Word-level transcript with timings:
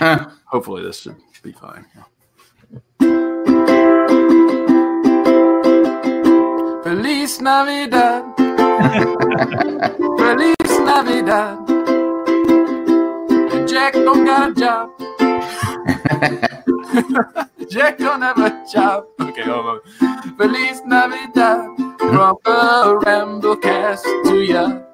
Hopefully, 0.46 0.82
this 0.82 1.00
should 1.02 1.16
be 1.42 1.52
fine. 1.52 1.84
Feliz 6.82 7.40
Navidad. 7.42 8.24
Feliz 10.18 10.80
Navidad. 10.80 11.58
Jack 13.68 13.92
don't 13.92 14.24
got 14.24 14.50
a 14.50 14.54
job. 14.54 14.90
Jack 17.70 17.98
don't 17.98 18.22
have 18.22 18.38
a 18.38 18.64
job. 18.72 19.04
Okay, 19.20 19.42
hold 19.42 19.66
on. 19.66 19.80
Feliz 20.38 20.80
Navidad 20.86 21.76
from 21.98 22.38
the 22.44 23.02
Ramblecast 23.04 24.02
to 24.24 24.40
ya. 24.40 24.89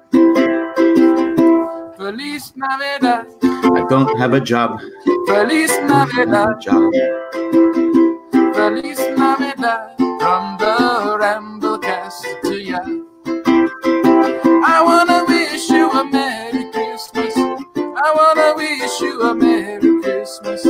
Feliz 1.97 2.53
Navidad. 2.55 3.25
I 3.43 3.85
don't 3.89 4.17
have 4.19 4.33
a 4.33 4.39
job. 4.39 4.79
Feliz 5.27 5.71
I 5.71 5.87
don't 5.87 5.89
have 5.89 6.09
a 6.17 6.25
Navidad. 6.25 6.61
job. 6.61 6.93
Feliz 8.55 8.99
Navidad 9.17 9.97
from 9.97 10.57
the 10.59 10.75
Ramblecast 11.21 12.21
to 12.43 12.55
ya. 12.61 12.79
I 14.65 14.77
wanna 14.85 15.25
wish 15.27 15.69
you 15.69 15.89
a 15.89 16.03
Merry 16.05 16.69
Christmas. 16.71 17.33
I 17.35 18.09
wanna 18.17 18.53
wish 18.55 19.01
you 19.01 19.21
a 19.21 19.33
Merry 19.33 20.01
Christmas. 20.01 20.65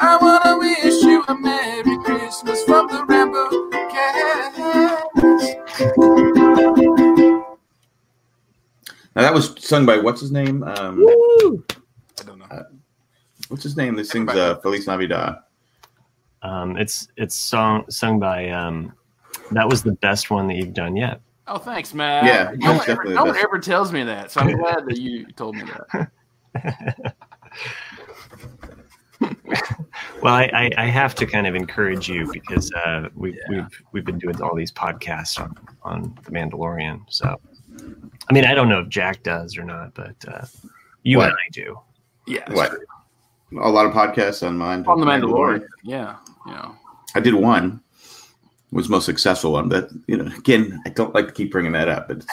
I 0.00 0.18
wanna 0.20 0.58
wish 0.58 1.02
you 1.02 1.24
a 1.28 1.34
Merry 1.34 1.96
Christmas 2.04 2.62
Now 9.18 9.24
that 9.24 9.34
was 9.34 9.52
sung 9.58 9.84
by 9.84 9.98
what's 9.98 10.20
his 10.20 10.30
name? 10.30 10.62
Um, 10.62 11.04
I 11.04 12.22
don't 12.24 12.38
know. 12.38 12.66
what's 13.48 13.64
his 13.64 13.76
name 13.76 13.96
that 13.96 14.04
sings 14.04 14.30
uh, 14.30 14.60
Feliz 14.60 14.86
Navidad? 14.86 15.38
Um, 16.42 16.76
it's 16.76 17.08
it's 17.16 17.34
song 17.34 17.84
sung 17.90 18.20
by. 18.20 18.48
Um, 18.50 18.92
that 19.50 19.68
was 19.68 19.82
the 19.82 19.94
best 19.94 20.30
one 20.30 20.46
that 20.46 20.54
you've 20.54 20.72
done 20.72 20.96
yet. 20.96 21.20
Oh, 21.48 21.58
thanks, 21.58 21.94
man. 21.94 22.26
Yeah, 22.26 22.52
no, 22.58 22.74
one 22.74 22.88
ever, 22.88 23.04
no 23.06 23.24
one 23.24 23.36
ever 23.38 23.58
tells 23.58 23.92
me 23.92 24.04
that, 24.04 24.30
so 24.30 24.40
I'm 24.40 24.56
glad 24.56 24.86
that 24.86 24.98
you 24.98 25.26
told 25.32 25.56
me 25.56 25.64
that. 26.54 27.14
Well, 30.22 30.34
I, 30.34 30.50
I, 30.52 30.70
I 30.84 30.86
have 30.86 31.14
to 31.16 31.26
kind 31.26 31.46
of 31.46 31.54
encourage 31.54 32.08
you 32.08 32.30
because 32.32 32.72
uh, 32.72 33.08
we've 33.14 33.38
we've 33.48 33.82
we've 33.92 34.04
been 34.04 34.18
doing 34.18 34.40
all 34.42 34.54
these 34.54 34.72
podcasts 34.72 35.40
on 35.40 35.54
on 35.82 36.18
the 36.24 36.30
Mandalorian. 36.32 37.02
So, 37.08 37.40
I 38.28 38.32
mean, 38.32 38.44
I 38.44 38.54
don't 38.54 38.68
know 38.68 38.80
if 38.80 38.88
Jack 38.88 39.22
does 39.22 39.56
or 39.56 39.64
not, 39.64 39.94
but 39.94 40.14
uh, 40.26 40.44
you 41.02 41.18
What? 41.18 41.28
and 41.30 41.36
I 41.36 41.48
do. 41.52 41.78
Yeah, 42.26 42.50
What? 42.52 42.70
true. 42.70 43.60
A 43.62 43.70
lot 43.70 43.86
of 43.86 43.92
podcasts 43.92 44.46
on 44.46 44.58
mine. 44.58 44.84
on 44.86 45.00
the 45.00 45.06
Mandalorian. 45.06 45.66
Yeah, 45.82 46.16
yeah. 46.46 46.72
I 47.14 47.20
did 47.20 47.34
one. 47.34 47.80
It 48.70 48.74
Was 48.74 48.88
the 48.88 48.90
most 48.90 49.06
successful 49.06 49.52
one, 49.52 49.70
but 49.70 49.90
you 50.06 50.18
know, 50.18 50.30
again, 50.36 50.82
I 50.84 50.90
don't 50.90 51.14
like 51.14 51.26
to 51.28 51.32
keep 51.32 51.50
bringing 51.50 51.72
that 51.72 51.88
up. 51.88 52.08
But 52.08 52.26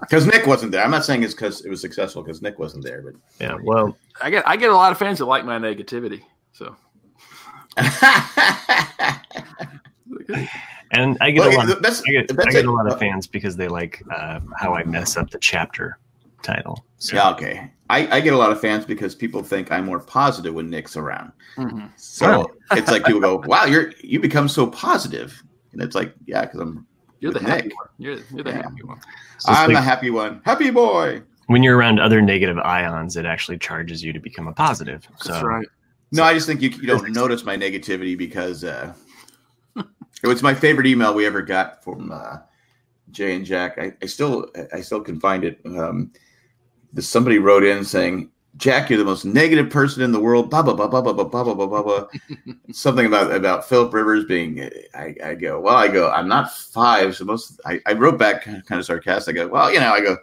because 0.00 0.26
Nick 0.26 0.46
wasn't 0.46 0.72
there, 0.72 0.82
I'm 0.82 0.90
not 0.90 1.04
saying 1.04 1.22
it's 1.22 1.34
because 1.34 1.62
it 1.66 1.68
was 1.68 1.82
successful 1.82 2.22
because 2.22 2.40
Nick 2.40 2.58
wasn't 2.58 2.84
there. 2.84 3.02
But 3.02 3.14
Yeah. 3.38 3.58
Well, 3.62 3.94
I 4.22 4.30
get 4.30 4.48
I 4.48 4.56
get 4.56 4.70
a 4.70 4.74
lot 4.74 4.92
of 4.92 4.96
fans 4.98 5.18
that 5.18 5.26
like 5.26 5.44
my 5.44 5.58
negativity. 5.58 6.22
So 6.52 6.74
and 10.92 11.16
I 11.20 11.30
get 11.30 11.40
Well, 11.40 11.50
a 11.50 11.56
lot. 11.56 11.70
Of, 11.70 11.82
that's- 11.82 12.02
I 12.06 12.10
get, 12.12 12.28
that's 12.36 12.48
I 12.48 12.52
get 12.52 12.66
a 12.66 12.72
lot 12.72 12.90
of 12.90 12.98
fans 12.98 13.26
because 13.26 13.56
they 13.56 13.68
like 13.68 14.02
uh, 14.14 14.40
how 14.56 14.74
I 14.74 14.84
mess 14.84 15.16
up 15.16 15.30
the 15.30 15.38
chapter 15.38 15.98
title. 16.42 16.84
So, 16.98 17.16
yeah, 17.16 17.30
okay. 17.30 17.70
I, 17.88 18.16
I 18.16 18.20
get 18.20 18.34
a 18.34 18.36
lot 18.36 18.52
of 18.52 18.60
fans 18.60 18.84
because 18.84 19.14
people 19.14 19.42
think 19.42 19.72
I'm 19.72 19.84
more 19.84 19.98
positive 20.00 20.54
when 20.54 20.70
Nick's 20.70 20.96
around. 20.96 21.32
mhm. 21.56 21.90
So 21.96 22.50
it's 22.72 22.90
like 22.90 23.04
people 23.04 23.20
go, 23.20 23.42
"Wow, 23.46 23.64
you're 23.64 23.92
you 24.00 24.20
become 24.20 24.48
so 24.48 24.66
positive," 24.68 25.42
and 25.72 25.82
it's 25.82 25.94
like, 25.96 26.14
"Yeah, 26.26 26.42
because 26.42 26.60
I'm 26.60 26.86
you're 27.18 27.32
the 27.32 27.40
With 27.40 27.48
happy 27.48 27.68
Nick. 27.68 27.76
one. 27.76 27.88
You're, 27.98 28.14
you're 28.32 28.44
the 28.44 28.50
Yeah. 28.50 28.56
happy 28.62 28.82
one. 28.84 29.00
so 29.38 29.52
I'm 29.52 29.68
like 29.68 29.76
the 29.76 29.80
happy 29.82 30.10
one, 30.10 30.40
happy 30.44 30.70
boy." 30.70 31.22
when 31.46 31.64
you're 31.64 31.76
around 31.76 31.98
other 31.98 32.22
negative 32.22 32.58
ions, 32.58 33.16
it 33.16 33.26
actually 33.26 33.58
charges 33.58 34.04
you 34.04 34.12
to 34.12 34.20
become 34.20 34.46
a 34.46 34.52
positive. 34.52 35.08
So, 35.18 35.32
That's 35.32 35.44
right. 35.44 35.66
No, 36.12 36.22
I 36.22 36.32
just 36.32 36.46
think 36.46 36.62
you, 36.62 36.68
you 36.70 36.86
don't 36.86 37.10
notice 37.10 37.42
my 37.44 37.56
negativity 37.56 38.16
because 38.16 38.62
uh, 38.62 38.92
it 40.22 40.26
was 40.26 40.42
my 40.42 40.54
favorite 40.54 40.86
email 40.86 41.14
we 41.14 41.26
ever 41.26 41.42
got 41.42 41.82
from 41.82 42.12
uh, 42.12 42.38
Jay 43.10 43.34
and 43.34 43.44
Jack. 43.44 43.78
I, 43.78 43.92
I 44.02 44.06
still 44.06 44.50
I 44.72 44.80
still 44.80 45.00
can 45.00 45.20
find 45.20 45.44
it. 45.44 45.60
Um, 45.64 46.12
somebody 46.98 47.38
wrote 47.38 47.64
in 47.64 47.84
saying, 47.84 48.30
"Jack, 48.56 48.90
you're 48.90 48.98
the 48.98 49.04
most 49.04 49.24
negative 49.24 49.70
person 49.70 50.02
in 50.02 50.12
the 50.12 50.20
world." 50.20 50.50
Blah 50.50 50.62
blah 50.62 50.74
blah 50.74 50.88
blah 50.88 51.00
blah 51.00 51.12
blah 51.12 51.24
blah 51.24 51.42
blah 51.44 51.54
blah 51.54 51.66
blah. 51.66 51.82
blah. 51.82 52.06
Something 52.72 53.06
about 53.06 53.32
about 53.32 53.68
Philip 53.68 53.92
Rivers 53.92 54.24
being. 54.24 54.68
I, 54.94 55.14
I 55.24 55.34
go, 55.34 55.60
well, 55.60 55.76
I 55.76 55.88
go, 55.88 56.10
I'm 56.10 56.28
not 56.28 56.52
five, 56.52 57.16
so 57.16 57.24
most. 57.24 57.60
I, 57.64 57.80
I 57.86 57.94
wrote 57.94 58.18
back 58.18 58.44
kind 58.44 58.64
of 58.72 58.84
sarcastic. 58.84 59.36
I 59.36 59.44
go, 59.44 59.48
well, 59.48 59.72
you 59.72 59.80
know, 59.80 59.92
I 59.92 60.00
go, 60.00 60.16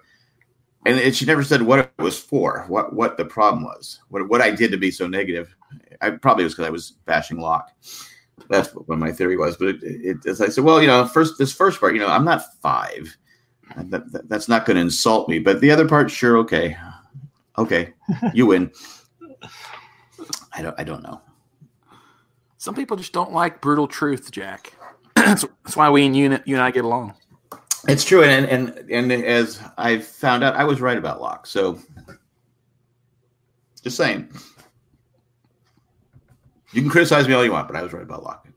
and, 0.86 1.00
and 1.00 1.16
she 1.16 1.26
never 1.26 1.44
said 1.44 1.62
what 1.62 1.80
it 1.80 1.92
was 1.98 2.20
for, 2.20 2.66
what 2.68 2.94
what 2.94 3.18
the 3.18 3.26
problem 3.26 3.64
was, 3.64 4.00
what 4.10 4.28
what 4.30 4.42
I 4.42 4.52
did 4.52 4.72
to 4.72 4.78
be 4.78 4.92
so 4.92 5.08
negative. 5.08 5.56
I 6.02 6.12
probably 6.12 6.44
was 6.44 6.54
because 6.54 6.68
I 6.68 6.72
was 6.72 6.92
bashing 7.06 7.40
Locke. 7.40 7.72
That's 8.50 8.70
what 8.70 8.98
my 9.00 9.12
theory 9.12 9.38
was. 9.38 9.58
But 9.58 9.68
it, 9.70 9.80
it, 9.84 10.26
as 10.26 10.42
I 10.42 10.50
said, 10.50 10.64
well, 10.64 10.82
you 10.82 10.88
know, 10.88 11.06
first 11.06 11.38
this 11.38 11.52
first 11.54 11.80
part, 11.80 11.94
you 11.94 12.00
know, 12.00 12.08
I'm 12.08 12.26
not 12.26 12.44
five. 12.62 13.16
That, 13.76 14.12
that- 14.12 14.30
that's 14.30 14.48
not 14.48 14.66
going 14.66 14.76
to 14.76 14.82
insult 14.82 15.28
me. 15.30 15.40
But 15.40 15.60
the 15.62 15.72
other 15.72 15.88
part, 15.88 16.10
sure, 16.10 16.38
okay, 16.38 16.78
okay, 17.58 17.94
you 18.34 18.46
win. 18.48 18.72
I 20.54 20.62
don't. 20.62 20.76
I 20.80 20.84
don't 20.84 21.04
know. 21.04 21.22
Some 22.58 22.74
people 22.76 22.98
just 22.98 23.14
don't 23.14 23.34
like 23.34 23.62
brutal 23.62 23.88
truth, 23.88 24.32
Jack. 24.32 24.74
that's, 25.16 25.46
that's 25.64 25.76
why 25.76 25.90
we 25.90 26.06
and 26.06 26.16
you, 26.16 26.40
you 26.46 26.56
and 26.56 26.62
I 26.62 26.72
get 26.72 26.86
along. 26.86 27.14
It's 27.88 28.04
true, 28.04 28.24
and 28.24 28.46
and 28.48 28.90
and 28.92 29.12
as 29.12 29.62
I 29.78 30.00
found 30.00 30.44
out, 30.44 30.56
I 30.56 30.64
was 30.64 30.82
right 30.82 30.98
about 30.98 31.22
Locke. 31.22 31.46
So, 31.46 31.80
just 33.84 33.96
saying, 33.98 34.30
you 36.72 36.82
can 36.82 36.90
criticize 36.90 37.28
me 37.28 37.34
all 37.34 37.44
you 37.44 37.52
want, 37.52 37.68
but 37.68 37.78
I 37.78 37.84
was 37.84 37.94
right 37.94 38.04
about 38.04 38.24
Locke. 38.24 38.48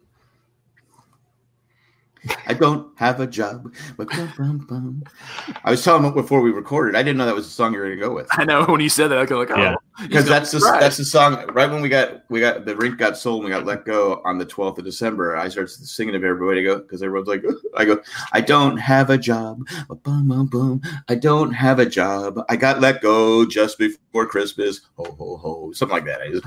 I 2.46 2.54
don't 2.54 2.96
have 2.98 3.20
a 3.20 3.26
job. 3.26 3.72
I 3.98 5.70
was 5.70 5.82
telling 5.82 6.04
him 6.04 6.12
before 6.12 6.42
we 6.42 6.50
recorded. 6.50 6.94
I 6.94 7.02
didn't 7.02 7.16
know 7.16 7.26
that 7.26 7.34
was 7.34 7.46
the 7.46 7.52
song 7.52 7.72
you 7.72 7.78
were 7.78 7.86
going 7.86 7.98
to 7.98 8.04
go 8.04 8.14
with 8.14 8.28
I 8.32 8.44
know 8.44 8.64
when 8.66 8.80
you 8.80 8.90
said 8.90 9.08
that, 9.08 9.18
I 9.18 9.22
was 9.22 9.30
like, 9.30 9.50
oh, 9.50 9.60
Yeah. 9.60 9.74
Because 10.02 10.26
that's 10.26 10.50
the 10.50 10.58
that's 10.80 10.96
the 10.96 11.04
song. 11.04 11.44
Right 11.52 11.70
when 11.70 11.82
we 11.82 11.88
got 11.88 12.22
we 12.28 12.40
got 12.40 12.64
the 12.64 12.76
rink 12.76 12.98
got 12.98 13.16
sold, 13.16 13.42
and 13.42 13.44
we 13.46 13.50
got 13.50 13.66
let 13.66 13.84
go 13.84 14.20
on 14.24 14.38
the 14.38 14.44
twelfth 14.44 14.78
of 14.78 14.84
December. 14.84 15.36
I 15.36 15.48
started 15.48 15.70
singing 15.70 16.12
to 16.20 16.26
everybody 16.26 16.60
to 16.62 16.66
go 16.66 16.78
because 16.78 17.02
everyone's 17.02 17.28
like, 17.28 17.42
I 17.76 17.84
go, 17.84 18.00
I 18.32 18.40
don't 18.40 18.76
have 18.76 19.10
a 19.10 19.18
job. 19.18 19.66
Boom, 20.02 20.28
boom, 20.28 20.46
boom. 20.46 20.82
I 21.08 21.14
don't 21.14 21.52
have 21.52 21.78
a 21.78 21.86
job. 21.86 22.40
I 22.48 22.56
got 22.56 22.80
let 22.80 23.02
go 23.02 23.44
just 23.46 23.78
before 23.78 24.26
Christmas. 24.26 24.80
Ho 24.96 25.04
ho 25.04 25.36
ho, 25.36 25.72
something 25.72 25.96
like 25.96 26.06
that. 26.06 26.20
I, 26.22 26.30
just, 26.30 26.46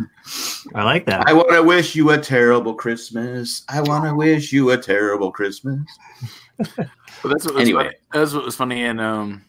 I 0.76 0.84
like 0.84 1.06
that. 1.06 1.28
I 1.28 1.34
want 1.34 1.52
to 1.52 1.64
wish 1.64 1.96
you 1.96 2.12
a 2.12 2.18
terrible 2.18 2.74
Christmas. 2.74 3.64
I 3.70 3.82
want 3.82 4.06
to 4.06 4.16
wish 4.16 4.52
you 4.52 4.72
a 4.72 4.78
terrible 4.78 5.32
Christmas. 5.32 5.82
But 6.58 7.30
that's 7.30 7.46
what 7.46 7.56
was 7.56 7.62
Anyway. 7.62 7.86
funny. 7.86 7.96
That's 8.12 8.34
what 8.34 8.46
was 8.46 8.56
funny 8.56 8.84
in 8.84 9.00
um, 9.00 9.44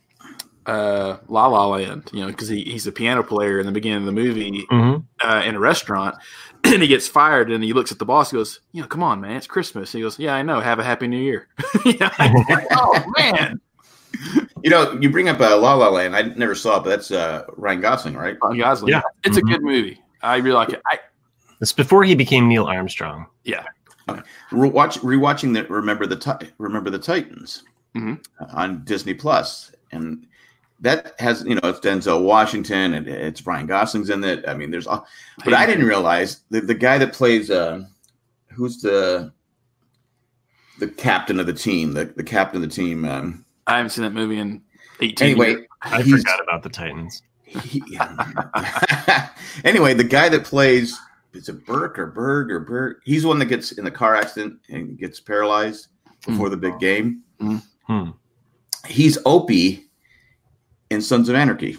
uh, 0.67 1.19
La 1.29 1.47
La 1.47 1.67
Land. 1.67 2.11
You 2.13 2.21
know, 2.23 2.27
because 2.29 2.49
he, 2.49 2.63
he's 2.65 2.87
a 2.87 2.93
piano 2.93 3.23
player 3.23 3.59
in 3.61 3.67
the 3.67 3.73
beginning 3.73 3.99
of 4.01 4.07
the 4.07 4.13
movie 4.13 4.65
hmm 4.71 4.97
uh, 5.23 5.43
in 5.47 5.55
a 5.55 5.61
restaurant, 5.61 6.17
and 6.65 6.83
he 6.83 6.89
gets 6.89 7.07
fired, 7.09 7.51
and 7.51 7.63
he 7.65 7.73
looks 7.73 7.93
at 7.93 7.99
the 7.99 8.05
boss, 8.05 8.33
and 8.33 8.39
goes, 8.41 8.61
"You 8.73 8.83
know, 8.83 8.89
come 8.89 9.03
on, 9.03 9.21
man, 9.21 9.37
it's 9.37 9.47
Christmas." 9.47 9.93
he 9.93 10.01
goes, 10.01 10.19
"Yeah, 10.19 10.35
I 10.35 10.43
know. 10.43 10.61
Have 10.61 10.79
a 10.79 10.85
happy 10.85 11.07
New 11.07 11.19
Year." 11.21 11.49
You 11.85 11.97
know, 11.99 12.11
like, 12.19 12.67
oh 12.73 13.05
man, 13.19 13.61
You 14.63 14.71
know, 14.71 14.93
you 15.01 15.11
bring 15.11 15.29
up 15.29 15.41
uh, 15.41 15.57
La 15.59 15.75
La 15.75 15.89
Land. 15.89 16.17
I 16.17 16.23
never 16.23 16.55
saw 16.55 16.79
it, 16.79 16.85
but 16.85 16.91
that's 16.91 17.11
uh, 17.11 17.45
Ryan 17.57 17.81
Gosling, 17.81 18.15
right? 18.17 18.37
Ryan 18.43 18.59
Gosling. 18.59 18.93
Yeah. 18.93 19.03
it's 19.25 19.37
a 19.37 19.43
Mhm. 19.43 19.49
good 19.51 19.63
movie. 19.63 20.01
I 20.23 20.37
really 20.37 20.55
like 20.57 20.71
it. 20.71 20.81
I, 20.91 20.99
It's 21.60 21.72
before 21.72 22.05
he 22.05 22.15
became 22.15 22.49
Neil 22.49 22.65
Armstrong. 22.65 23.27
yeah, 23.45 23.65
Rewatch, 24.51 24.99
rewatching 25.01 25.53
the 25.55 25.65
Remember 25.72 26.07
the 26.07 26.17
Ti- 26.17 26.51
Remember 26.59 26.91
the 26.91 26.99
Titans 26.99 27.65
Mhm. 27.97 28.25
on 28.53 28.84
Disney 28.84 29.15
Plus, 29.15 29.72
and 29.93 30.27
that 30.84 31.19
has 31.19 31.42
you 31.45 31.54
know 31.54 31.63
it's 31.65 31.81
Denzel 31.81 32.22
Washington 32.22 32.95
and 32.95 33.09
it's 33.09 33.47
Ryan 33.47 33.66
Gosling's 33.66 34.10
in 34.10 34.22
it. 34.22 34.47
I 34.47 34.54
mean, 34.54 34.71
there's 34.71 34.86
all, 34.86 35.07
but 35.42 35.54
I 35.54 35.65
didn't 35.66 35.86
realize 35.86 36.42
the 36.51 36.60
the 36.60 36.75
guy 36.75 36.98
that 36.98 37.13
plays 37.13 37.51
uh, 37.51 37.83
who's 38.53 38.83
the 38.83 39.33
the 40.78 40.89
captain 40.89 41.41
of 41.41 41.47
the 41.47 41.54
team, 41.54 41.92
the 41.92 42.04
the 42.04 42.22
captain 42.22 42.63
of 42.63 42.69
the 42.69 42.75
team. 42.75 43.04
Um, 43.07 43.45
I 43.66 43.78
haven't 43.78 43.91
seen 43.91 44.04
that 44.04 44.13
movie 44.13 44.39
in 44.39 44.63
eighteen. 45.01 45.31
anyway, 45.31 45.51
years. 45.51 45.66
I 45.83 46.03
forgot 46.03 46.41
about 46.42 46.63
the 46.63 46.69
Titans. 46.69 47.22
he- 47.45 47.83
anyway, 49.65 49.95
the 49.95 50.04
guy 50.04 50.28
that 50.28 50.45
plays 50.45 50.98
is 51.33 51.48
it 51.48 51.65
Burke 51.65 51.98
or 51.98 52.07
Berg 52.09 52.51
or 52.51 52.60
Berg? 52.60 52.98
He's 53.04 53.22
the 53.22 53.28
one 53.28 53.39
that 53.39 53.47
gets 53.47 53.72
in 53.72 53.84
the 53.84 53.91
car 53.91 54.16
accident 54.16 54.60
and 54.69 54.98
gets 54.98 55.19
paralyzed 55.19 55.89
before 56.27 56.51
the 56.51 56.57
big 56.59 56.78
game. 56.78 57.22
Hmm. 57.41 58.10
He's 58.86 59.16
Opie 59.25 59.84
in 60.95 61.03
Sons 61.03 61.29
of 61.29 61.35
Anarchy. 61.35 61.77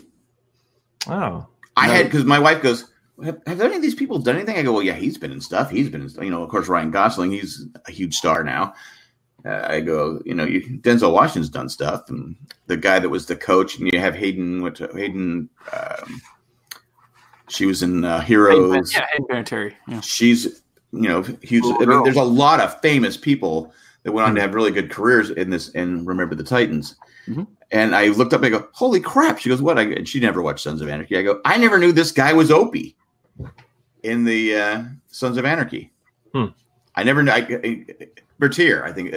Oh, 1.08 1.48
I 1.76 1.88
had 1.88 2.06
because 2.06 2.26
my 2.26 2.40
wife 2.40 2.62
goes, 2.62 2.92
have, 3.24 3.42
have 3.48 3.62
any 3.62 3.76
of 3.76 3.82
these 3.82 3.96
people 3.96 4.20
done 4.20 4.36
anything? 4.36 4.58
I 4.58 4.62
go, 4.64 4.74
well, 4.74 4.84
yeah, 4.84 4.94
he's 4.94 5.18
been 5.18 5.32
in 5.32 5.42
stuff. 5.42 5.70
He's 5.70 5.90
been 5.90 6.02
in, 6.02 6.24
you 6.24 6.30
know, 6.30 6.44
of 6.44 6.50
course, 6.50 6.68
Ryan 6.68 6.92
Gosling, 6.92 7.32
he's 7.32 7.66
a 7.88 7.92
huge 7.92 8.16
star 8.16 8.44
now. 8.44 8.74
Uh, 9.46 9.66
I 9.70 9.82
go, 9.82 10.22
you 10.26 10.34
know, 10.34 10.44
you, 10.44 10.62
Denzel 10.80 11.14
Washington's 11.14 11.50
done 11.50 11.70
stuff, 11.70 12.10
and 12.10 12.36
the 12.66 12.78
guy 12.78 12.98
that 12.98 13.10
was 13.10 13.28
the 13.28 13.36
coach, 13.36 13.78
and 13.78 13.92
you 13.92 14.00
have 14.00 14.16
Hayden. 14.16 14.64
What 14.64 14.80
Hayden? 14.80 15.50
Um, 15.72 16.22
she 17.48 17.68
was 17.68 17.84
in 17.84 18.04
uh, 18.04 18.22
Heroes. 18.22 18.92
Yeah, 18.92 19.06
Hayden 19.12 19.28
Panettiere. 19.28 19.74
Yeah. 19.88 20.02
She's, 20.02 20.64
you 20.92 21.08
know, 21.08 21.22
huge. 21.22 21.62
Cool 21.62 21.78
I 21.80 21.86
mean, 21.86 22.04
there's 22.04 22.16
a 22.16 22.24
lot 22.24 22.60
of 22.60 22.82
famous 22.82 23.18
people 23.18 23.72
that 24.02 24.12
went 24.12 24.28
on 24.28 24.34
to 24.34 24.42
have 24.42 24.56
really 24.56 24.72
good 24.72 24.90
careers 24.90 25.30
in 25.30 25.52
this. 25.52 25.70
And 25.76 26.08
remember 26.08 26.34
the 26.34 26.44
Titans. 26.44 26.96
Mhm. 27.28 27.46
And 27.72 27.96
I 27.96 28.08
looked 28.10 28.34
up 28.34 28.44
and 28.44 28.56
I 28.56 28.60
go, 28.60 28.68
holy 28.74 29.00
crap! 29.00 29.40
She 29.40 29.50
goes, 29.50 29.62
what? 29.62 29.80
I, 29.80 29.84
and 29.84 30.08
she 30.08 30.20
never 30.20 30.42
watched 30.42 30.62
Sons 30.64 30.82
of 30.82 30.88
Anarchy. 30.88 31.18
I 31.18 31.24
go, 31.24 31.42
I 31.46 31.58
never 31.58 31.80
knew 31.80 31.92
this 31.92 32.12
guy 32.12 32.32
was 32.32 32.52
Opie 32.52 32.96
in 34.04 34.24
the 34.24 34.56
uh, 34.56 34.84
Sons 35.08 35.38
of 35.38 35.46
Anarchy. 35.46 35.92
Hmm. 36.34 36.46
I 36.96 37.04
never 37.04 37.24
knew. 37.24 37.32
I, 37.32 37.38
I, 37.64 37.86
Bertier, 38.40 38.84
I 38.86 38.92
think 38.92 39.16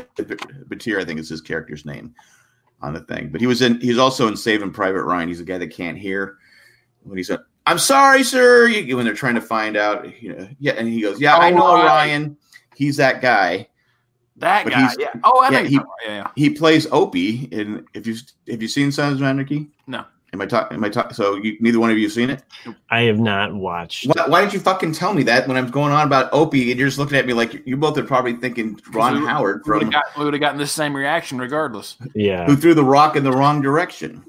Bertier, 0.67 0.99
I 1.01 1.05
think 1.05 1.21
is 1.21 1.29
his 1.29 1.41
character's 1.41 1.85
name 1.85 2.15
on 2.81 2.95
the 2.95 3.01
thing. 3.01 3.29
But 3.31 3.41
he 3.41 3.47
was 3.47 3.63
in. 3.63 3.81
He's 3.81 3.99
also 3.99 4.29
in 4.29 4.37
Saving 4.37 4.73
Private 4.73 5.03
Ryan. 5.05 5.29
He's 5.29 5.41
a 5.41 5.45
guy 5.45 5.59
that 5.59 5.69
can't 5.69 5.99
hear 5.99 6.39
when 7.03 7.19
he's. 7.19 7.31
I'm 7.67 7.79
sorry, 7.79 8.23
sir. 8.23 8.67
You, 8.67 8.97
when 8.97 9.05
they're 9.05 9.15
trying 9.15 9.35
to 9.35 9.43
find 9.43 9.77
out, 9.77 10.23
you 10.23 10.35
know, 10.35 10.49
yeah, 10.59 10.73
and 10.73 10.89
he 10.89 11.03
goes, 11.03 11.21
yeah, 11.21 11.37
I 11.37 11.53
Oh, 11.53 11.57
know 11.57 11.77
uh, 11.77 11.85
Ryan. 11.85 12.37
He's 12.75 12.97
that 12.97 13.21
guy. 13.21 13.69
That 14.39 14.65
But 14.65 14.73
guy. 14.73 14.81
he's- 14.81 14.97
Yeah. 14.99 15.09
Oh, 15.25 15.41
I 15.41 15.51
yeah, 15.51 15.59
know. 15.61 15.65
he- 15.67 15.73
you're 15.75 15.81
talking 15.83 16.07
about- 16.07 16.15
yeah, 16.15 16.17
yeah. 16.17 16.29
He 16.37 16.51
plays 16.51 16.87
Opie. 16.93 17.49
in. 17.51 17.85
if 17.95 18.07
you 18.07 18.15
have 18.49 18.63
you 18.63 18.69
seen 18.69 18.93
Sons 18.93 19.21
of 19.21 19.27
Anarchy? 19.27 19.69
No. 19.87 20.05
Am 20.35 20.43
I 20.43 20.47
talking? 20.47 20.77
Am 20.77 20.85
I 20.85 20.91
talking? 20.91 21.15
So 21.15 21.37
you, 21.37 21.57
neither 21.59 21.81
one 21.81 21.91
of 21.91 21.97
you 21.97 22.05
have 22.05 22.13
seen 22.13 22.29
it. 22.29 22.43
I 22.91 23.01
have 23.03 23.19
not 23.19 23.55
watched. 23.55 24.07
Why, 24.07 24.25
why 24.27 24.41
didn't 24.43 24.53
you 24.53 24.61
fucking 24.61 24.93
tell 24.93 25.15
me 25.15 25.23
that 25.23 25.49
when 25.49 25.57
I'm 25.57 25.71
going 25.71 25.91
on 25.91 26.07
about 26.07 26.29
Opie 26.35 26.71
and 26.71 26.79
you're 26.79 26.89
just 26.89 26.99
looking 26.99 27.17
at 27.17 27.27
me 27.27 27.33
like 27.33 27.67
you 27.67 27.79
both 27.79 27.97
are 27.97 28.03
probably 28.05 28.35
thinking 28.35 28.79
Ron 28.93 29.23
We- 29.23 29.27
Howard 29.27 29.63
We 29.65 29.73
would 29.73 29.83
from 29.85 29.93
have 29.93 30.05
got, 30.05 30.19
we 30.19 30.25
would 30.25 30.35
have 30.35 30.41
gotten 30.43 30.59
the 30.59 30.67
same 30.67 30.95
reaction 30.95 31.39
regardless. 31.39 31.97
Yeah, 32.15 32.45
who 32.45 32.57
threw 32.57 32.75
the 32.75 32.85
rock 32.85 33.17
in 33.17 33.25
the 33.25 33.33
wrong 33.33 33.63
direction. 33.63 34.23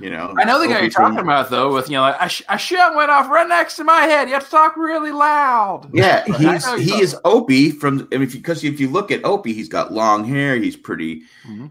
You 0.00 0.10
know, 0.10 0.34
I 0.36 0.44
know 0.44 0.60
the 0.60 0.66
guy 0.66 0.80
you're 0.80 0.90
talking 0.90 1.20
about 1.20 1.50
though. 1.50 1.72
With 1.72 1.88
you 1.88 1.94
know, 1.94 2.02
like, 2.02 2.20
I, 2.20 2.26
sh- 2.26 2.42
I 2.48 2.56
shot 2.56 2.96
went 2.96 3.10
off 3.10 3.28
right 3.28 3.48
next 3.48 3.76
to 3.76 3.84
my 3.84 4.02
head. 4.02 4.26
You 4.28 4.34
have 4.34 4.44
to 4.44 4.50
talk 4.50 4.76
really 4.76 5.12
loud. 5.12 5.88
Yeah, 5.92 6.24
I 6.28 6.36
he's 6.36 6.92
he 6.92 7.00
is 7.00 7.16
Opie 7.24 7.70
from. 7.70 8.08
I 8.12 8.18
mean, 8.18 8.28
because 8.28 8.64
if 8.64 8.80
you 8.80 8.88
look 8.88 9.12
at 9.12 9.24
Opie, 9.24 9.52
he's 9.52 9.68
got 9.68 9.92
long 9.92 10.24
hair. 10.24 10.56
He's 10.56 10.76
pretty. 10.76 11.22
Mhm. 11.46 11.70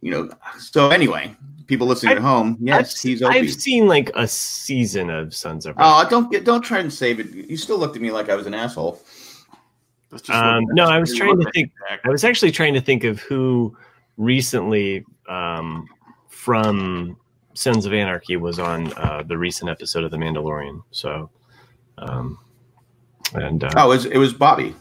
You 0.00 0.10
know. 0.10 0.30
So 0.58 0.88
anyway, 0.90 1.36
people 1.66 1.86
listening 1.86 2.12
at 2.12 2.22
home, 2.22 2.56
yes, 2.58 2.94
I've, 2.94 3.00
he's 3.10 3.22
Opie. 3.22 3.38
I've 3.38 3.52
seen 3.52 3.86
like 3.86 4.10
a 4.14 4.26
season 4.26 5.10
of 5.10 5.34
Sons 5.34 5.66
of. 5.66 5.76
Oh, 5.78 6.06
don't 6.08 6.30
get 6.32 6.44
don't 6.44 6.62
try 6.62 6.78
and 6.78 6.92
save 6.92 7.20
it. 7.20 7.28
You 7.32 7.56
still 7.58 7.76
looked 7.78 7.96
at 7.96 8.02
me 8.02 8.10
like 8.10 8.30
I 8.30 8.34
was 8.34 8.46
an 8.46 8.54
asshole. 8.54 9.00
Um, 10.30 10.64
no, 10.70 10.86
I 10.86 10.98
was 10.98 11.14
trying 11.14 11.38
to 11.38 11.50
think. 11.52 11.70
at. 11.90 12.00
I 12.04 12.08
was 12.08 12.24
actually 12.24 12.50
trying 12.50 12.72
to 12.72 12.80
think 12.80 13.04
of 13.04 13.20
who 13.20 13.76
recently 14.16 15.04
um, 15.28 15.86
from 16.28 17.18
Sons 17.58 17.86
of 17.86 17.92
Anarchy 17.92 18.36
was 18.36 18.60
on 18.60 18.92
uh, 18.92 19.24
the 19.26 19.36
recent 19.36 19.68
episode 19.68 20.04
of 20.04 20.12
The 20.12 20.16
Mandalorian. 20.16 20.80
So, 20.92 21.28
um, 21.98 22.38
and 23.34 23.64
uh, 23.64 23.70
Oh, 23.76 23.86
it 23.86 23.96
was 23.96 24.04
it 24.06 24.16
was 24.16 24.32
Bobby, 24.32 24.76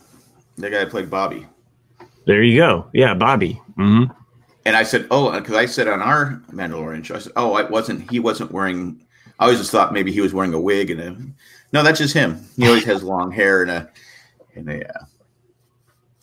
the 0.58 0.70
guy 0.70 0.80
that 0.80 0.92
played 0.92 1.10
Bobby. 1.10 1.48
there 2.26 2.44
you 2.44 2.56
go. 2.60 2.88
Yeah, 2.94 3.16
Bobby. 3.16 3.54
hmm 3.78 4.04
And 4.66 4.76
I 4.76 4.84
said, 4.84 5.08
oh, 5.10 5.32
because 5.40 5.56
I 5.56 5.66
said 5.66 5.88
on 5.88 6.02
our 6.04 6.40
Mandalorian 6.52 7.04
show, 7.04 7.16
I 7.16 7.20
said, 7.20 7.32
oh, 7.36 7.54
I 7.54 7.64
wasn't. 7.64 8.12
He 8.12 8.20
wasn't 8.20 8.52
wearing. 8.52 9.02
I 9.40 9.46
always 9.46 9.58
just 9.58 9.72
thought 9.72 9.92
maybe 9.92 10.12
he 10.12 10.22
was 10.22 10.34
wearing 10.34 10.54
a 10.54 10.62
wig 10.62 10.92
and 10.92 11.02
a. 11.02 11.18
No, 11.74 11.82
that's 11.82 11.98
just 12.00 12.14
him. 12.14 12.48
He 12.58 12.68
always 12.68 12.84
has 12.86 13.02
long 13.14 13.32
hair 13.32 13.64
and 13.64 13.72
a. 13.72 13.90
And 14.56 14.70
a. 14.70 14.88
Uh, 14.88 15.06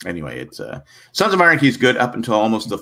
anyway, 0.06 0.38
it's 0.38 0.60
uh, 0.60 0.82
Sons 1.10 1.34
of 1.34 1.40
Anarchy 1.40 1.66
is 1.66 1.76
good 1.76 1.96
up 1.96 2.14
until 2.14 2.34
almost 2.34 2.68
the 2.68 2.78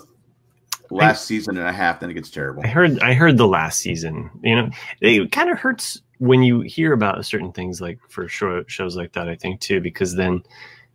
last 0.97 1.27
season 1.27 1.57
and 1.59 1.67
a 1.67 1.73
half. 1.73 2.01
Then 2.01 2.11
it 2.11 2.15
gets 2.15 2.31
terrible. 2.31 2.63
I 2.65 2.69
heard. 2.69 2.99
I 3.01 3.13
heard 3.15 3.37
the 3.37 3.47
last 3.49 3.81
season. 3.81 4.31
You 4.43 4.57
know, 4.57 4.71
it 5.01 5.33
kind 5.33 5.51
of 5.51 5.59
hurts 5.59 6.01
when 6.19 6.43
you 6.43 6.61
hear 6.61 6.93
about 6.93 7.25
certain 7.27 7.53
things 7.53 7.81
like 7.81 7.99
for 8.09 8.29
show, 8.29 8.65
shows 8.67 8.97
like 8.97 9.13
that. 9.13 9.29
I 9.29 9.35
think 9.37 9.61
too, 9.61 9.81
because 9.81 10.15
then 10.15 10.43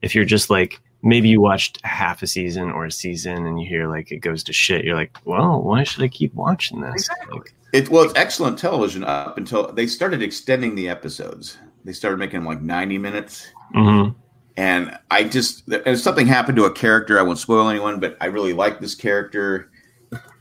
if 0.01 0.15
you're 0.15 0.25
just 0.25 0.49
like 0.49 0.79
maybe 1.03 1.29
you 1.29 1.39
watched 1.39 1.79
half 1.85 2.23
a 2.23 2.27
season 2.27 2.71
or 2.71 2.85
a 2.85 2.91
season 2.91 3.45
and 3.45 3.61
you 3.61 3.67
hear 3.67 3.87
like 3.87 4.11
it 4.11 4.17
goes 4.17 4.43
to 4.43 4.53
shit, 4.53 4.83
you're 4.85 4.95
like, 4.95 5.17
well, 5.25 5.61
why 5.61 5.83
should 5.83 6.03
I 6.03 6.07
keep 6.07 6.33
watching 6.33 6.81
this? 6.81 6.93
Exactly. 7.09 7.37
Like, 7.39 7.53
It 7.73 7.89
well, 7.89 8.03
it's 8.03 8.13
excellent 8.15 8.57
television 8.57 9.03
up 9.03 9.37
until 9.37 9.71
they 9.71 9.87
started 9.87 10.21
extending 10.21 10.75
the 10.75 10.89
episodes. 10.89 11.57
They 11.85 11.93
started 11.93 12.17
making 12.17 12.39
them 12.39 12.45
like 12.47 12.61
ninety 12.61 12.97
minutes. 12.97 13.47
mhm. 13.75 14.15
and 14.57 14.97
I 15.11 15.23
just 15.25 15.67
and 15.69 15.99
something 15.99 16.25
happened 16.27 16.57
to 16.57 16.65
a 16.65 16.71
character. 16.71 17.19
I 17.19 17.21
won't 17.21 17.37
spoil 17.39 17.67
anyone, 17.69 17.99
but 17.99 18.17
I 18.21 18.25
really 18.27 18.53
like 18.53 18.79
this 18.79 18.95
character, 18.95 19.69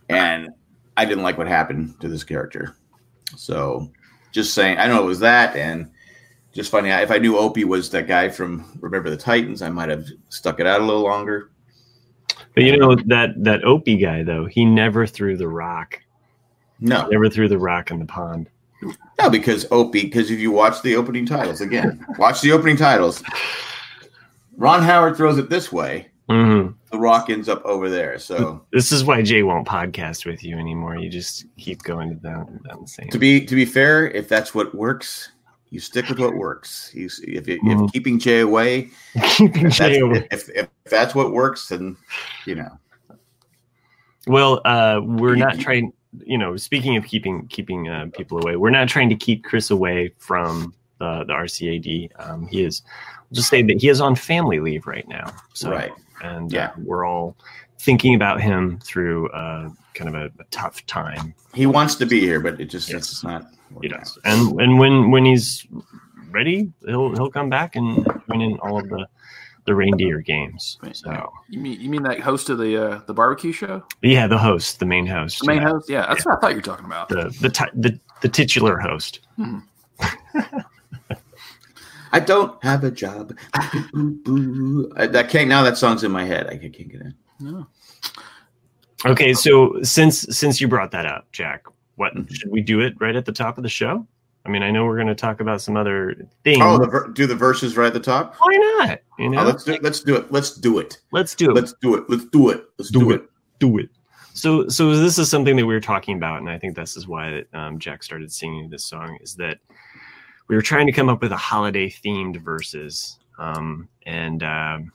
and 0.08 0.48
I 0.96 1.04
didn't 1.04 1.24
like 1.24 1.38
what 1.38 1.48
happened 1.48 2.00
to 2.00 2.08
this 2.08 2.24
character. 2.24 2.76
So, 3.36 3.90
just 4.32 4.54
saying, 4.54 4.78
I 4.78 4.86
know 4.86 5.02
it 5.02 5.06
was 5.06 5.20
that, 5.20 5.56
and 5.56 5.90
just 6.52 6.70
finding 6.70 6.92
out 6.92 7.02
if 7.02 7.10
I 7.10 7.18
knew 7.18 7.36
Opie 7.36 7.64
was 7.64 7.90
that 7.90 8.06
guy 8.06 8.28
from 8.28 8.64
Remember 8.80 9.10
the 9.10 9.16
Titans, 9.16 9.62
I 9.62 9.68
might 9.70 9.88
have 9.90 10.06
stuck 10.30 10.60
it 10.60 10.66
out 10.66 10.80
a 10.80 10.84
little 10.84 11.02
longer. 11.02 11.50
But 12.54 12.64
you 12.64 12.78
know 12.78 12.94
that 12.94 13.34
that 13.44 13.64
Opie 13.64 13.98
guy 13.98 14.22
though, 14.22 14.46
he 14.46 14.64
never 14.64 15.06
threw 15.06 15.36
the 15.36 15.48
rock. 15.48 16.00
No, 16.80 17.06
Never 17.08 17.28
threw 17.28 17.48
the 17.48 17.58
rock 17.58 17.90
in 17.90 17.98
the 17.98 18.04
pond. 18.06 18.48
no, 19.20 19.30
because 19.30 19.66
Opie. 19.70 20.02
Because 20.04 20.30
if 20.30 20.38
you 20.38 20.50
watch 20.50 20.80
the 20.82 20.96
opening 20.96 21.26
titles 21.26 21.60
again, 21.60 22.04
watch 22.18 22.40
the 22.40 22.52
opening 22.52 22.76
titles. 22.76 23.22
Ron 24.56 24.82
Howard 24.82 25.16
throws 25.16 25.38
it 25.38 25.48
this 25.50 25.70
way. 25.72 26.08
Hmm 26.28 26.68
The 26.90 26.98
rock 26.98 27.30
ends 27.30 27.48
up 27.48 27.64
over 27.64 27.88
there. 27.88 28.18
So 28.18 28.64
This 28.72 28.90
is 28.92 29.04
why 29.04 29.22
Jay 29.22 29.42
won't 29.42 29.66
podcast 29.66 30.26
with 30.26 30.42
you 30.42 30.58
anymore. 30.58 30.96
You 30.96 31.08
just 31.08 31.46
keep 31.56 31.82
going 31.82 32.08
to 32.10 32.14
down, 32.16 32.60
down 32.68 32.82
the 32.82 32.88
same. 32.88 33.08
to 33.10 33.18
be 33.18 33.44
to 33.44 33.54
be 33.54 33.64
fair, 33.64 34.08
if 34.10 34.28
that's 34.28 34.54
what 34.54 34.74
works, 34.74 35.30
you 35.70 35.80
stick 35.80 36.08
with 36.08 36.18
what 36.18 36.34
works. 36.34 36.90
You 36.94 37.06
if 37.22 37.44
if 37.48 37.92
keeping 37.92 38.18
Jay 38.18 38.40
away, 38.40 38.90
keeping 39.36 39.66
if 39.66 39.76
that's, 39.76 39.78
Jay 39.78 39.98
away. 40.00 40.26
if, 40.30 40.48
if 40.50 40.68
that's 40.90 41.14
what 41.14 41.32
works, 41.32 41.68
then 41.68 41.96
you 42.46 42.54
know. 42.56 42.78
Well, 44.26 44.60
uh, 44.64 45.00
we're 45.02 45.34
You- 45.36 45.44
not 45.44 45.58
trying. 45.58 45.92
You 46.24 46.38
know, 46.38 46.56
speaking 46.56 46.96
of 46.96 47.04
keeping 47.04 47.46
keeping 47.48 47.88
uh, 47.88 48.06
people 48.14 48.38
away, 48.42 48.56
we're 48.56 48.70
not 48.70 48.88
trying 48.88 49.10
to 49.10 49.16
keep 49.16 49.44
Chris 49.44 49.70
away 49.70 50.14
from 50.16 50.72
the 50.98 51.24
the 51.26 51.32
RCAD. 51.34 52.10
Um, 52.18 52.46
he 52.46 52.64
is. 52.64 52.80
I'll 53.20 53.26
just 53.34 53.50
say 53.50 53.60
that 53.62 53.80
he 53.82 53.88
is 53.90 54.00
on 54.00 54.16
family 54.16 54.58
leave 54.60 54.86
right 54.86 55.06
now. 55.08 55.30
So, 55.52 55.70
right. 55.70 55.92
And 56.22 56.52
Yeah. 56.52 56.66
uh, 56.66 56.72
we're 56.78 57.06
all 57.06 57.36
thinking 57.78 58.14
about 58.14 58.40
him 58.40 58.78
through 58.80 59.28
uh, 59.30 59.70
kind 59.94 60.08
of 60.08 60.14
a, 60.14 60.26
a 60.40 60.44
tough 60.50 60.84
time. 60.86 61.34
He 61.54 61.66
wants 61.66 61.94
to 61.96 62.06
be 62.06 62.20
here, 62.20 62.40
but 62.40 62.60
it 62.60 62.66
just 62.66 62.88
Yes. 62.90 62.98
it's 63.10 63.24
not. 63.24 63.46
He 63.68 63.74
working 63.74 63.90
does, 63.90 64.18
and 64.24 64.60
and 64.60 64.78
when 64.78 65.10
when 65.10 65.24
he's 65.24 65.66
ready, 66.30 66.70
he'll 66.86 67.12
he'll 67.14 67.30
come 67.30 67.50
back 67.50 67.74
and 67.76 68.04
join 68.28 68.40
in 68.40 68.58
all 68.60 68.78
of 68.78 68.88
the 68.88 69.06
the 69.64 69.74
reindeer 69.74 70.20
games. 70.20 70.78
So 70.92 71.32
You 71.48 71.58
mean 71.60 71.80
you 71.80 71.90
mean 71.90 72.04
that 72.04 72.20
host 72.20 72.48
of 72.50 72.58
the 72.58 72.76
uh, 72.76 73.00
the 73.08 73.14
barbecue 73.14 73.50
show, 73.52 73.82
yeah, 74.02 74.28
the 74.28 74.38
host, 74.38 74.78
the 74.78 74.86
main 74.86 75.06
host, 75.06 75.40
the 75.40 75.46
main 75.48 75.62
yeah. 75.62 75.68
host? 75.68 75.90
Yeah, 75.90 76.06
that's 76.06 76.24
what 76.24 76.36
I 76.36 76.40
thought 76.40 76.50
you 76.50 76.56
were 76.58 76.62
talking 76.62 76.86
about. 76.86 77.08
the 77.08 77.36
the 77.40 77.48
ti- 77.48 77.64
the, 77.74 77.98
the 78.22 78.28
titular 78.28 78.78
host. 78.78 79.18
I 82.16 82.20
don't 82.20 82.62
have 82.64 82.82
a 82.84 82.90
job. 82.90 83.36
Boo, 83.92 84.10
boo. 84.24 84.92
I, 84.96 85.06
that 85.06 85.28
can't 85.28 85.48
now. 85.48 85.62
That 85.62 85.76
song's 85.76 86.02
in 86.02 86.10
my 86.10 86.24
head. 86.24 86.46
I 86.46 86.56
can't 86.56 86.72
get 86.72 87.00
it. 87.02 87.12
No. 87.40 87.66
Okay, 89.04 89.34
so 89.34 89.80
since 89.82 90.20
since 90.36 90.60
you 90.60 90.68
brought 90.68 90.90
that 90.92 91.04
up, 91.06 91.30
Jack, 91.32 91.64
what 91.96 92.14
Mhm. 92.14 92.32
should 92.34 92.50
we 92.50 92.62
do 92.62 92.80
it 92.80 92.94
right 93.00 93.14
at 93.14 93.26
the 93.26 93.32
top 93.32 93.58
of 93.58 93.62
the 93.62 93.68
show? 93.68 94.06
I 94.46 94.48
mean, 94.48 94.62
I 94.62 94.70
know 94.70 94.84
we're 94.86 94.94
going 94.96 95.08
to 95.08 95.14
talk 95.14 95.40
about 95.40 95.60
some 95.60 95.76
other 95.76 96.14
things. 96.44 96.58
Oh, 96.62 96.78
the, 96.78 96.86
ver- 96.86 97.08
do 97.08 97.26
the 97.26 97.34
verses 97.34 97.76
right 97.76 97.88
at 97.88 97.92
the 97.92 98.00
top. 98.00 98.36
Why 98.38 98.56
not? 98.78 99.00
You 99.18 99.28
know, 99.30 99.40
Oh, 99.40 99.44
let's 99.44 99.64
do 99.64 99.74
it. 99.74 99.82
Let's 99.82 100.00
do 100.00 100.14
it. 100.16 100.30
Let's 100.30 100.52
do 100.54 100.78
it. 100.78 100.98
let's 101.12 101.34
do 101.34 101.50
it. 101.50 101.54
Let's 101.54 101.72
do 101.74 101.94
it. 101.96 102.04
Let's 102.08 102.24
do 102.26 102.50
it. 102.50 102.64
Let's 102.78 102.90
Do 102.90 103.00
do, 103.00 103.10
it. 103.10 103.14
it. 103.22 103.28
do 103.58 103.78
it. 103.78 103.88
So, 104.34 104.68
so 104.68 104.94
this 104.96 105.18
is 105.18 105.28
something 105.30 105.56
that 105.56 105.66
we 105.66 105.74
were 105.74 105.80
talking 105.80 106.16
about, 106.16 106.40
and 106.40 106.48
I 106.48 106.58
think 106.58 106.76
this 106.76 106.96
is 106.96 107.08
why 107.08 107.42
um, 107.54 107.78
Jack 107.78 108.02
started 108.04 108.30
singing 108.32 108.70
this 108.70 108.84
song. 108.84 109.18
Is 109.20 109.34
that 109.36 109.58
we 110.48 110.56
were 110.56 110.62
trying 110.62 110.86
to 110.86 110.92
come 110.92 111.08
up 111.08 111.22
with 111.22 111.32
a 111.32 111.36
holiday 111.36 111.88
themed 111.88 112.40
verses, 112.42 113.18
um, 113.38 113.88
and 114.06 114.42
um 114.42 114.92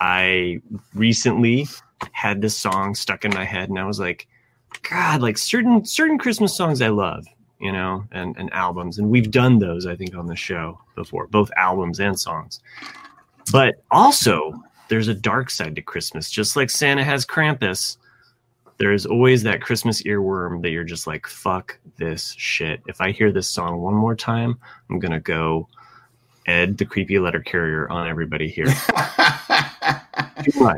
I 0.00 0.60
recently 0.94 1.66
had 2.12 2.40
this 2.40 2.56
song 2.56 2.94
stuck 2.94 3.24
in 3.24 3.34
my 3.34 3.44
head, 3.44 3.68
and 3.68 3.78
I 3.78 3.84
was 3.84 3.98
like, 3.98 4.28
God, 4.88 5.22
like 5.22 5.38
certain 5.38 5.84
certain 5.84 6.18
Christmas 6.18 6.56
songs 6.56 6.80
I 6.80 6.88
love, 6.88 7.26
you 7.58 7.72
know, 7.72 8.04
and 8.12 8.36
and 8.36 8.52
albums, 8.52 8.98
and 8.98 9.10
we've 9.10 9.30
done 9.30 9.58
those 9.58 9.86
I 9.86 9.96
think 9.96 10.14
on 10.14 10.26
the 10.26 10.36
show 10.36 10.80
before, 10.94 11.26
both 11.26 11.50
albums 11.56 12.00
and 12.00 12.18
songs. 12.18 12.60
But 13.50 13.82
also, 13.90 14.52
there's 14.88 15.08
a 15.08 15.14
dark 15.14 15.50
side 15.50 15.74
to 15.76 15.82
Christmas, 15.82 16.30
just 16.30 16.54
like 16.56 16.70
Santa 16.70 17.04
has 17.04 17.24
Krampus 17.24 17.96
there 18.78 18.92
is 18.92 19.06
always 19.06 19.42
that 19.42 19.60
Christmas 19.60 20.02
earworm 20.02 20.62
that 20.62 20.70
you're 20.70 20.84
just 20.84 21.06
like, 21.06 21.26
fuck 21.26 21.78
this 21.96 22.34
shit. 22.38 22.80
If 22.86 23.00
I 23.00 23.10
hear 23.10 23.32
this 23.32 23.48
song 23.48 23.80
one 23.80 23.94
more 23.94 24.14
time, 24.14 24.58
I'm 24.88 24.98
gonna 24.98 25.20
go 25.20 25.68
Ed 26.46 26.78
the 26.78 26.84
creepy 26.84 27.18
letter 27.18 27.40
carrier 27.40 27.88
on 27.90 28.08
everybody 28.08 28.48
here. 28.48 28.72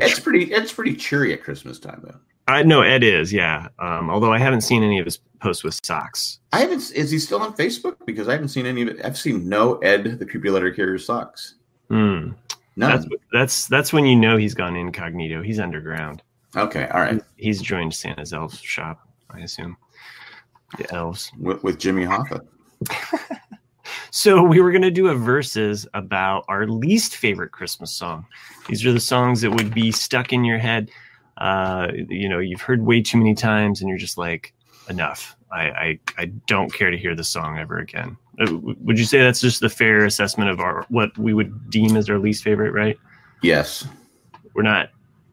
It's 0.01 0.19
pretty. 0.19 0.51
It's 0.51 0.71
pretty 0.71 0.95
cheery 0.95 1.33
at 1.33 1.43
Christmas 1.43 1.79
time, 1.79 2.01
though. 2.03 2.17
I 2.47 2.63
know 2.63 2.81
Ed 2.81 3.03
is, 3.03 3.31
yeah. 3.31 3.67
Um, 3.79 4.09
although 4.09 4.33
I 4.33 4.39
haven't 4.39 4.61
seen 4.61 4.83
any 4.83 4.99
of 4.99 5.05
his 5.05 5.17
posts 5.39 5.63
with 5.63 5.79
socks. 5.83 6.39
I 6.51 6.59
haven't. 6.59 6.91
Is 6.91 7.11
he 7.11 7.19
still 7.19 7.41
on 7.41 7.53
Facebook? 7.53 7.95
Because 8.05 8.27
I 8.27 8.33
haven't 8.33 8.49
seen 8.49 8.65
any 8.65 8.81
of 8.81 8.87
it. 8.89 9.05
I've 9.05 9.17
seen 9.17 9.47
no 9.47 9.77
Ed 9.77 10.19
the 10.19 10.25
creepy 10.25 10.49
letter 10.49 10.71
carrier 10.71 10.97
socks. 10.97 11.55
Hmm. 11.89 12.31
None. 12.75 12.91
That's 12.91 13.05
that's 13.31 13.67
that's 13.67 13.93
when 13.93 14.05
you 14.05 14.15
know 14.15 14.37
he's 14.37 14.53
gone 14.53 14.75
incognito. 14.75 15.41
He's 15.41 15.59
underground. 15.59 16.23
Okay. 16.55 16.87
All 16.87 17.01
right. 17.01 17.21
He's 17.37 17.61
joined 17.61 17.93
Santa's 17.93 18.33
elf 18.33 18.59
shop, 18.59 19.07
I 19.29 19.39
assume. 19.39 19.77
The 20.77 20.93
elves. 20.93 21.31
With, 21.39 21.63
with 21.63 21.79
Jimmy 21.79 22.05
Hoffa. 22.05 22.41
So 24.11 24.43
we 24.43 24.59
were 24.59 24.73
gonna 24.73 24.91
do 24.91 25.07
a 25.07 25.15
verses 25.15 25.87
about 25.93 26.43
our 26.49 26.67
least 26.67 27.15
favorite 27.15 27.51
Christmas 27.51 27.91
song. 27.91 28.25
These 28.67 28.85
are 28.85 28.91
the 28.91 28.99
songs 28.99 29.39
that 29.41 29.51
would 29.51 29.73
be 29.73 29.91
stuck 29.91 30.33
in 30.33 30.43
your 30.43 30.57
head. 30.57 30.91
Uh, 31.37 31.87
you 32.09 32.27
know, 32.27 32.39
you've 32.39 32.61
heard 32.61 32.85
way 32.85 33.01
too 33.01 33.17
many 33.17 33.33
times, 33.33 33.79
and 33.79 33.89
you're 33.89 33.97
just 33.97 34.17
like, 34.17 34.53
enough. 34.89 35.35
I 35.51 35.61
I, 35.61 35.99
I 36.17 36.25
don't 36.47 36.73
care 36.73 36.91
to 36.91 36.97
hear 36.97 37.15
this 37.15 37.29
song 37.29 37.57
ever 37.57 37.77
again. 37.77 38.17
Uh, 38.39 38.57
Would 38.57 38.99
you 38.99 39.05
say 39.05 39.19
that's 39.19 39.41
just 39.41 39.61
the 39.61 39.69
fair 39.69 40.05
assessment 40.05 40.49
of 40.49 40.59
our 40.59 40.85
what 40.89 41.17
we 41.17 41.33
would 41.33 41.69
deem 41.69 41.95
as 41.95 42.09
our 42.09 42.19
least 42.19 42.43
favorite? 42.43 42.73
Right? 42.73 42.97
Yes. 43.41 43.87
We're 44.53 44.63
not 44.63 44.89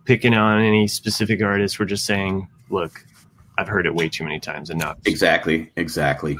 picking 0.09 0.33
on 0.33 0.62
any 0.62 0.88
specific 0.88 1.43
artist. 1.43 1.79
We're 1.79 1.85
just 1.85 2.07
saying, 2.07 2.49
look, 2.71 3.05
I've 3.59 3.69
heard 3.69 3.85
it 3.87 3.95
way 3.95 4.09
too 4.09 4.25
many 4.25 4.41
times. 4.41 4.71
Enough. 4.71 4.97
Exactly. 5.05 5.71
Exactly. 5.77 6.38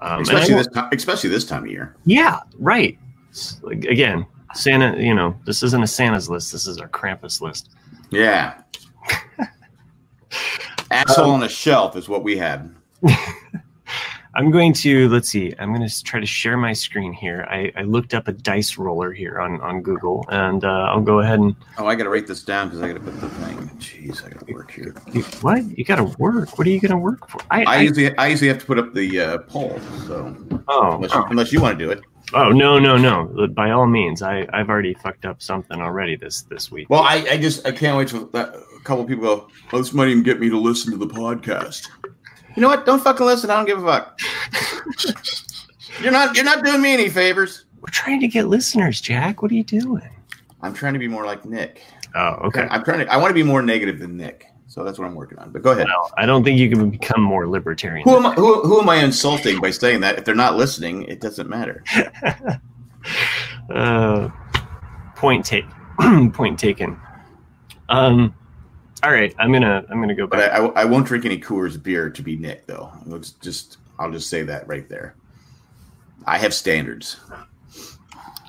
Um, 0.00 0.22
especially 0.22 0.54
this. 0.54 0.66
Time, 0.66 0.88
especially 0.92 1.30
this 1.30 1.44
time 1.44 1.62
of 1.62 1.70
year. 1.70 1.94
Yeah, 2.04 2.40
right. 2.58 2.98
Like, 3.62 3.84
Again, 3.84 4.26
Santa, 4.54 5.00
you 5.00 5.14
know, 5.14 5.38
this 5.46 5.62
isn't 5.62 5.84
a 5.84 5.86
Santa's 5.86 6.28
list. 6.28 6.50
This 6.50 6.66
is 6.66 6.78
our 6.78 6.88
Krampus 6.88 7.40
list. 7.40 7.70
Yeah. 8.10 8.60
Asshole 10.90 11.30
on 11.30 11.44
a 11.44 11.48
shelf 11.48 11.96
is 11.96 12.08
what 12.08 12.24
we 12.24 12.36
had. 12.36 12.74
I'm 14.36 14.50
going 14.50 14.72
to, 14.74 15.08
let's 15.08 15.28
see, 15.28 15.54
I'm 15.58 15.72
going 15.72 15.88
to 15.88 16.04
try 16.04 16.18
to 16.18 16.26
share 16.26 16.56
my 16.56 16.72
screen 16.72 17.12
here. 17.12 17.46
I, 17.48 17.72
I 17.76 17.82
looked 17.82 18.14
up 18.14 18.26
a 18.26 18.32
dice 18.32 18.76
roller 18.76 19.12
here 19.12 19.40
on, 19.40 19.60
on 19.60 19.80
Google, 19.80 20.24
and 20.28 20.64
uh, 20.64 20.88
I'll 20.90 21.00
go 21.00 21.20
ahead 21.20 21.38
and. 21.38 21.54
Oh, 21.78 21.86
I 21.86 21.94
got 21.94 22.04
to 22.04 22.10
write 22.10 22.26
this 22.26 22.42
down 22.42 22.68
because 22.68 22.82
I 22.82 22.88
got 22.88 22.94
to 22.94 23.00
put 23.00 23.20
the 23.20 23.28
thing. 23.28 23.68
Jeez, 23.78 24.24
I 24.24 24.30
got 24.30 24.46
to 24.46 24.52
work 24.52 24.72
here. 24.72 24.94
You, 25.12 25.22
what? 25.40 25.64
You 25.78 25.84
got 25.84 25.96
to 25.96 26.04
work. 26.18 26.58
What 26.58 26.66
are 26.66 26.70
you 26.70 26.80
going 26.80 26.90
to 26.90 26.98
work 26.98 27.28
for? 27.28 27.40
I, 27.50 27.62
I 27.62 27.74
I, 27.74 27.80
usually 27.82 28.16
I 28.18 28.26
usually 28.26 28.48
have 28.48 28.58
to 28.58 28.66
put 28.66 28.78
up 28.78 28.92
the 28.92 29.20
uh, 29.20 29.38
poll. 29.38 29.78
So 30.06 30.36
oh, 30.68 30.94
unless 30.96 31.14
you, 31.14 31.24
unless 31.24 31.52
you 31.52 31.60
want 31.60 31.78
to 31.78 31.84
do 31.84 31.90
it. 31.90 32.00
oh, 32.32 32.50
no, 32.50 32.78
no, 32.78 32.96
no. 32.96 33.46
By 33.48 33.70
all 33.70 33.86
means, 33.86 34.22
I, 34.22 34.48
I've 34.52 34.68
already 34.68 34.94
fucked 34.94 35.26
up 35.26 35.42
something 35.42 35.80
already 35.80 36.16
this, 36.16 36.42
this 36.42 36.72
week. 36.72 36.88
Well, 36.90 37.02
I, 37.02 37.24
I 37.30 37.36
just 37.36 37.66
I 37.66 37.72
can't 37.72 37.96
wait 37.96 38.08
till 38.08 38.26
that, 38.28 38.54
a 38.54 38.80
couple 38.82 39.02
of 39.02 39.08
people 39.08 39.24
go. 39.24 39.48
Oh, 39.72 39.78
this 39.78 39.92
might 39.92 40.08
even 40.08 40.22
get 40.22 40.40
me 40.40 40.48
to 40.48 40.58
listen 40.58 40.90
to 40.92 40.98
the 40.98 41.06
podcast. 41.06 41.88
You 42.56 42.60
know 42.60 42.68
what? 42.68 42.86
Don't 42.86 43.02
fucking 43.02 43.26
listen. 43.26 43.50
I 43.50 43.56
don't 43.56 43.66
give 43.66 43.82
a 43.82 43.86
fuck. 43.86 44.20
you're 46.02 46.12
not 46.12 46.36
you're 46.36 46.44
not 46.44 46.64
doing 46.64 46.80
me 46.80 46.92
any 46.92 47.08
favors. 47.08 47.64
We're 47.80 47.90
trying 47.90 48.20
to 48.20 48.28
get 48.28 48.48
listeners, 48.48 49.00
Jack. 49.00 49.42
What 49.42 49.50
are 49.50 49.54
you 49.54 49.64
doing? 49.64 50.08
I'm 50.62 50.72
trying 50.72 50.94
to 50.94 50.98
be 50.98 51.08
more 51.08 51.26
like 51.26 51.44
Nick. 51.44 51.82
Oh, 52.14 52.38
okay. 52.44 52.66
I'm 52.70 52.84
trying 52.84 53.00
to. 53.00 53.12
I 53.12 53.16
want 53.16 53.30
to 53.30 53.34
be 53.34 53.42
more 53.42 53.60
negative 53.60 53.98
than 53.98 54.16
Nick. 54.16 54.46
So 54.66 54.82
that's 54.82 54.98
what 54.98 55.06
I'm 55.06 55.14
working 55.14 55.38
on. 55.38 55.50
But 55.50 55.62
go 55.62 55.72
ahead. 55.72 55.86
Well, 55.86 56.10
I 56.16 56.26
don't 56.26 56.42
think 56.42 56.58
you 56.58 56.68
can 56.70 56.90
become 56.90 57.20
more 57.20 57.46
libertarian. 57.46 58.02
Who 58.08 58.16
am 58.16 58.26
I? 58.26 58.34
Who, 58.34 58.62
who 58.62 58.80
am 58.80 58.88
I 58.88 58.96
insulting 58.96 59.60
by 59.60 59.70
saying 59.70 60.00
that? 60.00 60.18
If 60.18 60.24
they're 60.24 60.34
not 60.34 60.56
listening, 60.56 61.04
it 61.04 61.20
doesn't 61.20 61.48
matter. 61.48 61.84
uh, 63.74 64.30
point 65.16 65.44
take 65.44 65.64
point 66.32 66.58
taken 66.58 67.00
um 67.88 68.34
all 69.04 69.12
right 69.12 69.34
i'm 69.38 69.52
gonna 69.52 69.84
i'm 69.90 70.00
gonna 70.00 70.14
go 70.14 70.26
But 70.26 70.38
back 70.38 70.52
I, 70.52 70.64
I, 70.66 70.82
I 70.82 70.84
won't 70.84 71.06
drink 71.06 71.24
any 71.24 71.38
Coors 71.38 71.80
beer 71.82 72.08
to 72.10 72.22
be 72.22 72.36
Nick, 72.36 72.66
though. 72.66 72.90
Let's 73.06 73.30
just 73.32 73.78
I'll 73.98 74.10
just 74.10 74.28
say 74.28 74.42
that 74.42 74.66
right 74.66 74.88
there. 74.88 75.14
I 76.26 76.36
have 76.38 76.52
standards. 76.54 77.16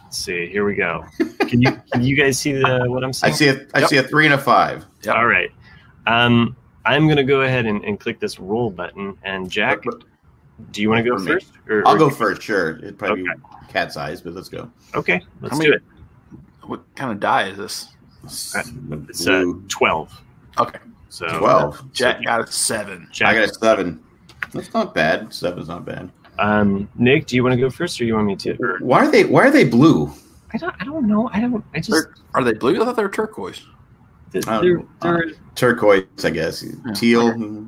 let's 0.03 0.17
see 0.17 0.47
here 0.47 0.65
we 0.65 0.75
go 0.75 1.03
can 1.41 1.61
you 1.61 1.71
can 1.91 2.03
you 2.03 2.15
guys 2.15 2.39
see 2.39 2.53
the 2.53 2.85
what 2.87 3.03
i'm 3.03 3.11
saying? 3.13 3.33
I 3.33 3.35
see 3.35 3.47
a 3.49 3.65
I 3.73 3.79
Yep. 3.81 3.89
see 3.89 3.97
a 3.97 4.03
three 4.03 4.25
and 4.25 4.33
a 4.33 4.37
five. 4.37 4.85
Yep. 5.03 5.15
all 5.15 5.27
right 5.27 5.51
um 6.07 6.55
i'm 6.85 7.07
gonna 7.07 7.23
go 7.23 7.41
ahead 7.41 7.65
and, 7.65 7.83
and 7.83 7.99
click 7.99 8.19
this 8.19 8.39
roll 8.39 8.69
button 8.69 9.17
and 9.23 9.49
jack 9.51 9.79
But- 9.83 10.03
do 10.71 10.81
you 10.81 10.89
want 10.89 11.03
to 11.03 11.09
go 11.11 11.17
me. 11.17 11.33
first 11.33 11.51
or, 11.67 11.85
I'll 11.85 11.95
or- 11.95 11.97
go 11.97 12.09
first. 12.09 12.41
Sure, 12.41 12.77
it'd 12.77 12.97
probably 12.97 13.23
Okay. 13.23 13.33
be 13.67 13.73
cat's 13.73 13.97
eyes, 13.97 14.21
but 14.21 14.33
let's 14.33 14.47
go. 14.47 14.71
okay 14.93 15.21
let's 15.41 15.53
How 15.55 15.61
do 15.61 15.69
many- 15.69 15.75
it 15.75 15.81
What 16.69 16.81
kind 16.95 17.11
of 17.11 17.19
die 17.19 17.49
is 17.49 17.57
this? 17.57 17.89
it's 18.23 18.55
uh, 18.55 18.63
Blue. 18.73 20.07
12 20.55 20.67
Okay. 20.69 20.79
so 21.09 21.27
twelve. 21.39 21.91
Jack 21.93 22.23
got 22.23 22.41
a 22.47 22.51
seven. 22.51 23.07
jack, 23.11 23.29
I 23.29 23.39
got 23.39 23.49
a 23.49 23.53
seven. 23.53 24.03
That's 24.53 24.73
not 24.73 24.93
bad. 24.95 25.33
Seven's 25.33 25.67
not 25.67 25.85
bad. 25.85 26.11
um 26.39 26.89
nick 26.95 27.25
do 27.27 27.35
you 27.35 27.43
want 27.43 27.53
to 27.55 27.59
go 27.59 27.69
first 27.69 27.99
or 28.01 28.03
you 28.05 28.13
want 28.15 28.27
me 28.27 28.35
to 28.35 28.55
or, 28.61 28.77
Why 28.79 29.05
are 29.05 29.11
they 29.11 29.23
Why 29.23 29.47
are 29.47 29.51
they 29.51 29.63
blue? 29.63 30.11
i 30.53 30.57
don't 30.57 30.75
i 30.81 30.83
don't 30.85 31.07
know 31.07 31.29
i 31.33 31.39
don't 31.39 31.63
i 31.73 31.77
just 31.79 31.91
They're, 31.91 32.13
are 32.33 32.43
they 32.43 32.53
blue? 32.53 32.75
I 32.81 32.85
thought 32.85 32.95
they 32.97 33.03
were 33.03 33.09
turquoise. 33.09 33.61
they're, 34.31 34.41
they're, 34.41 34.77
know. 34.77 34.87
they're 35.01 35.31
Turquoise, 35.55 36.03
I 36.25 36.29
guess. 36.31 36.65
Teal. 36.95 37.67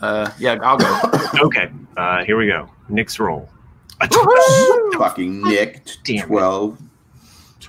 Uh, 0.00 0.30
yeah, 0.38 0.58
I'll 0.62 0.78
go. 0.78 1.00
Okay, 1.46 1.70
uh, 1.98 2.24
here 2.24 2.38
we 2.38 2.46
go. 2.46 2.68
Nick's 2.88 3.18
roll. 3.20 3.48
A 4.00 4.08
Fucking 4.98 5.42
Nick. 5.42 5.84
Damn 6.04 6.30
it. 6.32 6.74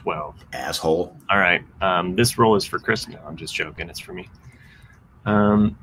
Twelve. 0.02 0.36
Asshole. 0.54 1.16
All 1.30 1.38
right. 1.38 1.62
Um, 1.82 2.16
this 2.16 2.38
roll 2.40 2.56
is 2.56 2.66
for 2.66 2.80
Chris. 2.80 3.08
No, 3.08 3.20
I'm 3.28 3.36
just 3.36 3.54
joking. 3.54 3.88
It's 3.88 4.00
for 4.00 4.14
me. 4.14 4.28
Um, 5.26 5.64
and 5.64 5.76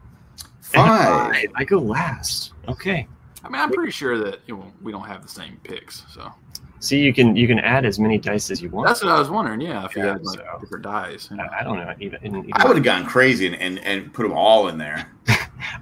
Five. 0.86 1.32
I, 1.34 1.46
I 1.54 1.64
go 1.64 1.78
last. 1.78 2.52
Okay. 2.68 3.06
I 3.44 3.48
mean, 3.48 3.60
I'm 3.60 3.70
pretty 3.70 3.92
sure 3.92 4.18
that 4.18 4.40
you 4.46 4.56
know, 4.56 4.72
we 4.82 4.90
don't 4.90 5.06
have 5.06 5.22
the 5.22 5.28
same 5.28 5.58
picks, 5.62 6.04
so 6.12 6.32
See, 6.80 6.98
you 7.00 7.12
can 7.14 7.34
you 7.36 7.46
can 7.46 7.58
add 7.60 7.84
as 7.84 7.98
many 8.00 8.18
dice 8.18 8.50
as 8.50 8.60
you 8.60 8.68
want. 8.70 8.86
that's 8.88 9.02
what 9.02 9.12
I 9.12 9.18
was 9.18 9.30
wondering. 9.30 9.60
Yeah, 9.60 9.84
if 9.84 9.94
you 9.96 10.02
Yeah, 10.04 10.12
had 10.14 10.24
like 10.24 10.38
so- 10.40 10.58
different 10.60 10.84
dice. 10.84 11.28
yeah. 11.34 11.44
I, 11.52 11.60
I 11.60 11.62
don't 11.64 11.76
know. 11.76 11.94
Even, 12.00 12.18
even 12.24 12.50
I 12.54 12.66
would 12.66 12.76
have 12.76 12.84
gone 12.84 13.06
crazy 13.06 13.46
and, 13.46 13.54
and, 13.56 13.78
and 13.80 14.12
put 14.12 14.24
them 14.24 14.32
all 14.32 14.68
in 14.68 14.78
there. 14.78 15.10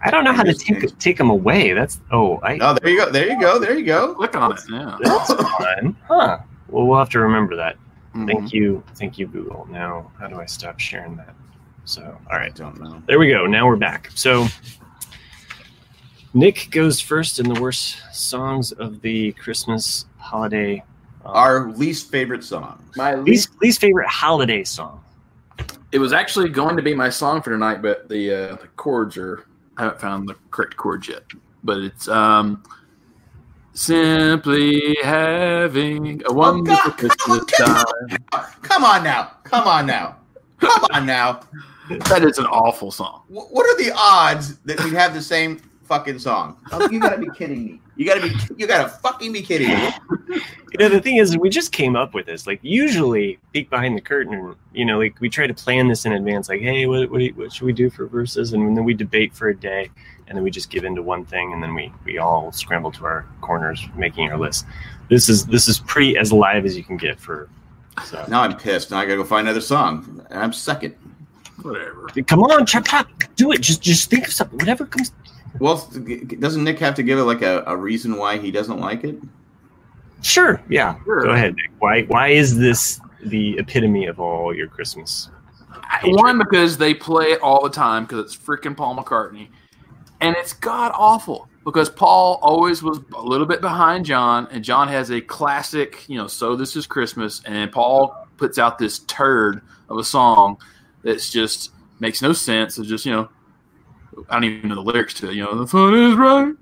I 0.05 0.11
don't 0.11 0.25
know 0.25 0.33
how 0.33 0.43
to 0.43 0.53
Just- 0.53 0.67
take 0.67 0.99
take 0.99 1.17
them 1.19 1.31
away. 1.31 1.73
That's 1.73 2.01
oh, 2.13 2.37
I 2.39 2.59
Oh, 2.61 2.77
there 2.81 2.91
you 2.91 2.99
go. 2.99 3.11
There 3.11 3.27
you 3.29 3.41
go. 3.41 3.59
There 3.59 3.77
you 3.79 3.85
go. 3.87 4.15
Click 4.15 4.37
on 4.37 4.53
it. 4.53 4.61
Yeah. 4.71 4.97
that's 5.01 5.33
fun, 5.35 5.97
huh? 6.07 6.39
Well, 6.69 6.87
we'll 6.87 6.99
have 6.99 7.11
to 7.11 7.21
remember 7.21 7.57
that. 7.57 7.77
Mhm. 8.17 8.27
Thank 8.27 8.53
you, 8.53 8.83
thank 8.95 9.19
you, 9.19 9.27
Google. 9.27 9.69
Now, 9.71 10.11
how 10.19 10.27
do 10.27 10.41
I 10.41 10.47
stop 10.47 10.81
sharing 10.81 11.17
that? 11.17 11.35
So, 11.85 12.03
all 12.31 12.39
right, 12.39 12.51
I 12.51 12.57
don't 12.57 12.81
know. 12.81 13.03
There 13.07 13.19
we 13.19 13.29
go. 13.29 13.47
Now 13.47 13.67
we're 13.67 13.77
back. 13.77 14.11
So 14.15 14.49
Nick 16.35 16.69
goes 16.71 16.99
first 17.01 17.39
in 17.39 17.49
the 17.53 17.61
worst 17.61 17.97
songs 18.13 18.73
of 18.73 19.01
the 19.03 19.33
Christmas 19.33 20.07
holiday. 20.19 20.83
um, 21.25 21.33
Our 21.35 21.71
least 21.73 22.11
favorite 22.11 22.43
song. 22.43 22.83
My 22.97 23.15
least 23.15 23.51
least 23.61 23.81
favorite 23.81 24.09
holiday 24.09 24.65
song. 24.65 25.03
It 25.93 25.99
was 25.99 26.13
actually 26.13 26.49
going 26.49 26.77
to 26.77 26.83
be 26.83 26.95
my 26.95 27.11
song 27.11 27.43
for 27.43 27.51
tonight, 27.51 27.83
but 27.83 28.09
the 28.09 28.33
uh, 28.33 28.57
the 28.57 28.69
chords 28.77 29.17
are 29.17 29.45
I 29.77 29.85
haven't 29.85 30.01
found 30.01 30.29
the 30.29 30.37
correct 30.51 30.77
chords 30.77 31.09
yet. 31.09 31.23
But 31.63 31.79
it's 31.79 32.09
um 32.09 32.63
simply 33.77 34.97
having 35.03 36.23
a 36.23 36.29
oh, 36.29 36.33
wonderful 36.33 36.93
God, 36.93 37.19
come 37.19 37.41
Christmas 37.41 37.61
on, 37.61 38.09
time. 38.09 38.53
Come 38.63 38.85
on 38.85 39.05
now. 39.05 39.33
Come 39.45 39.69
on 39.69 39.87
now. 39.87 40.17
Come 40.59 40.85
on 40.93 41.07
now. 41.07 41.41
That 42.09 42.25
is 42.25 42.39
an 42.39 42.47
awful 42.47 42.91
song. 42.91 43.23
What 43.29 43.67
are 43.67 43.77
the 43.79 43.93
odds 43.97 44.57
that 44.61 44.83
we 44.83 44.91
have 44.93 45.15
the 45.15 45.23
same 45.23 45.59
fucking 45.85 46.19
song? 46.19 46.57
Oh, 46.73 46.89
you 46.91 46.99
gotta 46.99 47.19
be 47.19 47.29
kidding 47.31 47.65
me. 47.65 47.81
You 47.97 48.07
gotta 48.07 48.23
be. 48.23 48.35
You 48.57 48.67
gotta 48.67 48.89
fucking 48.89 49.33
be 49.33 49.43
kidding 49.43 49.69
me. 49.69 49.89
You 50.73 50.79
know, 50.81 50.89
the 50.89 51.01
thing 51.01 51.17
is, 51.17 51.39
we 51.39 51.49
just 51.49 51.73
came 51.73 51.95
up 51.95 52.13
with 52.13 52.27
this. 52.27 52.47
Like, 52.47 52.59
usually, 52.63 53.39
peek 53.53 53.71
behind 53.71 53.97
the 53.97 54.01
curtain, 54.01 54.55
you 54.75 54.85
know, 54.85 54.99
like 54.99 55.19
we 55.21 55.31
try 55.31 55.47
to 55.47 55.55
plan 55.55 55.89
this 55.89 56.05
in 56.05 56.13
advance. 56.13 56.49
Like, 56.49 56.61
hey, 56.61 56.87
what 56.87 57.11
what, 57.11 57.21
you- 57.21 57.33
what 57.35 57.53
should 57.53 57.65
we 57.67 57.73
do 57.73 57.89
for 57.89 58.07
verses? 58.07 58.53
And 58.53 58.77
then 58.77 58.85
we 58.85 58.95
debate 58.95 59.33
for 59.33 59.49
a 59.49 59.57
day, 59.57 59.91
and 60.29 60.37
then 60.37 60.43
we 60.43 60.51
just 60.51 60.71
give 60.71 60.85
into 60.85 61.03
one 61.03 61.25
thing, 61.25 61.53
and 61.53 61.63
then 61.63 61.75
we 61.75 61.93
we 62.05 62.19
all 62.19 62.53
scramble 62.53 62.91
to 62.93 63.05
our 63.05 63.27
corners 63.41 63.87
making 63.97 64.31
our 64.31 64.39
list. 64.39 64.67
This 65.09 65.29
is 65.29 65.47
this 65.47 65.69
is 65.69 65.79
pretty 65.81 66.17
as 66.17 66.33
live 66.33 66.65
as 66.65 66.77
you 66.77 66.85
can 66.85 66.97
get 66.97 67.19
for. 67.19 67.49
So 68.05 68.25
Now 68.29 68.43
I'm 68.43 68.57
pissed. 68.57 68.91
Now 68.91 68.99
I 68.99 69.05
gotta 69.05 69.17
go 69.17 69.25
find 69.25 69.47
another 69.47 69.61
song. 69.61 70.25
And 70.31 70.41
I'm 70.41 70.53
second. 70.53 70.95
Whatever. 71.63 72.09
come 72.27 72.43
on, 72.43 72.67
chop 72.67 72.87
chop, 72.87 73.09
do 73.37 73.53
it. 73.53 73.61
Just 73.61 73.83
just 73.83 74.11
think 74.11 74.27
of 74.27 74.33
something. 74.33 74.59
Whatever 74.59 74.87
comes. 74.87 75.13
Well, 75.59 75.91
doesn't 76.39 76.65
Nick 76.65 76.79
have 76.81 76.95
to 76.97 77.03
give 77.03 77.19
it 77.19 77.23
like 77.25 77.43
a, 77.43 77.65
a 77.67 77.77
reason 77.77 78.17
why 78.17 78.37
he 78.39 78.51
doesn't 78.51 78.79
like 78.79 79.05
it? 79.05 79.17
Sure, 80.23 80.61
yeah. 80.69 80.97
Sure. 81.05 81.23
Go 81.23 81.31
ahead. 81.31 81.55
Nick. 81.57 81.71
Why 81.79 82.03
why 82.03 82.29
is 82.29 82.59
this 82.59 83.01
the 83.25 83.59
epitome 83.59 84.07
of 84.07 84.21
all 84.21 84.55
your 84.55 84.69
Christmas? 84.69 85.31
One 86.05 86.39
because 86.39 86.77
they 86.77 86.95
play 86.95 87.27
it 87.27 87.41
all 87.41 87.63
the 87.63 87.71
time 87.71 88.05
because 88.05 88.19
it's 88.19 88.37
freaking 88.37 88.77
Paul 88.77 88.97
McCartney, 88.97 89.49
and 90.21 90.37
it's 90.37 90.53
god 90.53 90.93
awful 90.95 91.49
because 91.65 91.91
Paul 91.91 92.39
always 92.43 92.83
was 92.83 93.01
a 93.15 93.23
little 93.23 93.47
bit 93.47 93.61
behind 93.61 94.07
John, 94.07 94.47
and 94.53 94.63
John 94.63 94.87
has 94.89 95.11
a 95.11 95.21
classic, 95.21 96.09
you 96.09 96.17
know, 96.17 96.29
"So 96.29 96.55
This 96.55 96.77
Is 96.77 96.87
Christmas," 96.87 97.43
and 97.45 97.73
Paul 97.73 98.17
puts 98.37 98.59
out 98.59 98.79
this 98.79 99.01
turd 99.01 99.63
of 99.89 99.99
a 99.99 100.05
song 100.05 100.59
that's 101.03 101.31
just 101.31 101.73
makes 102.01 102.23
no 102.23 102.33
sense. 102.33 102.79
It's 102.79 102.89
just 102.89 103.05
you 103.05 103.13
know, 103.13 103.29
I 104.31 104.35
don't 104.35 104.45
even 104.45 104.69
know 104.69 104.77
the 104.77 104.83
lyrics 104.83 105.15
to 105.15 105.31
it. 105.31 105.35
You 105.35 105.45
know, 105.45 105.57
the 105.57 105.67
fun 105.67 105.95
is 105.95 106.15
right. 106.15 106.55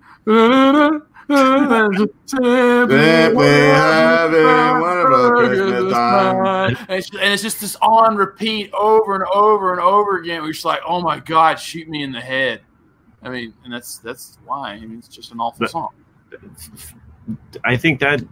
That 1.28 3.32
we 3.34 3.44
have 3.44 4.32
a 4.32 4.80
wonderful 4.80 5.30
Christmas 5.30 5.92
time. 5.92 6.76
And 6.88 6.98
it's, 6.98 7.10
and 7.10 7.32
it's 7.32 7.42
just 7.42 7.60
this 7.60 7.76
on 7.76 8.16
repeat 8.16 8.72
over 8.74 9.14
and 9.14 9.24
over 9.24 9.72
and 9.72 9.80
over 9.80 10.18
again. 10.18 10.42
We're 10.42 10.52
just 10.52 10.64
like, 10.64 10.80
oh 10.86 11.00
my 11.00 11.20
god, 11.20 11.58
shoot 11.58 11.88
me 11.88 12.02
in 12.02 12.12
the 12.12 12.20
head. 12.20 12.60
I 13.24 13.30
mean, 13.30 13.54
and 13.64 13.72
that's 13.72 13.98
that's 13.98 14.38
why. 14.44 14.70
I 14.72 14.80
mean, 14.80 14.98
it's 14.98 15.08
just 15.08 15.32
an 15.32 15.40
awful 15.40 15.60
But- 15.60 15.70
song. 15.70 15.90
I 17.64 17.76
think 17.76 18.00
that 18.00 18.22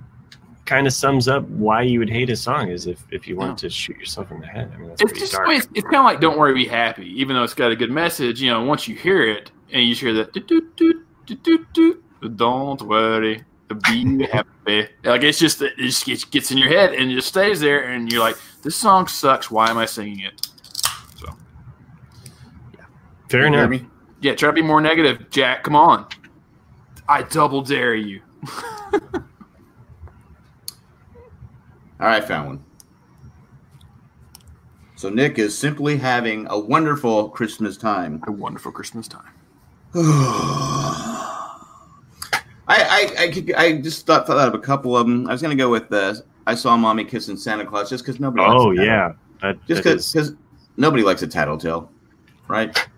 kind 0.67 0.87
of 0.87 0.93
sums 0.93 1.27
up 1.29 1.45
why 1.49 1.83
you 1.83 1.99
would 1.99 2.11
hate 2.11 2.31
a 2.31 2.37
song 2.37 2.69
is 2.69 2.87
if, 2.87 3.03
if 3.11 3.27
you 3.27 3.37
want 3.37 3.59
to 3.59 3.69
shoot 3.71 3.97
yourself 3.99 4.31
in 4.31 4.39
the 4.41 4.47
head. 4.47 4.71
I 4.75 4.79
mean, 4.79 4.89
that's 4.91 5.03
It's 5.03 5.11
pretty 5.13 5.21
just 5.21 5.33
dark. 5.33 5.47
I 5.47 5.51
mean, 5.51 5.59
it's, 5.59 5.69
it's 5.75 5.83
kind 5.85 5.97
of 5.97 6.05
like 6.05 6.21
"Don't 6.21 6.39
Worry, 6.39 6.55
Be 6.55 6.67
Happy," 6.67 7.07
even 7.21 7.35
though 7.37 7.43
it's 7.43 7.55
got 7.55 7.73
a 7.73 7.77
good 7.77 7.91
message. 7.91 8.41
You 8.43 8.51
know, 8.51 8.63
once 8.63 8.87
you 8.87 8.95
hear 8.95 9.23
it 9.29 9.51
and 9.73 9.83
you 9.83 9.91
just 9.91 10.01
hear 10.03 10.13
that, 10.15 10.33
"Doot, 10.33 10.47
doot, 10.47 10.77
doot, 10.77 11.07
doot, 11.27 11.43
doot, 11.43 11.73
doot, 11.73 12.37
"Don't 12.37 12.83
worry, 12.83 13.43
be 13.91 14.27
happy," 14.33 14.89
like 15.05 15.23
it's 15.23 15.39
just 15.39 15.63
it 15.63 15.77
just 15.79 16.05
gets, 16.07 16.25
gets 16.25 16.51
in 16.51 16.59
your 16.59 16.69
head 16.69 16.93
and 16.95 17.11
it 17.11 17.15
just 17.15 17.29
stays 17.29 17.61
there, 17.61 17.85
and 17.85 18.13
you're 18.13 18.21
like, 18.23 18.37
"This 18.63 18.77
song 18.77 19.07
sucks. 19.09 19.51
Why 19.51 19.71
am 19.71 19.79
I 19.79 19.87
singing 19.87 20.21
it?" 20.21 20.47
So 21.19 21.27
yeah, 22.77 22.85
Fair 23.29 23.47
You 23.47 23.53
hear 23.55 23.65
enough. 23.73 23.83
Me? 24.23 24.29
yeah, 24.29 24.35
try 24.35 24.49
to 24.49 24.53
be 24.53 24.63
more 24.63 24.81
negative, 24.81 25.31
Jack. 25.31 25.65
Come 25.65 25.77
on, 25.77 26.07
I 27.09 27.23
double 27.23 27.63
dare 27.63 27.95
you. 27.95 28.21
All 32.01 32.09
right, 32.09 32.25
found 32.25 32.49
one. 32.49 32.65
So 34.97 35.09
Nick 35.09 35.39
is 35.39 35.57
simply 35.57 35.97
having 35.97 36.47
a 36.49 36.59
wonderful 36.59 37.29
Christmas 37.31 37.77
time. 37.77 38.23
A 38.27 38.33
wonderful 38.33 38.73
Christmas 38.73 39.09
time. 39.09 39.33
I 39.95 41.09
I 42.69 43.15
I, 43.19 43.29
could, 43.29 43.53
I 43.55 43.81
just 43.81 44.07
thought, 44.07 44.27
thought 44.27 44.49
of 44.49 44.55
a 44.55 44.59
couple 44.59 44.97
of 44.97 45.07
them. 45.07 45.29
I 45.29 45.33
was 45.33 45.43
gonna 45.43 45.55
go 45.55 45.69
with 45.69 45.93
uh, 45.93 46.15
I 46.47 46.55
saw 46.55 46.77
mommy 46.77 47.05
kissing 47.05 47.37
Santa 47.37 47.67
Claus 47.67 47.91
just 47.91 48.05
because 48.05 48.21
nobody. 48.21 48.45
Oh 48.45 48.67
likes 48.67 48.79
a 48.79 48.81
tattle- 48.83 48.85
yeah, 48.85 49.13
that, 49.43 49.67
just 49.67 49.83
because 49.83 50.35
nobody 50.77 51.03
likes 51.03 51.23
a 51.23 51.27
tattletale, 51.27 51.91
right? 52.49 52.89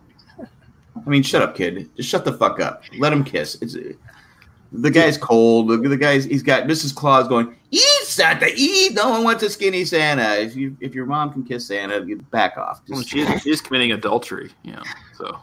I 1.07 1.11
mean, 1.11 1.23
shut 1.23 1.43
up, 1.43 1.55
kid. 1.55 1.91
Just 1.97 2.09
shut 2.09 2.25
the 2.25 2.33
fuck 2.33 2.61
up. 2.61 2.83
Let 2.99 3.13
him 3.13 3.25
kiss. 3.25 3.57
It's 3.61 3.77
the 4.73 4.91
guy's 4.91 5.17
cold. 5.19 5.69
The, 5.69 5.97
guy's 5.97 6.25
he's 6.25 6.43
got 6.43 6.65
Mrs. 6.65 6.95
Claus 6.95 7.29
going. 7.29 7.55
Eat 7.71 7.81
Santa, 8.05 8.49
eat. 8.57 8.93
No 8.95 9.11
one 9.11 9.23
wants 9.25 9.43
a 9.43 9.51
skinny 9.51 9.85
Santa. 9.85 10.41
If 10.41 10.57
you 10.57 10.77
if 10.81 10.95
your 10.95 11.07
mom 11.07 11.33
can 11.33 11.45
kiss 11.45 11.67
Santa, 11.67 12.05
you 12.05 12.17
back 12.17 12.57
off. 12.57 12.81
Well, 12.89 13.01
Just- 13.01 13.11
she 13.13 13.21
is, 13.21 13.43
she 13.43 13.51
is 13.51 13.61
committing 13.61 13.93
adultery, 13.93 14.51
you 14.63 14.73
know. 14.73 14.83
So 15.17 15.39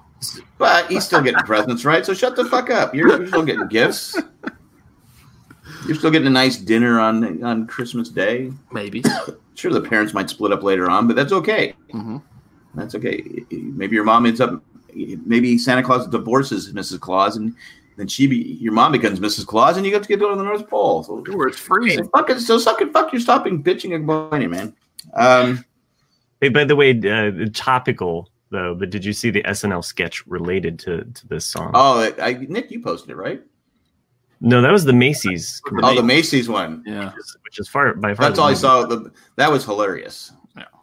but 0.58 0.88
he's 0.92 1.06
still 1.06 1.22
getting 1.22 1.40
presents, 1.46 1.84
right? 1.86 2.06
So 2.06 2.14
shut 2.14 2.36
the 2.36 2.46
fuck 2.46 2.70
up. 2.70 2.94
You're, 2.94 3.08
you're 3.18 3.28
still 3.28 3.44
getting 3.44 3.68
gifts. 3.68 4.16
You're 5.88 5.96
still 5.96 6.12
getting 6.12 6.28
a 6.28 6.32
nice 6.32 6.58
dinner 6.58 7.00
on 7.00 7.44
on 7.44 7.68
Christmas 7.68 8.10
Day. 8.10 8.52
maybe. 8.72 9.04
Sure, 9.56 9.72
the 9.72 9.82
parents 9.82 10.14
might 10.14 10.30
split 10.30 10.52
up 10.52 10.64
later 10.64 10.90
on, 10.90 11.08
but 11.08 11.16
that's 11.16 11.32
okay. 11.34 11.74
hmm 11.92 12.18
That's 12.76 12.96
okay. 12.96 13.24
Maybe 13.52 13.96
your 13.96 14.04
mom 14.06 14.26
ends 14.26 14.42
up. 14.42 14.64
Maybe 15.26 15.58
Santa 15.58 15.84
Claus 15.84 16.08
divorces 16.08 16.72
Mrs. 16.74 17.00
Claus, 17.00 17.38
and 17.38 17.56
then 17.98 18.08
she 18.08 18.28
be 18.28 18.38
your 18.38 18.74
mom 18.74 18.92
becomes 18.92 19.20
Mrs. 19.20 19.46
Claus, 19.46 19.78
and 19.78 19.86
you 19.86 19.92
get 19.92 20.02
to 20.04 20.08
get 20.08 20.16
to 20.18 20.22
go 20.22 20.30
to 20.32 20.36
the 20.36 20.44
North 20.44 20.70
Pole. 20.70 21.04
So 21.04 21.24
Where 21.36 21.48
it's 21.48 21.58
freezing. 21.58 22.08
fuck 22.10 22.30
it. 22.30 22.40
So 22.40 22.58
suck 22.58 22.82
it. 22.82 22.92
Fuck. 22.94 23.12
You're 23.14 23.22
stopping 23.22 23.62
bitching 23.64 23.96
and 23.96 24.08
complaining, 24.08 24.50
man. 24.52 24.76
Um, 25.14 25.66
Hey, 26.42 26.50
by 26.50 26.64
the 26.64 26.76
way, 26.76 27.00
uh, 27.00 27.50
topical 27.54 28.30
though. 28.50 28.74
But 28.74 28.90
did 28.90 29.06
you 29.06 29.14
see 29.14 29.30
the 29.30 29.44
SNL 29.44 29.84
sketch 29.86 30.26
related 30.26 30.80
to 30.80 31.04
to 31.04 31.28
this 31.28 31.46
song? 31.46 31.72
oh, 31.76 32.12
I, 32.20 32.34
Nick, 32.50 32.72
you 32.72 32.82
posted 32.82 33.12
it, 33.12 33.16
right? 33.16 33.42
no, 34.44 34.60
that 34.62 34.72
was 34.72 34.84
the 34.86 34.94
Macy's. 34.94 35.62
Oh, 35.84 35.96
the 35.96 36.02
Macy's 36.02 36.50
one. 36.50 36.84
Yeah. 36.86 37.06
which 37.10 37.18
is, 37.20 37.38
which 37.44 37.60
is 37.60 37.68
far 37.70 37.94
by 37.94 38.16
far. 38.16 38.26
That's 38.26 38.38
the 38.38 38.42
all 38.42 38.48
I 38.48 38.54
saw. 38.56 38.86
The, 38.88 39.12
that 39.36 39.52
was 39.52 39.64
hilarious. 39.64 40.32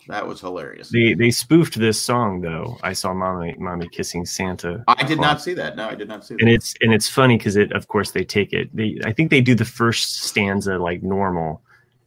Yeah. 0.09 0.14
That 0.14 0.27
was 0.27 0.40
hilarious. 0.40 0.90
They 0.90 1.14
they 1.14 1.31
spoofed 1.31 1.79
this 1.79 2.01
song 2.01 2.40
though. 2.40 2.79
I 2.83 2.92
saw 2.92 3.12
mommy 3.12 3.55
mommy 3.59 3.88
kissing 3.88 4.25
Santa. 4.25 4.85
I 4.88 5.03
did 5.05 5.21
not 5.21 5.40
see 5.40 5.55
that. 5.55 5.77
No, 5.77 5.88
I 5.88 5.94
did 5.94 6.09
not 6.09 6.25
see 6.25 6.35
that. 6.35 6.42
And 6.42 6.51
it's 6.51 6.75
and 6.81 6.92
it's 6.92 7.09
funny 7.09 7.37
because 7.37 7.57
it 7.57 7.73
of 7.73 7.88
course 7.88 8.12
they 8.12 8.25
take 8.25 8.53
it. 8.53 8.75
They 8.75 8.99
I 9.05 9.12
think 9.12 9.31
they 9.31 9.40
do 9.40 9.55
the 9.55 9.64
first 9.64 10.23
stanza 10.23 10.79
like 10.79 11.03
normal, 11.03 11.62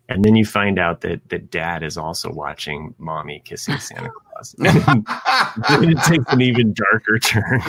and 0.09 0.25
then 0.25 0.35
you 0.35 0.45
find 0.45 0.79
out 0.79 1.01
that 1.01 1.27
that 1.29 1.51
dad 1.51 1.83
is 1.83 1.97
also 1.97 2.31
watching 2.31 2.95
mommy 2.97 3.41
kissing 3.45 3.77
Santa 3.77 4.09
Claus. 4.09 4.30
And 4.59 5.05
it 5.91 5.97
takes 6.03 6.31
an 6.33 6.41
even 6.41 6.73
darker 6.73 7.19
turn. 7.19 7.61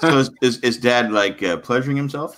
so 0.00 0.18
is, 0.18 0.30
is, 0.42 0.58
is 0.60 0.76
dad 0.78 1.12
like 1.12 1.42
uh, 1.42 1.56
pleasuring 1.58 1.96
himself? 1.96 2.36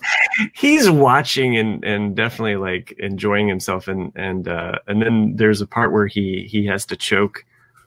He's 0.54 0.88
watching 0.90 1.56
and 1.56 1.84
and 1.84 2.14
definitely 2.16 2.56
like 2.56 2.92
enjoying 2.98 3.48
himself 3.48 3.88
and 3.88 4.12
and 4.16 4.48
uh, 4.48 4.78
and 4.86 5.02
then 5.02 5.34
there's 5.36 5.60
a 5.60 5.66
part 5.66 5.92
where 5.92 6.06
he 6.06 6.46
he 6.50 6.66
has 6.66 6.84
to 6.86 6.96
choke 6.96 7.44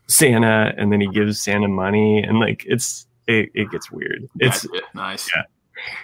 Santa 0.08 0.74
and 0.78 0.92
then 0.92 1.02
he 1.02 1.08
gives 1.08 1.42
Santa 1.42 1.68
money 1.68 2.22
and 2.24 2.40
like 2.40 2.64
it's 2.68 3.08
it, 3.28 3.50
it 3.54 3.72
gets 3.72 3.92
weird. 3.92 4.28
It's 4.40 4.66
it. 4.66 4.84
nice. 4.94 5.30
Yeah. 5.36 5.44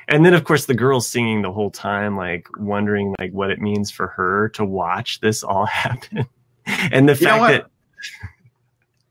and 0.08 0.26
then 0.26 0.34
of 0.34 0.44
course 0.44 0.66
the 0.66 0.74
girl's 0.74 1.08
singing 1.08 1.42
the 1.42 1.52
whole 1.52 1.72
time 1.72 2.18
like 2.18 2.48
wondering 2.58 3.16
like 3.20 3.32
what 3.32 3.50
it 3.52 3.60
means 3.60 3.92
for 3.92 4.08
her 4.08 4.50
to 4.50 4.66
watch 4.66 5.20
this 5.22 5.44
all 5.44 5.66
happen 5.84 6.26
and 6.66 7.08
the 7.08 7.14
You 7.14 7.26
fact 7.28 7.42
that 7.42 7.66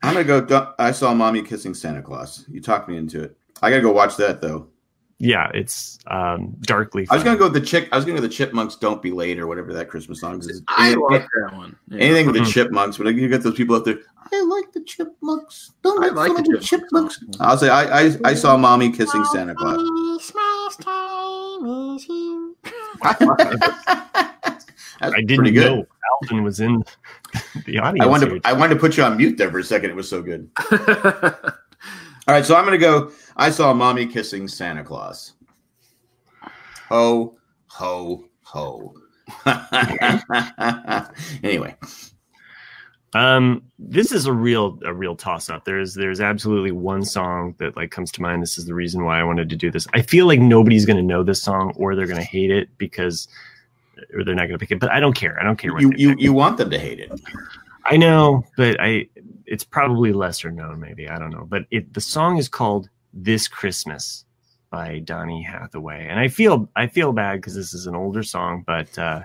I'm 0.02 0.14
gonna 0.14 0.24
go. 0.42 0.74
I 0.78 0.92
saw 0.92 1.12
mommy 1.14 1.42
kissing 1.42 1.74
Santa 1.74 2.02
Claus. 2.02 2.44
You 2.48 2.61
talked 2.61 2.88
me 2.88 2.96
into 2.96 3.22
it. 3.22 3.37
I 3.62 3.70
gotta 3.70 3.82
go 3.82 3.92
watch 3.92 4.16
that 4.16 4.40
though. 4.40 4.68
yeah 5.20 5.50
it's 5.52 5.98
um 6.06 6.54
darkly 6.61 7.04
I 7.11 7.16
was 7.16 7.24
gonna 7.24 7.37
go 7.37 7.46
with 7.46 7.54
the 7.54 7.61
chick. 7.61 7.88
I 7.90 7.96
was 7.96 8.04
gonna 8.04 8.16
go 8.18 8.22
with 8.22 8.30
the 8.30 8.37
Chipmunks. 8.37 8.76
Don't 8.76 9.02
be 9.02 9.11
late 9.11 9.40
or 9.40 9.48
whatever 9.48 9.72
that 9.74 9.88
Christmas 9.88 10.20
song 10.20 10.38
is. 10.38 10.62
I 10.68 10.87
Anything- 10.92 11.02
like 11.11 11.26
that 11.42 11.56
one. 11.56 11.76
Yeah. 11.88 11.98
anything 12.04 12.26
with 12.26 12.37
the 12.37 12.42
Mhm. 12.42 12.52
Chipmunks, 12.52 12.98
but 12.98 13.12
you 13.14 13.28
get 13.28 13.42
those 13.42 13.56
people 13.56 13.74
out 13.74 13.84
there. 13.84 13.98
I 14.32 14.40
like 14.42 14.70
the 14.72 14.82
Chipmunks. 14.82 15.72
Don't 15.82 16.04
I 16.04 16.08
like 16.08 16.37
the 16.44 16.58
Chipmunks. 16.61 17.18
chipmunks. 17.18 17.40
I'll 17.40 17.58
say 17.58 17.68
I, 17.70 18.06
I 18.06 18.16
I 18.24 18.34
saw 18.34 18.56
mommy 18.56 18.92
kissing 18.92 19.24
Santa 19.32 19.54
Claus. 19.56 19.78
That's 25.00 25.14
i 25.14 25.20
didn't 25.20 25.37
pretty 25.37 25.50
good. 25.52 25.78
know 25.78 25.87
alvin 26.22 26.42
was 26.42 26.61
in 26.61 26.82
the 27.67 27.79
audience 27.79 28.05
I 28.05 28.09
wanted 28.09 28.31
here. 28.31 28.41
to, 28.41 28.49
I 28.49 28.53
wanted 28.53 28.75
to 28.75 28.81
put 28.81 28.97
you 28.97 29.03
on 29.03 29.17
mute 29.17 29.37
there 29.37 29.51
for 29.51 29.59
a 29.59 29.64
second. 29.64 29.91
It 29.91 29.97
was 29.97 30.09
so 30.09 30.23
good. 30.23 30.51
All 30.73 32.35
right, 32.35 32.45
so 32.45 32.57
I'm 32.57 32.64
gonna 32.64 32.79
go. 32.79 33.11
I 33.37 33.51
saw 33.51 33.73
mommy 33.73 34.07
kissing 34.07 34.49
Santa 34.49 34.85
Claus. 34.85 35.35
Ho, 36.88 37.38
ho, 37.67 38.25
ho. 38.43 38.95
anyway, 41.43 41.77
Um, 43.14 43.62
this 43.79 44.12
is 44.12 44.27
a 44.27 44.33
real 44.33 44.79
a 44.85 44.93
real 44.93 45.17
toss 45.17 45.49
up. 45.49 45.64
There's 45.64 45.95
there's 45.95 46.21
absolutely 46.21 46.73
one 46.73 47.05
song 47.05 47.55
that 47.59 47.77
like 47.77 47.91
comes 47.91 48.12
to 48.12 48.23
mind. 48.23 48.43
This 48.43 48.59
is 48.59 48.67
the 48.67 48.75
reason 48.75 49.05
why 49.05 49.21
I 49.21 49.25
wanted 49.25 49.49
to 49.51 49.57
do 49.57 49.71
this. 49.71 49.87
I 49.95 50.03
feel 50.03 50.27
like 50.27 50.41
nobody's 50.41 50.85
going 50.85 50.99
to 50.99 51.03
know 51.03 51.23
this 51.23 51.43
song 51.43 51.73
or 51.77 51.95
they're 51.95 52.07
going 52.07 52.19
to 52.19 52.23
hate 52.23 52.51
it 52.51 52.69
because 52.79 53.29
or 54.14 54.24
they're 54.24 54.34
not 54.34 54.42
going 54.42 54.52
to 54.52 54.58
pick 54.58 54.70
it. 54.70 54.80
But 54.80 54.90
I 54.90 55.00
don't 55.00 55.14
care. 55.14 55.38
I 55.40 55.44
don't 55.44 55.56
care 55.56 55.72
what 55.72 55.82
you 55.82 55.92
you, 55.96 56.14
you 56.18 56.32
want 56.32 56.56
them 56.58 56.70
to 56.70 56.78
hate 56.78 57.00
it. 57.00 57.12
I 57.84 57.96
know, 57.96 58.44
but 58.56 58.80
I 58.80 59.08
it's 59.46 59.64
probably 59.64 60.12
lesser 60.12 60.50
known. 60.50 60.80
Maybe 60.80 61.08
I 61.08 61.18
don't 61.18 61.30
know. 61.30 61.46
But 61.48 61.64
it 61.70 61.92
the 61.94 62.00
song 62.00 62.38
is 62.38 62.48
called 62.48 62.88
"This 63.12 63.48
Christmas" 63.48 64.24
by 64.70 64.98
Donny 65.00 65.42
Hathaway, 65.42 66.06
and 66.08 66.20
I 66.20 66.28
feel 66.28 66.68
I 66.76 66.87
feel 66.87 67.12
bad 67.12 67.37
because 67.37 67.54
this 67.54 67.74
is 67.74 67.87
an 67.87 67.94
older 67.96 68.22
song, 68.22 68.64
but. 68.66 68.98
uh 68.98 69.22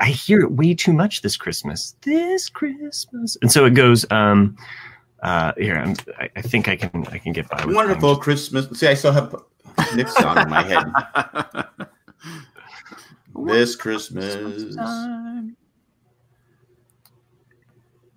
I 0.00 0.10
hear 0.10 0.40
it 0.40 0.52
way 0.52 0.74
too 0.74 0.92
much 0.92 1.22
this 1.22 1.36
Christmas. 1.36 1.96
This 2.02 2.48
Christmas, 2.48 3.36
and 3.42 3.50
so 3.50 3.64
it 3.64 3.74
goes. 3.74 4.06
Um, 4.12 4.56
uh, 5.22 5.52
here, 5.56 5.76
I'm, 5.76 5.96
I, 6.18 6.30
I 6.36 6.42
think 6.42 6.68
I 6.68 6.76
can 6.76 7.04
I 7.08 7.18
can 7.18 7.32
get 7.32 7.48
by 7.48 7.64
with 7.64 7.74
Wonderful 7.74 8.14
time. 8.14 8.22
Christmas. 8.22 8.68
See, 8.78 8.86
I 8.86 8.94
still 8.94 9.10
have 9.10 9.34
Nick's 9.96 10.14
song 10.14 10.38
in 10.38 10.48
my 10.48 10.62
head. 10.62 11.88
This 13.46 13.76
Christmas. 13.76 14.76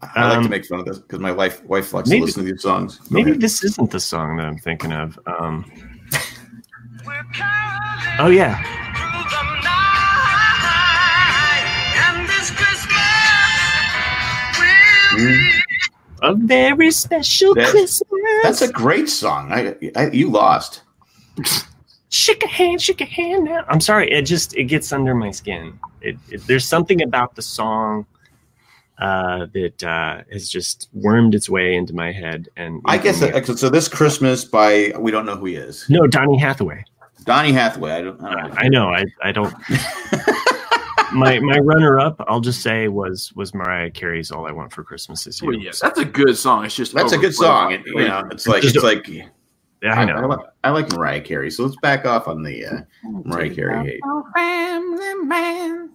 I 0.03 0.05
like 0.05 0.13
to 0.13 0.37
Um, 0.39 0.49
make 0.49 0.65
fun 0.65 0.79
of 0.79 0.85
this 0.85 0.97
because 0.99 1.19
my 1.19 1.31
wife 1.31 1.63
wife 1.65 1.93
likes 1.93 2.09
maybe- 2.09 2.21
to 2.21 2.25
listen 2.25 2.45
to 2.45 2.51
these 2.51 2.61
songs. 2.63 2.97
Go 2.97 3.05
Maybe 3.11 3.31
ahead. 3.31 3.41
this 3.41 3.63
isn't 3.63 3.91
the 3.91 3.99
song 3.99 4.37
that 4.37 4.47
I'm 4.47 4.57
thinking 4.57 4.91
of. 4.91 5.19
Um, 5.27 5.71
oh 8.19 8.29
yeah, 8.29 8.59
Mm. 15.13 15.59
A 16.23 16.35
very 16.35 16.91
special 16.91 17.53
That- 17.55 17.69
Christmas. 17.69 18.09
That's 18.43 18.61
a 18.61 18.71
great 18.71 19.09
song. 19.09 19.51
I, 19.51 19.75
I 19.95 20.09
you 20.11 20.29
lost. 20.29 20.81
shake 22.11 22.43
a 22.43 22.47
hand, 22.47 22.81
shake 22.81 23.01
a 23.01 23.05
hand 23.05 23.45
now. 23.45 23.65
I'm 23.67 23.81
sorry, 23.81 24.11
it 24.11 24.23
just 24.23 24.55
it 24.55 24.65
gets 24.65 24.91
under 24.93 25.15
my 25.15 25.31
skin. 25.31 25.79
It, 26.01 26.17
it, 26.29 26.45
there's 26.45 26.65
something 26.65 27.01
about 27.01 27.35
the 27.35 27.41
song 27.41 28.05
uh, 28.99 29.47
that 29.53 29.83
uh, 29.83 30.21
has 30.31 30.49
just 30.49 30.89
wormed 30.93 31.33
its 31.33 31.49
way 31.49 31.73
into 31.73 31.93
my 31.93 32.11
head. 32.11 32.49
And 32.55 32.81
I 32.85 32.97
guess 32.97 33.19
that, 33.21 33.45
so. 33.57 33.69
This 33.69 33.87
Christmas 33.87 34.45
by 34.45 34.93
we 34.99 35.09
don't 35.09 35.25
know 35.25 35.35
who 35.35 35.45
he 35.45 35.55
is. 35.55 35.89
no, 35.89 36.05
Donny 36.05 36.37
Hathaway. 36.37 36.83
Donny 37.23 37.51
Hathaway. 37.51 37.91
I 37.91 38.01
don't. 38.01 38.21
I 38.21 38.33
don't 38.33 38.49
know. 38.49 38.55
I 38.57 38.67
know. 38.69 38.87
I 38.89 39.05
I 39.23 39.31
don't. 39.31 39.53
my 41.13 41.39
my 41.39 41.59
runner 41.59 41.99
up, 41.99 42.23
I'll 42.27 42.41
just 42.41 42.61
say 42.61 42.87
was 42.87 43.31
was 43.35 43.53
Mariah 43.53 43.91
Carey's 43.91 44.31
"All 44.31 44.47
I 44.47 44.51
Want 44.51 44.71
for 44.73 44.83
Christmas 44.83 45.25
Is 45.27 45.41
You." 45.41 45.49
Well, 45.49 45.57
yes, 45.57 45.79
that's 45.79 45.99
a 45.99 46.05
good 46.05 46.37
song. 46.37 46.65
It's 46.65 46.75
just 46.75 46.93
That's 46.93 47.13
a 47.13 47.17
good 47.17 47.35
song. 47.35 47.73
It, 47.73 47.85
you 47.85 48.07
know, 48.07 48.27
it's 48.31 48.47
like 48.47 48.63
Just- 48.63 48.75
it's 48.75 48.83
like 48.83 49.07
Yeah, 49.81 49.97
I, 49.97 50.03
I 50.03 50.05
know. 50.05 50.15
I, 50.15 50.25
like, 50.25 50.39
I 50.63 50.69
like 50.69 50.91
Mariah 50.91 51.21
Carey. 51.21 51.49
So 51.49 51.63
let's 51.63 51.75
back 51.77 52.05
off 52.05 52.27
on 52.27 52.43
the 52.43 52.65
uh, 52.65 52.81
Mariah 53.03 53.53
Carey 53.53 53.83
hate. 53.83 54.01
Family 54.35 55.13
man. 55.25 55.89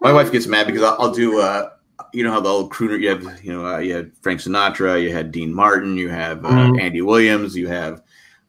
My 0.00 0.12
wife 0.12 0.32
gets 0.32 0.46
mad 0.46 0.66
because 0.66 0.82
I'll, 0.82 0.96
I'll 0.98 1.12
do. 1.12 1.40
Uh, 1.40 1.70
you 2.12 2.24
know 2.24 2.32
how 2.32 2.40
the 2.40 2.48
old 2.48 2.72
crooner 2.72 2.98
you 3.00 3.08
have. 3.10 3.44
You 3.44 3.52
know, 3.52 3.66
uh, 3.66 3.78
you 3.78 3.94
had 3.94 4.10
Frank 4.22 4.40
Sinatra. 4.40 5.00
You 5.00 5.12
had 5.12 5.30
Dean 5.30 5.54
Martin. 5.54 5.96
You 5.96 6.08
have 6.08 6.44
uh, 6.44 6.48
Mhm. 6.48 6.80
Andy 6.80 7.02
Williams. 7.02 7.56
You 7.56 7.68
have. 7.68 8.02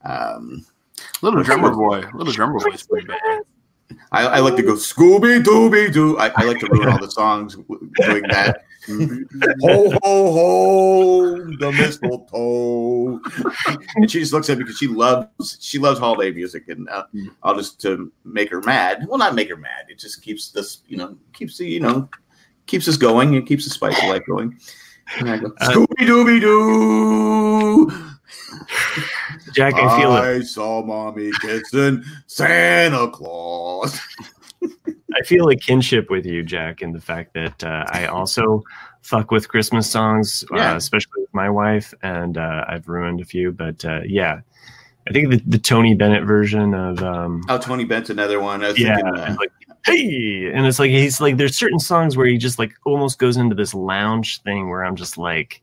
Um, 0.03 0.65
Little 1.21 1.43
drummer 1.43 1.69
boy. 1.71 2.03
Little 2.15 2.33
drummer 2.33 2.59
boy 2.59 2.71
is 2.73 2.83
pretty 2.83 3.05
bad. 3.07 3.41
I, 4.11 4.25
I 4.25 4.39
like 4.39 4.55
to 4.55 4.63
go 4.63 4.73
Scooby 4.73 5.43
Dooby 5.43 5.93
Doo. 5.93 6.17
I, 6.17 6.31
I 6.35 6.43
like 6.45 6.59
to 6.59 6.67
ruin 6.71 6.89
all 6.89 6.99
the 6.99 7.11
songs 7.11 7.55
doing 7.55 8.23
that. 8.29 8.63
Ho 8.87 9.91
ho 10.01 10.31
ho, 10.31 11.35
the 11.59 11.71
mistletoe. 11.71 13.19
and 13.95 14.09
she 14.09 14.19
just 14.19 14.33
looks 14.33 14.49
at 14.49 14.57
me 14.57 14.63
because 14.63 14.77
she 14.77 14.87
loves 14.87 15.57
she 15.59 15.77
loves 15.77 15.99
holiday 15.99 16.31
music, 16.31 16.67
and 16.69 16.89
uh, 16.89 17.03
I'll 17.43 17.55
just 17.55 17.79
to 17.81 18.11
make 18.23 18.49
her 18.49 18.61
mad. 18.61 19.05
Well, 19.07 19.17
not 19.17 19.35
make 19.35 19.49
her 19.49 19.57
mad. 19.57 19.85
It 19.89 19.99
just 19.99 20.21
keeps 20.21 20.49
this, 20.51 20.79
you 20.87 20.97
know, 20.97 21.17
keeps 21.33 21.57
the, 21.57 21.65
you 21.65 21.79
know, 21.79 22.09
keeps 22.65 22.87
us 22.87 22.97
going. 22.97 23.33
It 23.35 23.45
keeps 23.45 23.65
the 23.65 23.71
spice 23.71 23.97
of 24.01 24.09
life 24.09 24.23
going. 24.27 24.57
And 25.19 25.29
I 25.29 25.37
go 25.37 25.53
Uh, 25.59 25.69
Scooby 25.71 26.07
Dooby 26.07 26.41
Doo. 26.41 27.91
Jack, 29.53 29.73
I 29.75 29.99
feel 29.99 30.15
it. 30.15 30.19
I 30.21 30.41
saw 30.41 30.83
mommy 30.83 31.31
kissing 31.41 32.03
Santa 32.27 33.09
Claus. 33.09 33.99
I 35.13 35.21
feel 35.25 35.49
a 35.49 35.55
kinship 35.55 36.09
with 36.09 36.25
you, 36.25 36.43
Jack, 36.43 36.81
in 36.81 36.93
the 36.93 37.01
fact 37.01 37.33
that 37.33 37.63
uh, 37.63 37.85
I 37.89 38.05
also 38.05 38.63
fuck 39.01 39.31
with 39.31 39.49
Christmas 39.49 39.89
songs, 39.89 40.43
Yeah. 40.53 40.73
uh, 40.73 40.75
especially 40.77 41.21
with 41.21 41.33
my 41.33 41.49
wife, 41.49 41.93
and 42.03 42.37
uh, 42.37 42.65
I've 42.67 42.87
ruined 42.87 43.19
a 43.21 43.25
few. 43.25 43.51
But 43.51 43.83
uh, 43.83 44.01
yeah, 44.05 44.39
I 45.07 45.11
think 45.11 45.29
the, 45.31 45.41
the 45.45 45.57
Tony 45.57 45.95
Bennett 45.95 46.23
version 46.25 46.73
of 46.73 47.01
um, 47.03 47.41
Oh, 47.49 47.57
Tony 47.57 47.83
Bennett's 47.83 48.09
another 48.09 48.39
one. 48.39 48.61
Yeah, 48.61 48.71
thinking, 48.73 49.05
uh, 49.05 49.35
like 49.39 49.51
hey, 49.85 50.51
and 50.53 50.65
it's 50.67 50.77
like 50.79 50.91
he's 50.91 51.19
like 51.19 51.37
there's 51.37 51.57
certain 51.57 51.79
songs 51.79 52.15
where 52.15 52.27
he 52.27 52.37
just 52.37 52.59
like 52.59 52.71
almost 52.85 53.17
goes 53.19 53.35
into 53.35 53.55
this 53.55 53.73
lounge 53.73 54.41
thing 54.43 54.69
where 54.69 54.85
I'm 54.85 54.95
just 54.95 55.17
like, 55.17 55.61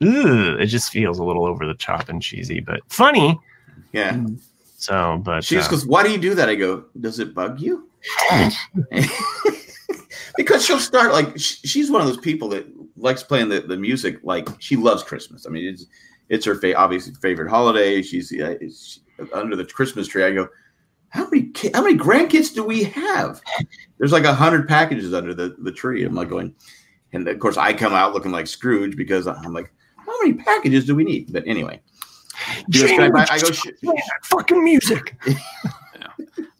it 0.00 0.66
just 0.66 0.90
feels 0.92 1.18
a 1.18 1.24
little 1.24 1.44
over 1.46 1.66
the 1.66 1.74
top 1.74 2.08
and 2.08 2.22
cheesy, 2.22 2.60
but 2.60 2.80
funny. 2.88 3.38
yeah. 3.92 4.24
So, 4.78 5.20
but 5.24 5.42
She 5.42 5.56
just 5.56 5.68
uh, 5.68 5.72
goes, 5.72 5.86
"Why 5.86 6.02
do 6.04 6.12
you 6.12 6.18
do 6.18 6.34
that?" 6.36 6.48
I 6.48 6.54
go, 6.54 6.84
"Does 7.00 7.18
it 7.18 7.34
bug 7.34 7.60
you?" 7.60 7.88
because 10.36 10.64
she'll 10.64 10.78
start 10.78 11.12
like 11.12 11.38
sh- 11.38 11.58
she's 11.64 11.90
one 11.90 12.00
of 12.00 12.06
those 12.06 12.18
people 12.18 12.48
that 12.50 12.66
likes 12.96 13.22
playing 13.22 13.48
the, 13.48 13.60
the 13.60 13.76
music 13.76 14.18
like 14.22 14.48
she 14.58 14.76
loves 14.76 15.02
Christmas. 15.02 15.46
I 15.46 15.50
mean, 15.50 15.66
it's 15.66 15.86
it's 16.28 16.44
her 16.46 16.54
fa- 16.54 16.76
obviously 16.76 17.14
favorite 17.14 17.48
holiday. 17.48 18.02
She's 18.02 18.32
uh, 18.32 18.56
it's, 18.60 19.00
under 19.32 19.56
the 19.56 19.64
Christmas 19.64 20.08
tree. 20.08 20.24
I 20.24 20.32
go, 20.32 20.48
"How 21.08 21.28
many 21.30 21.48
ki- 21.48 21.70
how 21.74 21.82
many 21.82 21.96
grandkids 21.96 22.54
do 22.54 22.64
we 22.64 22.84
have?" 22.84 23.40
There's 23.98 24.12
like 24.12 24.24
a 24.24 24.34
hundred 24.34 24.68
packages 24.68 25.14
under 25.14 25.34
the 25.34 25.56
the 25.58 25.72
tree. 25.72 26.04
I'm 26.04 26.14
like 26.14 26.28
going, 26.28 26.54
and 27.12 27.26
of 27.26 27.38
course 27.38 27.56
I 27.56 27.72
come 27.72 27.92
out 27.92 28.12
looking 28.12 28.32
like 28.32 28.46
Scrooge 28.46 28.96
because 28.96 29.26
I'm 29.26 29.52
like, 29.52 29.72
"How 29.96 30.12
many 30.22 30.34
packages 30.34 30.84
do 30.84 30.94
we 30.94 31.04
need?" 31.04 31.32
But 31.32 31.46
anyway. 31.46 31.80
She 32.70 32.86
"Can 32.86 33.16
I 33.16 33.26
I 33.30 33.38
go, 33.40 33.50
"Sh- 33.50 33.68
fucking 34.24 34.62
music. 34.62 35.16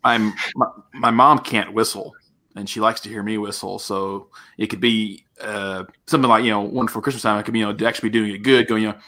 I'm 0.06 0.34
my, 0.54 0.66
my 0.94 1.10
mom 1.10 1.40
can't 1.40 1.72
whistle, 1.72 2.14
and 2.54 2.68
she 2.68 2.80
likes 2.80 3.00
to 3.00 3.08
hear 3.08 3.22
me 3.22 3.38
whistle. 3.38 3.78
So 3.78 4.28
it 4.56 4.68
could 4.68 4.80
be 4.80 5.24
uh, 5.40 5.84
something 6.06 6.30
like 6.30 6.44
you 6.44 6.50
know, 6.50 6.60
wonderful 6.60 7.02
Christmas 7.02 7.22
time. 7.22 7.38
It 7.38 7.42
could 7.42 7.52
be 7.52 7.58
you 7.58 7.72
know, 7.72 7.86
actually 7.86 8.08
be 8.08 8.18
doing 8.18 8.30
it 8.32 8.38
good, 8.38 8.68
going 8.68 8.84
you 8.84 8.90
know, 8.90 8.98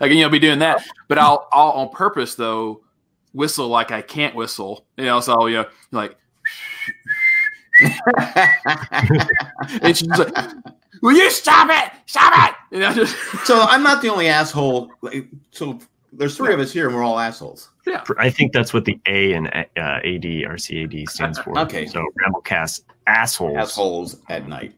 like 0.00 0.12
you 0.12 0.20
know, 0.20 0.28
be 0.28 0.38
doing 0.38 0.60
that. 0.60 0.84
But 1.08 1.18
I'll 1.18 1.48
I'll 1.52 1.72
on 1.72 1.88
purpose 1.90 2.36
though 2.36 2.84
whistle 3.32 3.68
like 3.68 3.90
I 3.90 4.00
can't 4.00 4.34
whistle. 4.34 4.86
You 4.96 5.06
know, 5.06 5.20
so 5.20 5.46
you 5.46 5.56
know, 5.56 5.66
like 5.90 6.16
and 9.82 9.96
she's 9.96 10.08
like, 10.08 10.34
"Will 11.02 11.16
you 11.16 11.30
stop 11.30 11.68
it? 11.70 11.92
Stop 12.06 12.54
it!" 12.72 12.94
Just 12.94 13.16
So 13.44 13.60
I'm 13.60 13.82
not 13.82 14.02
the 14.02 14.08
only 14.08 14.28
asshole. 14.28 14.90
Like, 15.02 15.28
So 15.50 15.78
there's 16.12 16.36
three 16.36 16.54
of 16.54 16.60
us 16.60 16.72
here, 16.72 16.86
and 16.86 16.96
we're 16.96 17.02
all 17.04 17.18
assholes. 17.18 17.70
yeah. 17.86 18.02
I 18.18 18.30
think 18.30 18.52
that's 18.52 18.72
what 18.72 18.84
the 18.84 18.98
A 19.06 19.32
in 19.34 19.46
uh, 19.48 19.64
AD 19.76 20.22
RCAD 20.24 21.08
stands 21.08 21.38
for. 21.38 21.58
Okay. 21.60 21.86
So 21.86 22.04
Ramblecast 22.26 22.82
assholes. 23.06 23.56
Assholes 23.56 24.16
at 24.28 24.48
night. 24.48 24.74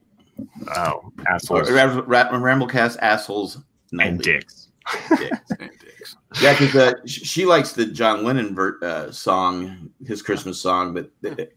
Oh, 0.76 1.12
Or, 1.18 1.28
assholes 1.28 1.70
Ram- 1.70 2.00
Ram- 2.06 2.28
Ramblecast 2.42 2.96
assholes 3.00 3.58
nightly. 3.92 4.10
and 4.10 4.22
dicks. 4.22 4.68
Dicks. 5.18 6.16
Yeah, 6.40 6.52
because 6.58 6.74
uh, 6.76 6.92
she 7.06 7.44
likes 7.44 7.72
the 7.72 7.84
John 7.86 8.24
Lennon 8.24 8.54
ver- 8.54 8.78
uh, 8.82 9.10
song, 9.10 9.90
his 10.06 10.22
Christmas 10.22 10.60
song, 10.60 10.94
but 10.94 11.10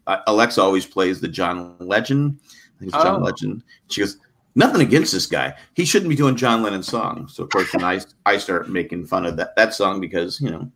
uh, 0.06 0.18
Alexa 0.26 0.60
always 0.60 0.84
plays 0.84 1.20
the 1.20 1.28
John 1.28 1.76
Legend. 1.78 2.40
I 2.42 2.78
think 2.80 2.92
it's 2.94 3.02
John 3.02 3.20
Oh. 3.22 3.24
Legend. 3.24 3.62
She 3.88 4.00
goes, 4.02 4.18
nothing 4.54 4.80
against 4.80 5.12
this 5.12 5.26
guy. 5.26 5.54
He 5.74 5.84
shouldn't 5.84 6.08
be 6.08 6.16
doing 6.16 6.36
John 6.36 6.62
Lennon 6.62 6.82
songs. 6.82 7.34
So 7.34 7.44
of 7.44 7.50
course, 7.50 7.70
then 7.72 7.84
I 7.84 8.00
I 8.26 8.38
start 8.38 8.68
making 8.68 9.06
fun 9.06 9.26
of 9.26 9.36
that 9.36 9.56
that 9.56 9.74
song 9.74 10.00
because 10.00 10.40
you 10.40 10.50
know 10.50 10.70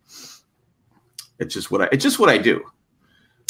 it's 1.39 1.55
just 1.55 1.71
what 1.71 1.83
I 1.83 1.89
it's 1.93 2.03
just 2.03 2.19
what 2.19 2.29
I 2.29 2.39
do. 2.39 2.65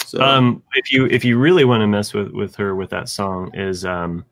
So 0.05 0.23
Um, 0.23 0.63
if 0.75 0.93
you 0.93 1.07
if 1.07 1.25
you 1.25 1.39
really 1.39 1.65
want 1.65 1.83
to 1.83 1.87
mess 1.87 2.15
with 2.15 2.33
with 2.33 2.55
her 2.57 2.75
with 2.75 2.91
that 2.91 3.09
song 3.09 3.51
is 3.55 3.85
um, 3.85 4.25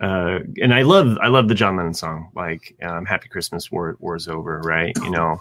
uh, 0.00 0.40
and 0.60 0.74
I 0.74 0.82
love 0.82 1.18
I 1.22 1.28
love 1.28 1.48
the 1.48 1.54
John 1.54 1.76
Lennon 1.76 1.94
song 1.94 2.30
like 2.34 2.76
um, 2.82 3.04
Happy 3.04 3.28
Christmas 3.28 3.70
War 3.70 3.96
War's 4.00 4.28
Over 4.28 4.60
right 4.64 4.96
you 5.02 5.10
know, 5.10 5.40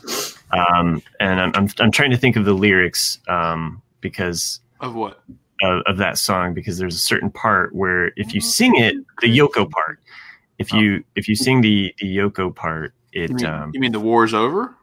um, 0.52 1.02
and 1.20 1.40
I'm, 1.40 1.52
I'm 1.56 1.70
I'm 1.80 1.92
trying 1.92 2.12
to 2.12 2.18
think 2.18 2.36
of 2.36 2.46
the 2.46 2.54
lyrics 2.54 3.20
um 3.28 3.82
because 4.02 4.62
Of 4.80 4.96
what? 4.96 5.22
Of, 5.62 5.82
of 5.86 5.98
that 5.98 6.18
song 6.18 6.54
because 6.54 6.78
there's 6.78 6.96
a 6.96 7.00
certain 7.00 7.30
part 7.32 7.74
where 7.76 8.12
if 8.16 8.34
you 8.34 8.42
sing 8.42 8.76
it 8.76 8.96
the 9.22 9.28
Yoko 9.28 9.70
part 9.70 10.00
if 10.60 10.72
you 10.74 11.04
if 11.16 11.28
you 11.28 11.36
sing 11.36 11.62
the 11.62 11.94
the 12.00 12.18
Yoko 12.18 12.54
part 12.54 12.94
You 13.14 13.24
it 13.24 13.32
mean, 13.32 13.46
um, 13.46 13.72
you 13.74 13.80
mean 13.80 13.92
the 13.92 14.00
war's 14.00 14.34
over? 14.34 14.76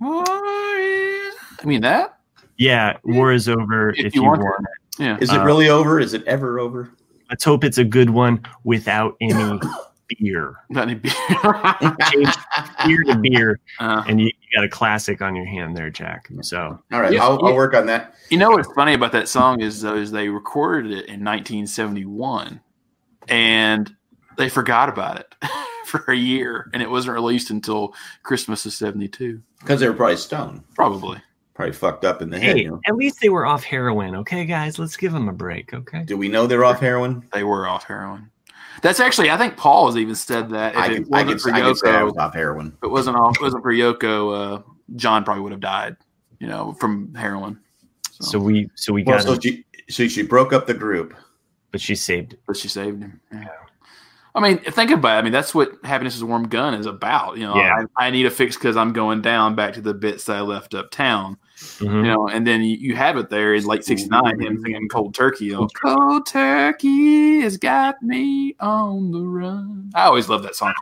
War 0.00 0.22
is- 0.22 1.34
over 1.34 1.62
I 1.62 1.64
mean 1.66 1.80
that? 1.82 2.18
yeah 2.56 2.96
war 3.04 3.32
is 3.32 3.48
over 3.48 3.90
If 3.90 4.06
if, 4.06 4.14
you 4.14 4.22
you 4.22 4.28
want 4.28 4.42
want, 4.42 4.64
it. 4.98 5.02
Yeah. 5.02 5.16
is 5.20 5.30
it 5.30 5.36
uh, 5.40 5.44
really 5.44 5.68
over? 5.68 5.98
Is 6.00 6.14
it 6.14 6.24
ever 6.24 6.58
over? 6.58 6.90
let's 7.28 7.44
hope 7.44 7.62
it's 7.64 7.78
a 7.78 7.84
good 7.84 8.10
one 8.10 8.42
without 8.64 9.16
any 9.20 9.60
beer 10.18 10.56
Not 10.68 10.88
any 10.88 10.94
beer. 10.94 11.12
change 12.12 12.34
beer 12.86 13.02
to 13.04 13.16
beer, 13.20 13.60
Uh, 13.78 14.02
and 14.08 14.20
you, 14.20 14.26
you 14.26 14.56
got 14.56 14.64
a 14.64 14.68
classic 14.68 15.22
on 15.22 15.34
your 15.36 15.44
hand 15.46 15.76
there, 15.76 15.90
Jack. 15.90 16.28
So 16.42 16.78
All 16.92 17.00
right, 17.00 17.12
Yeah, 17.12 17.22
I'll, 17.24 17.44
I'll 17.44 17.54
work 17.54 17.74
on 17.74 17.86
that. 17.86 18.14
you 18.30 18.38
know 18.38 18.50
what's 18.50 18.72
funny 18.74 18.94
about 18.94 19.12
that 19.12 19.28
song 19.28 19.60
is 19.60 19.80
though 19.82 19.96
is 19.96 20.10
they 20.10 20.28
recorded 20.28 20.90
it 20.92 21.06
in 21.06 21.22
1971, 21.24 22.60
and 23.28 23.94
they 24.36 24.48
forgot 24.48 24.88
about 24.88 25.20
it 25.20 25.34
for 25.86 26.04
a 26.10 26.16
year, 26.16 26.70
and 26.72 26.82
it 26.82 26.90
wasn't 26.90 27.14
released 27.14 27.50
until 27.50 27.94
Christmas 28.22 28.64
of 28.66 28.72
'72. 28.72 29.40
Because 29.60 29.80
they 29.80 29.88
were 29.88 29.94
probably 29.94 30.16
stoned, 30.16 30.62
Probably. 30.74 31.20
probably 31.54 31.72
fucked 31.74 32.04
up 32.04 32.22
in 32.22 32.30
the 32.30 32.38
head. 32.40 32.56
hey, 32.56 32.62
you 32.62 32.70
know? 32.70 32.80
at 32.86 32.96
least 32.96 33.20
they 33.20 33.28
were 33.28 33.44
off 33.44 33.62
heroin. 33.64 34.14
Okay, 34.16 34.44
guys, 34.46 34.78
let's 34.78 34.96
give 34.96 35.12
them 35.12 35.28
a 35.28 35.32
break. 35.32 35.74
Okay. 35.74 36.04
Do 36.04 36.16
we 36.16 36.28
know 36.28 36.46
they're 36.46 36.64
off 36.64 36.80
heroin? 36.80 37.22
They 37.32 37.44
were 37.44 37.66
off 37.68 37.84
heroin. 37.84 38.30
That's 38.82 39.00
actually, 39.00 39.30
I 39.30 39.36
think 39.36 39.56
Paul 39.56 39.86
has 39.86 39.96
even 39.96 40.14
said 40.14 40.48
that. 40.50 40.72
If 40.74 40.78
I 40.78 40.86
it 40.92 41.08
wasn't 41.08 41.28
could, 41.30 41.40
for 41.40 41.50
I 41.52 41.60
could 41.60 41.76
say 41.78 41.90
I 41.90 42.00
Yoko, 42.00 42.04
was 42.06 42.16
off 42.16 42.34
heroin. 42.34 42.68
if 42.78 42.84
it 42.84 42.90
wasn't 42.90 43.16
off, 43.16 43.36
it 43.36 43.42
wasn't 43.42 43.62
for 43.62 43.72
Yoko, 43.72 44.58
uh, 44.58 44.62
John 44.96 45.24
probably 45.24 45.42
would 45.42 45.52
have 45.52 45.60
died. 45.60 45.96
You 46.38 46.46
know, 46.46 46.72
from 46.80 47.14
heroin. 47.14 47.60
So 48.12 48.38
we 48.38 48.70
so 48.74 48.92
we 48.94 49.02
Well, 49.02 49.18
got 49.18 49.24
so 49.24 49.38
she, 49.38 49.64
so 49.90 50.08
she 50.08 50.22
broke 50.22 50.52
up 50.54 50.66
the 50.66 50.72
group. 50.74 51.14
but 51.70 51.80
she 51.80 51.94
saved 51.94 52.32
it. 52.34 52.40
but 52.46 52.56
she 52.56 52.68
saved 52.68 53.02
him. 53.02 53.20
Yeah. 53.32 53.46
I 54.40 54.48
mean, 54.48 54.58
think 54.58 54.90
about 54.90 55.16
it. 55.16 55.18
I 55.18 55.22
mean, 55.22 55.32
that's 55.32 55.54
what 55.54 55.72
Happiness 55.84 56.16
is 56.16 56.22
a 56.22 56.26
Warm 56.26 56.48
Gun 56.48 56.74
is 56.74 56.86
about. 56.86 57.36
You 57.36 57.44
know, 57.46 57.56
Yeah. 57.56 57.84
I, 57.98 58.06
I 58.06 58.10
need 58.10 58.26
a 58.26 58.30
fix 58.30 58.56
because 58.56 58.76
I'm 58.76 58.92
going 58.92 59.20
down 59.22 59.54
back 59.54 59.74
to 59.74 59.80
the 59.80 59.94
bits 59.94 60.24
that 60.24 60.36
I 60.36 60.40
left 60.40 60.74
uptown. 60.74 61.36
Mhm. 61.78 61.92
You 61.94 62.02
know, 62.04 62.26
and 62.28 62.46
then 62.46 62.62
you, 62.62 62.74
you 62.78 62.96
have 62.96 63.18
it 63.18 63.28
there 63.28 63.52
in 63.52 63.64
late 63.66 63.84
'69, 63.84 64.40
him 64.40 64.58
singing 64.62 64.88
"Cold 64.88 65.14
Turkey." 65.14 65.44
You 65.46 65.52
know, 65.52 65.68
"Cold 65.68 66.24
Turkey 66.26 67.40
has 67.40 67.58
got 67.58 68.02
me 68.02 68.54
on 68.60 69.10
the 69.10 69.20
run." 69.20 69.90
I 69.94 70.04
always 70.04 70.28
love 70.30 70.42
that 70.44 70.54
song. 70.56 70.72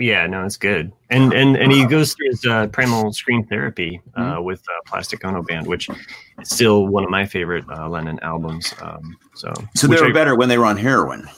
Yeah, 0.00 0.26
no, 0.26 0.44
it's 0.44 0.56
good. 0.56 0.90
And 1.10 1.32
and 1.32 1.56
and 1.56 1.70
he 1.70 1.84
goes 1.86 2.14
through 2.14 2.30
his 2.30 2.44
uh, 2.44 2.66
primal 2.68 3.12
scream 3.12 3.44
therapy 3.44 4.00
uh, 4.16 4.20
Mm-hmm. 4.22 4.44
with 4.44 4.60
uh, 4.68 4.72
Plastic 4.86 5.24
Ono 5.24 5.42
Band, 5.42 5.66
which 5.68 5.88
is 5.88 5.96
still 6.42 6.88
one 6.88 7.04
of 7.04 7.10
my 7.10 7.24
favorite 7.24 7.64
uh, 7.70 7.88
Lennon 7.88 8.18
albums. 8.22 8.74
Um, 8.82 9.16
so 9.34 9.52
So 9.76 9.86
they 9.86 10.00
were 10.00 10.08
I- 10.08 10.12
better 10.12 10.34
when 10.34 10.48
they 10.48 10.58
were 10.58 10.66
on 10.66 10.76
heroin. 10.76 11.28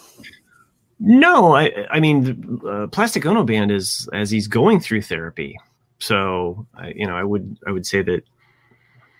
No, 1.00 1.56
I 1.56 1.72
I 1.90 1.98
mean, 1.98 2.60
uh, 2.66 2.86
Plastic 2.88 3.24
Ono 3.26 3.42
Band 3.42 3.70
is 3.70 4.08
as 4.12 4.30
he's 4.30 4.46
going 4.46 4.80
through 4.80 5.02
therapy. 5.02 5.58
So 5.98 6.66
I, 6.74 6.92
you 6.94 7.06
know, 7.06 7.16
I 7.16 7.24
would 7.24 7.58
I 7.66 7.72
would 7.72 7.86
say 7.86 8.02
that 8.02 8.22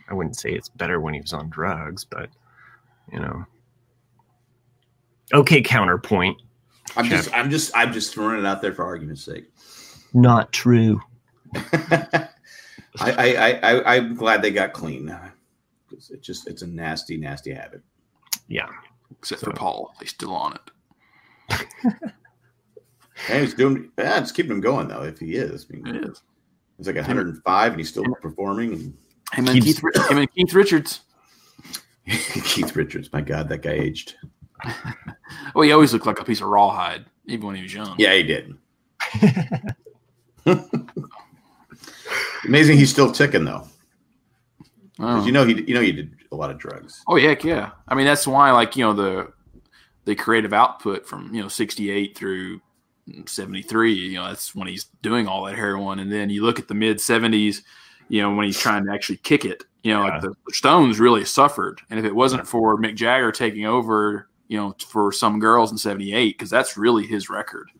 I 0.09 0.15
wouldn't 0.15 0.37
say 0.37 0.51
it's 0.53 0.69
better 0.69 1.01
when 1.01 1.15
he 1.15 1.21
was 1.21 1.33
on 1.33 1.49
drugs, 1.49 2.05
but 2.05 2.29
you 3.13 3.19
know, 3.19 3.45
okay. 5.33 5.63
Counterpoint, 5.63 6.41
I'm 6.97 7.07
just, 7.07 7.35
I'm 7.35 7.51
just, 7.51 7.77
I'm 7.77 7.93
just 7.93 8.13
throwing 8.13 8.39
it 8.39 8.47
out 8.47 8.63
there 8.63 8.75
for 8.75 8.85
argument's 8.85 9.25
sake. 9.25 9.45
not 10.13 10.53
true. 10.53 11.01
I, 11.55 12.29
I, 12.99 13.35
I, 13.35 13.51
I, 13.53 13.97
I'm 13.97 14.15
glad 14.15 14.43
they 14.43 14.51
got 14.51 14.73
clean. 14.73 15.15
It's 15.93 16.09
just, 16.21 16.49
it's 16.49 16.63
a 16.63 16.67
nasty, 16.67 17.17
nasty 17.17 17.53
habit. 17.53 17.83
Yeah, 18.49 18.69
Except 19.19 19.43
for 19.43 19.53
Paul, 19.53 19.95
he's 20.01 20.11
still 20.11 20.35
on 20.35 20.55
it. 20.55 20.61
And 23.29 23.43
he's 23.45 23.55
doing, 23.55 23.91
yeah, 23.99 24.19
it's 24.19 24.33
keeping 24.33 24.53
him 24.53 24.61
going 24.61 24.89
though. 24.89 25.03
If 25.03 25.19
he 25.19 25.35
is, 25.35 25.67
I 25.71 25.77
mean, 25.77 25.87
It 25.95 26.05
is. 26.11 26.23
he's 26.79 26.87
like 26.87 26.97
105 26.97 27.73
and 27.73 27.81
he's 27.81 27.89
still 27.91 28.05
performing. 28.23 28.95
Him 29.33 29.47
and 29.47 29.63
Keith, 29.63 29.81
him 30.11 30.19
and 30.19 30.35
Keith 30.35 30.55
Richards. 30.55 31.01
Keith 32.07 32.75
Richards, 32.75 33.13
my 33.13 33.21
God, 33.21 33.49
that 33.51 33.63
guy 33.63 33.73
aged. 33.73 34.17
Well, 35.55 35.63
he 35.63 35.71
always 35.73 35.93
looked 35.93 36.07
like 36.07 36.21
a 36.21 36.25
piece 36.25 36.41
of 36.41 36.49
rawhide, 36.49 37.07
even 37.27 37.47
when 37.47 37.57
he 37.57 37.63
was 37.63 37.73
young. 37.73 37.95
Yeah, 37.99 38.15
he 38.15 38.23
did. 38.25 38.57
Amazing, 42.45 42.79
he's 42.79 42.91
still 42.91 43.13
ticking 43.13 43.45
though. 43.45 43.67
Oh. 44.99 45.25
you 45.25 45.33
know 45.33 45.45
he, 45.45 45.63
you 45.63 45.75
know, 45.75 45.81
he 45.81 45.93
did 45.93 46.15
a 46.33 46.37
lot 46.37 46.51
of 46.51 46.59
drugs. 46.59 47.03
Oh 47.07 47.17
heck 47.17 47.45
yeah! 47.45 47.71
I 47.89 47.95
mean 47.95 48.07
that's 48.07 48.27
why 48.27 48.51
like 48.51 48.77
you 48.77 48.85
know 48.85 48.93
the 48.93 49.33
the 50.05 50.15
creative 50.15 50.53
output 50.53 51.07
from 51.07 51.35
you 51.35 51.43
know 51.43 51.49
sixty 51.49 51.91
eight 51.91 52.17
through 52.17 52.61
seventy 53.27 53.63
three. 53.63 53.93
You 53.93 54.19
know 54.19 54.29
that's 54.29 54.55
when 54.55 54.69
he's 54.69 54.85
doing 55.03 55.27
all 55.27 55.45
that 55.45 55.57
heroin, 55.57 55.99
and 55.99 56.13
then 56.13 56.31
you 56.31 56.43
look 56.43 56.59
at 56.59 56.69
the 56.69 56.75
mid 56.75 57.01
seventies. 57.01 57.63
You 58.09 58.23
know 58.23 58.35
when 58.35 58.47
he's 58.47 58.59
trying 58.59 58.85
to 58.87 58.93
actually 58.93 59.19
kick 59.19 59.45
it. 59.45 59.65
You 59.83 59.95
know 59.95 60.03
like 60.03 60.21
the, 60.21 60.35
the 60.47 60.53
Stones 60.53 61.01
really 61.01 61.25
suffered, 61.25 61.81
and 61.91 61.99
if 61.99 62.05
it 62.05 62.15
wasn't 62.15 62.47
for 62.47 62.79
Mick 62.79 62.97
Jagger 62.97 63.33
taking 63.33 63.67
over, 63.67 64.29
you 64.49 64.57
know 64.59 64.75
for 64.89 65.13
some 65.13 65.39
girls 65.39 65.71
in 65.71 65.79
seventy 65.79 66.13
eight, 66.13 66.37
because 66.37 66.51
that's 66.51 66.77
really 66.77 67.07
his 67.07 67.31
record. 67.31 67.71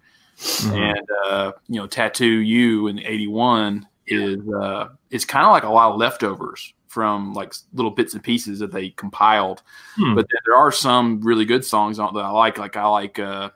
And 0.65 1.07
uh, 1.27 1.53
you 1.69 1.81
know 1.81 1.87
Tattoo 1.87 2.27
You 2.27 2.87
in 2.87 2.99
eighty 3.01 3.27
one 3.27 3.87
is 4.07 4.41
uh, 4.49 4.89
it's 5.11 5.25
kind 5.25 5.45
of 5.45 5.53
like 5.53 5.65
a 5.65 5.69
lot 5.69 5.93
of 5.93 5.99
leftovers 5.99 6.73
from 6.91 7.33
like 7.35 7.55
little 7.73 7.91
bits 7.93 8.15
and 8.15 8.23
pieces 8.23 8.59
that 8.59 8.73
they 8.73 8.91
compiled 8.91 9.63
Hmm. 9.97 10.15
but 10.17 10.27
then 10.29 10.41
there 10.45 10.57
are 10.57 10.73
some 10.73 11.21
really 11.23 11.45
good 11.45 11.65
songs 11.65 11.99
on 12.01 12.13
that 12.15 12.25
I 12.25 12.31
like. 12.31 12.59
Like 12.59 12.77
I 12.77 12.87
like 12.89 13.19
uh 13.21 13.51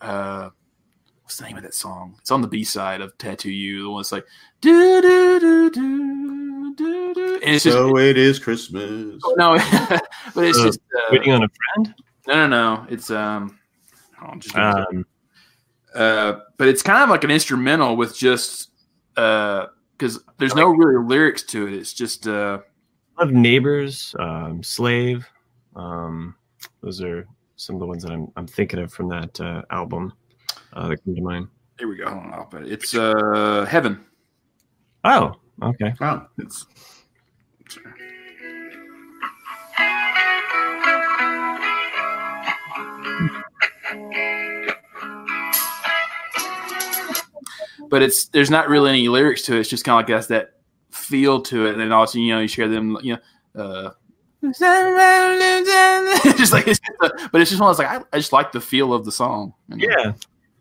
uh 0.00 0.50
what's 1.22 1.36
the 1.38 1.44
name 1.44 1.56
of 1.56 1.64
that 1.64 1.74
song? 1.74 2.14
It's 2.20 2.30
on 2.30 2.40
the 2.40 2.46
B 2.48 2.62
side 2.62 3.00
of 3.00 3.18
Tattoo 3.18 3.50
You. 3.50 3.82
The 3.82 3.90
one 3.90 3.98
that's 4.00 4.12
like 4.12 4.26
do 4.60 5.02
do 5.02 5.40
do 5.40 5.70
do 5.70 6.74
do 6.76 7.14
do. 7.14 7.34
And 7.44 7.54
it's 7.56 7.64
just 7.64 7.76
So 7.76 7.98
it 7.98 8.16
is 8.16 8.38
Christmas. 8.38 9.20
no, 9.36 9.56
but 10.34 10.44
it's 10.44 10.58
Uh, 10.58 10.64
just 10.66 10.78
uh, 10.96 11.00
waiting 11.10 11.32
on 11.32 11.42
a 11.42 11.48
friend. 11.74 11.94
no, 12.28 12.34
no, 12.34 12.48
no. 12.76 12.86
It's 12.88 13.10
um, 13.10 13.58
hold 14.18 14.30
on, 14.34 14.40
just 14.40 14.54
Um, 14.56 15.04
uh, 15.94 16.34
but 16.58 16.68
it's 16.68 16.82
kind 16.82 17.02
of 17.02 17.10
like 17.10 17.24
an 17.24 17.30
instrumental 17.32 17.96
with 17.96 18.16
just 18.16 18.70
uh, 19.16 19.66
because 20.02 20.18
there's 20.38 20.56
no 20.56 20.70
really 20.70 21.04
lyrics 21.06 21.44
to 21.44 21.68
it. 21.68 21.74
It's 21.74 21.92
just 21.92 22.26
uh, 22.26 22.58
I 23.16 23.22
love 23.22 23.32
neighbors, 23.32 24.16
um, 24.18 24.60
slave. 24.60 25.24
Um, 25.76 26.34
those 26.82 27.00
are 27.00 27.24
some 27.54 27.76
of 27.76 27.80
the 27.80 27.86
ones 27.86 28.02
that 28.02 28.10
I'm 28.10 28.26
I'm 28.34 28.48
thinking 28.48 28.80
of 28.80 28.92
from 28.92 29.08
that 29.10 29.40
uh, 29.40 29.62
album 29.70 30.12
uh, 30.72 30.88
that 30.88 31.04
come 31.04 31.14
to 31.14 31.22
mind. 31.22 31.46
here 31.78 31.86
we 31.86 31.94
go. 31.96 32.08
Hold 32.08 32.24
on, 32.24 32.34
I'll 32.34 32.46
put 32.46 32.62
it. 32.62 32.72
It's 32.72 32.96
uh, 32.96 33.64
heaven. 33.68 34.04
Oh, 35.04 35.36
okay. 35.62 35.94
Oh, 36.00 36.26
It's 36.38 36.66
but 47.92 48.00
it's 48.00 48.24
there's 48.28 48.48
not 48.48 48.70
really 48.70 48.88
any 48.88 49.06
lyrics 49.06 49.42
to 49.42 49.54
it. 49.54 49.60
It's 49.60 49.68
just 49.68 49.84
kind 49.84 49.92
of 49.94 49.98
like 49.98 50.06
that's 50.06 50.28
that 50.28 50.54
feel 50.90 51.42
to 51.42 51.66
it, 51.66 51.72
and 51.72 51.80
then 51.80 51.92
also 51.92 52.18
you 52.18 52.32
know 52.32 52.40
you 52.40 52.48
share 52.48 52.66
them 52.66 52.96
you 53.02 53.18
know. 53.54 53.62
Uh, 53.62 53.90
just 56.38 56.54
like 56.54 56.66
it's 56.66 56.80
just 56.80 57.02
a- 57.02 57.28
but 57.30 57.42
it's 57.42 57.50
just 57.50 57.60
one 57.60 57.68
that's 57.68 57.78
like 57.78 57.88
I, 57.88 58.02
I 58.14 58.16
just 58.16 58.32
like 58.32 58.50
the 58.50 58.62
feel 58.62 58.94
of 58.94 59.04
the 59.04 59.12
song. 59.12 59.52
you 59.68 59.88
know? 59.88 60.14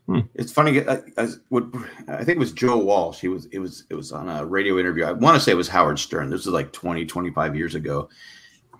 Yeah. 0.07 0.21
it's 0.35 0.51
funny. 0.51 0.85
I, 0.85 0.99
I, 1.17 1.27
what, 1.47 1.63
I 2.09 2.17
think 2.17 2.35
it 2.35 2.39
was 2.39 2.51
Joe 2.51 2.77
Walsh. 2.77 3.21
He 3.21 3.29
was, 3.29 3.45
it 3.53 3.59
was, 3.59 3.85
it 3.89 3.95
was 3.95 4.11
on 4.11 4.27
a 4.27 4.45
radio 4.45 4.77
interview. 4.77 5.05
I 5.05 5.13
want 5.13 5.35
to 5.35 5.39
say 5.39 5.53
it 5.53 5.55
was 5.55 5.69
Howard 5.69 5.99
Stern. 5.99 6.29
This 6.29 6.45
was 6.45 6.53
like 6.53 6.73
20, 6.73 7.05
25 7.05 7.55
years 7.55 7.75
ago, 7.75 8.09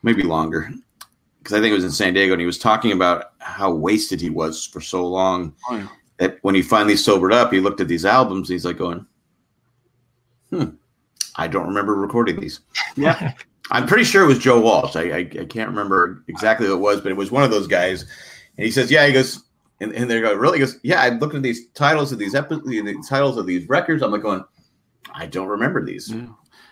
maybe 0.04 0.24
longer. 0.24 0.70
Because 1.40 1.58
I 1.58 1.62
think 1.62 1.72
it 1.72 1.76
was 1.76 1.86
in 1.86 1.92
San 1.92 2.14
Diego, 2.14 2.34
and 2.34 2.42
he 2.42 2.46
was 2.46 2.60
talking 2.60 2.92
about 2.92 3.32
how 3.40 3.72
wasted 3.72 4.20
he 4.20 4.30
was 4.30 4.66
for 4.66 4.82
so 4.82 5.08
long. 5.08 5.56
Oh, 5.70 5.78
yeah. 5.78 5.88
That 6.22 6.38
when 6.44 6.54
he 6.54 6.62
finally 6.62 6.96
sobered 6.96 7.34
up, 7.34 7.52
he 7.52 7.60
looked 7.60 7.82
at 7.82 7.88
these 7.88 8.06
albums. 8.06 8.48
And 8.48 8.54
he's 8.54 8.64
like 8.64 8.78
going, 8.78 9.06
"Hmm, 10.52 10.76
I 11.36 11.48
don't 11.48 11.68
remember 11.68 11.96
recording 11.96 12.40
these." 12.40 12.60
Yeah. 12.96 13.34
I'm 13.72 13.88
pretty 13.88 14.04
sure 14.04 14.24
it 14.24 14.28
was 14.28 14.38
Joe 14.38 14.60
Walsh. 14.60 14.96
I, 14.96 15.02
I, 15.02 15.18
I 15.18 15.46
can't 15.46 15.70
remember 15.70 16.24
exactly 16.28 16.68
who 16.68 16.74
it 16.74 16.80
was, 16.80 17.02
but 17.02 17.12
it 17.12 17.18
was 17.18 17.32
one 17.32 17.44
of 17.44 17.50
those 17.52 17.68
guys. 17.68 18.04
And 18.58 18.66
he 18.66 18.72
says, 18.72 18.92
"Yeah." 18.92 19.08
He 19.08 19.14
goes, 19.14 19.44
and, 19.80 19.92
and 19.94 20.10
they 20.10 20.22
go, 20.22 20.36
"Really?" 20.36 20.60
He 20.60 20.66
goes, 20.66 20.78
"Yeah." 20.84 21.02
I'm 21.02 21.18
looking 21.18 21.38
at 21.38 21.44
these 21.44 21.70
titles 21.70 22.12
of 22.12 22.20
these 22.20 22.36
episodes, 22.36 22.68
the 22.68 23.04
titles 23.10 23.38
of 23.38 23.48
these 23.48 23.68
records. 23.68 24.04
I'm 24.04 24.12
like 24.12 24.22
going, 24.22 24.44
"I 25.12 25.26
don't 25.26 25.48
remember 25.48 25.84
these. 25.84 26.14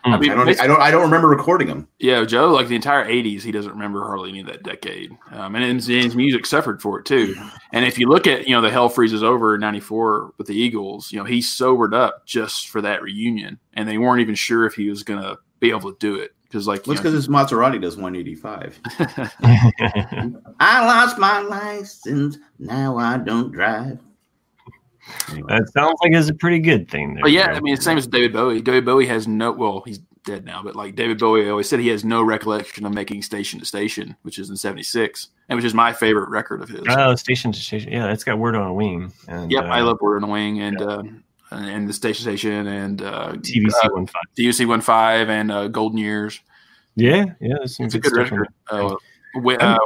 Hmm. 0.03 0.13
I 0.13 0.17
mean, 0.17 0.31
I 0.31 0.35
don't. 0.35 0.59
I 0.61 0.67
don't. 0.67 0.81
I 0.81 0.91
don't 0.91 1.01
remember 1.01 1.27
recording 1.27 1.67
them." 1.67 1.87
Yeah, 1.99 2.23
Joe, 2.23 2.51
like 2.51 2.67
the 2.67 2.75
entire 2.75 3.05
'80s, 3.05 3.41
he 3.41 3.51
doesn't 3.51 3.71
remember 3.71 4.05
hardly 4.05 4.29
any 4.29 4.39
of 4.39 4.47
that 4.47 4.63
decade, 4.63 5.11
um, 5.31 5.55
and 5.55 5.75
his, 5.75 5.87
his 5.87 6.15
music 6.15 6.45
suffered 6.45 6.81
for 6.81 6.99
it 6.99 7.05
too. 7.05 7.35
And 7.71 7.85
if 7.85 7.99
you 7.99 8.07
look 8.07 8.25
at, 8.25 8.47
you 8.47 8.55
know, 8.55 8.61
the 8.61 8.71
Hell 8.71 8.89
Freezes 8.89 9.21
Over 9.21 9.55
'94 9.55 10.33
with 10.39 10.47
the 10.47 10.55
Eagles, 10.55 11.11
you 11.11 11.19
know, 11.19 11.23
he 11.23 11.39
sobered 11.39 11.93
up 11.93 12.25
just 12.25 12.69
for 12.69 12.81
that 12.81 13.03
reunion, 13.03 13.59
and 13.73 13.87
they 13.87 13.99
weren't 13.99 14.21
even 14.21 14.33
sure 14.33 14.65
if 14.65 14.73
he 14.73 14.89
was 14.89 15.03
going 15.03 15.21
to 15.21 15.37
be 15.59 15.69
able 15.69 15.93
to 15.93 15.97
do 15.99 16.15
it 16.15 16.31
because, 16.49 16.67
like, 16.67 16.87
you 16.87 16.91
What's 16.91 17.01
because 17.01 17.13
his 17.13 17.27
Maserati 17.27 17.79
does 17.79 17.95
185. 17.95 18.79
I 20.59 20.83
lost 20.83 21.19
my 21.19 21.41
license. 21.41 22.39
Now 22.57 22.97
I 22.97 23.17
don't 23.17 23.51
drive. 23.51 23.99
Anyway. 25.31 25.47
that 25.57 25.69
sounds 25.73 25.97
like 26.01 26.11
it's 26.13 26.29
a 26.29 26.33
pretty 26.33 26.59
good 26.59 26.89
thing. 26.89 27.13
There, 27.15 27.23
but 27.23 27.31
yeah, 27.31 27.47
Joe. 27.51 27.57
I 27.57 27.59
mean, 27.61 27.73
it's 27.73 27.81
the 27.81 27.89
same 27.89 27.97
as 27.97 28.07
David 28.07 28.33
Bowie. 28.33 28.61
David 28.61 28.85
Bowie 28.85 29.07
has 29.07 29.27
no, 29.27 29.51
well, 29.51 29.83
he's 29.85 29.99
dead 30.25 30.45
now, 30.45 30.61
but 30.63 30.75
like 30.75 30.95
David 30.95 31.19
Bowie 31.19 31.49
always 31.49 31.67
said, 31.69 31.79
he 31.79 31.87
has 31.89 32.03
no 32.03 32.21
recollection 32.21 32.85
of 32.85 32.93
making 32.93 33.21
Station 33.23 33.59
to 33.59 33.65
Station, 33.65 34.15
which 34.23 34.37
is 34.39 34.49
in 34.49 34.55
'76, 34.57 35.29
and 35.47 35.57
which 35.57 35.65
is 35.65 35.73
my 35.73 35.93
favorite 35.93 36.29
record 36.29 36.61
of 36.61 36.69
his. 36.69 36.81
Oh, 36.89 37.15
station 37.15 37.51
to 37.51 37.59
station. 37.59 37.91
Yeah, 37.91 38.11
it's 38.11 38.23
got 38.23 38.37
word 38.37 38.55
on 38.55 38.67
a 38.67 38.73
wing. 38.73 39.11
And, 39.27 39.51
Yep, 39.51 39.63
uh, 39.63 39.67
I 39.67 39.81
love 39.81 39.97
Word 40.01 40.23
on 40.23 40.29
a 40.29 40.31
Wing 40.31 40.61
and 40.61 40.81
uh, 40.81 41.03
and 41.51 41.87
the 41.87 41.93
Station 41.93 42.23
Station 42.23 42.67
and 42.67 43.01
uh, 43.01 43.33
TVC 43.33 43.73
uh, 43.83 43.89
one 43.91 44.05
five. 44.07 44.23
DUC 44.37 44.67
one 44.67 44.81
five 44.81 45.29
and 45.29 45.51
uh, 45.51 45.67
Golden 45.67 45.97
Years. 45.97 46.39
Yeah, 46.95 47.25
yeah, 47.39 47.55
It's 47.61 47.79
a 47.79 47.83
good 47.83 48.01
good 48.01 48.13
stuff 48.13 48.31
in 48.31 48.39
record. 48.39 48.53
Uh, 48.69 48.95
wi- 49.35 49.57
uh, 49.57 49.77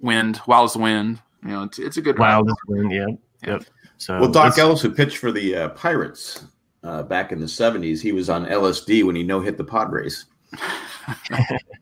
wind, 0.00 0.40
Wild 0.46 0.66
as 0.66 0.72
the 0.74 0.78
Wind. 0.80 1.20
You 1.42 1.48
know, 1.50 1.62
it's, 1.64 1.78
it's 1.78 1.96
a 1.96 2.02
good. 2.02 2.18
Wild 2.18 2.48
as 2.48 2.54
the 2.66 2.74
wind. 2.76 2.92
Yep, 2.92 3.08
yep. 3.46 3.64
So 3.98 4.18
Well, 4.20 4.30
Doc 4.30 4.58
Ellis, 4.58 4.80
who 4.82 4.90
pitched 4.90 5.18
for 5.18 5.32
the 5.32 5.54
uh, 5.56 5.68
Pirates 5.70 6.46
uh, 6.82 7.02
back 7.02 7.32
in 7.32 7.40
the 7.40 7.46
70s, 7.46 8.00
he 8.00 8.12
was 8.12 8.28
on 8.28 8.44
LSD 8.46 9.04
when 9.04 9.16
he 9.16 9.22
no 9.22 9.40
hit 9.40 9.56
the 9.56 9.64
Padres. 9.64 10.26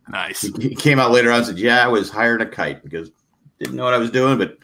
Nice. 0.08 0.42
He, 0.42 0.68
he 0.68 0.74
came 0.74 0.98
out 0.98 1.10
later 1.12 1.30
on 1.30 1.38
and 1.38 1.46
said, 1.46 1.58
Yeah, 1.58 1.84
I 1.84 1.88
was 1.88 2.10
hiring 2.10 2.42
a 2.42 2.46
kite 2.46 2.82
because 2.82 3.10
didn't 3.58 3.76
know 3.76 3.84
what 3.84 3.94
I 3.94 3.98
was 3.98 4.10
doing, 4.10 4.36
but 4.36 4.58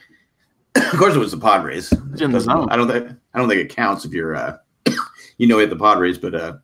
of 0.92 0.98
course 0.98 1.14
it 1.14 1.18
was 1.18 1.30
the 1.30 1.38
Padres. 1.38 1.92
It's 2.12 2.20
in 2.20 2.32
the 2.32 2.40
zone. 2.40 2.68
I 2.70 2.76
don't 2.76 2.88
think 2.88 3.10
I 3.34 3.38
don't 3.38 3.48
think 3.48 3.60
it 3.60 3.74
counts 3.74 4.04
if 4.04 4.12
you're 4.12 4.34
uh, 4.36 4.56
you 5.38 5.46
know 5.46 5.58
hit 5.58 5.70
the 5.70 5.76
Padres, 5.76 6.18
but 6.18 6.34
uh, 6.34 6.54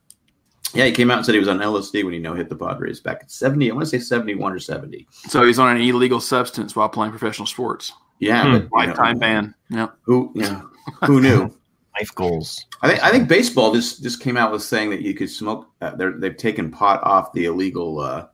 yeah, 0.75 0.87
he 0.87 0.93
came 0.93 1.11
out 1.11 1.19
and 1.19 1.27
said 1.27 1.35
he 1.35 1.39
was 1.39 1.49
on 1.49 1.59
LSD 1.59 2.03
when 2.05 2.13
he 2.13 2.19
no 2.19 2.35
hit 2.35 2.49
the 2.49 2.57
Padres 2.57 3.01
back 3.01 3.23
in 3.23 3.29
70. 3.29 3.71
I 3.71 3.75
want 3.75 3.85
to 3.85 3.91
say 3.91 4.01
71 4.01 4.53
or 4.53 4.59
70. 4.59 5.07
So 5.29 5.45
he's 5.45 5.59
on 5.61 5.75
an 5.77 5.81
illegal 5.81 6.21
substance 6.21 6.75
while 6.75 6.89
playing 6.89 7.13
professional 7.13 7.47
sports. 7.47 7.93
Yeah, 8.19 8.43
Hmm. 8.43 8.53
but, 8.53 8.57
you 8.57 8.63
know, 8.63 8.69
Lifetime 8.73 9.19
ban. 9.19 9.55
Yeah. 9.71 9.89
Who 10.03 10.33
yeah, 10.35 10.63
who 11.07 11.21
knew? 11.21 11.55
Life 12.01 12.15
goals. 12.17 12.67
I 12.83 12.89
think 12.89 13.05
I 13.05 13.11
think 13.11 13.29
baseball 13.29 13.73
just 13.73 14.03
just 14.03 14.21
came 14.21 14.37
out 14.37 14.51
with 14.51 14.63
saying 14.63 14.91
that 14.91 15.03
you 15.03 15.15
could 15.15 15.31
smoke. 15.31 15.69
Uh, 15.81 15.95
they're, 15.95 16.19
they've 16.19 16.37
taken 16.37 16.71
pot 16.71 17.01
off 17.05 17.33
the 17.33 17.45
illegal. 17.45 18.01
Uh, 18.01 18.27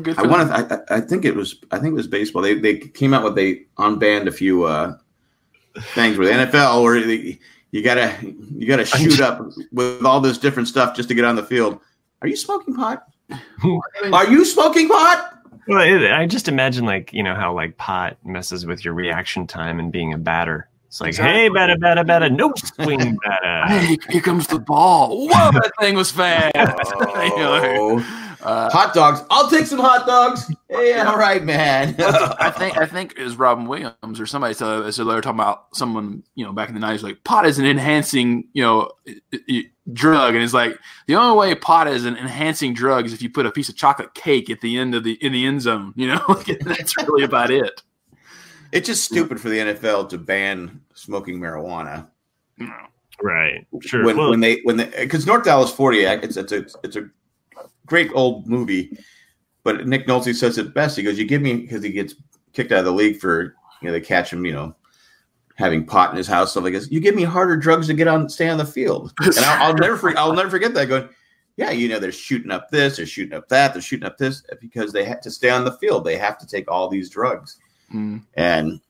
Good 0.00 0.18
I 0.18 0.22
want 0.22 0.48
to. 0.48 0.86
I, 0.90 0.96
I 0.96 1.00
think 1.00 1.26
it 1.26 1.36
was. 1.36 1.56
I 1.70 1.78
think 1.78 1.92
it 1.92 1.96
was 1.96 2.06
baseball. 2.06 2.40
They 2.40 2.54
they 2.54 2.78
came 2.78 3.12
out 3.12 3.24
with 3.24 3.34
they 3.34 3.66
unbanned 3.78 4.26
a 4.26 4.32
few 4.32 4.64
uh, 4.64 4.96
things 5.94 6.16
with 6.16 6.28
the 6.28 6.34
NFL 6.34 6.82
where 6.82 7.04
they, 7.04 7.38
you 7.72 7.82
gotta 7.82 8.16
you 8.22 8.66
gotta 8.66 8.86
shoot 8.86 9.20
up 9.20 9.42
with 9.72 10.04
all 10.04 10.20
this 10.20 10.38
different 10.38 10.68
stuff 10.68 10.96
just 10.96 11.08
to 11.10 11.14
get 11.14 11.24
on 11.24 11.36
the 11.36 11.42
field. 11.42 11.78
Are 12.22 12.28
you 12.28 12.36
smoking 12.36 12.74
pot? 12.74 13.04
Are 14.12 14.30
you 14.30 14.44
smoking 14.44 14.88
pot? 14.88 15.40
Well, 15.68 15.80
it, 15.80 16.10
I 16.10 16.26
just 16.26 16.48
imagine 16.48 16.84
like 16.84 17.12
you 17.12 17.22
know 17.22 17.34
how 17.34 17.54
like 17.54 17.76
pot 17.76 18.16
messes 18.24 18.66
with 18.66 18.84
your 18.84 18.94
reaction 18.94 19.46
time 19.46 19.78
and 19.78 19.92
being 19.92 20.12
a 20.12 20.18
batter. 20.18 20.68
It's 20.92 21.00
like, 21.00 21.14
hey, 21.16 21.48
batter, 21.48 21.78
batter, 21.78 22.04
batter, 22.04 22.28
no 22.28 22.52
swing 22.54 23.16
batter. 23.24 23.72
Hey, 23.72 23.96
here 24.10 24.20
comes 24.20 24.46
the 24.46 24.58
ball. 24.58 25.26
Whoa, 25.26 25.50
that 25.52 25.72
thing 25.80 25.94
was 25.94 26.10
fast. 26.10 26.52
Oh. 26.54 27.98
uh, 28.42 28.68
hot 28.70 28.92
dogs. 28.92 29.22
I'll 29.30 29.48
take 29.48 29.64
some 29.66 29.78
hot 29.78 30.06
dogs. 30.06 30.52
Hey, 30.68 30.98
all 31.00 31.16
right, 31.16 31.42
man. 31.42 31.94
I 31.98 32.50
think 32.58 32.76
I 32.76 32.84
think 32.86 33.14
it 33.16 33.22
was 33.22 33.36
Robin 33.36 33.66
Williams 33.66 34.20
or 34.20 34.26
somebody 34.26 34.52
said, 34.52 34.92
said 34.92 35.06
they 35.06 35.14
were 35.14 35.20
talking 35.22 35.38
about 35.40 35.74
someone 35.74 36.24
you 36.34 36.44
know 36.44 36.52
back 36.52 36.68
in 36.68 36.74
the 36.74 36.80
nineties 36.80 37.02
like 37.04 37.22
pot 37.24 37.46
is 37.46 37.58
an 37.58 37.64
enhancing 37.66 38.48
you 38.52 38.62
know 38.62 38.90
i- 39.08 39.38
i- 39.50 39.64
drug 39.92 40.34
and 40.34 40.42
it's 40.44 40.52
like 40.54 40.76
the 41.06 41.14
only 41.14 41.38
way 41.38 41.54
pot 41.54 41.86
is 41.88 42.04
an 42.04 42.16
enhancing 42.16 42.74
drug 42.74 43.06
is 43.06 43.12
if 43.14 43.22
you 43.22 43.30
put 43.30 43.46
a 43.46 43.50
piece 43.50 43.68
of 43.68 43.76
chocolate 43.76 44.12
cake 44.14 44.50
at 44.50 44.60
the 44.60 44.76
end 44.76 44.94
of 44.94 45.04
the 45.04 45.12
in 45.24 45.32
the 45.32 45.46
end 45.46 45.62
zone 45.62 45.92
you 45.96 46.06
know 46.08 46.42
that's 46.64 46.96
really 46.98 47.24
about 47.24 47.50
it. 47.50 47.82
It's 48.72 48.86
just 48.86 49.04
stupid 49.04 49.40
for 49.40 49.50
the 49.50 49.58
NFL 49.58 50.08
to 50.08 50.18
ban 50.18 50.80
smoking 50.94 51.38
marijuana 51.38 52.08
Right. 53.22 53.66
Sure. 53.80 54.04
when 54.04 54.16
well, 54.16 54.30
when 54.30 54.40
they 54.40 54.60
when 54.64 54.76
they 54.76 54.90
because 54.98 55.26
North 55.26 55.44
Dallas 55.44 55.70
Forty 55.70 56.04
Act 56.04 56.24
it's 56.24 56.36
it's 56.36 56.52
a 56.52 56.66
it's 56.82 56.96
a 56.96 57.08
great 57.86 58.10
old 58.14 58.48
movie, 58.48 58.98
but 59.62 59.86
Nick 59.86 60.06
Nolte 60.06 60.34
says 60.34 60.58
it 60.58 60.74
best. 60.74 60.96
He 60.96 61.04
goes, 61.04 61.18
"You 61.18 61.24
give 61.24 61.40
me 61.40 61.54
because 61.54 61.84
he 61.84 61.92
gets 61.92 62.14
kicked 62.52 62.72
out 62.72 62.80
of 62.80 62.84
the 62.84 62.92
league 62.92 63.20
for 63.20 63.54
you 63.80 63.86
know 63.86 63.92
they 63.92 64.00
catch 64.00 64.32
him 64.32 64.44
you 64.44 64.52
know 64.52 64.74
having 65.54 65.86
pot 65.86 66.10
in 66.10 66.16
his 66.16 66.26
house 66.26 66.50
stuff 66.50 66.64
like 66.64 66.72
this. 66.72 66.90
You 66.90 66.98
give 66.98 67.14
me 67.14 67.22
harder 67.22 67.56
drugs 67.56 67.86
to 67.86 67.94
get 67.94 68.08
on 68.08 68.28
stay 68.28 68.48
on 68.48 68.58
the 68.58 68.64
field, 68.64 69.12
and 69.20 69.38
I'll, 69.38 69.68
I'll 69.68 69.74
never 69.74 69.96
for, 69.96 70.18
I'll 70.18 70.34
never 70.34 70.50
forget 70.50 70.74
that 70.74 70.88
going." 70.88 71.08
Yeah, 71.56 71.70
you 71.70 71.86
know 71.86 71.98
they're 71.98 72.12
shooting 72.12 72.50
up 72.50 72.70
this, 72.70 72.96
they're 72.96 73.06
shooting 73.06 73.34
up 73.34 73.46
that, 73.50 73.72
they're 73.72 73.82
shooting 73.82 74.06
up 74.06 74.16
this 74.16 74.42
because 74.60 74.90
they 74.90 75.04
have 75.04 75.20
to 75.20 75.30
stay 75.30 75.50
on 75.50 75.64
the 75.64 75.72
field. 75.72 76.02
They 76.02 76.16
have 76.16 76.38
to 76.38 76.46
take 76.46 76.68
all 76.68 76.88
these 76.88 77.10
drugs. 77.10 77.58
Mm. 77.92 78.22
and 78.34 78.80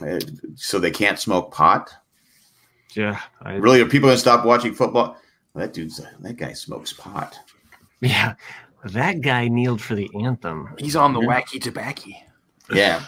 uh, 0.00 0.20
so 0.56 0.78
they 0.78 0.90
can't 0.90 1.18
smoke 1.18 1.52
pot. 1.52 1.92
yeah. 2.94 3.20
I, 3.42 3.54
Really, 3.54 3.80
are 3.80 3.86
people 3.86 4.08
gonna 4.08 4.18
stop 4.18 4.44
watching 4.44 4.74
football? 4.74 5.16
That 5.54 5.72
dude's 5.72 6.00
that 6.20 6.36
guy 6.36 6.52
smokes 6.54 6.92
pot. 6.92 7.38
Yeah. 8.00 8.34
That 8.86 9.20
guy 9.20 9.48
kneeled 9.48 9.80
for 9.80 9.94
the 9.94 10.10
anthem. 10.24 10.74
He's 10.78 10.96
on 10.96 11.12
the 11.12 11.20
wacky 11.20 11.60
tobacco. 11.62 12.10
Yeah, 12.72 13.02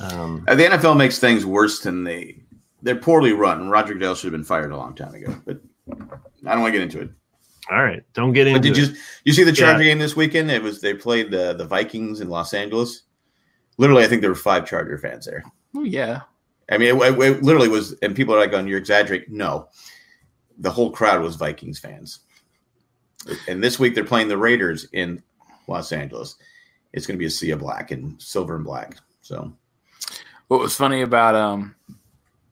Um, 0.00 0.44
Uh, 0.48 0.54
the 0.54 0.64
NFL 0.64 0.96
makes 0.96 1.18
things 1.18 1.44
worse 1.44 1.80
than 1.80 2.04
they. 2.04 2.38
They're 2.82 2.96
poorly 2.96 3.32
run. 3.32 3.68
Roger 3.68 3.94
Goodell 3.94 4.14
should 4.14 4.26
have 4.32 4.32
been 4.32 4.44
fired 4.44 4.72
a 4.72 4.76
long 4.76 4.94
time 4.94 5.14
ago, 5.14 5.34
but 5.44 5.60
I 6.46 6.52
don't 6.52 6.60
want 6.62 6.72
to 6.72 6.78
get 6.78 6.82
into 6.82 7.00
it. 7.00 7.10
all 7.70 7.82
right. 7.82 8.02
Don't 8.14 8.32
get 8.32 8.46
into 8.46 8.58
But 8.58 8.62
did 8.64 8.78
it. 8.78 8.90
you 8.90 8.96
you 9.24 9.32
see 9.32 9.44
the 9.44 9.52
Charger 9.52 9.82
Yeah. 9.82 9.90
game 9.90 9.98
this 9.98 10.16
weekend? 10.16 10.50
It 10.50 10.62
was 10.62 10.80
they 10.80 10.94
played 10.94 11.30
the 11.30 11.52
the 11.54 11.64
Vikings 11.66 12.20
in 12.20 12.28
Los 12.28 12.54
Angeles. 12.54 13.02
Literally, 13.78 14.04
I 14.04 14.08
think 14.08 14.20
there 14.20 14.30
were 14.30 14.36
five 14.36 14.66
Charger 14.66 14.98
fans 14.98 15.26
there. 15.26 15.44
Oh 15.74 15.84
yeah. 15.84 16.22
I 16.70 16.78
mean, 16.78 16.96
it, 16.96 17.18
it 17.18 17.42
literally 17.42 17.68
was, 17.68 17.92
and 18.02 18.14
people 18.14 18.34
are 18.34 18.38
like, 18.38 18.54
"On 18.54 18.66
you're 18.66 18.78
exaggerating." 18.78 19.36
No, 19.36 19.68
the 20.58 20.70
whole 20.70 20.90
crowd 20.90 21.22
was 21.22 21.36
Vikings 21.36 21.78
fans. 21.78 22.20
And 23.48 23.62
this 23.62 23.78
week 23.78 23.94
they're 23.94 24.04
playing 24.04 24.28
the 24.28 24.36
Raiders 24.36 24.86
in 24.92 25.22
Los 25.68 25.92
Angeles. 25.92 26.36
It's 26.92 27.06
going 27.06 27.16
to 27.16 27.18
be 27.18 27.26
a 27.26 27.30
sea 27.30 27.50
of 27.50 27.60
black 27.60 27.90
and 27.90 28.20
silver 28.20 28.56
and 28.56 28.64
black. 28.64 28.96
So 29.22 29.52
What 30.48 30.60
was 30.60 30.76
funny 30.76 31.02
about 31.02 31.34
um 31.34 31.74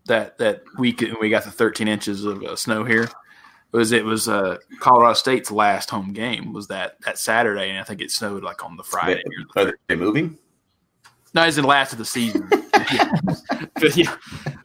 that 0.06 0.38
that 0.38 0.62
week 0.78 1.04
we 1.20 1.28
got 1.28 1.44
the 1.44 1.50
13 1.50 1.88
inches 1.88 2.24
of 2.24 2.42
uh, 2.42 2.56
snow 2.56 2.84
here 2.84 3.08
was 3.72 3.92
it 3.92 4.04
was 4.04 4.28
uh 4.28 4.56
Colorado 4.80 5.14
State's 5.14 5.50
last 5.50 5.90
home 5.90 6.12
game 6.12 6.52
was 6.52 6.68
that 6.68 7.00
that 7.02 7.18
Saturday 7.18 7.70
and 7.70 7.78
I 7.78 7.84
think 7.84 8.00
it 8.00 8.10
snowed 8.10 8.42
like 8.42 8.64
on 8.64 8.76
the 8.76 8.82
Friday. 8.82 9.22
they, 9.54 9.62
are 9.62 9.74
they 9.88 9.96
moving? 9.96 10.38
No, 11.34 11.42
it's 11.44 11.58
in 11.58 11.64
last 11.64 11.92
of 11.92 11.98
the 11.98 12.04
season. 12.04 12.48
yeah. 12.92 13.10
But 13.80 13.96
yeah, 13.96 14.14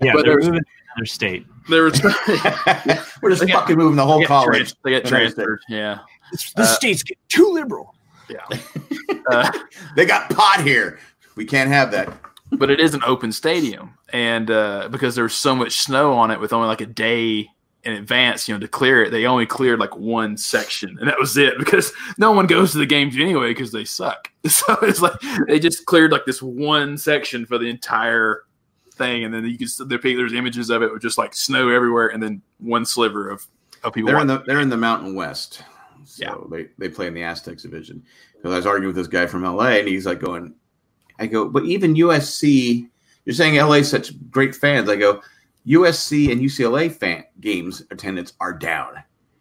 yeah, 0.02 0.12
but 0.14 0.26
they're 0.26 0.34
there's- 0.34 0.46
moving 0.46 0.60
to 0.62 0.66
another 0.96 1.06
state. 1.06 1.46
there 1.70 1.84
was 1.84 2.02
We're 3.22 3.30
just 3.30 3.42
They 3.42 3.48
got- 3.48 3.62
fucking 3.62 3.78
moving 3.78 3.96
the 3.96 4.06
whole 4.06 4.20
they 4.20 4.26
college. 4.26 4.48
trans- 4.58 4.76
they 4.84 4.92
got 4.92 4.98
Another 5.02 5.10
transferred. 5.16 5.60
Yeah, 5.70 6.00
The 6.56 6.64
Uh, 6.64 6.66
state's 6.66 7.04
get 7.04 7.18
too 7.30 7.50
liberal. 7.54 7.96
yeah. 8.30 8.46
Uh, 9.32 9.50
They 9.96 10.06
got 10.06 10.30
pot 10.30 10.62
here. 10.64 11.00
We 11.36 11.46
can't 11.46 11.70
have 11.70 11.92
that. 11.92 12.12
but 12.52 12.70
it 12.70 12.80
is 12.80 12.94
an 12.94 13.02
open 13.06 13.32
stadium, 13.32 13.98
and 14.14 14.52
uh, 14.52 14.88
because 14.92 15.16
there's 15.16 15.34
so 15.34 15.56
much 15.56 15.72
snow 15.78 16.14
on 16.14 16.30
it, 16.32 16.40
with 16.40 16.54
only 16.54 16.68
like 16.68 16.82
a 16.82 16.86
day 16.86 17.48
in 17.86 17.94
advance, 17.94 18.48
you 18.48 18.54
know, 18.54 18.60
to 18.60 18.68
clear 18.68 19.04
it, 19.04 19.12
they 19.12 19.26
only 19.26 19.46
cleared 19.46 19.80
like 19.80 19.96
one 19.96 20.36
section, 20.38 20.98
and 21.00 21.08
that 21.08 21.20
was 21.20 21.38
it. 21.38 21.58
Because 21.60 21.94
no 22.18 22.32
one 22.32 22.48
goes 22.48 22.72
to 22.72 22.78
the 22.80 22.86
games 22.86 23.16
anyway 23.16 23.50
because 23.50 23.72
they 23.72 23.86
suck. 23.86 24.30
So 24.50 24.78
it's 24.84 25.02
like 25.02 25.14
they 25.48 25.60
just 25.60 25.86
cleared 25.86 26.12
like 26.12 26.26
this 26.26 26.42
one 26.42 26.98
section 26.98 27.46
for 27.46 27.58
the 27.58 27.66
entire 27.70 28.44
thing, 28.94 29.24
and 29.24 29.34
then 29.34 29.46
you 29.46 29.58
can 29.58 29.68
there, 29.88 29.98
there's 30.00 30.34
images 30.34 30.70
of 30.70 30.82
it 30.84 30.92
with 30.92 31.02
just 31.02 31.18
like 31.18 31.34
snow 31.34 31.70
everywhere, 31.70 32.08
and 32.08 32.22
then 32.22 32.42
one 32.60 32.86
sliver 32.86 33.30
of 33.30 33.46
of 33.84 33.94
people. 33.94 34.08
They're 34.12 34.20
in 34.22 34.28
the 34.28 34.44
they're 34.46 34.60
in 34.62 34.70
the 34.70 34.78
Mountain 34.78 35.16
West. 35.16 35.64
So 36.06 36.24
Yeah. 36.24 36.36
they, 36.58 36.70
they 36.78 36.90
play 36.90 37.08
in 37.08 37.14
the 37.14 37.24
Aztecs 37.24 37.64
division. 37.64 38.04
Because 38.36 38.54
I 38.54 38.58
was 38.58 38.66
arguing 38.66 38.94
with 38.94 38.96
this 38.96 39.08
guy 39.08 39.26
from 39.26 39.44
LA 39.44 39.70
and 39.80 39.88
he's 39.88 40.06
like 40.06 40.20
going, 40.20 40.54
I 41.18 41.26
go, 41.26 41.50
but 41.50 41.66
even 41.66 41.96
USC, 41.96 42.88
you're 43.26 43.34
saying 43.34 43.56
LA 43.56 43.82
such 43.82 44.12
great 44.30 44.56
fans. 44.56 44.88
I 44.90 44.96
go, 44.96 45.22
USC 45.68 46.32
and 46.32 46.42
UCLA 46.42 46.92
fan 46.92 47.24
games 47.42 47.84
attendance 47.92 48.34
are 48.40 48.54
down. 48.54 48.94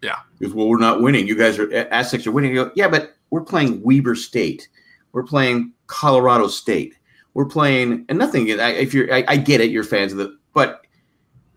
Yeah. 0.02 0.16
Goes, 0.40 0.52
well, 0.54 0.68
we're 0.68 0.78
not 0.78 1.00
winning. 1.02 1.26
You 1.26 1.36
guys 1.36 1.58
are 1.58 1.72
Aztecs 1.92 2.26
are 2.26 2.32
winning. 2.32 2.54
Go, 2.54 2.70
yeah, 2.74 2.88
but 2.88 3.14
we're 3.30 3.42
playing 3.44 3.82
Weber 3.82 4.14
State. 4.14 4.68
We're 5.12 5.22
playing 5.24 5.72
Colorado 5.86 6.46
State. 6.48 6.94
We're 7.34 7.46
playing 7.46 8.04
and 8.08 8.18
nothing. 8.18 8.50
I- 8.60 8.70
If 8.70 8.94
you're, 8.94 9.12
I, 9.12 9.24
I 9.28 9.36
get 9.36 9.60
it, 9.60 9.70
you're 9.70 9.84
fans 9.84 10.12
of 10.12 10.18
the, 10.18 10.38
but 10.52 10.82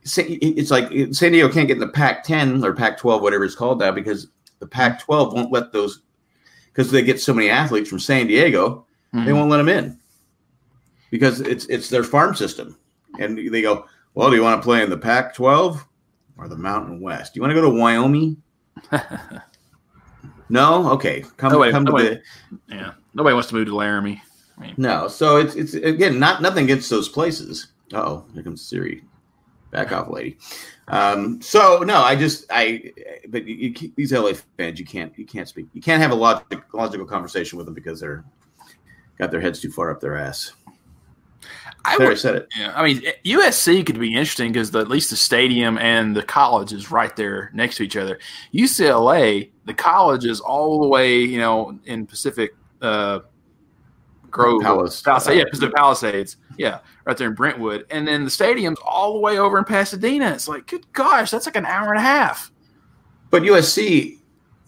it's 0.03 0.71
like 0.71 0.89
San 1.13 1.33
Diego 1.33 1.49
can't 1.51 1.67
get 1.67 1.75
in 1.75 1.79
the 1.79 1.87
Pac-10 1.89 2.63
or 2.63 2.73
Pac-12, 2.73 3.21
whatever 3.21 3.43
it's 3.43 3.55
called 3.55 3.79
now, 3.79 3.91
because 3.91 4.27
the 4.59 4.67
Pac-12 4.67 5.33
won't 5.33 5.51
let 5.51 5.73
those 5.73 6.01
because 6.67 6.91
they 6.91 7.01
get 7.01 7.19
so 7.19 7.33
many 7.33 7.49
athletes 7.49 7.89
from 7.89 7.99
San 7.99 8.27
Diego, 8.27 8.85
they 9.11 9.19
Mhm. 9.19 9.35
won't 9.35 9.49
let 9.49 9.57
them 9.57 9.67
in 9.69 9.97
because 11.11 11.41
it's 11.41 11.65
it's 11.65 11.89
their 11.89 12.03
farm 12.03 12.35
system, 12.35 12.77
and 13.19 13.37
they 13.51 13.61
go, 13.61 13.85
well, 14.17 14.31
do 14.31 14.35
you 14.35 14.41
want 14.41 14.59
to 14.59 14.65
play 14.65 14.81
in 14.81 14.89
the 14.89 14.97
Pac-12 14.97 15.79
or 16.37 16.47
the 16.47 16.55
Mountain 16.57 16.99
West? 17.01 17.33
Do 17.33 17.37
you 17.37 17.41
want 17.43 17.51
to 17.51 17.61
go 17.61 17.69
to 17.69 17.79
Wyoming? 17.79 18.41
no, 20.49 20.89
okay, 20.91 21.23
come 21.37 21.51
Nobody- 21.51 21.71
come 21.71 21.85
to 21.85 21.91
the 21.91 22.21
yeah, 22.67 22.93
nobody 23.13 23.33
wants 23.33 23.49
to 23.49 23.55
move 23.55 23.67
to 23.67 23.75
Laramie. 23.75 24.21
no. 24.77 25.07
So 25.07 25.37
it's 25.37 25.55
it's 25.55 25.73
again 25.75 26.19
not 26.19 26.41
nothing 26.41 26.63
against 26.63 26.89
those 26.89 27.09
places. 27.09 27.67
Oh, 27.93 28.25
here 28.33 28.43
comes 28.43 28.61
Siri. 28.61 29.03
Back 29.69 29.91
off, 29.91 30.09
lady. 30.09 30.37
Um, 30.87 31.41
so 31.41 31.79
no, 31.79 31.97
I 32.01 32.15
just 32.15 32.45
I 32.49 32.91
but 33.29 33.45
you, 33.45 33.55
you, 33.55 33.73
keep- 33.73 33.95
these 33.95 34.13
LA 34.13 34.31
fans, 34.57 34.79
you 34.79 34.85
can't 34.85 35.11
you 35.17 35.25
can't 35.25 35.47
speak 35.47 35.67
you 35.73 35.81
can't 35.81 36.01
have 36.01 36.11
a 36.11 36.15
logic, 36.15 36.61
logical 36.73 37.05
conversation 37.05 37.57
with 37.57 37.65
them 37.67 37.75
because 37.75 37.99
they're 37.99 38.23
got 39.19 39.29
their 39.29 39.41
heads 39.41 39.59
too 39.59 39.69
far 39.71 39.91
up 39.91 39.99
their 39.99 40.15
ass. 40.17 40.53
I 41.87 41.97
There, 41.97 42.09
would, 42.09 42.19
said 42.19 42.35
it. 42.35 42.49
yeah, 42.57 42.73
I 42.75 42.83
mean 42.83 43.01
USC 43.25 43.85
could 43.85 43.99
be 43.99 44.13
interesting 44.13 44.51
because 44.51 44.75
at 44.75 44.89
least 44.89 45.09
the 45.09 45.15
stadium 45.15 45.77
and 45.77 46.15
the 46.15 46.23
college 46.23 46.73
is 46.73 46.91
right 46.91 47.15
there 47.15 47.49
next 47.53 47.77
to 47.77 47.83
each 47.83 47.95
other. 47.95 48.19
UCLA, 48.53 49.49
the 49.65 49.73
college 49.73 50.25
is 50.25 50.39
all 50.41 50.81
the 50.81 50.87
way, 50.87 51.19
you 51.19 51.39
know, 51.39 51.79
in 51.85 52.05
Pacific 52.05 52.55
uh, 52.81 53.19
Grove, 54.29 54.61
Palace. 54.61 55.01
Palisades, 55.01 55.37
yeah, 55.37 55.43
Pacific 55.49 55.75
Palisades, 55.75 56.37
yeah, 56.57 56.79
right 57.05 57.17
there 57.17 57.29
in 57.29 57.33
Brentwood, 57.33 57.85
and 57.89 58.07
then 58.07 58.25
the 58.25 58.29
stadium's 58.29 58.77
all 58.85 59.13
the 59.13 59.19
way 59.19 59.39
over 59.39 59.57
in 59.57 59.63
Pasadena. 59.63 60.31
It's 60.31 60.47
like, 60.47 60.67
good 60.67 60.85
gosh, 60.93 61.31
that's 61.31 61.45
like 61.45 61.55
an 61.55 61.65
hour 61.65 61.89
and 61.89 61.99
a 61.99 62.03
half. 62.03 62.51
But 63.29 63.43
USC, 63.43 64.17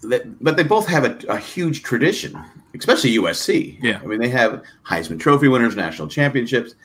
that, 0.04 0.42
but 0.44 0.56
they 0.58 0.64
both 0.64 0.88
have 0.88 1.04
a, 1.04 1.18
a 1.28 1.38
huge 1.38 1.84
tradition, 1.84 2.42
especially 2.74 3.12
USC. 3.18 3.78
Yeah. 3.82 4.00
I 4.02 4.06
mean 4.06 4.20
they 4.20 4.30
have 4.30 4.64
Heisman 4.86 5.20
Trophy 5.20 5.50
winners, 5.50 5.76
national 5.76 6.08
championships. 6.08 6.76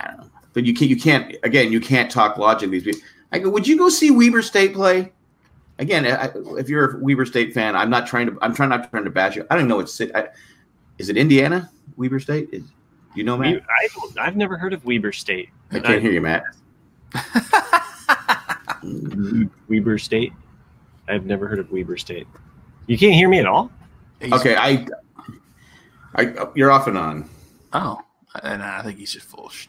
I 0.00 0.06
don't 0.06 0.18
know, 0.18 0.30
but 0.52 0.64
you 0.64 0.74
can't. 0.74 0.90
You 0.90 0.96
can't. 0.96 1.36
Again, 1.42 1.72
you 1.72 1.80
can't 1.80 2.10
talk 2.10 2.36
logic. 2.36 2.70
These 2.70 2.84
people. 2.84 3.00
I 3.32 3.38
go. 3.38 3.50
Would 3.50 3.66
you 3.66 3.78
go 3.78 3.88
see 3.88 4.10
Weber 4.10 4.42
State 4.42 4.74
play? 4.74 5.12
Again, 5.78 6.06
I, 6.06 6.30
if 6.58 6.68
you're 6.68 6.96
a 6.96 6.98
Weber 6.98 7.26
State 7.26 7.54
fan, 7.54 7.74
I'm 7.74 7.90
not 7.90 8.06
trying 8.06 8.26
to. 8.26 8.38
I'm 8.42 8.54
trying 8.54 8.68
not 8.68 8.90
trying 8.90 9.04
to 9.04 9.10
bash 9.10 9.36
you. 9.36 9.46
I 9.50 9.54
don't 9.54 9.62
even 9.62 9.68
know 9.68 9.76
what 9.76 9.90
city. 9.90 10.14
I, 10.14 10.28
is 10.98 11.08
it 11.08 11.16
Indiana? 11.16 11.70
Weber 11.96 12.20
State? 12.20 12.50
Is, 12.52 12.64
You 13.14 13.24
know, 13.24 13.36
Matt? 13.36 13.62
I 13.68 13.88
don't, 13.94 14.18
I've 14.18 14.36
never 14.36 14.56
heard 14.56 14.72
of 14.72 14.84
Weber 14.84 15.12
State. 15.12 15.48
I 15.70 15.80
can't 15.80 16.02
hear 16.02 16.12
you, 16.12 16.20
Matt. 16.20 16.44
Weber 19.68 19.98
State. 19.98 20.32
I've 21.08 21.26
never 21.26 21.48
heard 21.48 21.58
of 21.58 21.70
Weber 21.70 21.96
State. 21.96 22.26
You 22.86 22.98
can't 22.98 23.14
hear 23.14 23.28
me 23.28 23.38
at 23.38 23.46
all. 23.46 23.70
Okay, 24.22 24.56
I, 24.56 24.86
I, 26.14 26.46
you're 26.54 26.70
off 26.70 26.86
and 26.86 26.96
on. 26.96 27.28
Oh, 27.72 28.00
and 28.42 28.62
I 28.62 28.82
think 28.82 28.98
he's 28.98 29.12
just 29.12 29.26
full. 29.26 29.46
of 29.46 29.52
sh- 29.52 29.66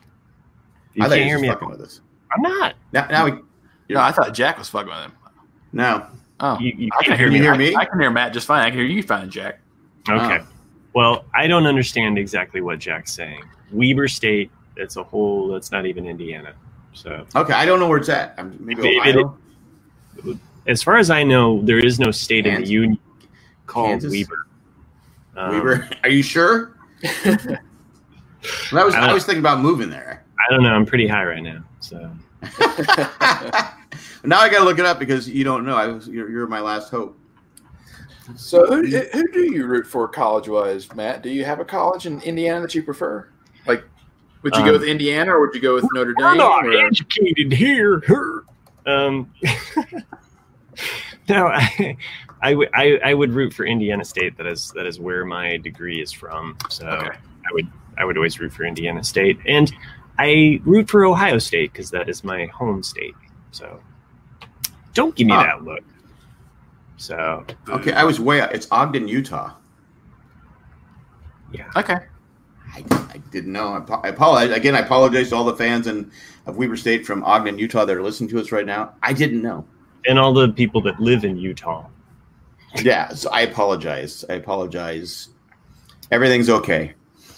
You 0.94 1.04
I 1.06 1.10
can't 1.10 1.20
you 1.22 1.26
hear 1.28 1.40
me. 1.40 1.48
fucking 1.50 1.70
with 1.70 1.82
us. 1.82 2.02
I'm 2.36 2.42
not. 2.42 2.76
Now, 2.92 3.08
now 3.08 3.26
we, 3.26 3.32
No, 3.90 4.00
I 4.02 4.12
thought 4.12 4.34
Jack 4.34 4.58
was 4.58 4.70
fucking 4.70 4.90
with 4.90 4.98
him. 4.98 5.12
no. 5.72 6.06
Oh, 6.40 6.58
You, 6.60 6.74
you 6.76 6.90
I 7.00 7.04
can't 7.04 7.18
can 7.18 7.18
hear 7.18 7.28
Can 7.28 7.34
me. 7.34 7.38
you 7.38 7.44
hear 7.44 7.54
I- 7.54 7.58
me? 7.58 7.76
I, 7.76 7.86
can 7.86 8.00
hear 8.00 8.12
Matt 8.12 8.34
just 8.34 8.48
fine. 8.48 8.62
I 8.66 8.70
can 8.70 8.80
hear 8.80 8.88
you 8.88 9.04
fine, 9.04 9.30
Jack. 9.30 9.60
Okay. 10.10 10.40
Oh. 10.42 10.48
Well, 10.94 11.26
I 11.34 11.48
don't 11.48 11.66
understand 11.66 12.18
exactly 12.18 12.60
what 12.62 12.80
Jack's 12.80 13.14
saying. 13.14 13.44
Weber 13.72 14.08
State. 14.08 14.52
That's 14.76 14.98
a 14.98 15.04
whole. 15.04 15.48
That's 15.50 15.72
not 15.72 15.86
even 15.86 16.06
Indiana. 16.06 16.54
So, 16.94 17.26
Okay, 17.36 17.54
I 17.54 17.66
don't 17.66 17.80
know 17.80 17.88
where 17.88 17.98
it's 18.00 18.10
at. 18.10 18.34
I'm, 18.38 18.58
maybe 18.60 18.82
Maybe 18.82 19.00
Ohio. 19.24 19.40
as 20.68 20.84
far 20.84 20.98
as 20.98 21.10
I 21.10 21.24
know, 21.24 21.62
there 21.62 21.80
is 21.80 22.00
no 22.00 22.12
state 22.12 22.46
in 22.46 22.62
the 22.62 22.68
union 22.68 23.00
called 23.66 23.90
Kansas? 24.02 24.12
Weber. 24.12 24.48
Um, 25.36 25.52
Weber, 25.56 25.90
are 26.04 26.10
you 26.10 26.22
sure? 26.24 26.78
I 28.72 28.84
was, 28.84 28.96
I 28.96 29.10
I 29.10 29.14
was 29.14 29.26
thinking 29.26 29.40
about 29.42 29.60
moving 29.60 29.90
there. 29.90 30.24
I 30.40 30.52
don't 30.54 30.64
know. 30.64 30.74
I'm 30.74 30.86
pretty 30.86 31.08
high 31.08 31.24
right 31.26 31.42
now. 31.44 31.64
So, 31.80 31.98
now 34.24 34.40
I 34.40 34.50
got 34.50 34.60
to 34.60 34.64
look 34.66 34.80
it 34.80 34.86
up 34.86 35.00
because 35.00 35.30
you 35.30 35.44
don't 35.44 35.66
know. 35.66 35.76
I 35.76 35.88
was, 35.88 36.08
you're, 36.08 36.30
you're 36.30 36.48
my 36.48 36.60
last 36.60 36.90
hope. 36.92 37.18
So, 38.36 38.66
who, 38.66 38.86
who 38.86 39.32
do 39.32 39.54
you 39.54 39.66
root 39.66 39.86
for 39.86 40.08
college 40.08 40.48
wise, 40.48 40.94
Matt? 40.96 41.24
Do 41.24 41.30
you 41.30 41.44
have 41.46 41.60
a 41.60 41.66
college 41.66 42.06
in 42.06 42.22
Indiana 42.22 42.62
that 42.62 42.74
you 42.74 42.82
prefer? 42.84 43.28
Like, 43.68 43.84
would 44.44 44.54
you 44.56 44.62
Um, 44.62 44.68
go 44.68 44.72
with 44.74 44.84
Indiana 44.84 45.32
or 45.36 45.42
would 45.42 45.54
you 45.56 45.62
go 45.62 45.76
with 45.76 45.86
Notre 45.94 46.14
we're 46.18 46.30
Dame? 46.30 46.38
not 46.38 46.66
or- 46.66 46.74
educated 46.86 47.52
here. 47.54 48.02
her. 48.08 48.46
Um, 48.86 49.32
no, 51.30 51.48
I, 51.48 51.96
I, 52.42 52.50
w- 52.52 52.70
I, 52.74 53.00
I 53.06 53.14
would 53.14 53.32
root 53.32 53.54
for 53.54 53.66
Indiana 53.66 54.04
State. 54.04 54.36
That 54.36 54.46
is 54.46 54.74
that 54.76 54.86
is 54.86 55.00
where 55.00 55.24
my 55.24 55.56
degree 55.56 56.02
is 56.02 56.12
from. 56.12 56.58
So 56.70 56.86
Okay. 56.88 57.08
I 57.18 57.54
would 57.54 57.70
I 57.98 58.06
would 58.06 58.18
always 58.18 58.40
root 58.40 58.54
for 58.54 58.64
Indiana 58.66 59.04
State, 59.04 59.40
and 59.48 59.72
I 60.20 60.62
root 60.66 60.90
for 60.90 61.06
Ohio 61.06 61.38
State 61.40 61.72
because 61.74 61.90
that 61.92 62.10
is 62.10 62.24
my 62.24 62.46
home 62.48 62.84
state. 62.84 63.16
So 63.52 63.80
don't 64.94 65.16
give 65.16 65.28
me 65.28 65.34
Huh. 65.34 65.44
that 65.44 65.64
look. 65.64 65.84
So 66.98 67.46
Okay, 67.70 67.92
I 67.94 68.04
was 68.04 68.20
way 68.20 68.42
out. 68.42 68.54
It's 68.54 68.68
Ogden, 68.72 69.08
Utah. 69.08 69.54
yeah, 71.52 71.70
Okay. 71.76 71.98
I, 72.76 72.84
I 73.14 73.18
didn't 73.32 73.52
know. 73.52 73.86
I, 73.88 73.94
I 73.94 74.08
apologize. 74.10 74.56
Again, 74.56 74.76
I 74.76 74.80
apologize 74.80 75.30
to 75.30 75.36
all 75.36 75.44
the 75.44 75.56
fans 75.56 75.86
and 75.88 76.12
of 76.48 76.58
Weber 76.58 76.76
State 76.78 77.06
from 77.06 77.24
Ogden, 77.24 77.60
Utah 77.60 77.86
that 77.86 77.96
are 77.96 78.02
listening 78.02 78.30
to 78.32 78.40
us 78.40 78.52
right 78.52 78.66
now. 78.66 78.94
I 79.04 79.14
didn't 79.14 79.42
know. 79.42 79.66
and 80.08 80.18
all 80.20 80.34
the 80.34 80.50
people 80.50 80.82
that 80.82 81.00
live 81.00 81.24
in 81.24 81.38
Utah. 81.38 81.86
Yeah, 82.82 83.10
so 83.10 83.30
I 83.30 83.42
apologize. 83.42 84.26
I 84.30 84.34
apologize. 84.34 85.30
Everything's 86.12 86.50
okay. 86.50 86.94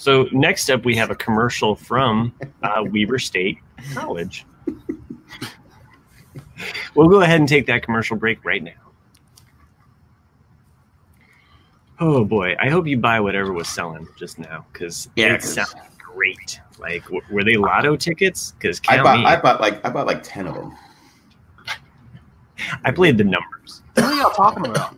So 0.05 0.29
next 0.31 0.69
up, 0.69 0.85
we 0.85 0.95
have 0.97 1.09
a 1.09 1.15
commercial 1.15 1.75
from 1.75 2.31
uh, 2.61 2.83
Weber 2.91 3.17
State 3.17 3.57
College. 3.95 4.45
we'll 6.93 7.09
go 7.09 7.21
ahead 7.21 7.39
and 7.39 7.49
take 7.49 7.65
that 7.65 7.81
commercial 7.81 8.15
break 8.15 8.45
right 8.45 8.61
now. 8.61 8.73
Oh 11.99 12.23
boy, 12.23 12.55
I 12.59 12.69
hope 12.69 12.85
you 12.85 12.99
buy 12.99 13.19
whatever 13.19 13.51
was 13.51 13.67
selling 13.67 14.07
just 14.15 14.37
now 14.37 14.63
because 14.71 15.09
Yeah, 15.15 15.33
it 15.33 15.41
'cause- 15.41 15.55
sounds 15.55 15.73
great. 15.97 16.61
Like, 16.77 17.01
w- 17.05 17.23
were 17.31 17.43
they 17.43 17.55
lotto 17.55 17.95
tickets? 17.95 18.51
Because 18.59 18.79
I 18.87 19.01
bought, 19.01 19.17
me. 19.17 19.25
I 19.25 19.41
bought 19.41 19.59
like 19.59 19.83
I 19.83 19.89
bought 19.89 20.05
like 20.05 20.21
ten 20.21 20.45
of 20.45 20.53
them. 20.53 20.71
I 22.83 22.91
played 22.91 23.17
the 23.17 23.23
numbers. 23.23 23.81
What 23.95 24.05
are 24.05 24.13
y'all 24.13 24.29
talking 24.29 24.67
about? 24.67 24.95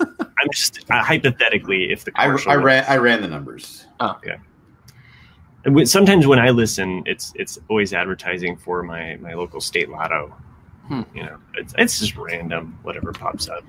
I'm 0.00 0.50
just 0.52 0.84
uh, 0.90 1.02
hypothetically, 1.02 1.90
if 1.90 2.04
the 2.04 2.12
I, 2.14 2.26
commercial 2.26 2.52
I 2.52 2.56
was- 2.56 2.64
ran 2.66 2.84
I 2.88 2.96
ran 2.98 3.22
the 3.22 3.28
numbers. 3.28 3.86
And 5.64 5.74
when- 5.74 5.86
sometimes 5.86 6.26
when 6.26 6.38
I 6.38 6.50
listen, 6.50 7.02
it's 7.06 7.32
it's 7.36 7.58
always 7.68 7.92
advertising 7.92 8.56
for 8.56 8.82
my 8.82 9.16
my 9.20 9.34
local 9.34 9.60
state 9.60 9.88
lotto. 9.88 10.34
Hmm. 10.86 11.02
You 11.14 11.24
know, 11.24 11.36
it's 11.56 11.74
it's 11.78 11.98
just 11.98 12.16
random, 12.16 12.78
whatever 12.82 13.12
pops 13.12 13.48
up. 13.48 13.64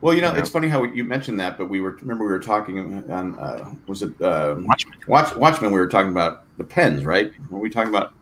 Well, 0.00 0.14
you 0.14 0.20
know, 0.20 0.32
Yeah. 0.32 0.38
it's 0.40 0.50
funny 0.50 0.68
how 0.68 0.82
you 0.84 1.04
mentioned 1.04 1.38
that, 1.40 1.56
but 1.58 1.68
we 1.68 1.80
were 1.80 1.92
remember 2.00 2.24
we 2.24 2.30
were 2.32 2.38
talking 2.40 3.10
on 3.10 3.38
uh, 3.38 3.70
was 3.86 4.02
it 4.02 4.20
uh, 4.20 4.56
Watchmen. 4.58 4.98
Watch 5.06 5.34
Watchmen? 5.36 5.72
We 5.72 5.78
were 5.78 5.88
talking 5.88 6.10
about 6.10 6.44
the 6.58 6.64
pens, 6.64 7.04
right? 7.04 7.32
Were 7.50 7.58
we 7.58 7.70
talking 7.70 7.90
about 7.90 8.12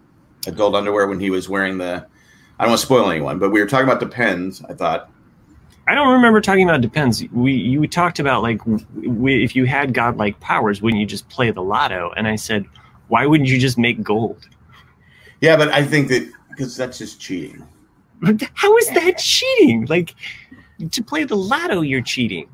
adult 0.47 0.75
underwear 0.75 1.07
when 1.07 1.21
he 1.21 1.31
was 1.31 1.49
wearing 1.49 1.79
the? 1.79 2.07
I 2.59 2.65
don't 2.65 2.71
want 2.71 2.81
to 2.81 2.87
spoil 2.87 3.11
anyone, 3.11 3.39
but 3.41 3.51
we 3.51 3.61
were 3.61 3.67
talking 3.67 3.87
about 3.89 3.99
the 4.01 4.07
pens. 4.07 4.63
I 4.69 4.75
thought 4.75 5.11
I 5.87 5.95
don't 5.95 6.13
remember 6.13 6.41
talking 6.41 6.69
about 6.69 6.81
depends. 6.81 7.23
We 7.31 7.53
you 7.53 7.87
talked 7.87 8.19
about 8.19 8.43
like 8.43 8.59
w- 8.65 9.45
if 9.45 9.55
you 9.55 9.67
had 9.67 9.93
godlike 9.93 10.39
powers, 10.41 10.81
wouldn't 10.81 11.01
you 11.01 11.07
just 11.07 11.29
play 11.29 11.51
the 11.51 11.63
lotto? 11.63 12.13
And 12.17 12.27
I 12.27 12.37
said, 12.37 12.65
why 13.09 13.27
wouldn't 13.27 13.49
you 13.49 13.59
just 13.59 13.77
make 13.77 14.03
gold? 14.03 14.49
Yeah, 15.41 15.57
but 15.57 15.69
I 15.69 15.85
think 15.85 16.09
that 16.09 16.31
because 16.51 16.77
that's 16.77 16.99
just 16.99 17.21
cheating. 17.21 17.63
How 18.55 18.77
is 18.79 18.89
that 18.91 19.19
cheating? 19.19 19.85
Like 19.87 20.15
to 20.91 21.03
play 21.03 21.25
the 21.25 21.37
lotto, 21.37 21.83
you're 21.83 22.01
cheating. 22.01 22.49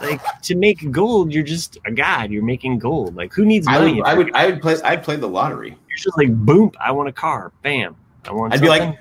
Like 0.00 0.20
to 0.42 0.56
make 0.56 0.90
gold, 0.90 1.32
you're 1.32 1.44
just 1.44 1.78
a 1.86 1.92
god. 1.92 2.32
You're 2.32 2.42
making 2.42 2.80
gold. 2.80 3.14
Like 3.14 3.32
who 3.32 3.44
needs 3.44 3.68
I 3.68 3.78
money? 3.78 3.94
would, 3.94 4.04
I 4.04 4.14
would, 4.14 4.34
I 4.34 4.46
would 4.46 4.60
play. 4.60 4.76
I'd 4.82 5.04
play 5.04 5.14
the 5.16 5.28
lottery. 5.28 5.70
You're 5.70 5.98
just 5.98 6.18
like 6.18 6.34
boom. 6.34 6.72
I 6.80 6.90
want 6.90 7.08
a 7.08 7.12
car. 7.12 7.52
Bam. 7.62 7.94
I 8.24 8.32
want. 8.32 8.52
I'd 8.54 8.60
be 8.60 8.68
like. 8.68 8.98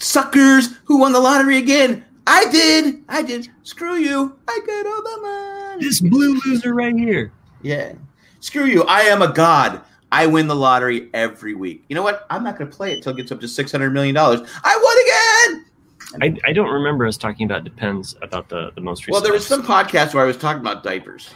Suckers! 0.00 0.76
Who 0.84 0.98
won 0.98 1.12
the 1.12 1.18
lottery 1.18 1.58
again? 1.58 2.04
I 2.28 2.50
did. 2.50 3.02
I 3.08 3.22
did. 3.22 3.48
Screw 3.62 3.94
you! 3.96 4.38
I 4.46 4.60
got 4.66 4.86
all 4.86 5.02
the 5.02 5.22
money. 5.22 5.82
this 5.82 6.00
blue 6.00 6.38
loser 6.44 6.74
right 6.74 6.94
here. 6.94 7.32
Yeah. 7.62 7.94
Screw 8.40 8.66
you! 8.66 8.84
I 8.84 9.00
am 9.02 9.22
a 9.22 9.32
god. 9.32 9.80
I 10.12 10.26
win 10.26 10.46
the 10.46 10.54
lottery 10.54 11.08
every 11.14 11.54
week. 11.54 11.84
You 11.88 11.94
know 11.94 12.02
what? 12.02 12.26
I'm 12.28 12.44
not 12.44 12.58
going 12.58 12.70
to 12.70 12.76
play 12.76 12.92
it 12.92 13.02
till 13.02 13.12
it 13.14 13.16
gets 13.16 13.32
up 13.32 13.40
to 13.40 13.48
six 13.48 13.72
hundred 13.72 13.90
million 13.94 14.14
dollars. 14.14 14.40
I 14.62 14.78
won 14.82 16.22
again. 16.22 16.36
I, 16.44 16.50
I 16.50 16.52
don't 16.52 16.70
remember 16.70 17.06
us 17.06 17.16
talking 17.16 17.46
about 17.46 17.64
depends 17.64 18.14
about 18.20 18.50
the 18.50 18.72
the 18.74 18.82
most 18.82 19.06
recent. 19.06 19.12
Well, 19.12 19.22
there 19.22 19.32
was 19.32 19.46
some 19.46 19.62
podcast 19.62 20.12
where 20.12 20.22
I 20.22 20.26
was 20.26 20.36
talking 20.36 20.60
about 20.60 20.82
diapers, 20.82 21.30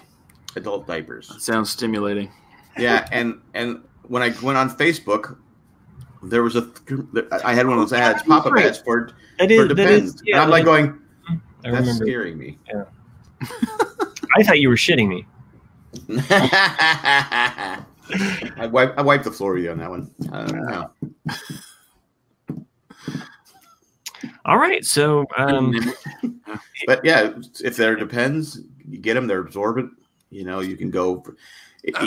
adult 0.57 0.86
diapers. 0.86 1.43
Sounds 1.43 1.70
stimulating. 1.70 2.30
Yeah, 2.78 3.09
and 3.12 3.40
and 3.55 3.82
when 4.09 4.22
I 4.22 4.34
went 4.43 4.59
on 4.59 4.68
Facebook, 4.70 5.38
there 6.23 6.43
was 6.43 6.57
a 6.57 6.68
I 7.45 7.55
had 7.55 7.66
one 7.66 7.79
of 7.79 7.83
those 7.83 7.93
ads, 7.93 8.23
pop 8.23 8.47
up 8.47 8.57
ads 8.57 8.79
for 8.79 9.11
That 9.39 9.49
for 9.49 9.53
is, 9.53 9.68
depends, 9.68 10.14
is, 10.14 10.23
yeah, 10.25 10.37
and 10.37 10.45
I'm 10.45 10.51
like 10.51 10.64
that 10.64 10.70
going, 10.70 10.99
I 11.64 11.70
that's 11.70 11.87
remember. 11.87 12.05
scaring 12.07 12.39
me. 12.39 12.59
Yeah. 12.73 12.85
I 14.37 14.43
thought 14.43 14.61
you 14.61 14.68
were 14.68 14.77
shitting 14.77 15.09
me. 15.09 15.27
I 16.31 17.83
wipe 18.70 18.97
I 18.97 19.03
wiped 19.03 19.25
the 19.25 19.33
floor 19.33 19.55
with 19.55 19.64
you 19.64 19.73
on 19.73 19.79
that 19.79 19.91
one. 19.91 20.11
I. 20.33 20.87
All 24.45 24.59
right, 24.59 24.85
so 24.85 25.25
um, 25.37 25.75
But 26.87 27.05
yeah, 27.05 27.33
if 27.62 27.77
there 27.77 27.97
depends, 27.97 28.61
you 28.85 28.99
get 28.99 29.14
them. 29.14 29.27
They're 29.27 29.41
absorbent. 29.41 29.91
You 30.31 30.45
know, 30.45 30.61
you 30.61 30.77
can 30.77 30.91
go. 30.91 31.25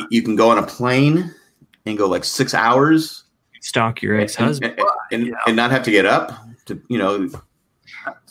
You 0.09 0.21
can 0.21 0.37
go 0.37 0.49
on 0.49 0.57
a 0.57 0.65
plane 0.65 1.33
and 1.85 1.97
go 1.97 2.07
like 2.07 2.23
six 2.23 2.53
hours 2.53 3.24
stalk 3.65 4.01
your 4.01 4.19
ex-husband 4.19 4.79
and, 5.11 5.23
and, 5.23 5.35
and 5.47 5.55
not 5.55 5.71
have 5.71 5.81
to 5.81 5.89
get 5.89 6.05
up 6.05 6.31
to 6.65 6.79
you 6.87 6.99
know 6.99 7.27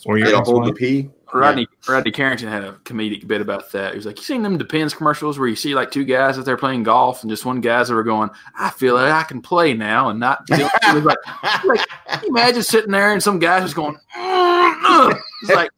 or 0.05 0.17
get 0.17 0.29
your 0.29 0.41
a 0.41 0.43
hold 0.43 0.65
to 0.65 0.73
pee. 0.73 1.09
Rodney 1.33 1.67
Rodney 1.89 2.11
Carrington 2.11 2.47
had 2.47 2.63
a 2.63 2.73
comedic 2.85 3.27
bit 3.27 3.41
about 3.41 3.69
that. 3.73 3.91
He 3.91 3.97
was 3.97 4.05
like, 4.05 4.17
"You 4.17 4.23
seen 4.23 4.41
them 4.41 4.57
Depends 4.57 4.93
commercials 4.93 5.37
where 5.37 5.49
you 5.49 5.55
see 5.57 5.75
like 5.75 5.91
two 5.91 6.05
guys 6.05 6.37
out 6.37 6.45
there 6.45 6.55
playing 6.55 6.83
golf, 6.83 7.23
and 7.23 7.29
just 7.29 7.43
one 7.43 7.59
guy's 7.59 7.89
that 7.89 7.95
were 7.95 8.03
going, 8.03 8.29
I 8.57 8.69
feel 8.69 8.93
like 8.93 9.11
I 9.11 9.23
can 9.23 9.41
play 9.41 9.73
now 9.73 10.09
and 10.09 10.19
not." 10.19 10.47
Feel, 10.47 10.69
it 10.71 11.03
like, 11.03 11.17
like, 11.65 11.85
imagine 12.25 12.63
sitting 12.63 12.91
there 12.91 13.11
and 13.11 13.21
some 13.21 13.39
guy's 13.39 13.63
just 13.63 13.75
going, 13.75 13.97
"Mm, 14.15 15.19
it's 15.41 15.51
like, 15.51 15.71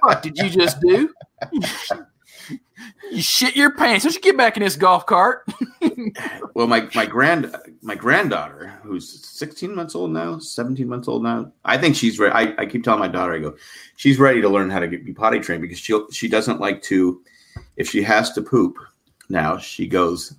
what 0.00 0.22
did 0.22 0.38
you 0.38 0.48
just 0.48 0.80
do? 0.80 1.12
You 3.10 3.22
shit 3.22 3.56
your 3.56 3.72
pants. 3.74 4.04
Don't 4.04 4.14
you 4.14 4.20
get 4.20 4.36
back 4.36 4.56
in 4.56 4.62
this 4.62 4.76
golf 4.76 5.06
cart? 5.06 5.46
Well, 6.54 6.66
my 6.66 6.86
my 6.94 7.06
grand 7.06 7.54
my 7.80 7.94
granddaughter, 7.94 8.78
who's 8.82 9.24
16 9.26 9.74
months 9.74 9.94
old 9.94 10.10
now, 10.10 10.38
17 10.38 10.86
months 10.86 11.08
old 11.08 11.22
now, 11.22 11.50
I 11.64 11.78
think 11.78 11.96
she's 11.96 12.18
ready. 12.18 12.32
I, 12.34 12.62
I 12.62 12.66
keep 12.66 12.84
telling 12.84 13.00
my 13.00 13.08
daughter, 13.08 13.32
I 13.34 13.38
go, 13.38 13.56
she's 13.96 14.18
ready 14.18 14.42
to 14.42 14.48
learn 14.48 14.68
how 14.68 14.78
to 14.78 14.86
get, 14.88 15.04
be 15.06 15.14
potty 15.14 15.40
trained 15.40 15.62
because 15.62 15.78
she 15.78 15.98
she 16.10 16.28
doesn't 16.28 16.60
like 16.60 16.82
to, 16.82 17.22
if 17.76 17.88
she 17.88 18.02
has 18.02 18.32
to 18.32 18.42
poop, 18.42 18.76
now 19.30 19.56
she 19.56 19.86
goes 19.86 20.34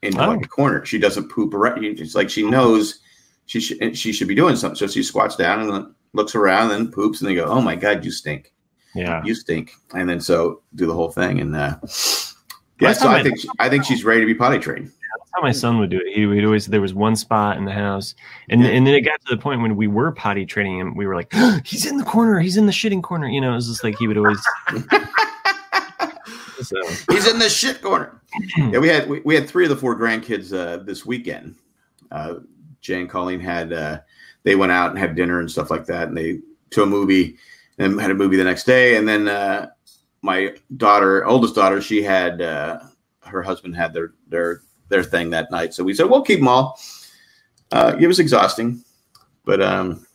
into 0.00 0.22
Oh. 0.24 0.28
like 0.28 0.44
a 0.44 0.48
corner. 0.48 0.84
She 0.86 0.98
doesn't 0.98 1.28
poop 1.30 1.52
around. 1.52 1.84
It's 1.84 2.14
like 2.14 2.30
she 2.30 2.42
knows 2.48 3.00
she 3.46 3.60
should 3.60 3.96
she 3.96 4.12
should 4.12 4.28
be 4.28 4.34
doing 4.34 4.56
something. 4.56 4.76
So 4.76 4.86
she 4.86 5.02
squats 5.02 5.36
down 5.36 5.60
and 5.60 5.70
then 5.70 5.94
looks 6.14 6.34
around 6.34 6.70
and 6.70 6.90
poops 6.92 7.20
and 7.20 7.28
they 7.28 7.34
go, 7.34 7.44
oh 7.44 7.60
my 7.60 7.76
god, 7.76 8.04
you 8.04 8.10
stink 8.10 8.51
Yeah, 8.94 9.22
you 9.24 9.34
stink 9.34 9.72
and 9.94 10.08
then 10.08 10.20
so 10.20 10.60
do 10.74 10.86
the 10.86 10.92
whole 10.94 11.10
thing 11.10 11.40
and 11.40 11.54
uh 11.56 11.76
Yeah, 12.80 12.92
so 12.92 13.08
I 13.08 13.18
I- 13.18 13.22
think 13.22 13.38
she, 13.40 13.48
I 13.58 13.68
think 13.68 13.84
she's 13.84 14.04
ready 14.04 14.20
to 14.20 14.26
be 14.26 14.34
potty 14.34 14.58
trained. 14.58 14.86
That's 15.18 15.30
how 15.34 15.42
my 15.42 15.52
son 15.52 15.78
would 15.78 15.90
do 15.90 15.98
it. 15.98 16.14
He 16.14 16.26
would 16.26 16.44
always 16.44 16.66
there 16.66 16.80
was 16.80 16.94
one 16.94 17.16
spot 17.16 17.56
in 17.56 17.64
the 17.64 17.72
house, 17.72 18.14
and 18.50 18.60
Yeah. 18.62 18.68
and 18.68 18.86
then 18.86 18.94
it 18.94 19.02
got 19.02 19.20
to 19.26 19.34
the 19.36 19.40
point 19.40 19.60
when 19.62 19.76
we 19.76 19.86
were 19.86 20.10
potty 20.12 20.44
training 20.46 20.78
him. 20.78 20.94
We 20.96 21.06
were 21.06 21.14
like, 21.14 21.32
he's 21.64 21.86
in 21.86 21.96
the 21.98 22.04
corner. 22.04 22.38
He's 22.40 22.56
in 22.56 22.66
the 22.66 22.72
shitting 22.72 23.02
corner. 23.02 23.28
You 23.28 23.40
know, 23.40 23.52
it 23.52 23.56
was 23.56 23.68
just 23.68 23.84
like 23.84 23.96
he 23.98 24.08
would 24.08 24.16
always. 24.18 24.40
so, 26.62 26.76
He's 27.10 27.26
in 27.28 27.38
the 27.38 27.48
shit 27.48 27.82
corner. 27.82 28.20
yeah, 28.56 28.78
we 28.78 28.88
had 28.88 29.08
we, 29.08 29.20
we 29.20 29.34
had 29.34 29.48
three 29.48 29.64
of 29.64 29.70
the 29.70 29.76
four 29.76 29.96
grandkids 29.98 30.52
uh, 30.56 30.82
this 30.82 31.04
weekend. 31.04 31.56
Uh, 32.10 32.36
Jay 32.80 33.00
and 33.00 33.08
Colleen 33.10 33.40
had 33.40 33.72
uh, 33.72 34.00
they 34.44 34.54
went 34.56 34.72
out 34.72 34.90
and 34.90 34.98
had 34.98 35.14
dinner 35.14 35.40
and 35.40 35.50
stuff 35.50 35.70
like 35.70 35.86
that, 35.86 36.08
and 36.08 36.16
they 36.16 36.40
to 36.70 36.82
a 36.82 36.86
movie 36.86 37.36
and 37.78 38.00
had 38.00 38.10
a 38.10 38.14
movie 38.14 38.36
the 38.36 38.44
next 38.44 38.64
day. 38.64 38.96
And 38.96 39.08
then 39.08 39.28
uh, 39.28 39.70
my 40.22 40.54
daughter, 40.76 41.24
oldest 41.26 41.54
daughter, 41.54 41.80
she 41.80 42.02
had 42.02 42.40
uh, 42.40 42.78
her 43.20 43.42
husband 43.42 43.76
had 43.76 43.92
their 43.92 44.12
their 44.28 44.62
their 44.88 45.02
thing 45.02 45.30
that 45.30 45.50
night. 45.50 45.74
So 45.74 45.84
we 45.84 45.94
said 45.94 46.06
we'll 46.08 46.22
keep 46.22 46.38
them 46.38 46.48
all. 46.48 46.78
Uh, 47.70 47.96
it 47.98 48.06
was 48.06 48.18
exhausting, 48.18 48.84
but 49.44 49.62
um, 49.62 50.06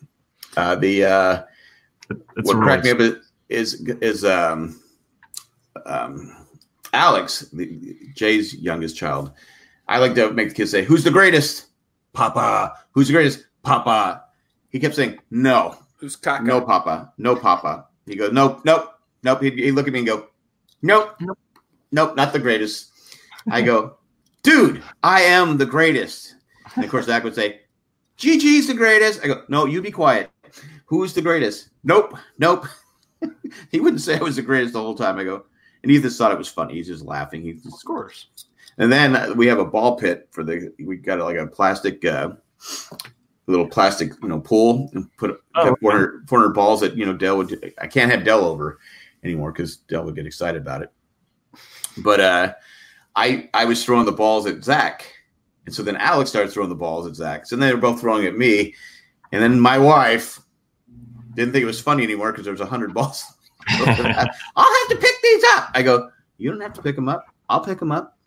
uh, 0.55 0.75
the 0.75 1.05
uh, 1.05 1.43
what 2.43 2.57
cracked 2.57 2.85
me 2.85 2.91
up 2.91 2.99
is 2.99 3.15
is, 3.49 3.81
is 4.01 4.25
um, 4.25 4.79
um, 5.85 6.45
Alex, 6.93 7.49
the, 7.53 7.95
Jay's 8.15 8.53
youngest 8.55 8.97
child. 8.97 9.31
I 9.87 9.99
like 9.99 10.15
to 10.15 10.31
make 10.31 10.49
the 10.49 10.55
kids 10.55 10.71
say, 10.71 10.83
"Who's 10.83 11.03
the 11.03 11.11
greatest?" 11.11 11.65
Papa. 12.13 12.73
Who's 12.91 13.07
the 13.07 13.13
greatest? 13.13 13.45
Papa. 13.63 14.23
He 14.69 14.79
kept 14.79 14.95
saying, 14.95 15.19
"No, 15.31 15.77
Who's 15.97 16.15
Kaka? 16.15 16.43
no, 16.43 16.61
Papa, 16.61 17.13
no, 17.17 17.35
Papa." 17.35 17.87
He 18.05 18.15
goes, 18.15 18.31
"Nope, 18.31 18.61
nope, 18.65 18.93
nope." 19.23 19.41
He'd, 19.41 19.57
he'd 19.57 19.71
look 19.71 19.87
at 19.87 19.93
me 19.93 19.99
and 19.99 20.07
go, 20.07 20.27
"Nope, 20.81 21.15
Nope. 21.19 21.37
nope, 21.91 22.15
not 22.15 22.33
the 22.33 22.39
greatest." 22.39 22.91
I 23.51 23.61
go, 23.61 23.97
"Dude, 24.43 24.83
I 25.03 25.21
am 25.21 25.57
the 25.57 25.65
greatest." 25.65 26.35
And 26.75 26.83
of 26.85 26.91
course, 26.91 27.05
Zach 27.05 27.23
would 27.23 27.35
say, 27.35 27.61
"Gigi's 28.17 28.67
the 28.67 28.73
greatest." 28.73 29.23
I 29.23 29.27
go, 29.27 29.43
"No, 29.49 29.65
you 29.65 29.81
be 29.81 29.91
quiet. 29.91 30.29
Who's 30.85 31.13
the 31.13 31.21
greatest?" 31.21 31.69
Nope, 31.83 32.15
nope. 32.37 32.65
he 33.71 33.79
wouldn't 33.79 34.01
say 34.01 34.17
I 34.19 34.23
was 34.23 34.35
the 34.35 34.41
greatest 34.41 34.73
the 34.73 34.81
whole 34.81 34.95
time. 34.95 35.17
I 35.17 35.23
go, 35.23 35.45
and 35.83 35.91
he 35.91 35.99
just 36.01 36.17
thought 36.17 36.31
it 36.31 36.37
was 36.37 36.47
funny. 36.49 36.75
He's 36.75 36.87
just 36.87 37.03
laughing. 37.05 37.41
He's 37.41 37.65
Of 37.65 37.83
course. 37.85 38.27
and 38.77 38.91
then 38.91 39.35
we 39.37 39.47
have 39.47 39.59
a 39.59 39.65
ball 39.65 39.97
pit 39.97 40.27
for 40.31 40.43
the. 40.43 40.71
We 40.79 40.97
got 40.97 41.19
like 41.19 41.37
a 41.37 41.47
plastic, 41.47 42.05
uh, 42.05 42.31
little 43.47 43.67
plastic, 43.67 44.11
you 44.21 44.27
know, 44.27 44.39
pool 44.39 44.89
and 44.93 45.09
put 45.17 45.31
Oh, 45.55 45.63
got 45.63 45.71
okay. 45.73 45.79
400, 45.81 46.29
400 46.29 46.53
balls 46.53 46.81
that 46.81 46.95
you 46.95 47.05
know 47.05 47.13
Dell 47.13 47.37
would. 47.37 47.73
I 47.79 47.87
can't 47.87 48.11
have 48.11 48.23
Dell 48.23 48.45
over 48.45 48.79
anymore 49.23 49.51
because 49.51 49.77
Dell 49.77 50.03
would 50.03 50.15
get 50.15 50.27
excited 50.27 50.61
about 50.61 50.83
it. 50.83 50.91
But 52.03 52.19
uh, 52.19 52.53
I 53.15 53.49
I 53.53 53.65
was 53.65 53.83
throwing 53.83 54.05
the 54.05 54.11
balls 54.11 54.45
at 54.45 54.63
Zach, 54.63 55.11
and 55.65 55.73
so 55.73 55.81
then 55.81 55.95
Alex 55.95 56.29
started 56.29 56.51
throwing 56.51 56.69
the 56.69 56.75
balls 56.75 57.07
at 57.07 57.15
Zach. 57.15 57.47
So 57.47 57.55
then 57.55 57.67
they 57.67 57.73
were 57.73 57.81
both 57.81 57.99
throwing 57.99 58.27
at 58.27 58.37
me, 58.37 58.75
and 59.31 59.41
then 59.41 59.59
my 59.59 59.79
wife 59.79 60.39
didn't 61.33 61.53
think 61.53 61.63
it 61.63 61.67
was 61.67 61.81
funny 61.81 62.03
anymore 62.03 62.31
because 62.31 62.43
there 62.43 62.53
was 62.53 62.61
a 62.61 62.65
hundred 62.65 62.93
balls. 62.93 63.23
I'll 63.69 63.85
have 63.85 64.89
to 64.89 64.97
pick 64.99 65.15
these 65.23 65.43
up. 65.55 65.71
I 65.73 65.81
go, 65.81 66.09
you 66.37 66.51
don't 66.51 66.61
have 66.61 66.73
to 66.73 66.81
pick 66.81 66.95
them 66.95 67.09
up. 67.09 67.25
I'll 67.49 67.63
pick 67.63 67.79
them 67.79 67.91
up. 67.91 68.17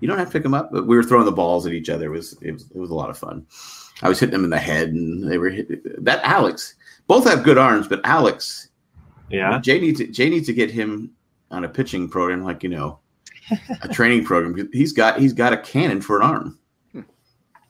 You 0.00 0.08
don't 0.08 0.18
have 0.18 0.28
to 0.28 0.32
pick 0.32 0.42
them 0.42 0.54
up. 0.54 0.70
But 0.70 0.86
we 0.86 0.96
were 0.96 1.02
throwing 1.02 1.24
the 1.24 1.32
balls 1.32 1.66
at 1.66 1.72
each 1.72 1.88
other. 1.88 2.06
It 2.06 2.16
was 2.16 2.36
it 2.42 2.52
was, 2.52 2.70
it 2.70 2.76
was 2.76 2.90
a 2.90 2.94
lot 2.94 3.10
of 3.10 3.18
fun. 3.18 3.46
I 4.02 4.08
was 4.08 4.18
hitting 4.20 4.32
them 4.32 4.44
in 4.44 4.50
the 4.50 4.58
head, 4.58 4.88
and 4.88 5.30
they 5.30 5.38
were 5.38 5.50
hit, 5.50 6.04
that 6.04 6.22
Alex. 6.24 6.74
Both 7.06 7.24
have 7.24 7.42
good 7.42 7.58
arms, 7.58 7.88
but 7.88 8.00
Alex, 8.04 8.68
yeah. 9.30 9.58
Jay 9.60 9.80
needs 9.80 9.98
to, 10.00 10.06
Jay 10.06 10.30
needs 10.30 10.46
to 10.46 10.52
get 10.52 10.70
him 10.70 11.10
on 11.50 11.64
a 11.64 11.68
pitching 11.68 12.08
program, 12.08 12.42
like 12.44 12.62
you 12.62 12.68
know, 12.68 13.00
a 13.82 13.88
training 13.92 14.24
program. 14.24 14.68
He's 14.72 14.92
got 14.92 15.18
he's 15.18 15.32
got 15.32 15.52
a 15.52 15.56
cannon 15.58 16.00
for 16.00 16.16
an 16.16 16.22
arm. 16.22 16.58
Hmm. 16.92 17.00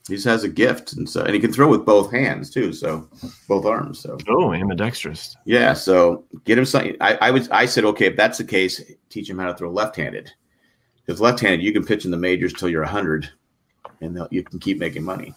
He 0.09 0.15
just 0.15 0.27
has 0.27 0.45
a 0.45 0.49
gift, 0.49 0.93
and 0.93 1.09
so 1.09 1.23
and 1.23 1.33
he 1.35 1.41
can 1.41 1.53
throw 1.53 1.69
with 1.69 1.87
both 1.87 2.13
hands 2.13 2.51
too. 2.51 2.73
So 2.75 3.09
both 3.49 3.65
arms. 3.65 4.01
So 4.01 4.19
Oh, 4.29 4.53
ambidextrous. 4.53 5.37
yeah, 5.47 5.73
so 5.73 6.25
get 6.45 6.59
him 6.59 6.67
something. 6.67 6.97
I, 7.01 7.15
I 7.23 7.31
was 7.31 7.49
I 7.51 7.65
said, 7.65 7.85
okay, 7.87 8.07
if 8.07 8.17
that's 8.17 8.39
the 8.39 8.45
case, 8.45 8.81
teach 9.09 9.29
him 9.31 9.39
how 9.39 9.47
to 9.47 9.55
throw 9.57 9.71
left-handed. 9.71 10.31
Because 11.07 11.21
left-handed, 11.21 11.63
you 11.65 11.73
can 11.73 11.85
pitch 11.85 12.05
in 12.05 12.11
the 12.11 12.17
majors 12.19 12.53
till 12.53 12.69
you're 12.69 12.85
hundred, 12.85 13.31
and 14.03 14.19
you 14.31 14.45
can 14.45 14.59
keep 14.61 14.79
making 14.79 15.03
money. 15.03 15.35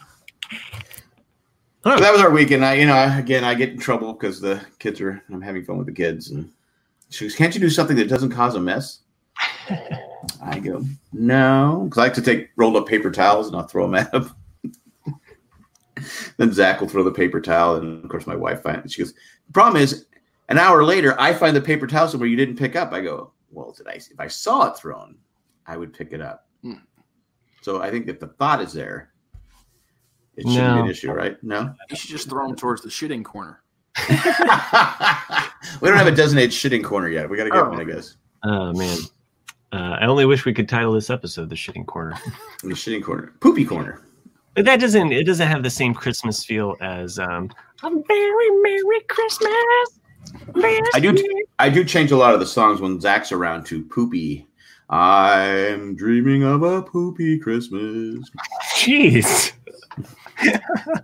Oh. 1.85 1.97
So 1.97 2.01
that 2.01 2.13
was 2.13 2.21
our 2.21 2.31
weekend. 2.31 2.63
I, 2.63 2.75
you 2.75 2.85
know, 2.85 2.93
I, 2.93 3.19
again, 3.19 3.43
I 3.43 3.53
get 3.55 3.69
in 3.69 3.77
trouble 3.77 4.13
because 4.13 4.39
the 4.39 4.65
kids 4.79 5.01
are. 5.01 5.21
I'm 5.29 5.41
having 5.41 5.65
fun 5.65 5.77
with 5.77 5.87
the 5.87 5.93
kids, 5.93 6.31
and 6.31 6.49
she 7.09 7.25
goes, 7.25 7.35
"Can't 7.35 7.53
you 7.53 7.59
do 7.59 7.69
something 7.69 7.97
that 7.97 8.07
doesn't 8.07 8.31
cause 8.31 8.55
a 8.55 8.59
mess?" 8.59 8.99
I 10.41 10.59
go, 10.59 10.83
"No," 11.11 11.81
because 11.83 11.97
I 11.97 12.03
like 12.03 12.13
to 12.13 12.21
take 12.21 12.51
rolled 12.55 12.77
up 12.77 12.87
paper 12.87 13.11
towels 13.11 13.47
and 13.47 13.55
I'll 13.57 13.67
throw 13.67 13.85
them 13.85 13.95
at 13.95 14.11
them. 14.13 14.33
then 16.37 16.53
Zach 16.53 16.79
will 16.79 16.87
throw 16.87 17.03
the 17.03 17.11
paper 17.11 17.41
towel, 17.41 17.75
and 17.75 18.03
of 18.03 18.09
course, 18.09 18.27
my 18.27 18.35
wife 18.35 18.63
finds. 18.63 18.93
She 18.93 19.01
goes, 19.01 19.13
"The 19.47 19.53
problem 19.53 19.81
is, 19.81 20.05
an 20.47 20.59
hour 20.59 20.85
later, 20.85 21.19
I 21.19 21.33
find 21.33 21.53
the 21.53 21.61
paper 21.61 21.85
towel 21.85 22.07
somewhere 22.07 22.29
you 22.29 22.37
didn't 22.37 22.57
pick 22.57 22.77
up." 22.77 22.93
I 22.93 23.01
go, 23.01 23.33
"Well, 23.51 23.73
did 23.73 23.89
I? 23.89 23.95
If 23.95 24.19
I 24.19 24.27
saw 24.27 24.69
it 24.69 24.77
thrown, 24.77 25.17
I 25.67 25.75
would 25.75 25.93
pick 25.93 26.13
it 26.13 26.21
up." 26.21 26.47
Hmm. 26.61 26.75
So 27.61 27.81
I 27.81 27.91
think 27.91 28.07
if 28.07 28.21
the 28.21 28.27
thought 28.27 28.61
is 28.61 28.71
there, 28.71 29.12
it 30.35 30.47
shouldn't 30.47 30.75
be 30.75 30.81
an 30.81 30.89
issue, 30.89 31.11
right? 31.11 31.37
No. 31.43 31.73
You 31.89 31.95
should 31.95 32.09
just 32.09 32.29
throw 32.29 32.47
them 32.47 32.55
towards 32.55 32.81
the 32.81 32.89
shitting 32.89 33.23
corner. 33.23 33.61
we 34.09 34.15
don't 35.89 35.97
have 35.97 36.07
a 36.07 36.11
designated 36.11 36.51
shitting 36.51 36.83
corner 36.83 37.09
yet. 37.09 37.29
We 37.29 37.37
got 37.37 37.43
to 37.45 37.49
get 37.49 37.59
Oh. 37.59 37.69
one, 37.69 37.79
I 37.79 37.83
guess. 37.83 38.17
Oh 38.43 38.73
man. 38.73 38.97
Uh, 39.71 39.97
I 40.01 40.05
only 40.05 40.25
wish 40.25 40.45
we 40.45 40.53
could 40.53 40.67
title 40.69 40.93
this 40.93 41.09
episode 41.09 41.49
"The 41.49 41.55
Shitting 41.55 41.85
Corner." 41.85 42.15
The 42.63 42.69
shitting 42.69 43.03
corner, 43.03 43.33
poopy 43.41 43.65
corner. 43.65 44.01
But 44.55 44.65
that 44.65 44.79
doesn't. 44.79 45.11
It 45.11 45.25
doesn't 45.25 45.47
have 45.47 45.63
the 45.63 45.69
same 45.69 45.93
Christmas 45.93 46.43
feel 46.45 46.75
as 46.81 47.19
um, 47.19 47.49
"A 47.83 47.89
Very 47.89 48.49
Merry 48.61 49.01
Christmas." 49.09 49.99
I 50.93 50.99
do. 50.99 51.15
I 51.59 51.69
do 51.69 51.83
change 51.83 52.11
a 52.11 52.17
lot 52.17 52.33
of 52.33 52.39
the 52.39 52.45
songs 52.45 52.79
when 52.81 52.99
Zach's 53.01 53.31
around 53.31 53.65
to 53.65 53.83
poopy. 53.85 54.47
I'm 54.89 55.95
dreaming 55.95 56.43
of 56.43 56.63
a 56.63 56.81
poopy 56.81 57.37
Christmas. 57.39 58.29
Jeez. 58.75 59.51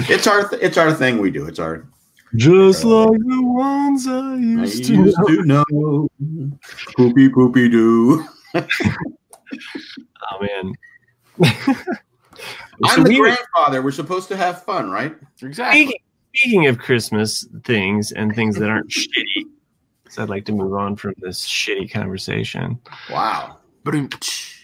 It's 0.00 0.26
our 0.28 0.48
th- 0.48 0.62
it's 0.62 0.76
our 0.78 0.92
thing. 0.94 1.18
We 1.18 1.30
do. 1.32 1.46
It's 1.46 1.58
our. 1.58 1.84
Just 2.36 2.84
uh, 2.84 3.06
like 3.06 3.18
the 3.20 3.42
ones 3.42 4.06
I 4.06 4.12
I 4.18 4.34
used 4.36 4.88
used 4.88 5.16
to. 5.16 5.36
to 5.38 5.42
know. 5.44 6.08
Poopy 6.96 7.28
poopy 7.30 7.68
do. 7.68 8.24
Oh 10.30 10.40
man. 10.42 10.72
I'm 12.84 12.94
So 12.96 13.02
the 13.02 13.08
we 13.08 13.20
were- 13.20 13.26
grandfather. 13.28 13.82
We're 13.82 13.90
supposed 13.92 14.28
to 14.28 14.36
have 14.36 14.62
fun, 14.64 14.90
right? 14.90 15.16
Exactly. 15.42 15.84
Speaking, 15.86 16.00
speaking 16.34 16.66
of 16.66 16.78
Christmas 16.78 17.48
things 17.64 18.12
and 18.12 18.34
things 18.34 18.56
that 18.56 18.68
aren't 18.68 18.90
shitty, 18.90 19.44
so 20.10 20.22
I'd 20.22 20.28
like 20.28 20.44
to 20.44 20.52
move 20.52 20.74
on 20.74 20.96
from 20.96 21.14
this 21.18 21.44
shitty 21.48 21.90
conversation. 21.90 22.78
Wow. 23.10 23.56
Ba-doom-tsh. 23.84 24.57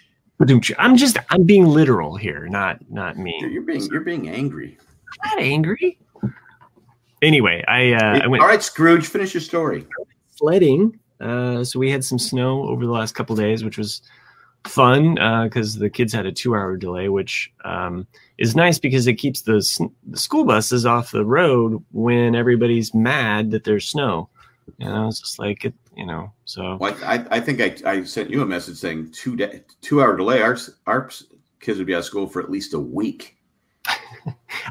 I'm 0.78 0.96
just 0.96 1.16
I'm 1.30 1.44
being 1.44 1.66
literal 1.66 2.16
here, 2.16 2.48
not 2.48 2.78
not 2.90 3.16
me. 3.16 3.36
you're 3.40 3.62
being 3.62 3.82
you're 3.90 4.00
being 4.02 4.28
angry. 4.28 4.78
I'm 5.22 5.30
not 5.30 5.42
angry. 5.44 5.98
Anyway, 7.22 7.64
I 7.68 7.92
uh, 7.92 8.20
I 8.24 8.26
went 8.26 8.42
All 8.42 8.48
right, 8.48 8.62
Scrooge, 8.62 9.06
finish 9.06 9.32
your 9.32 9.40
story. 9.40 9.86
sledding. 10.30 10.98
Uh, 11.20 11.64
so 11.64 11.78
we 11.78 11.90
had 11.90 12.04
some 12.04 12.18
snow 12.18 12.64
over 12.68 12.84
the 12.84 12.92
last 12.92 13.14
couple 13.14 13.34
days, 13.36 13.64
which 13.64 13.78
was 13.78 14.02
fun 14.66 15.14
because 15.44 15.76
the 15.78 15.88
kids 15.88 16.12
had 16.12 16.26
a 16.26 16.32
two-hour 16.32 16.76
delay, 16.76 17.08
which 17.08 17.52
um, 17.64 18.06
is 18.36 18.56
nice 18.56 18.78
because 18.78 19.06
it 19.06 19.14
keeps 19.14 19.42
the, 19.42 19.56
s- 19.58 19.80
the 20.06 20.16
school 20.18 20.44
buses 20.44 20.84
off 20.84 21.12
the 21.12 21.24
road 21.24 21.82
when 21.92 22.34
everybody's 22.34 22.92
mad 22.94 23.52
that 23.52 23.64
there's 23.64 23.86
snow. 23.86 24.28
You 24.78 24.86
know, 24.86 25.08
it's 25.08 25.20
just 25.20 25.38
like 25.38 25.64
it, 25.64 25.74
you 25.96 26.06
know. 26.06 26.32
So 26.44 26.76
Well, 26.80 26.96
I, 27.04 27.24
I 27.30 27.40
think 27.40 27.60
I, 27.60 27.76
I 27.90 28.04
sent 28.04 28.30
you 28.30 28.42
a 28.42 28.46
message 28.46 28.76
saying 28.76 29.12
two 29.12 29.36
day, 29.36 29.62
two 29.80 30.02
hour 30.02 30.16
delay. 30.16 30.42
Our 30.42 30.56
our 30.86 31.10
kids 31.60 31.78
would 31.78 31.86
be 31.86 31.94
out 31.94 32.00
of 32.00 32.04
school 32.04 32.26
for 32.26 32.42
at 32.42 32.50
least 32.50 32.74
a 32.74 32.80
week. 32.80 33.36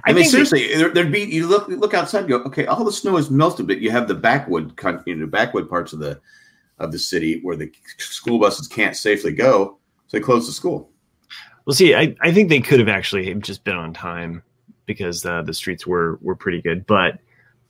I, 0.06 0.14
mean, 0.14 0.26
seriously, 0.26 0.76
there, 0.76 0.89
there'd 0.89 1.12
be 1.12 1.22
you 1.22 1.48
look 1.48 1.68
look 1.68 1.94
outside, 1.94 2.22
and 2.22 2.30
go 2.30 2.38
okay, 2.44 2.66
all 2.66 2.84
the 2.84 2.91
snow 2.91 3.18
is 3.18 3.30
melted, 3.30 3.68
but 3.68 3.80
you 3.80 3.91
have 3.91 4.08
the 4.08 4.16
backwood, 4.16 4.74
you 5.06 5.16
know, 5.16 5.28
backwood 5.28 5.70
parts 5.70 5.94
of 5.94 6.00
the 6.00 6.20
of 6.80 6.91
the 6.91 7.00
city 7.00 7.39
where 7.41 7.56
the 7.56 7.72
school 7.98 8.39
buses 8.39 8.68
can't 8.68 8.96
safely 8.96 9.32
go, 9.32 9.78
so 10.08 10.18
they 10.18 10.22
close 10.22 10.48
the 10.48 10.54
school. 10.54 10.89
Well, 11.66 11.74
see, 11.74 11.96
I, 11.96 12.16
I 12.22 12.34
think 12.34 12.50
they 12.50 12.60
could 12.60 12.80
have 12.80 12.89
actually 12.89 13.34
just 13.36 13.64
been 13.64 13.76
on 13.76 13.94
time 13.94 14.44
because 14.86 15.26
uh, 15.26 15.44
the 15.44 15.54
streets 15.54 15.88
were 15.88 16.20
were 16.22 16.36
pretty 16.36 16.62
good, 16.62 16.86
but 16.88 17.20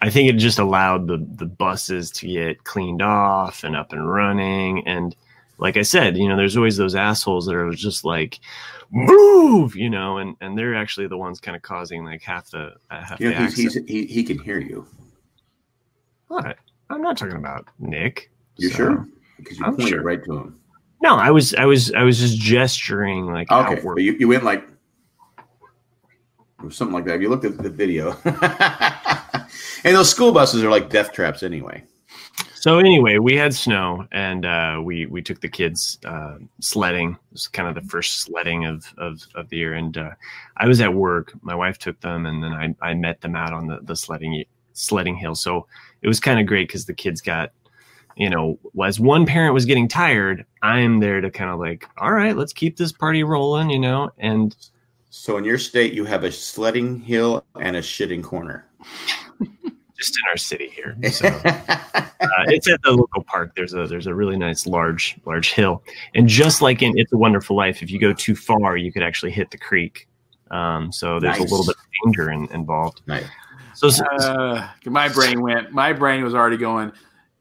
I 0.03 0.09
think 0.09 0.29
it 0.29 0.33
just 0.33 0.59
allowed 0.59 1.07
the 1.07 1.25
the 1.35 1.45
buses 1.45 2.11
to 2.11 2.27
get 2.27 2.65
cleaned 2.65 3.01
off 3.01 3.63
and 3.63 3.73
up 3.73 3.93
and 3.93 4.11
running. 4.11 4.85
And 4.85 5.15
like 5.59 5.77
I 5.77 5.81
said, 5.81 6.17
you 6.17 6.27
know, 6.27 6.35
there's 6.35 6.57
always 6.57 6.75
those 6.75 6.93
assholes 6.93 7.45
that 7.45 7.55
are 7.55 7.71
just 7.71 8.03
like, 8.03 8.41
move, 8.91 9.77
you 9.77 9.89
know, 9.89 10.17
and 10.17 10.35
and 10.41 10.57
they're 10.57 10.75
actually 10.75 11.07
the 11.07 11.17
ones 11.17 11.39
kind 11.39 11.55
of 11.55 11.61
causing 11.61 12.03
like 12.03 12.21
half 12.21 12.51
the 12.51 12.73
uh, 12.91 13.01
half 13.01 13.17
You 13.21 13.29
the 13.29 13.35
know, 13.35 13.45
he's, 13.45 13.55
he's, 13.55 13.73
he 13.87 14.05
he 14.05 14.23
can 14.25 14.37
hear 14.39 14.59
you. 14.59 14.85
What? 16.27 16.57
I'm 16.89 17.01
not 17.01 17.17
talking 17.17 17.37
about 17.37 17.69
Nick. 17.79 18.29
You 18.57 18.67
So, 18.69 18.75
sure? 18.75 19.07
Because 19.37 19.57
you 19.57 19.65
I'm 19.65 19.75
pointed 19.77 19.89
sure. 19.91 20.03
right 20.03 20.21
to 20.25 20.37
him. 20.37 20.59
No, 21.01 21.15
I 21.15 21.31
was 21.31 21.55
I 21.55 21.63
was 21.63 21.93
I 21.93 22.03
was 22.03 22.19
just 22.19 22.37
gesturing 22.37 23.27
like 23.27 23.49
Okay, 23.49 23.77
outward. 23.77 23.95
but 23.95 24.03
you, 24.03 24.17
you 24.19 24.27
went 24.27 24.43
like 24.43 24.67
something 26.69 26.93
like 26.93 27.05
that. 27.05 27.15
If 27.15 27.21
you 27.21 27.29
looked 27.29 27.45
at 27.45 27.57
the 27.57 27.69
video, 27.69 28.11
and 29.83 29.95
those 29.95 30.09
school 30.09 30.31
buses 30.31 30.63
are 30.63 30.69
like 30.69 30.89
death 30.89 31.11
traps 31.11 31.43
anyway. 31.43 31.83
So 32.55 32.79
anyway, 32.79 33.17
we 33.17 33.35
had 33.35 33.53
snow, 33.53 34.07
and 34.13 34.45
uh, 34.45 34.79
we 34.81 35.05
we 35.07 35.21
took 35.21 35.41
the 35.41 35.49
kids 35.49 35.99
uh, 36.05 36.37
sledding. 36.61 37.11
It 37.11 37.33
was 37.33 37.47
kind 37.47 37.67
of 37.67 37.75
the 37.75 37.89
first 37.89 38.21
sledding 38.21 38.65
of 38.65 38.85
of, 38.97 39.27
of 39.35 39.49
the 39.49 39.57
year, 39.57 39.73
and 39.73 39.97
uh, 39.97 40.11
I 40.55 40.67
was 40.67 40.79
at 40.79 40.93
work. 40.93 41.33
My 41.41 41.55
wife 41.55 41.77
took 41.77 41.99
them, 41.99 42.25
and 42.25 42.41
then 42.41 42.53
I, 42.53 42.73
I 42.81 42.93
met 42.93 43.19
them 43.19 43.35
out 43.35 43.51
on 43.51 43.67
the 43.67 43.79
the 43.83 43.97
sledding 43.97 44.45
sledding 44.71 45.17
hill. 45.17 45.35
So 45.35 45.67
it 46.01 46.07
was 46.07 46.21
kind 46.21 46.39
of 46.39 46.45
great 46.45 46.69
because 46.69 46.85
the 46.85 46.93
kids 46.93 47.19
got, 47.21 47.51
you 48.15 48.29
know, 48.29 48.57
as 48.83 48.97
one 48.99 49.25
parent 49.25 49.53
was 49.53 49.65
getting 49.65 49.89
tired, 49.89 50.45
I'm 50.61 51.01
there 51.01 51.19
to 51.19 51.29
kind 51.29 51.51
of 51.51 51.59
like, 51.59 51.87
all 51.97 52.13
right, 52.13 52.35
let's 52.35 52.53
keep 52.53 52.77
this 52.77 52.93
party 52.93 53.23
rolling, 53.23 53.69
you 53.69 53.79
know, 53.79 54.09
and 54.17 54.55
So 55.15 55.37
in 55.37 55.43
your 55.43 55.59
state, 55.59 55.93
you 55.93 56.05
have 56.05 56.23
a 56.23 56.31
sledding 56.31 56.99
hill 56.99 57.45
and 57.59 57.75
a 57.75 57.81
shitting 57.81 58.23
corner. 58.23 58.65
Just 60.03 60.17
in 60.17 60.29
our 60.29 60.37
city 60.37 60.69
here. 60.69 60.95
So. 61.11 61.27
uh, 61.27 62.45
it's 62.47 62.67
at 62.69 62.81
the 62.83 62.91
local 62.91 63.23
park. 63.23 63.53
There's 63.55 63.73
a 63.73 63.85
there's 63.87 64.07
a 64.07 64.13
really 64.15 64.37
nice 64.37 64.65
large 64.65 65.15
large 65.25 65.51
hill, 65.51 65.83
and 66.15 66.27
just 66.27 66.61
like 66.61 66.81
in 66.81 66.93
It's 66.97 67.11
a 67.13 67.17
Wonderful 67.17 67.55
Life, 67.55 67.81
if 67.83 67.91
you 67.91 67.99
go 67.99 68.13
too 68.13 68.35
far, 68.35 68.77
you 68.77 68.91
could 68.93 69.03
actually 69.03 69.31
hit 69.31 69.51
the 69.51 69.57
creek. 69.57 70.07
Um, 70.51 70.91
so 70.91 71.19
there's 71.19 71.37
a 71.39 71.41
little 71.43 71.65
bit 71.65 71.75
of 71.75 71.83
danger 72.05 72.31
in, 72.31 72.47
involved. 72.53 73.01
nice. 73.07 73.25
So, 73.75 73.89
so- 73.89 74.05
Uh, 74.05 74.67
my 74.85 75.09
brain 75.09 75.41
went. 75.41 75.71
My 75.71 75.93
brain 75.93 76.23
was 76.23 76.33
already 76.35 76.57
going. 76.57 76.91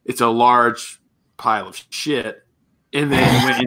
It's 0.04 0.20
a 0.20 0.28
large 0.28 0.98
pile 1.36 1.68
of 1.68 1.80
shit, 1.90 2.42
and 2.92 3.12
then 3.12 3.44
went, 3.44 3.66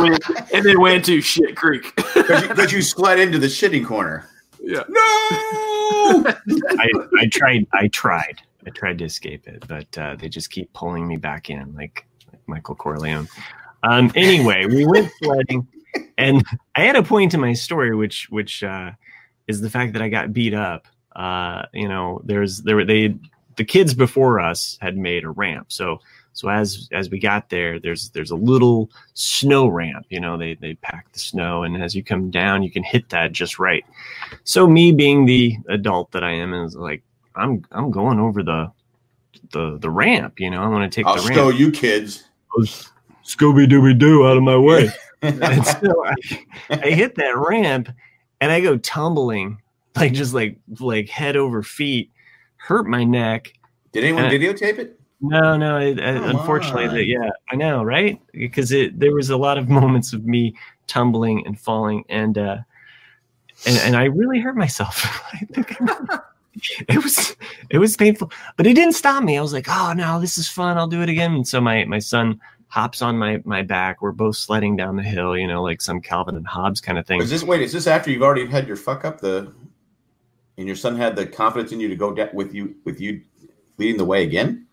went 0.00 0.52
and 0.52 0.64
then 0.64 0.80
went 0.80 1.04
to 1.06 1.20
shit 1.20 1.56
creek. 1.56 1.92
Because 2.14 2.42
you, 2.42 2.48
'cause 2.54 2.72
you 2.76 2.82
slid 2.82 3.18
into 3.18 3.38
the 3.38 3.46
shitting 3.48 3.84
corner. 3.84 4.28
Yeah. 4.62 4.84
No. 4.88 6.24
I, 6.24 6.88
I 7.18 7.26
tried 7.30 7.66
I 7.72 7.88
tried 7.88 8.42
I 8.66 8.70
tried 8.70 8.98
to 8.98 9.04
escape 9.04 9.48
it, 9.48 9.64
but 9.66 9.98
uh, 9.98 10.16
they 10.16 10.28
just 10.28 10.50
keep 10.50 10.72
pulling 10.72 11.06
me 11.06 11.16
back 11.16 11.50
in, 11.50 11.74
like, 11.74 12.06
like 12.30 12.40
Michael 12.46 12.74
Corleone. 12.74 13.28
Um, 13.82 14.12
anyway, 14.14 14.66
we 14.66 14.86
went 14.86 15.10
sledding, 15.22 15.66
and 16.16 16.44
I 16.76 16.84
had 16.84 16.96
a 16.96 17.02
point 17.02 17.34
in 17.34 17.40
my 17.40 17.52
story, 17.52 17.94
which 17.94 18.28
which 18.30 18.62
uh, 18.62 18.92
is 19.48 19.60
the 19.60 19.70
fact 19.70 19.94
that 19.94 20.02
I 20.02 20.08
got 20.08 20.32
beat 20.32 20.54
up. 20.54 20.86
Uh, 21.14 21.62
you 21.72 21.88
know, 21.88 22.22
there's 22.24 22.58
there 22.58 22.76
were 22.76 22.84
they 22.84 23.16
the 23.56 23.64
kids 23.64 23.94
before 23.94 24.40
us 24.40 24.78
had 24.80 24.96
made 24.96 25.24
a 25.24 25.30
ramp, 25.30 25.72
so 25.72 25.98
so 26.32 26.48
as 26.48 26.88
as 26.92 27.10
we 27.10 27.18
got 27.18 27.50
there, 27.50 27.78
there's 27.78 28.10
there's 28.10 28.30
a 28.30 28.36
little 28.36 28.90
snow 29.14 29.66
ramp. 29.68 30.06
You 30.08 30.20
know, 30.20 30.38
they 30.38 30.54
they 30.54 30.74
pack 30.74 31.12
the 31.12 31.18
snow, 31.18 31.62
and 31.62 31.82
as 31.82 31.94
you 31.94 32.02
come 32.02 32.30
down, 32.30 32.62
you 32.62 32.70
can 32.70 32.82
hit 32.82 33.08
that 33.10 33.32
just 33.32 33.58
right. 33.58 33.84
So 34.44 34.66
me 34.66 34.92
being 34.92 35.26
the 35.26 35.56
adult 35.68 36.10
that 36.12 36.24
I 36.24 36.32
am 36.32 36.54
is 36.54 36.74
like 36.74 37.02
I'm 37.36 37.64
I'm 37.72 37.90
going 37.90 38.18
over 38.18 38.42
the 38.42 38.72
the 39.52 39.78
the 39.78 39.90
ramp, 39.90 40.40
you 40.40 40.50
know. 40.50 40.62
I 40.62 40.68
want 40.68 40.90
to 40.90 40.94
take 40.94 41.06
I'll 41.06 41.16
the 41.16 41.34
show 41.34 41.48
ramp. 41.48 41.60
you 41.60 41.70
kids. 41.70 42.24
Scooby 43.24 43.66
Dooby 43.66 43.98
Doo 43.98 44.26
out 44.26 44.36
of 44.36 44.42
my 44.42 44.56
way. 44.56 44.90
and 45.22 45.66
so 45.66 46.04
I, 46.04 46.14
I 46.70 46.90
hit 46.90 47.14
that 47.16 47.36
ramp 47.36 47.88
and 48.40 48.50
I 48.50 48.60
go 48.60 48.78
tumbling, 48.78 49.60
like 49.96 50.12
just 50.14 50.32
like 50.32 50.58
like 50.80 51.08
head 51.10 51.36
over 51.36 51.62
feet, 51.62 52.10
hurt 52.56 52.86
my 52.86 53.04
neck. 53.04 53.52
Did 53.92 54.04
anyone 54.04 54.24
videotape 54.24 54.78
it? 54.78 54.98
No, 55.22 55.56
no. 55.56 55.78
It, 55.78 56.00
uh, 56.00 56.22
unfortunately, 56.24 56.88
that 56.88 57.06
yeah, 57.06 57.30
I 57.50 57.54
know, 57.54 57.84
right? 57.84 58.20
Because 58.32 58.72
it 58.72 58.98
there 58.98 59.14
was 59.14 59.30
a 59.30 59.36
lot 59.36 59.56
of 59.56 59.68
moments 59.80 60.12
of 60.12 60.24
me 60.24 60.54
tumbling 60.88 61.46
and 61.46 61.58
falling, 61.58 62.04
and 62.08 62.36
uh, 62.36 62.58
and 63.64 63.76
and 63.78 63.96
I 63.96 64.04
really 64.04 64.40
hurt 64.40 64.56
myself. 64.56 65.04
I 65.32 65.38
think 65.38 65.76
it 66.88 67.02
was 67.02 67.36
it 67.70 67.78
was 67.78 67.96
painful, 67.96 68.32
but 68.56 68.66
it 68.66 68.74
didn't 68.74 68.94
stop 68.94 69.22
me. 69.22 69.38
I 69.38 69.40
was 69.40 69.52
like, 69.52 69.68
oh 69.68 69.94
no, 69.96 70.20
this 70.20 70.36
is 70.36 70.48
fun. 70.48 70.76
I'll 70.76 70.88
do 70.88 71.02
it 71.02 71.08
again. 71.08 71.34
And 71.34 71.48
so 71.48 71.60
my 71.60 71.84
my 71.84 72.00
son 72.00 72.40
hops 72.66 73.00
on 73.00 73.16
my 73.16 73.40
my 73.44 73.62
back. 73.62 74.02
We're 74.02 74.10
both 74.10 74.36
sledding 74.36 74.74
down 74.74 74.96
the 74.96 75.04
hill, 75.04 75.36
you 75.38 75.46
know, 75.46 75.62
like 75.62 75.80
some 75.80 76.00
Calvin 76.00 76.34
and 76.34 76.46
Hobbes 76.46 76.80
kind 76.80 76.98
of 76.98 77.06
thing. 77.06 77.22
Is 77.22 77.30
this 77.30 77.44
wait? 77.44 77.62
Is 77.62 77.72
this 77.72 77.86
after 77.86 78.10
you've 78.10 78.22
already 78.22 78.46
had 78.46 78.66
your 78.66 78.76
fuck 78.76 79.04
up 79.04 79.20
the, 79.20 79.52
and 80.58 80.66
your 80.66 80.76
son 80.76 80.96
had 80.96 81.14
the 81.14 81.26
confidence 81.26 81.70
in 81.70 81.78
you 81.78 81.86
to 81.86 81.96
go 81.96 82.12
da- 82.12 82.30
with 82.32 82.52
you 82.52 82.74
with 82.84 83.00
you 83.00 83.22
leading 83.78 83.98
the 83.98 84.04
way 84.04 84.24
again? 84.24 84.66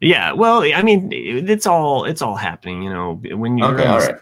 Yeah, 0.00 0.32
well, 0.32 0.62
I 0.62 0.82
mean, 0.82 1.10
it's 1.12 1.66
all 1.66 2.04
it's 2.04 2.22
all 2.22 2.36
happening, 2.36 2.82
you 2.82 2.90
know. 2.90 3.20
When 3.32 3.58
you 3.58 3.64
Okay, 3.66 3.84
all 3.86 3.98
right. 3.98 4.14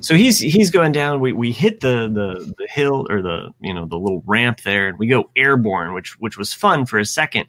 so 0.00 0.14
he's 0.14 0.38
he's 0.38 0.70
going 0.70 0.92
down. 0.92 1.20
We 1.20 1.32
we 1.32 1.50
hit 1.50 1.80
the 1.80 2.10
the 2.12 2.54
the 2.58 2.66
hill 2.68 3.06
or 3.08 3.22
the 3.22 3.50
you 3.60 3.72
know 3.72 3.86
the 3.86 3.96
little 3.98 4.22
ramp 4.26 4.60
there, 4.62 4.88
and 4.88 4.98
we 4.98 5.06
go 5.06 5.30
airborne, 5.34 5.94
which 5.94 6.18
which 6.20 6.36
was 6.36 6.52
fun 6.52 6.84
for 6.84 6.98
a 6.98 7.06
second, 7.06 7.46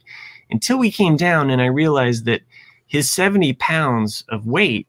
until 0.50 0.78
we 0.78 0.90
came 0.90 1.16
down, 1.16 1.50
and 1.50 1.60
I 1.60 1.66
realized 1.66 2.24
that 2.24 2.40
his 2.86 3.10
seventy 3.10 3.52
pounds 3.52 4.24
of 4.30 4.46
weight 4.46 4.88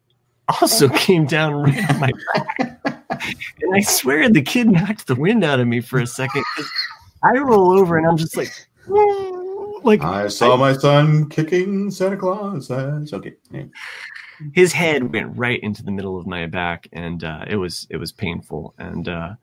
also 0.61 0.87
came 0.95 1.25
down 1.25 1.55
right 1.55 1.89
on 1.89 1.99
my 1.99 2.11
back, 2.33 2.57
and 3.61 3.75
I 3.75 3.81
swear 3.81 4.29
the 4.29 4.41
kid 4.41 4.69
knocked 4.69 5.07
the 5.07 5.15
wind 5.15 5.43
out 5.43 5.59
of 5.59 5.67
me 5.67 5.81
for 5.81 5.99
a 5.99 6.07
second. 6.07 6.43
I 7.23 7.37
roll 7.39 7.71
over 7.77 7.97
and 7.97 8.07
I'm 8.07 8.17
just 8.17 8.37
like, 8.37 8.51
like 9.85 10.03
I 10.03 10.27
saw 10.27 10.57
my 10.57 10.73
son 10.73 11.29
kicking 11.29 11.89
Santa 11.91 12.17
Claus. 12.17 12.69
ass. 12.71 13.13
Okay. 13.13 13.33
Yeah. 13.51 13.65
his 14.53 14.73
head 14.73 15.13
went 15.13 15.37
right 15.37 15.61
into 15.63 15.83
the 15.83 15.91
middle 15.91 16.17
of 16.17 16.27
my 16.27 16.45
back 16.45 16.87
and 16.91 17.23
uh, 17.23 17.45
it 17.47 17.55
was 17.55 17.87
it 17.89 17.97
was 17.97 18.11
painful 18.11 18.73
and 18.77 19.07
uh, 19.07 19.33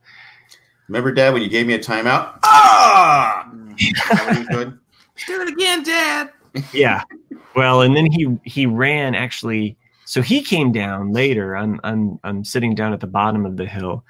Remember, 0.88 1.12
Dad, 1.12 1.32
when 1.32 1.42
you 1.42 1.48
gave 1.48 1.66
me 1.66 1.72
a 1.74 1.78
timeout? 1.78 2.38
Ah! 2.42 3.48
Is 3.78 3.92
that 4.10 4.26
what 4.26 4.34
he 4.34 4.38
was 4.40 4.48
doing? 4.48 4.78
Do 5.26 5.42
it 5.42 5.48
again, 5.48 5.82
Dad. 5.84 6.32
yeah 6.72 7.02
well 7.54 7.80
and 7.82 7.96
then 7.96 8.10
he 8.10 8.38
he 8.44 8.66
ran 8.66 9.14
actually 9.14 9.76
so 10.04 10.20
he 10.20 10.42
came 10.42 10.72
down 10.72 11.12
later 11.12 11.56
i'm 11.56 11.80
i'm 11.84 12.18
i'm 12.24 12.44
sitting 12.44 12.74
down 12.74 12.92
at 12.92 13.00
the 13.00 13.06
bottom 13.06 13.46
of 13.46 13.56
the 13.56 13.66
hill 13.66 14.04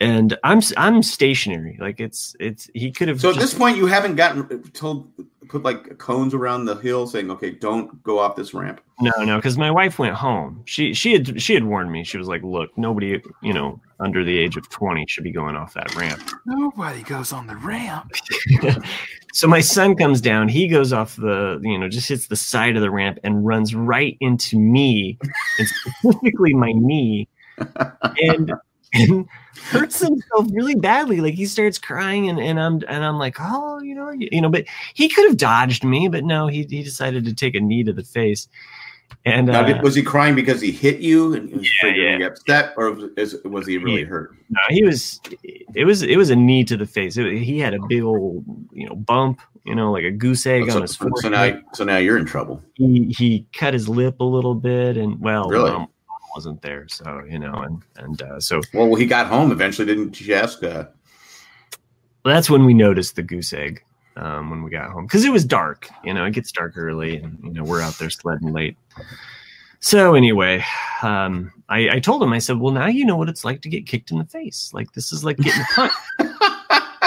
and 0.00 0.36
i'm 0.44 0.58
s- 0.58 0.72
i'm 0.76 1.02
stationary. 1.02 1.76
Like 1.80 2.00
it's 2.00 2.34
it's 2.40 2.68
he 2.74 2.90
could 2.90 3.08
have 3.08 3.20
So 3.20 3.30
at 3.30 3.34
just- 3.36 3.46
this 3.52 3.58
point, 3.58 3.76
you 3.76 3.86
haven't 3.86 4.16
gotten 4.16 4.62
told 4.72 5.10
put 5.48 5.62
like 5.64 5.98
cones 5.98 6.32
around 6.32 6.64
the 6.66 6.76
hill 6.76 7.06
saying, 7.08 7.28
"Okay, 7.30 7.50
don't 7.50 8.00
go 8.04 8.18
off 8.18 8.36
this 8.36 8.54
ramp." 8.54 8.80
no 9.00 9.10
no 9.24 9.36
because 9.36 9.56
my 9.58 9.70
wife 9.70 9.98
went 9.98 10.14
home. 10.14 10.62
She 10.66 10.92
she 10.94 11.12
had 11.12 11.40
she 11.42 11.54
had 11.54 11.64
warned 11.64 11.90
me. 11.90 12.04
She 12.04 12.18
was 12.18 12.28
like 12.28 12.42
look 12.42 12.70
nobody 12.76 13.20
you 13.42 13.52
know 13.52 13.80
under 13.98 14.24
the 14.24 14.38
age 14.38 14.56
of 14.56 14.68
20 14.70 15.04
should 15.08 15.24
be 15.24 15.30
going 15.32 15.56
off 15.56 15.74
that 15.74 15.94
ramp. 15.94 16.22
Nobody 16.46 17.02
goes 17.02 17.32
on 17.32 17.46
the 17.46 17.56
ramp. 17.56 18.12
so 19.32 19.46
my 19.46 19.60
son 19.60 19.94
comes 19.96 20.20
down. 20.20 20.48
He 20.48 20.68
goes 20.68 20.92
off 20.92 21.16
the 21.16 21.60
you 21.62 21.78
know 21.78 21.88
just 21.88 22.08
hits 22.08 22.28
the 22.28 22.36
side 22.36 22.76
of 22.76 22.82
the 22.82 22.90
ramp 22.90 23.18
and 23.24 23.44
runs 23.44 23.74
right 23.74 24.16
into 24.20 24.58
me 24.58 25.18
and 25.58 25.68
specifically 25.68 26.54
my 26.54 26.72
knee. 26.72 27.28
And, 28.22 28.52
and 28.92 29.28
hurts 29.70 30.00
himself 30.00 30.46
really 30.52 30.74
badly 30.74 31.20
like 31.20 31.34
he 31.34 31.46
starts 31.46 31.78
crying 31.78 32.28
and, 32.28 32.40
and 32.40 32.58
i'm 32.60 32.74
and 32.88 33.04
i'm 33.04 33.18
like 33.18 33.36
oh 33.38 33.78
you 33.80 33.94
know 33.94 34.10
you, 34.10 34.40
know 34.40 34.48
but 34.48 34.64
he 34.94 35.08
could 35.08 35.26
have 35.28 35.36
dodged 35.36 35.84
me 35.84 36.08
but 36.08 36.24
no 36.24 36.46
he, 36.46 36.64
he 36.68 36.82
decided 36.82 37.24
to 37.24 37.34
take 37.34 37.54
a 37.54 37.60
knee 37.60 37.84
to 37.84 37.92
the 37.92 38.02
face 38.04 38.48
and 39.26 39.48
Now, 39.48 39.66
uh, 39.66 39.80
was 39.82 39.94
he 39.96 40.02
crying 40.02 40.34
because 40.34 40.60
he 40.60 40.70
hit 40.70 41.00
you 41.00 41.34
and 41.34 41.48
he 41.50 41.56
was 41.56 41.68
Yeah, 41.82 42.16
yeah, 42.18 42.26
upset, 42.26 42.72
or 42.76 42.92
was, 42.92 43.34
was 43.44 43.66
he 43.66 43.76
really 43.76 44.00
Yeah. 44.00 44.06
hurt? 44.06 44.36
no, 44.48 44.60
he 44.70 44.82
was 44.84 45.20
it 45.74 45.84
was 45.84 46.02
it 46.02 46.16
was 46.16 46.30
a 46.30 46.36
knee 46.36 46.64
to 46.64 46.76
the 46.76 46.86
face 46.86 47.16
It- 47.16 47.42
he 47.42 47.58
had 47.58 47.74
a 47.74 47.80
big 47.88 48.02
old 48.02 48.44
you 48.72 48.88
know 48.88 48.94
bump 48.96 49.40
you 49.66 49.74
know 49.74 49.92
like 49.92 50.04
a 50.04 50.10
goose 50.10 50.46
egg 50.46 50.70
So, 50.70 50.76
on 50.76 50.82
his 50.82 50.96
so 50.96 51.28
now, 51.28 51.60
so 51.74 51.84
now 51.84 51.98
you're 51.98 52.16
in 52.16 52.24
trouble. 52.24 52.62
he 52.74 53.12
he 53.16 53.46
cut 53.52 53.74
his 53.74 53.88
lip 53.88 54.20
a 54.20 54.24
little 54.24 54.54
bit 54.54 54.96
and 54.96 55.20
well 55.20 55.48
Really? 55.50 55.70
mom 55.70 55.88
wasn't 56.34 56.60
there 56.62 56.86
so 56.88 57.22
you 57.28 57.38
know 57.38 57.54
and 57.54 57.82
and 57.96 58.22
uh, 58.22 58.40
so 58.40 58.60
Well, 58.72 58.94
he 58.94 59.06
got 59.06 59.26
home 59.26 59.52
eventually, 59.52 59.86
didn't 59.86 60.20
ask? 60.30 60.62
Uh, 60.62 60.86
that's 62.24 62.50
when 62.50 62.64
we 62.64 62.74
noticed 62.74 63.16
the 63.16 63.22
goose 63.22 63.52
egg 63.52 63.82
um, 64.16 64.50
when 64.50 64.62
we 64.62 64.70
got 64.70 64.90
home 64.90 65.06
because 65.06 65.24
it 65.24 65.32
was 65.32 65.44
dark 65.44 65.88
you 66.04 66.12
know 66.12 66.24
it 66.24 66.32
gets 66.32 66.52
dark 66.52 66.76
early 66.76 67.16
and 67.16 67.38
you 67.42 67.52
know 67.52 67.64
we're 67.64 67.80
out 67.80 67.98
there 67.98 68.10
sledding 68.10 68.52
late. 68.52 68.76
So 69.80 70.14
anyway 70.14 70.64
um, 71.02 71.52
I, 71.68 71.88
I 71.88 72.00
told 72.00 72.22
him 72.22 72.32
i 72.32 72.38
said 72.38 72.58
well 72.58 72.72
now 72.72 72.86
you 72.86 73.04
know 73.04 73.16
what 73.16 73.28
it's 73.28 73.44
like 73.44 73.62
to 73.62 73.68
get 73.68 73.86
kicked 73.86 74.10
in 74.10 74.18
the 74.18 74.26
face. 74.26 74.70
Like 74.74 74.92
this 74.92 75.12
is 75.12 75.24
like 75.24 75.36
getting 75.38 75.64
punched. 75.74 75.96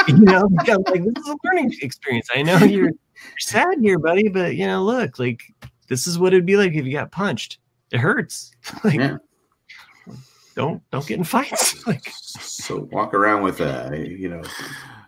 You 0.07 0.17
know 0.17 0.49
like 0.67 1.03
this 1.03 1.23
is 1.23 1.29
a 1.29 1.37
learning 1.43 1.75
experience. 1.81 2.27
I 2.35 2.41
know 2.41 2.57
you're, 2.57 2.87
you're 2.89 3.39
sad 3.39 3.77
here 3.81 3.99
buddy 3.99 4.27
but 4.27 4.55
you 4.55 4.67
know 4.67 4.83
look 4.83 5.19
like 5.19 5.43
this 5.87 6.07
is 6.07 6.17
what 6.17 6.33
it'd 6.33 6.45
be 6.45 6.57
like 6.57 6.73
if 6.73 6.85
you 6.85 6.91
got 6.91 7.11
punched 7.11 7.59
it 7.93 7.99
hurts 7.99 8.51
like 8.83 8.95
Yeah. 8.95 9.17
don't 10.55 10.81
don't 10.91 11.05
get 11.07 11.17
in 11.19 11.23
fights 11.23 11.85
like 11.87 12.11
so 12.19 12.87
walk 12.91 13.13
around 13.13 13.43
with, 13.43 13.61
uh, 13.61 13.89
you 13.93 14.27
know, 14.29 14.41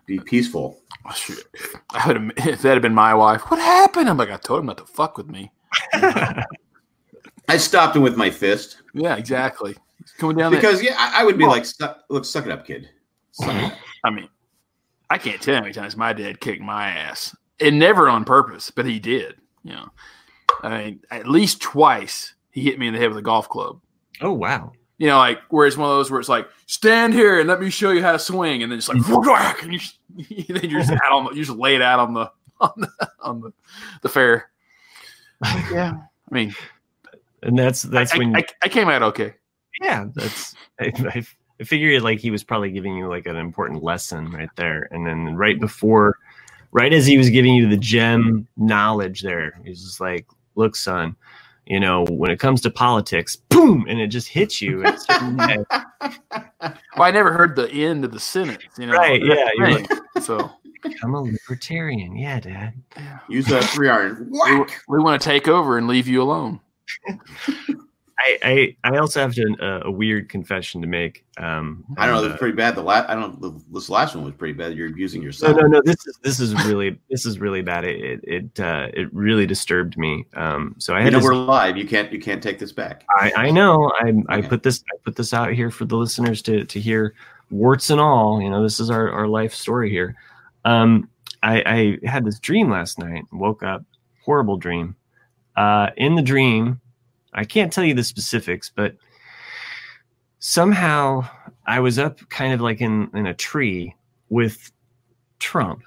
be 0.06 0.18
peaceful. 0.20 0.80
Oh, 1.08 1.12
shit. 1.12 1.38
I 1.90 2.06
would 2.06 2.16
have, 2.16 2.32
if 2.48 2.62
that 2.62 2.72
had 2.74 2.82
been 2.82 2.94
my 2.94 3.14
wife, 3.14 3.42
what 3.50 3.58
happened? 3.60 4.08
I'm 4.08 4.16
like, 4.16 4.30
I 4.30 4.36
told 4.36 4.60
him 4.60 4.66
not 4.66 4.78
to 4.78 4.84
fuck 4.86 5.16
with 5.16 5.28
me. 5.28 5.50
I 7.48 7.56
stopped 7.58 7.94
him 7.96 8.02
with 8.02 8.16
my 8.16 8.30
fist. 8.30 8.78
Yeah, 8.94 9.16
exactly. 9.16 9.76
coming 10.18 10.36
down. 10.36 10.52
that- 10.52 10.60
Because 10.60 10.82
yeah, 10.82 10.94
I, 10.98 11.20
I 11.22 11.24
would 11.24 11.38
be 11.38 11.44
Well- 11.44 11.52
like, 11.52 11.64
suck, 11.64 12.02
look, 12.10 12.24
suck 12.24 12.46
it 12.46 12.52
up, 12.52 12.66
kid. 12.66 12.88
Suck 13.32 13.54
it 13.54 13.64
up. 13.64 13.72
I 14.04 14.10
mean, 14.10 14.28
I 15.10 15.18
can't 15.18 15.40
tell 15.40 15.54
how 15.56 15.60
many 15.60 15.72
times 15.72 15.96
my 15.96 16.12
dad 16.12 16.40
kicked 16.40 16.62
my 16.62 16.88
ass, 16.88 17.34
and 17.60 17.78
never 17.78 18.08
on 18.08 18.24
purpose, 18.24 18.70
but 18.70 18.86
he 18.86 18.98
did. 18.98 19.36
You 19.62 19.72
know, 19.74 19.88
I 20.62 20.68
mean, 20.84 21.00
at 21.10 21.28
least 21.28 21.60
twice 21.60 22.34
he 22.56 22.62
hit 22.62 22.78
me 22.78 22.88
in 22.88 22.94
the 22.94 22.98
head 22.98 23.10
with 23.10 23.18
a 23.18 23.22
golf 23.22 23.50
club. 23.50 23.78
Oh 24.22 24.32
wow. 24.32 24.72
You 24.96 25.08
know, 25.08 25.18
like 25.18 25.38
where 25.50 25.66
it's 25.66 25.76
one 25.76 25.90
of 25.90 25.96
those 25.96 26.10
where 26.10 26.18
it's 26.18 26.28
like, 26.28 26.48
stand 26.64 27.12
here 27.12 27.38
and 27.38 27.46
let 27.46 27.60
me 27.60 27.68
show 27.68 27.90
you 27.90 28.00
how 28.00 28.12
to 28.12 28.18
swing, 28.18 28.62
and 28.62 28.72
then 28.72 28.78
it's 28.78 28.88
like, 28.88 28.96
mm-hmm. 28.96 29.28
whack, 29.28 29.62
and 29.62 29.74
you, 29.74 29.78
just- 29.78 29.98
then 30.48 30.70
you're 30.70 30.80
just 30.80 30.92
out 30.92 31.12
on 31.12 31.24
the, 31.26 31.30
you 31.32 31.44
just 31.44 31.58
lay 31.58 31.74
it 31.74 31.82
out 31.82 32.00
on 32.00 32.14
the 32.14 32.32
on 32.60 32.72
the 32.76 33.10
on 33.20 33.40
the, 33.42 33.52
the 34.00 34.08
fair. 34.08 34.48
Yeah, 35.70 35.92
I 36.30 36.34
mean, 36.34 36.54
And 37.42 37.58
that's 37.58 37.82
that's 37.82 38.14
I, 38.14 38.18
when 38.18 38.34
I, 38.34 38.44
I 38.62 38.68
came 38.68 38.88
out 38.88 39.02
okay. 39.02 39.34
yeah, 39.82 40.06
that's 40.14 40.54
I, 40.80 40.92
I, 40.96 41.26
I 41.60 41.64
figured 41.64 42.02
like 42.02 42.20
he 42.20 42.30
was 42.30 42.42
probably 42.42 42.70
giving 42.70 42.96
you 42.96 43.06
like 43.06 43.26
an 43.26 43.36
important 43.36 43.82
lesson 43.82 44.30
right 44.30 44.48
there, 44.56 44.88
and 44.90 45.06
then 45.06 45.36
right 45.36 45.60
before, 45.60 46.16
right 46.72 46.94
as 46.94 47.04
he 47.04 47.18
was 47.18 47.28
giving 47.28 47.54
you 47.54 47.68
the 47.68 47.76
gem 47.76 48.48
knowledge, 48.56 49.20
there 49.20 49.60
he's 49.62 49.82
just 49.84 50.00
like, 50.00 50.26
"Look, 50.54 50.74
son, 50.74 51.16
you 51.66 51.80
know 51.80 52.04
when 52.10 52.30
it 52.30 52.38
comes 52.38 52.60
to 52.62 52.70
politics, 52.70 53.36
boom, 53.36 53.86
and 53.88 54.00
it 54.00 54.08
just 54.08 54.28
hits 54.28 54.62
you." 54.62 54.80
in 54.82 54.86
a 54.94 54.98
certain 54.98 55.36
way. 55.38 55.64
Well, 56.60 56.74
I 56.98 57.10
never 57.10 57.32
heard 57.32 57.56
the 57.56 57.68
end 57.70 58.04
of 58.04 58.12
the 58.12 58.20
sentence. 58.20 58.62
You 58.78 58.86
know, 58.86 58.94
Right, 58.94 59.20
yeah, 59.22 59.48
you're 59.56 59.66
Right. 59.66 59.88
so 60.22 60.50
I'm 61.02 61.14
a 61.14 61.22
libertarian, 61.22 62.16
yeah, 62.16 62.40
Dad. 62.40 62.74
Use 63.28 63.46
that 63.46 63.64
three 63.64 63.88
iron. 63.88 64.28
we, 64.30 64.64
we 64.88 65.02
want 65.02 65.20
to 65.20 65.28
take 65.28 65.48
over 65.48 65.76
and 65.78 65.86
leave 65.88 66.06
you 66.08 66.22
alone. 66.22 66.60
I 68.18 68.38
I, 68.42 68.76
I 68.84 68.96
also 68.98 69.20
have 69.20 69.34
to 69.34 69.56
uh, 69.60 69.80
a 69.84 69.90
weird 69.90 70.28
confession 70.28 70.80
to 70.80 70.86
make. 70.86 71.24
Um, 71.36 71.84
I 71.98 72.06
don't 72.06 72.16
know. 72.16 72.28
That's 72.28 72.38
pretty 72.38 72.56
bad. 72.56 72.74
The 72.74 72.82
last, 72.82 73.10
I 73.10 73.14
don't. 73.14 73.40
The, 73.40 73.52
this 73.72 73.90
last 73.90 74.14
one 74.14 74.24
was 74.24 74.34
pretty 74.34 74.54
bad. 74.54 74.74
You're 74.74 74.88
abusing 74.88 75.22
yourself. 75.22 75.56
no, 75.56 75.66
no. 75.66 75.82
This 75.84 76.06
is 76.06 76.18
this 76.22 76.40
is 76.40 76.54
really 76.64 76.98
this 77.10 77.26
is 77.26 77.38
really 77.38 77.60
bad. 77.60 77.84
It 77.84 78.00
it 78.00 78.20
it, 78.24 78.60
uh, 78.60 78.88
it 78.94 79.12
really 79.12 79.46
disturbed 79.46 79.98
me. 79.98 80.24
Um, 80.34 80.74
so 80.78 80.94
I 80.94 81.04
You 81.04 81.10
know 81.10 81.18
this, 81.18 81.24
we're 81.24 81.34
live. 81.34 81.76
You 81.76 81.86
can't. 81.86 82.10
You 82.10 82.18
can't 82.18 82.42
take 82.42 82.58
this 82.58 82.72
back. 82.72 83.04
I, 83.10 83.32
I 83.36 83.50
know 83.50 83.92
I 84.00 84.14
I 84.28 84.40
put 84.40 84.62
this 84.62 84.82
I 84.92 84.96
put 85.04 85.16
this 85.16 85.34
out 85.34 85.52
here 85.52 85.70
for 85.70 85.84
the 85.84 85.96
listeners 85.96 86.40
to 86.42 86.64
to 86.64 86.80
hear 86.80 87.14
warts 87.50 87.90
and 87.90 88.00
all. 88.00 88.40
You 88.40 88.48
know, 88.48 88.62
this 88.62 88.80
is 88.80 88.90
our 88.90 89.10
our 89.10 89.28
life 89.28 89.52
story 89.52 89.90
here. 89.90 90.16
Um, 90.64 91.10
I 91.42 91.98
I 92.02 92.08
had 92.08 92.24
this 92.24 92.40
dream 92.40 92.70
last 92.70 92.98
night. 92.98 93.24
Woke 93.30 93.62
up, 93.62 93.84
horrible 94.24 94.56
dream. 94.56 94.96
Uh, 95.54 95.90
in 95.96 96.16
the 96.16 96.22
dream, 96.22 96.80
I 97.36 97.44
can't 97.44 97.72
tell 97.72 97.84
you 97.84 97.94
the 97.94 98.02
specifics, 98.04 98.70
but 98.74 98.96
somehow 100.38 101.28
I 101.66 101.80
was 101.80 101.98
up 101.98 102.18
kind 102.28 102.52
of 102.52 102.60
like 102.60 102.80
in 102.80 103.10
in 103.14 103.26
a 103.26 103.34
tree 103.34 103.94
with 104.28 104.72
Trump, 105.38 105.82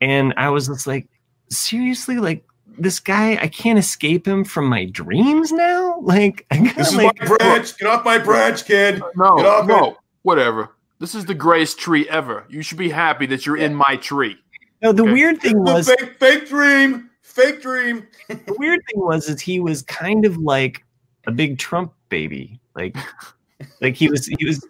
and 0.00 0.32
I 0.36 0.50
was 0.50 0.68
just 0.68 0.86
like, 0.86 1.08
seriously, 1.50 2.16
like 2.18 2.44
this 2.78 3.00
guy, 3.00 3.32
I 3.40 3.48
can't 3.48 3.78
escape 3.78 4.26
him 4.26 4.44
from 4.44 4.66
my 4.66 4.86
dreams 4.86 5.52
now. 5.52 5.98
Like, 6.02 6.44
I 6.50 6.58
This 6.76 6.88
is 6.88 6.96
like, 6.96 7.18
my 7.20 7.36
branch. 7.36 7.78
Get 7.78 7.88
off 7.88 8.04
my 8.04 8.18
branch, 8.18 8.64
kid. 8.64 9.00
Uh, 9.00 9.06
no, 9.16 9.36
Get 9.36 9.46
off 9.46 9.66
no, 9.66 9.90
it. 9.92 9.96
whatever. 10.22 10.70
This 10.98 11.14
is 11.14 11.24
the 11.24 11.34
greatest 11.34 11.78
tree 11.78 12.08
ever. 12.08 12.44
You 12.48 12.62
should 12.62 12.78
be 12.78 12.90
happy 12.90 13.26
that 13.26 13.46
you're 13.46 13.56
in 13.56 13.74
my 13.74 13.96
tree. 13.96 14.36
no. 14.82 14.92
The 14.92 15.02
Okay. 15.04 15.12
weird 15.12 15.40
thing 15.40 15.62
The 15.64 15.72
was, 15.72 15.88
fake, 15.88 16.16
fake 16.18 16.48
dream. 16.48 17.10
Fake 17.34 17.62
dream. 17.62 18.06
the 18.28 18.54
weird 18.58 18.80
thing 18.90 19.00
was, 19.00 19.28
is 19.28 19.40
he 19.40 19.58
was 19.60 19.82
kind 19.82 20.24
of 20.24 20.36
like 20.38 20.84
a 21.26 21.32
big 21.32 21.58
Trump 21.58 21.92
baby. 22.08 22.60
Like, 22.76 22.96
like 23.80 23.94
he 23.94 24.08
was, 24.08 24.26
he 24.26 24.44
was, 24.46 24.64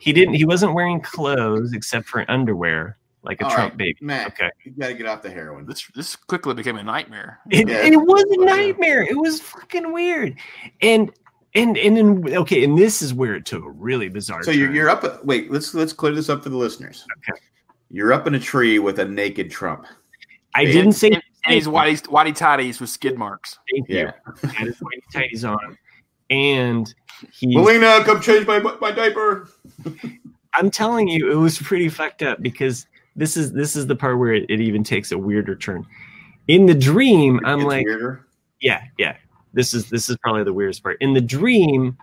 he 0.00 0.12
didn't, 0.12 0.34
he 0.34 0.44
wasn't 0.44 0.72
wearing 0.72 1.00
clothes 1.00 1.72
except 1.74 2.06
for 2.08 2.24
underwear, 2.30 2.96
like 3.22 3.40
a 3.42 3.44
All 3.44 3.50
Trump 3.50 3.72
right, 3.72 3.78
baby. 3.78 3.98
Matt. 4.00 4.28
Okay. 4.28 4.50
You 4.64 4.72
got 4.78 4.88
to 4.88 4.94
get 4.94 5.06
off 5.06 5.20
the 5.20 5.30
heroin. 5.30 5.66
This 5.66 5.86
this 5.94 6.16
quickly 6.16 6.54
became 6.54 6.76
a 6.76 6.82
nightmare. 6.82 7.40
It, 7.50 7.68
Yeah. 7.68 7.84
it 7.84 7.96
was 7.96 8.24
a 8.30 8.44
nightmare. 8.44 9.02
It 9.02 9.18
was 9.18 9.40
fucking 9.40 9.92
weird. 9.92 10.38
And 10.80 11.10
and 11.54 11.76
and 11.76 11.96
then 11.96 12.34
okay, 12.36 12.64
and 12.64 12.78
this 12.78 13.02
is 13.02 13.12
where 13.12 13.34
it 13.34 13.44
took 13.44 13.64
a 13.64 13.70
really 13.70 14.08
bizarre. 14.08 14.42
So 14.42 14.52
you're, 14.52 14.72
you're 14.72 14.88
up. 14.88 15.24
Wait. 15.24 15.50
Let's 15.50 15.74
let's 15.74 15.92
clear 15.92 16.14
this 16.14 16.28
up 16.28 16.42
for 16.42 16.50
the 16.50 16.56
listeners. 16.56 17.04
Okay. 17.28 17.38
You're 17.90 18.12
up 18.12 18.26
in 18.26 18.34
a 18.36 18.40
tree 18.40 18.78
with 18.78 19.00
a 19.00 19.04
naked 19.04 19.50
Trump. 19.50 19.86
I 20.54 20.64
didn't 20.64 20.92
say 20.92 21.08
And, 21.08 21.16
and 21.16 21.22
he's 21.46 21.66
whitey 21.66 22.00
whitey 22.08 22.34
tidies 22.34 22.80
with 22.80 22.90
skid 22.90 23.16
marks. 23.18 23.58
thank 23.72 23.88
you. 23.88 23.96
Yeah. 23.96 24.12
He 24.42 24.48
had 24.48 24.66
his 24.68 24.78
white 24.78 25.02
tighties 25.14 25.48
on, 25.48 25.76
and 26.30 26.92
he. 27.32 27.54
Melania, 27.54 28.02
come 28.04 28.20
change 28.20 28.46
my 28.46 28.58
my 28.58 28.92
diaper. 28.92 29.48
I'm 30.54 30.70
telling 30.70 31.08
you, 31.08 31.30
it 31.30 31.36
was 31.36 31.58
pretty 31.58 31.88
fucked 31.88 32.22
up 32.22 32.42
because 32.42 32.86
this 33.14 33.36
is 33.36 33.52
this 33.52 33.76
is 33.76 33.86
the 33.86 33.96
part 33.96 34.18
where 34.18 34.32
it, 34.34 34.46
it 34.48 34.60
even 34.60 34.82
takes 34.84 35.12
a 35.12 35.18
weirder 35.18 35.56
turn. 35.56 35.86
In 36.48 36.66
the 36.66 36.74
dream, 36.74 37.40
I'm 37.44 37.60
It's 37.60 37.66
like, 37.66 37.86
weirder. 37.86 38.26
yeah, 38.60 38.82
yeah. 38.98 39.16
This 39.52 39.74
is 39.74 39.88
this 39.90 40.08
is 40.08 40.16
probably 40.18 40.44
the 40.44 40.52
weirdest 40.52 40.82
part. 40.82 40.96
In 41.00 41.14
the 41.14 41.20
dream, 41.20 41.96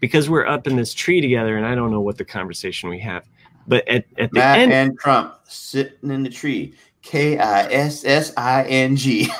because 0.00 0.28
we're 0.30 0.46
up 0.46 0.66
in 0.66 0.76
this 0.76 0.94
tree 0.94 1.20
together, 1.20 1.56
and 1.56 1.66
I 1.66 1.74
don't 1.74 1.90
know 1.90 2.00
what 2.00 2.16
the 2.18 2.24
conversation 2.24 2.88
we 2.88 2.98
have, 3.00 3.24
but 3.66 3.86
at 3.88 4.06
at 4.18 4.30
the 4.30 4.38
Matt 4.38 4.58
end, 4.58 4.72
and 4.72 4.98
Trump 4.98 5.34
sitting 5.44 6.10
in 6.10 6.22
the 6.22 6.30
tree. 6.30 6.74
K 7.02 7.38
I 7.38 7.62
S 7.72 8.04
S 8.04 8.32
I 8.36 8.64
N 8.64 8.96
G. 8.96 9.30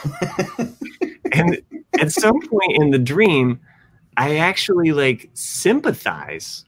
and 1.32 1.60
at 2.00 2.10
some 2.12 2.40
point 2.48 2.72
in 2.82 2.90
the 2.90 2.98
dream 2.98 3.60
i 4.16 4.36
actually 4.36 4.92
like 4.92 5.28
sympathize 5.34 6.64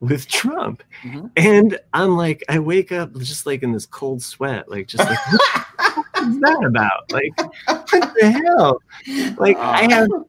with 0.00 0.26
trump 0.28 0.82
Mhm. 1.02 1.30
and 1.36 1.78
i'm 1.92 2.16
like 2.16 2.42
i 2.48 2.58
wake 2.58 2.90
up 2.92 3.14
just 3.18 3.46
like 3.46 3.62
in 3.62 3.72
this 3.72 3.86
cold 3.86 4.22
sweat 4.22 4.68
like 4.70 4.88
just 4.88 5.04
like 5.08 5.18
what 5.96 6.28
is 6.28 6.40
that 6.40 6.64
about 6.66 7.12
like 7.12 7.32
what 7.66 8.14
the 8.20 8.30
hell 8.30 8.80
like 9.38 9.56
i 9.58 9.82
have 9.92 10.08
The, 10.08 10.24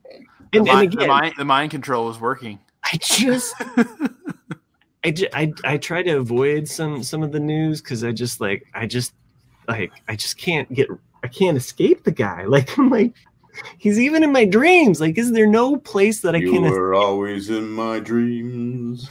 and, 0.54 0.58
and 0.60 0.66
mind, 0.68 0.92
the, 0.92 0.98
again 0.98 1.08
mind, 1.10 1.34
the 1.38 1.46
mind 1.46 1.72
control 1.72 2.10
is 2.10 2.20
working. 2.20 2.60
i 2.84 2.98
just 3.02 3.56
I, 5.04 5.10
ju- 5.12 5.28
I 5.34 5.52
I 5.64 5.78
try 5.78 6.04
to 6.04 6.12
avoid 6.18 6.68
some 6.68 7.02
some 7.02 7.24
of 7.24 7.32
the 7.32 7.40
news 7.40 7.82
because 7.82 8.04
I 8.04 8.12
just 8.12 8.40
like 8.40 8.68
I 8.76 8.86
just 8.86 9.14
like 9.72 9.92
I 10.08 10.16
just 10.16 10.38
can't 10.38 10.72
get 10.74 10.88
I 11.24 11.28
can't 11.28 11.58
escape 11.58 12.04
the 12.04 12.12
guy. 12.12 12.46
Like 12.50 12.78
I'm 12.78 12.90
like 12.90 13.14
he's 13.78 14.00
even 14.00 14.24
in 14.24 14.32
my 14.32 14.46
dreams. 14.46 15.02
Like 15.02 15.18
is 15.18 15.32
there 15.32 15.48
no 15.48 15.78
place 15.78 16.22
that 16.22 16.36
I 16.36 16.40
you 16.40 16.52
can 16.52 16.64
You 16.64 16.72
were 16.72 16.94
always 16.94 17.50
in 17.50 17.70
my 17.72 18.00
dreams. 18.00 19.10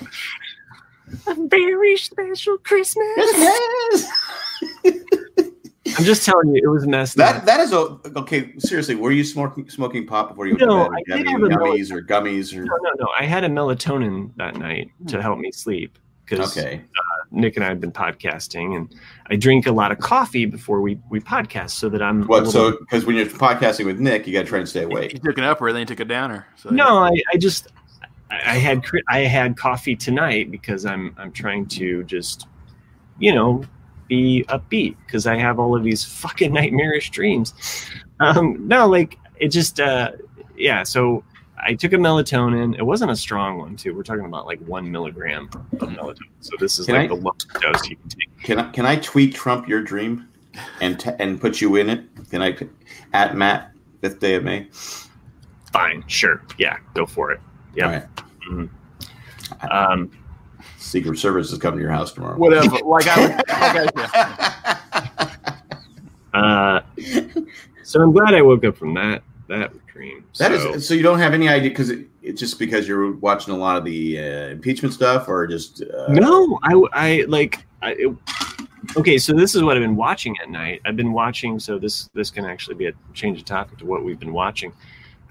a 1.27 1.35
very 1.49 1.97
special 1.97 2.59
Christmas? 2.59 3.05
Yes. 3.17 4.11
I'm 5.99 6.05
just 6.05 6.25
telling 6.25 6.55
you, 6.55 6.61
it 6.63 6.69
was 6.69 6.87
messed 6.87 7.17
That 7.17 7.37
up. 7.37 7.45
that 7.47 7.59
is 7.61 7.73
a 7.73 7.99
okay. 8.17 8.53
Seriously, 8.59 8.95
were 8.95 9.11
you 9.11 9.25
smoking 9.25 9.69
smoking 9.69 10.07
pot 10.07 10.29
before 10.29 10.47
you 10.47 10.53
went 10.53 10.61
No, 10.69 10.85
to 10.85 10.91
bed? 10.91 10.93
I 10.93 11.15
Or 11.15 11.17
did 11.19 11.27
gummy- 11.27 11.31
have 11.33 11.43
a 11.43 11.47
gummies 11.65 11.91
or 11.91 12.03
gummies 12.03 12.57
or 12.57 12.65
No, 12.65 12.77
no, 12.83 12.91
no. 13.01 13.09
I 13.19 13.25
had 13.25 13.43
a 13.45 13.49
melatonin 13.49 14.31
that 14.37 14.57
night 14.57 14.91
to 15.09 15.17
hmm. 15.17 15.23
help 15.23 15.39
me 15.39 15.51
sleep 15.51 15.99
because 16.31 16.57
okay. 16.57 16.83
Nick 17.33 17.57
and 17.57 17.65
I 17.65 17.69
have 17.69 17.81
been 17.81 17.93
podcasting, 17.93 18.77
and 18.77 18.93
I 19.29 19.37
drink 19.37 19.67
a 19.67 19.73
lot 19.73 19.93
of 19.93 19.99
coffee 19.99 20.47
before 20.47 20.81
we 20.81 20.99
we 21.11 21.21
podcast 21.21 21.71
so 21.71 21.89
that 21.89 22.03
I'm 22.03 22.27
What? 22.27 22.49
So 22.49 22.79
because 22.79 23.05
when 23.05 23.17
you're 23.17 23.27
podcasting 23.27 23.87
with 23.87 24.01
Nick, 24.01 24.27
you 24.27 24.33
got 24.33 24.41
to 24.41 24.49
try 24.49 24.59
and 24.59 24.69
stay 24.69 24.83
awake. 24.83 25.13
He 25.13 25.19
took 25.19 25.39
an 25.39 25.45
upper, 25.45 25.73
then 25.73 25.81
he 25.81 25.87
took 25.87 26.01
a 26.01 26.05
downer. 26.05 26.47
So 26.57 26.71
No, 26.71 26.99
I, 26.99 27.13
I 27.33 27.37
just 27.37 27.69
I 28.31 28.37
I 28.37 28.55
had 28.55 28.85
I 29.09 29.19
had 29.21 29.57
coffee 29.57 29.95
tonight 29.95 30.51
because 30.51 30.87
I'm 30.87 31.15
I'm 31.19 31.33
trying 31.33 31.67
to 31.67 32.03
just 32.05 32.47
you 33.19 33.33
know 33.33 33.63
be 34.09 34.45
upbeat 34.49 34.97
because 35.07 35.27
I 35.27 35.37
have 35.37 35.61
all 35.61 35.77
of 35.77 35.85
these 35.85 36.05
fucking 36.05 36.53
nightmarish 36.53 37.11
dreams. 37.11 37.55
Um, 38.19 38.67
no, 38.67 38.89
like 38.89 39.19
it 39.37 39.49
just 39.49 39.79
uh, 39.79 40.13
yeah. 40.57 40.83
So 40.83 41.23
I 41.63 41.75
took 41.75 41.93
a 41.93 41.97
melatonin. 41.97 42.77
It 42.79 42.83
wasn't 42.83 43.11
a 43.11 43.17
strong 43.17 43.59
one 43.59 43.77
too. 43.77 43.95
We're 43.95 44.03
talking 44.03 44.25
about 44.25 44.47
like 44.47 44.61
one 44.61 44.91
milligram 44.91 45.49
of 45.55 45.89
melatonin. 45.89 46.31
So 46.41 46.53
this 46.59 46.79
is 46.79 46.87
Can 46.87 46.95
like 46.95 47.05
I- 47.05 47.09
the 47.09 47.15
lowest 47.21 47.49
dose 47.61 47.89
you 47.89 47.97
can 47.97 48.09
take. 48.09 48.43
Can 48.43 48.59
I 48.59 48.71
can 48.71 48.87
I 48.87 48.97
tweet 48.97 49.35
Trump 49.35 49.69
your 49.69 49.83
dream, 49.83 50.29
and 50.81 50.99
t- 50.99 51.11
and 51.19 51.41
put 51.41 51.61
you 51.61 51.77
in 51.77 51.91
it? 51.91 52.05
Can 52.31 52.43
I 52.43 52.57
at 53.13 53.37
Matt 53.37 53.73
fifth 54.01 54.21
day 54.21 54.35
of 54.35 54.45
May? 54.45 54.69
Fine, 55.73 56.03
sure, 56.09 56.43
yeah, 56.59 56.79
go 56.95 57.07
for 57.07 57.31
it. 57.33 57.41
Yep. 57.77 58.11
All 58.51 58.57
right. 58.57 58.71
Um, 59.71 60.11
Secret 60.79 61.19
Service 61.19 61.53
is 61.53 61.59
coming 61.59 61.79
to 61.79 61.83
your 61.83 61.93
house 61.93 62.13
tomorrow. 62.13 62.37
whatever. 62.39 62.79
Like 62.85 63.07
I, 63.07 63.27
like 63.27 63.91
I 63.99 65.31
uh, 66.33 66.81
so 67.83 68.01
I'm 68.01 68.13
glad 68.13 68.35
I 68.35 68.43
woke 68.43 68.65
up 68.65 68.77
from 68.77 68.95
that 68.95 69.23
that 69.49 69.73
dream. 69.93 70.25
That 70.39 70.53
so, 70.53 70.75
is 70.75 70.87
so 70.87 70.95
you 70.95 71.03
don't 71.03 71.19
have 71.19 71.35
any 71.35 71.49
idea 71.49 71.71
because 71.71 71.91
it, 71.91 72.07
it's 72.23 72.41
just 72.41 72.59
because 72.59 72.87
you're 72.87 73.13
watching 73.17 73.55
a 73.55 73.57
lot 73.57 73.77
of 73.77 73.85
the 73.85 74.19
uh, 74.19 74.49
impeachment 74.49 74.95
stuff, 74.95 75.29
or 75.29 75.47
just 75.47 75.83
uh, 75.83 76.09
no, 76.09 76.59
I 76.63 76.83
I 76.93 77.25
like 77.29 77.67
I, 77.83 77.93
it, 77.93 78.17
okay. 78.97 79.19
So 79.19 79.33
this 79.33 79.55
is 79.55 79.63
what 79.63 79.77
I've 79.77 79.83
been 79.83 79.97
watching 79.97 80.37
at 80.43 80.51
night. 80.51 80.81
I've 80.85 80.97
been 80.97 81.13
watching. 81.13 81.59
So 81.59 81.79
this 81.79 82.09
this 82.15 82.31
can 82.31 82.45
actually 82.45 82.77
be 82.77 82.87
a 82.87 82.93
change 83.15 83.39
of 83.39 83.45
topic 83.45 83.79
to 83.79 83.87
what 83.87 84.05
we've 84.05 84.21
been 84.21 84.33
watching. 84.33 84.73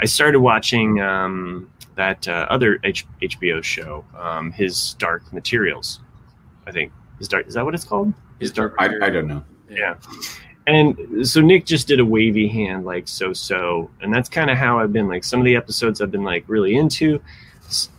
I 0.01 0.05
started 0.05 0.39
watching 0.39 1.01
um, 1.01 1.69
that 1.95 2.27
uh, 2.27 2.47
other 2.49 2.79
H- 2.85 3.05
HBO 3.21 3.61
show, 3.61 4.05
um, 4.17 4.51
his 4.51 4.93
Dark 4.93 5.33
Materials. 5.33 5.99
I 6.65 6.71
think 6.71 6.93
his 7.17 7.27
dark 7.27 7.47
is 7.47 7.55
that 7.55 7.65
what 7.65 7.73
it's 7.73 7.83
called? 7.83 8.13
His 8.39 8.51
dark. 8.51 8.75
I, 8.79 8.89
I 9.01 9.09
don't 9.09 9.27
know. 9.27 9.43
Yeah. 9.69 9.95
And 10.69 11.27
so 11.27 11.41
Nick 11.41 11.65
just 11.65 11.87
did 11.87 11.99
a 11.99 12.05
wavy 12.05 12.47
hand, 12.47 12.85
like 12.85 13.07
so 13.07 13.33
so, 13.33 13.89
and 14.01 14.13
that's 14.13 14.29
kind 14.29 14.51
of 14.51 14.57
how 14.57 14.79
I've 14.79 14.93
been. 14.93 15.07
Like 15.07 15.23
some 15.23 15.39
of 15.39 15.45
the 15.45 15.55
episodes 15.55 15.99
I've 15.99 16.11
been 16.11 16.23
like 16.23 16.43
really 16.47 16.75
into. 16.77 17.19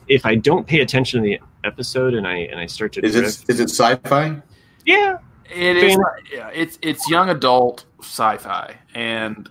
If 0.07 0.25
I 0.25 0.37
don't 0.37 0.64
pay 0.64 0.81
attention 0.81 1.21
to 1.21 1.25
the 1.25 1.41
episode 1.64 2.14
and 2.14 2.29
I 2.29 2.37
and 2.37 2.61
I 2.61 2.66
start 2.66 2.93
to 2.93 3.05
Is 3.05 3.14
drift, 3.14 3.43
it 3.49 3.55
is 3.55 3.61
it 3.61 3.71
sci-fi? 3.71 4.41
yeah, 4.87 5.18
It 5.53 5.79
is. 5.79 5.99
Yeah, 6.33 6.49
it's 6.55 6.79
it's 6.81 7.11
young 7.11 7.29
adult 7.31 7.87
sci-fi, 8.03 8.77
and 8.95 9.51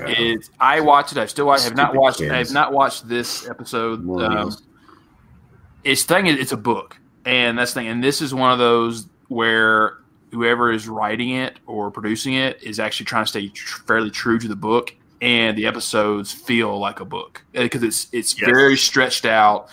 it's. 0.00 0.50
I 0.60 0.80
watch 0.80 1.12
it. 1.12 1.16
I 1.16 1.24
still 1.24 1.46
watch. 1.46 1.60
I 1.60 1.64
have 1.64 1.76
not 1.76 1.88
Stupid 1.92 2.00
watched. 2.00 2.20
I 2.20 2.36
have 2.36 2.52
not 2.52 2.74
watched 2.74 3.08
this 3.08 3.48
episode. 3.48 4.06
Um, 4.20 4.54
its 5.84 6.02
thing 6.02 6.26
is 6.26 6.38
it's 6.38 6.52
a 6.52 6.56
book, 6.58 6.98
and 7.24 7.58
that's 7.58 7.72
the 7.72 7.80
thing. 7.80 7.88
And 7.88 8.04
this 8.04 8.20
is 8.20 8.34
one 8.34 8.52
of 8.52 8.58
those 8.58 9.08
where 9.28 9.98
whoever 10.32 10.70
is 10.70 10.88
writing 10.88 11.30
it 11.30 11.58
or 11.66 11.90
producing 11.90 12.34
it 12.34 12.62
is 12.62 12.78
actually 12.80 13.06
trying 13.06 13.24
to 13.24 13.28
stay 13.28 13.48
tr- 13.48 13.82
fairly 13.82 14.10
true 14.10 14.38
to 14.38 14.48
the 14.48 14.56
book, 14.56 14.94
and 15.20 15.56
the 15.56 15.66
episodes 15.66 16.32
feel 16.32 16.78
like 16.78 17.00
a 17.00 17.04
book 17.04 17.42
uh, 17.56 17.62
because 17.62 17.82
it's 17.82 18.08
it's 18.12 18.40
Yes. 18.40 18.46
very 18.50 18.76
stretched 18.76 19.24
out. 19.24 19.68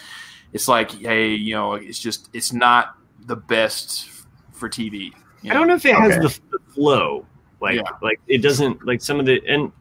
It's 0.53 0.68
like, 0.68 0.91
hey, 0.91 1.30
you 1.36 1.53
know, 1.56 1.74
it's 1.74 1.99
just 1.99 2.30
it's 2.34 2.53
not 2.53 2.95
the 3.26 3.36
best 3.36 4.10
for 4.53 4.70
TV. 4.70 5.12
you 5.41 5.51
I 5.51 5.53
don't 5.53 5.68
know 5.68 5.76
if 5.76 5.86
it 5.86 5.95
has 5.95 6.14
Okay. 6.14 6.22
the, 6.22 6.39
the 6.58 6.74
flow. 6.74 7.26
Like 7.62 7.76
Yeah. 7.76 7.84
like 8.01 8.20
it 8.28 8.39
doesn't 8.41 8.86
like 8.86 9.01
some 9.01 9.20
of 9.20 9.26
the 9.26 9.41
and 9.47 9.72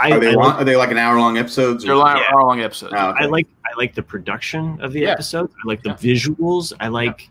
I 0.00 0.12
Are 0.12 0.20
they 0.20 0.30
I, 0.30 0.32
long, 0.32 0.44
like, 0.46 0.60
are 0.60 0.64
they 0.64 0.76
like 0.76 0.90
an 0.90 0.96
hour 0.96 1.18
long 1.18 1.36
episodes? 1.36 1.84
or- 1.84 1.88
They're 1.88 1.96
long, 1.96 2.16
Yeah. 2.16 2.34
long 2.34 2.60
episodes. 2.60 2.94
Oh, 2.96 3.10
okay. 3.10 3.24
I 3.24 3.26
like 3.26 3.46
I 3.66 3.76
like 3.76 3.94
the 3.94 4.02
production 4.02 4.80
of 4.80 4.92
the 4.92 5.00
Yeah. 5.00 5.10
episodes. 5.10 5.52
I 5.62 5.68
like 5.68 5.82
the 5.82 5.90
Yeah. 5.90 5.96
visuals. 5.96 6.72
I 6.80 6.88
like 6.88 7.28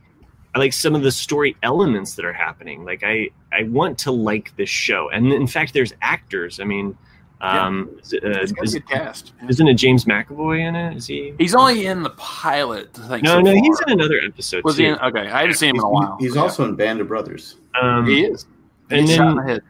I 0.55 0.59
like 0.59 0.71
some 0.73 0.95
of 0.95 1.03
the 1.03 1.11
story 1.11 1.55
elements 1.63 2.15
that 2.15 2.23
are 2.25 2.33
happening. 2.33 2.85
Like 2.85 3.03
I 3.03 3.29
I 3.51 3.63
want 3.63 3.97
to 3.99 4.11
like 4.11 4.55
this 4.55 4.69
show. 4.69 5.09
And 5.11 5.31
in 5.33 5.47
fact 5.47 5.73
there's 5.73 5.93
actors. 6.01 6.59
I 6.59 6.63
mean 6.63 6.97
um 7.41 7.99
is 8.01 8.13
it, 8.13 8.23
uh, 8.23 8.29
It's 8.41 8.51
got 8.53 8.63
is, 8.63 8.73
good 8.73 8.87
cast. 8.87 9.33
isn't 9.49 9.67
it 9.67 9.73
James 9.73 10.05
McAvoy 10.05 10.61
in 10.61 10.75
it? 10.75 10.95
Is 10.95 11.05
he 11.07 11.33
He's 11.37 11.53
only 11.53 11.85
in 11.87 12.01
the 12.03 12.11
pilot. 12.11 12.97
I 13.03 13.07
think. 13.09 13.23
No, 13.23 13.31
so 13.35 13.41
no, 13.41 13.51
far. 13.51 13.61
he's 13.61 13.79
in 13.81 13.91
another 13.99 14.21
episode 14.25 14.63
Was 14.63 14.77
too. 14.77 14.83
he 14.83 14.87
in? 14.89 14.95
Okay, 14.99 15.27
I 15.29 15.41
haven't 15.41 15.55
seen 15.55 15.71
him 15.71 15.75
He's, 15.75 15.83
in 15.83 15.87
a 15.87 15.89
while. 15.89 16.17
he's 16.21 16.35
Yeah. 16.35 16.41
also 16.41 16.63
in 16.63 16.75
Band 16.75 17.01
of 17.01 17.09
Brothers. 17.09 17.55
um, 17.81 18.05
he 18.07 18.23
is. 18.23 18.45
and 18.89 19.01
He's 19.01 19.15
shot 19.15 19.27
in 19.31 19.35
then 19.35 19.45
the 19.45 19.51
head. 19.51 19.61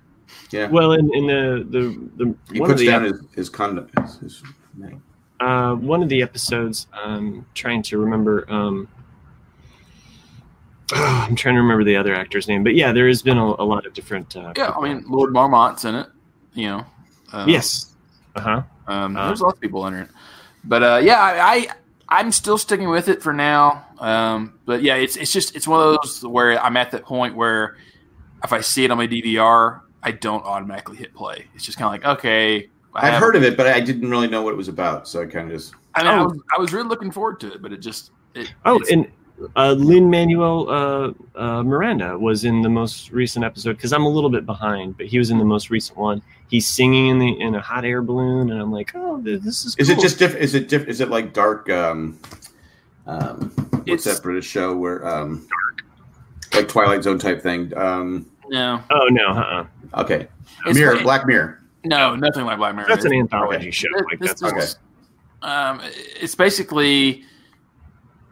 Yeah, 0.51 0.67
well 0.67 0.91
in, 0.93 1.11
in 1.15 1.25
the 1.25 1.65
the, 1.69 2.09
the 2.23 2.35
he 2.53 2.59
one 2.59 2.69
of 2.69 2.75
puts 2.75 2.81
the 2.81 2.87
down 2.87 3.03
his 3.05 3.19
his 3.33 3.49
conduct. 3.49 3.97
His, 3.99 4.17
his 4.19 4.43
name. 4.77 5.01
uh, 5.39 5.73
one 5.73 6.03
of 6.03 6.09
the 6.09 6.21
episodes. 6.21 6.85
Um, 7.03 7.45
trying 7.55 7.81
to 7.83 7.97
remember. 7.97 8.45
Um, 8.51 8.87
I'm 10.93 11.35
trying 11.35 11.55
to 11.55 11.61
remember 11.61 11.83
the 11.83 11.95
other 11.95 12.13
actor's 12.13 12.47
name, 12.47 12.63
but 12.63 12.75
yeah, 12.75 12.91
there 12.91 13.07
has 13.07 13.21
been 13.21 13.37
a, 13.37 13.43
a 13.45 13.65
lot 13.65 13.85
of 13.85 13.93
different. 13.93 14.35
Uh, 14.35 14.53
Yeah, 14.55 14.69
I 14.71 14.81
mean 14.81 15.03
Lord 15.07 15.33
Mormont's 15.33 15.85
in 15.85 15.95
it. 15.95 16.07
You 16.53 16.67
know. 16.67 16.85
Uh, 17.33 17.45
yes. 17.47 17.93
Uh 18.35 18.41
huh. 18.41 18.61
Um, 18.87 19.17
Uh, 19.17 19.27
there's 19.27 19.41
lots 19.41 19.55
of 19.55 19.61
people 19.61 19.87
in 19.87 19.95
it, 19.95 20.09
but 20.63 20.83
uh, 20.83 20.99
yeah, 21.03 21.19
I, 21.19 21.55
I 21.55 21.67
I'm 22.07 22.31
still 22.31 22.57
sticking 22.57 22.89
with 22.89 23.07
it 23.07 23.21
for 23.23 23.33
now. 23.33 23.85
Um, 23.99 24.59
but 24.65 24.83
yeah, 24.83 24.95
it's 24.95 25.15
it's 25.17 25.31
just 25.33 25.55
it's 25.55 25.67
one 25.67 25.81
of 25.81 25.97
those 26.03 26.21
where 26.23 26.61
I'm 26.63 26.77
at 26.77 26.91
that 26.91 27.03
point 27.03 27.35
where 27.35 27.77
if 28.43 28.53
I 28.53 28.61
see 28.61 28.85
it 28.85 28.91
on 28.91 28.97
my 28.97 29.07
DVR, 29.07 29.81
I 30.03 30.11
don't 30.11 30.43
automatically 30.45 30.97
hit 30.97 31.15
play. 31.15 31.47
It's 31.55 31.65
just 31.65 31.79
kind 31.79 31.87
of 31.87 31.91
like 32.03 32.17
okay, 32.19 32.69
I 32.93 33.07
I've 33.07 33.13
have- 33.13 33.21
heard 33.23 33.35
of 33.35 33.43
it, 33.43 33.57
but 33.57 33.65
I 33.65 33.79
didn't 33.79 34.09
really 34.09 34.27
know 34.27 34.43
what 34.43 34.51
it 34.53 34.57
was 34.57 34.67
about, 34.67 35.07
so 35.07 35.21
I 35.21 35.25
kind 35.25 35.49
of 35.51 35.57
just. 35.57 35.73
I 35.95 36.03
mean, 36.03 36.11
I 36.13 36.19
Oh. 36.19 36.25
was 36.25 36.39
I 36.55 36.59
was 36.59 36.73
really 36.73 36.87
looking 36.89 37.09
forward 37.09 37.39
to 37.39 37.53
it, 37.53 37.61
but 37.61 37.73
it 37.73 37.77
just 37.79 38.11
it, 38.35 38.53
Oh, 38.65 38.79
and 38.91 39.07
uh, 39.55 39.73
Lin 39.73 40.09
Manuel 40.09 40.69
uh, 40.69 41.11
uh, 41.37 41.63
Miranda 41.63 42.17
was 42.17 42.45
in 42.45 42.61
the 42.61 42.69
most 42.69 43.11
recent 43.11 43.43
episode 43.43 43.73
because 43.73 43.91
I'm 43.93 44.03
a 44.05 44.09
little 44.09 44.29
bit 44.29 44.45
behind, 44.45 44.97
but 44.97 45.05
he 45.07 45.17
was 45.17 45.29
in 45.29 45.37
the 45.37 45.45
most 45.45 45.69
recent 45.69 45.97
one. 45.97 46.21
He's 46.47 46.67
singing 46.67 47.07
in 47.07 47.19
the 47.19 47.39
in 47.41 47.55
a 47.55 47.61
hot 47.61 47.85
air 47.85 48.01
balloon, 48.01 48.51
and 48.51 48.61
I'm 48.61 48.71
like, 48.71 48.91
oh, 48.95 49.19
this 49.21 49.65
is. 49.65 49.75
Is 49.77 49.89
it 49.89 49.99
just 49.99 50.19
different? 50.19 50.43
Is 50.43 50.55
it 50.55 50.69
diff? 50.69 50.87
Is 50.87 51.01
it 51.01 51.09
like 51.09 51.33
dark? 51.33 51.69
Um, 51.69 52.19
um, 53.07 53.49
what's 53.49 53.87
It's- 53.87 54.03
that 54.05 54.23
British 54.23 54.45
show 54.47 54.75
where 54.75 55.05
um, 55.07 55.47
like 56.53 56.67
Twilight 56.67 57.03
Zone 57.03 57.19
type 57.19 57.41
thing? 57.41 57.75
Um, 57.77 58.25
no, 58.47 58.81
Oh 58.91 59.07
no, 59.09 59.27
uh-uh. 59.29 60.01
okay, 60.01 60.27
It's 60.65 60.77
Mirror, 60.77 60.95
like- 60.95 61.03
Black 61.03 61.27
Mirror. 61.27 61.61
no, 61.83 62.15
nothing 62.15 62.45
like 62.45 62.57
Black 62.57 62.75
Mirror. 62.75 62.87
that's 62.87 63.05
an 63.05 63.13
anthology 63.13 63.57
okay. 63.67 63.71
show. 63.71 63.87
This- 63.93 64.03
Like 64.09 64.19
this 64.19 64.39
that's 64.39 64.63
is- 64.63 64.79
Um, 65.41 65.81
it's 66.19 66.35
basically 66.35 67.23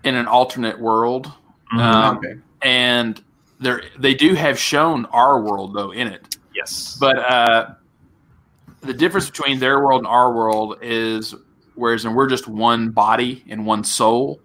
in 0.04 0.16
an 0.16 0.28
alternate 0.28 0.80
world, 0.80 1.32
Mhm. 1.74 1.80
Um, 1.80 2.18
okay, 2.18 2.36
and 2.62 3.24
they 3.60 3.76
they 3.98 4.14
do 4.14 4.34
have 4.36 4.60
shown 4.60 5.06
our 5.06 5.42
world 5.42 5.74
though 5.74 5.92
in 5.92 6.08
it. 6.08 6.38
yes, 6.54 6.98
But 7.00 7.18
uh, 7.18 7.74
the 8.82 8.94
difference 8.94 9.30
between 9.30 9.60
their 9.60 9.80
world 9.80 10.00
and 10.00 10.08
our 10.08 10.34
world 10.34 10.78
is, 10.82 11.34
whereas 11.76 12.06
and 12.06 12.16
we're 12.16 12.28
just 12.28 12.48
one 12.48 12.90
body 12.92 13.44
and 13.50 13.66
one 13.66 13.84
soul. 13.84 14.40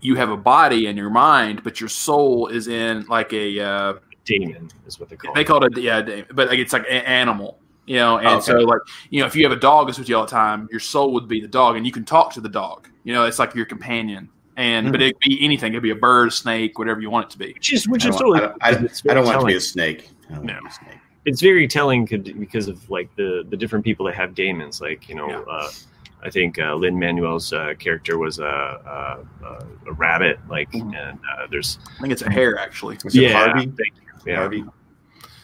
You 0.00 0.14
have 0.14 0.30
a 0.30 0.36
body 0.36 0.86
and 0.86 0.96
your 0.96 1.10
mind, 1.10 1.62
but 1.64 1.80
your 1.80 1.88
soul 1.88 2.46
is 2.46 2.68
in 2.68 3.04
like 3.08 3.32
a 3.32 3.60
uh, 3.60 3.94
Daemon 4.24 4.70
is 4.86 5.00
what 5.00 5.08
they 5.08 5.16
call 5.16 5.32
it. 5.32 5.34
they 5.34 5.40
it. 5.40 5.44
call 5.44 5.64
it 5.64 5.76
yeah, 5.78 6.22
but 6.32 6.48
like 6.48 6.58
it's 6.58 6.72
like 6.72 6.84
an 6.88 7.02
animal, 7.04 7.58
you 7.86 7.96
know. 7.96 8.18
And 8.18 8.28
Okay. 8.28 8.42
so 8.42 8.54
like 8.58 8.80
you 9.10 9.20
know, 9.20 9.26
if 9.26 9.34
you 9.34 9.42
have 9.42 9.56
a 9.56 9.60
dog, 9.60 9.88
that's 9.88 9.98
what 9.98 10.08
you 10.08 10.16
all 10.16 10.24
the 10.24 10.30
time. 10.30 10.68
Your 10.70 10.80
soul 10.80 11.12
would 11.14 11.26
be 11.28 11.40
the 11.40 11.48
dog, 11.48 11.76
and 11.76 11.84
you 11.84 11.92
can 11.92 12.04
talk 12.04 12.32
to 12.34 12.40
the 12.40 12.48
dog. 12.48 12.88
You 13.04 13.12
know, 13.12 13.24
it's 13.24 13.38
like 13.38 13.54
your 13.54 13.66
companion. 13.66 14.30
And 14.58 14.92
but 14.92 15.00
it 15.00 15.14
could 15.20 15.28
be 15.30 15.44
anything. 15.44 15.72
It'd 15.72 15.82
be 15.82 15.90
a 15.90 15.94
bird, 15.94 16.32
snake, 16.32 16.78
whatever 16.78 17.00
you 17.00 17.08
want 17.10 17.26
it 17.26 17.30
to 17.30 17.38
be. 17.38 17.52
Which 17.54 17.72
is 17.72 17.88
which 17.88 18.04
I 18.04 18.08
is 18.10 18.16
don't, 18.16 18.34
totally. 18.34 18.38
I 18.40 18.42
don't, 18.48 18.62
I 18.62 18.70
don't, 18.72 18.84
it's 18.84 19.02
I 19.08 19.14
don't 19.14 19.24
want 19.24 19.40
to 19.40 19.46
be 19.46 19.54
a 19.54 19.60
snake. 19.60 20.10
I 20.28 20.34
don't 20.34 20.44
want 20.44 20.46
No. 20.46 20.54
to 20.56 20.60
be 20.62 20.68
a 20.68 20.72
snake. 20.72 20.98
It's 21.24 21.40
very 21.40 21.68
telling 21.68 22.04
because 22.06 22.68
of 22.68 22.90
like 22.90 23.08
the 23.16 23.46
the 23.48 23.56
different 23.56 23.84
people 23.84 24.04
that 24.06 24.14
have 24.16 24.34
daemons. 24.34 24.80
Like 24.80 25.08
you 25.08 25.14
know, 25.14 25.28
Yeah. 25.28 25.38
uh, 25.48 25.68
I 26.24 26.30
think 26.30 26.58
uh, 26.58 26.74
Lin 26.74 26.98
Manuel's 26.98 27.52
uh, 27.52 27.74
character 27.78 28.18
was 28.18 28.40
a, 28.40 28.44
a, 28.44 29.46
a, 29.46 29.66
a 29.86 29.92
rabbit. 29.92 30.40
Like, 30.48 30.70
Mhm. 30.72 30.96
and 30.96 31.18
uh, 31.38 31.46
there's 31.50 31.78
I 31.96 32.00
think 32.00 32.12
it's 32.12 32.22
a 32.22 32.30
hare, 32.30 32.58
actually. 32.58 32.96
Is 33.04 33.14
it 33.14 33.22
yeah, 33.22 33.32
Harvey? 33.34 33.66
thank 33.66 33.78
you. 33.78 34.32
Yeah. 34.32 34.36
Harvey. 34.38 34.64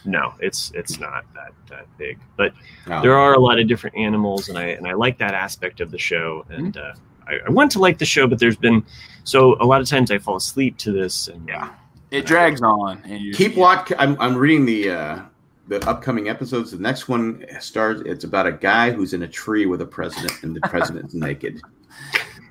No, 0.03 0.33
it's 0.39 0.71
it's 0.75 0.99
not 0.99 1.23
that 1.33 1.53
that 1.69 1.85
big, 1.97 2.19
but 2.35 2.53
No. 2.87 3.01
there 3.01 3.15
are 3.17 3.33
a 3.33 3.39
lot 3.39 3.59
of 3.59 3.67
different 3.67 3.95
animals, 3.95 4.49
and 4.49 4.57
I 4.57 4.65
and 4.65 4.85
I 4.87 4.93
like 4.93 5.17
that 5.19 5.33
aspect 5.33 5.79
of 5.81 5.89
the 5.89 5.97
show, 5.97 6.45
and 6.49 6.75
uh, 6.77 6.93
I, 7.27 7.39
I 7.47 7.49
want 7.49 7.71
to 7.71 7.79
like 7.79 7.97
the 7.97 8.05
show, 8.05 8.27
but 8.27 8.39
there's 8.39 8.57
been 8.57 8.83
so 9.23 9.55
a 9.59 9.65
lot 9.65 9.81
of 9.81 9.87
times 9.87 10.11
I 10.11 10.17
fall 10.17 10.35
asleep 10.35 10.77
to 10.79 10.91
this, 10.91 11.27
and 11.27 11.47
Yeah. 11.47 11.69
It 12.11 12.25
drags 12.25 12.61
on, 12.61 13.01
and 13.03 13.19
you 13.19 13.33
Keep 13.33 13.57
watch. 13.57 13.91
I'm, 13.97 14.15
I'm 14.21 14.37
reading 14.37 14.65
the 14.65 14.89
uh, 14.91 15.19
the 15.67 15.85
upcoming 15.89 16.29
episodes. 16.29 16.71
The 16.71 16.77
next 16.77 17.09
one 17.09 17.45
starts. 17.59 18.01
It's 18.05 18.23
about 18.23 18.47
a 18.47 18.51
guy 18.51 18.91
who's 18.91 19.13
in 19.13 19.23
a 19.23 19.27
tree 19.27 19.65
with 19.65 19.81
a 19.81 19.85
president, 19.85 20.43
and 20.43 20.55
the 20.55 20.61
president's 20.61 21.13
naked. 21.15 21.61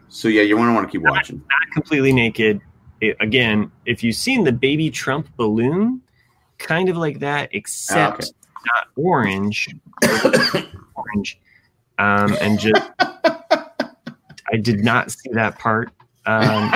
So 0.09 0.29
yeah, 0.29 0.43
you 0.43 0.57
want 0.57 0.69
to 0.71 0.75
want 0.75 0.87
to 0.87 0.93
keep 0.93 1.03
watching. 1.03 1.37
not 1.39 1.73
completely 1.73 2.13
naked. 2.13 2.61
It, 3.01 3.17
again, 3.21 3.71
if 3.87 4.03
you've 4.03 4.17
seen 4.17 4.45
the 4.45 4.53
baby 4.53 4.91
Trump 4.91 5.29
balloon, 5.37 6.03
kind 6.59 6.89
of 6.89 6.97
like 6.97 7.21
that, 7.21 7.49
except 7.53 8.25
okay. 8.25 8.31
not 8.67 8.89
orange, 8.97 9.69
orange, 10.95 11.41
um, 11.99 12.37
and 12.41 12.59
just 12.59 12.83
I 14.53 14.57
did 14.57 14.85
not 14.85 15.11
see 15.11 15.31
that 15.33 15.59
part. 15.59 15.91
Um, 16.27 16.73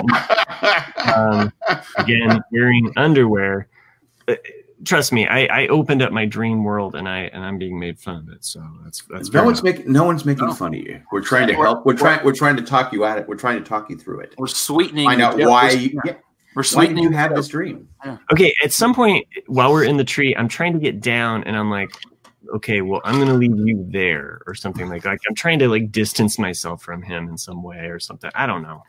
um, 1.15 1.53
again, 1.97 2.41
wearing 2.51 2.91
underwear. 2.97 3.67
Uh, 4.27 4.35
Trust 4.85 5.11
me, 5.11 5.27
I, 5.27 5.63
I 5.63 5.67
opened 5.67 6.01
up 6.01 6.13
my 6.13 6.25
dream 6.25 6.63
world 6.63 6.95
and 6.95 7.05
I 7.09 7.23
and 7.33 7.43
I'm 7.43 7.57
being 7.57 7.77
made 7.77 7.99
fun 7.99 8.15
of 8.15 8.29
it. 8.29 8.45
So 8.45 8.63
that's 8.81 9.03
that's 9.09 9.29
no 9.33 9.43
one's 9.43 9.61
making 9.61 9.91
no 9.91 10.05
one's 10.05 10.23
making 10.23 10.47
No. 10.47 10.53
fun 10.53 10.73
of 10.73 10.79
you. 10.79 11.01
We're 11.11 11.19
trying 11.19 11.47
to 11.47 11.53
We're- 11.55 11.65
help. 11.67 11.85
We're 11.85 11.97
trying. 11.97 12.23
We're 12.23 12.31
trying 12.33 12.55
to 12.55 12.61
talk 12.63 12.93
you 12.93 13.03
at 13.03 13.17
it. 13.17 13.27
We're 13.27 13.35
trying 13.35 13.61
to 13.61 13.67
talk 13.67 13.89
you 13.89 13.97
through 13.97 14.21
it. 14.21 14.35
we're 14.37 14.47
sweetening. 14.47 15.05
Find 15.05 15.21
out 15.21 15.37
why. 15.37 15.71
You, 15.71 15.99
yeah, 16.05 16.13
we're 16.55 16.63
sweetening. 16.63 17.03
did 17.03 17.11
you 17.11 17.17
have 17.17 17.35
this 17.35 17.49
dream? 17.49 17.89
Okay, 18.31 18.53
at 18.63 18.71
some 18.71 18.95
point 18.95 19.27
while 19.47 19.73
we're 19.73 19.83
in 19.83 19.97
the 19.97 20.05
tree, 20.05 20.33
I'm 20.37 20.47
trying 20.47 20.71
to 20.71 20.79
get 20.79 21.01
down 21.01 21.43
and 21.43 21.57
I'm 21.57 21.69
like, 21.69 21.89
okay, 22.55 22.81
well, 22.81 23.01
I'm 23.03 23.19
gonna 23.19 23.33
leave 23.33 23.57
you 23.57 23.85
there 23.89 24.41
or 24.47 24.55
something 24.55 24.89
like 24.89 25.05
like 25.05 25.21
I'm 25.27 25.35
trying 25.35 25.59
to 25.59 25.67
like 25.67 25.91
distance 25.91 26.39
myself 26.39 26.81
from 26.81 27.01
him 27.01 27.27
in 27.29 27.37
some 27.37 27.63
way 27.63 27.87
or 27.87 27.99
something. 27.99 28.31
I 28.35 28.45
don't 28.45 28.61
know. 28.61 28.83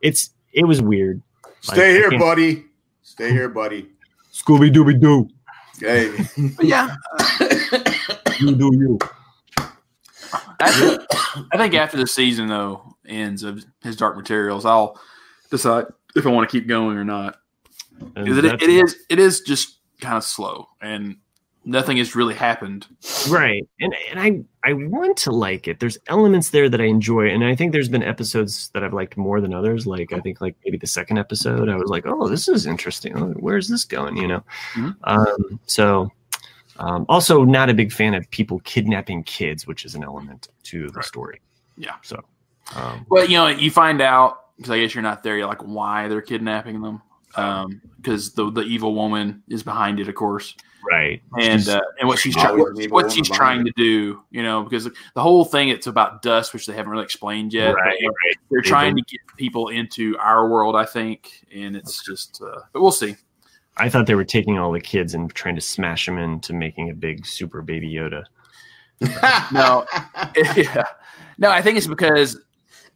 It's 0.00 0.30
it 0.52 0.64
was 0.64 0.82
weird. 0.82 1.22
Stay 1.60 1.90
I 1.90 1.92
here, 1.92 2.18
buddy. 2.18 2.64
Stay 3.02 3.30
here, 3.30 3.48
buddy. 3.48 3.88
Scooby 4.32 4.72
Dooby 4.72 5.00
Doo. 5.00 5.28
Hey. 5.78 6.12
Yeah, 6.62 6.94
You 8.38 8.54
do 8.54 8.70
you. 8.74 8.98
I 10.60 10.70
think, 10.70 11.02
I 11.52 11.56
think 11.56 11.74
after 11.74 11.96
the 11.96 12.06
season 12.06 12.48
though 12.48 12.96
ends 13.06 13.42
of 13.42 13.64
his 13.82 13.96
Dark 13.96 14.16
Materials, 14.16 14.64
I'll 14.64 15.00
decide 15.50 15.86
if 16.14 16.26
I 16.26 16.30
want 16.30 16.48
to 16.48 16.52
keep 16.56 16.68
going 16.68 16.96
or 16.96 17.04
not. 17.04 17.36
And 18.16 18.28
it, 18.28 18.44
it 18.44 18.62
is 18.62 18.96
it 19.08 19.18
is 19.18 19.40
just 19.40 19.78
kind 20.00 20.16
of 20.16 20.24
slow, 20.24 20.68
and 20.80 21.16
nothing 21.64 21.96
has 21.96 22.14
really 22.16 22.34
happened. 22.34 22.86
right 23.30 23.66
and 23.80 23.94
and 24.10 24.18
i 24.20 24.40
i 24.68 24.72
want 24.72 25.16
to 25.16 25.30
like 25.30 25.68
it 25.68 25.78
there's 25.80 25.96
elements 26.08 26.50
there 26.50 26.68
that 26.68 26.80
i 26.80 26.84
enjoy 26.84 27.28
and 27.28 27.44
i 27.44 27.54
think 27.54 27.72
there's 27.72 27.88
been 27.88 28.02
episodes 28.02 28.68
that 28.74 28.82
i've 28.82 28.92
liked 28.92 29.16
more 29.16 29.40
than 29.40 29.54
others 29.54 29.86
like 29.86 30.12
i 30.12 30.18
think 30.20 30.40
like 30.40 30.56
maybe 30.64 30.76
the 30.76 30.86
second 30.86 31.18
episode 31.18 31.68
i 31.68 31.76
was 31.76 31.88
like 31.88 32.04
oh 32.06 32.28
this 32.28 32.48
is 32.48 32.66
interesting 32.66 33.16
Oh, 33.16 33.28
where's 33.38 33.68
this 33.68 33.84
going 33.84 34.16
you 34.16 34.26
know 34.28 34.42
Mhm. 34.74 34.96
um 35.04 35.60
so 35.66 36.10
um 36.78 37.06
also 37.08 37.44
not 37.44 37.70
a 37.70 37.74
big 37.74 37.92
fan 37.92 38.14
of 38.14 38.28
people 38.30 38.60
kidnapping 38.64 39.22
kids 39.24 39.66
which 39.66 39.84
is 39.84 39.94
an 39.94 40.02
element 40.02 40.48
to 40.64 40.88
the 40.88 40.94
Right. 40.94 41.04
story 41.04 41.40
Yeah. 41.76 41.94
so 42.02 42.24
um 42.74 43.06
Well, 43.08 43.24
you 43.26 43.36
know, 43.36 43.48
you 43.48 43.70
find 43.70 44.00
out 44.00 44.38
because 44.56 44.70
I 44.70 44.80
guess 44.80 44.94
you're 44.94 45.02
not 45.02 45.22
there. 45.22 45.36
You're 45.36 45.48
like, 45.48 45.62
why 45.62 46.06
they're 46.08 46.22
kidnapping 46.22 46.80
them? 46.80 47.02
Because 47.96 48.32
the 48.34 48.50
the 48.50 48.62
evil 48.62 48.94
woman 48.94 49.42
is 49.48 49.62
behind 49.62 49.98
it, 50.00 50.08
of 50.08 50.14
course, 50.14 50.54
right 50.90 51.22
and 51.38 51.68
uh, 51.68 51.80
and 51.98 52.08
what 52.08 52.18
she's 52.18 52.34
trying 52.34 52.58
what 52.90 53.12
she's 53.12 53.28
trying 53.28 53.64
to 53.64 53.72
do. 53.76 54.22
You 54.30 54.42
know, 54.42 54.62
because 54.62 54.84
the 54.84 55.22
whole 55.22 55.44
thing 55.44 55.68
it's 55.68 55.86
about 55.86 56.22
dust, 56.22 56.52
which 56.52 56.66
they 56.66 56.72
haven't 56.72 56.90
really 56.90 57.04
explained 57.04 57.52
yet. 57.52 57.74
right, 57.74 57.96
but 58.00 58.06
right. 58.06 58.36
They're 58.50 58.62
trying 58.62 58.96
to 58.96 59.02
get 59.02 59.20
people 59.36 59.68
into 59.68 60.16
our 60.18 60.48
world, 60.48 60.76
I 60.76 60.84
think, 60.84 61.44
and 61.54 61.76
it's 61.76 62.04
just. 62.04 62.42
Uh, 62.42 62.60
but 62.72 62.82
we'll 62.82 62.92
see. 62.92 63.16
I 63.76 63.88
thought 63.88 64.06
they 64.06 64.14
were 64.14 64.24
taking 64.24 64.58
all 64.58 64.72
the 64.72 64.80
kids 64.80 65.14
and 65.14 65.32
trying 65.34 65.54
to 65.54 65.60
smash 65.60 66.06
them 66.06 66.18
into 66.18 66.52
making 66.52 66.90
a 66.90 66.94
big 66.94 67.24
super 67.26 67.62
baby 67.62 67.92
Yoda. 67.92 68.24
No. 69.52 69.86
yeah. 70.56 70.84
No, 71.38 71.50
I 71.50 71.62
think 71.62 71.76
it's 71.76 71.86
because 71.86 72.38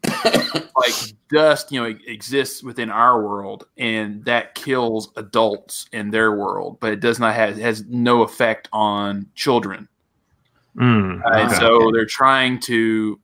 like 0.77 0.95
dust, 1.31 1.73
you 1.73 1.81
know, 1.81 1.99
exists 2.07 2.63
within 2.63 2.91
our 2.91 3.23
world, 3.23 3.67
and 3.77 4.25
that 4.25 4.55
kills 4.55 5.11
adults 5.17 5.87
in 5.93 6.11
their 6.11 6.37
world, 6.37 6.79
but 6.81 6.93
it 6.93 7.01
does 7.01 7.19
not 7.19 7.35
have 7.35 7.57
has 7.59 7.85
no 7.87 8.23
effect 8.23 8.69
on 8.73 9.27
children. 9.35 9.89
Mm, 10.77 11.23
and 11.25 11.51
so 11.53 11.91
they're 11.93 12.05
trying 12.05 12.61
to 12.61 13.19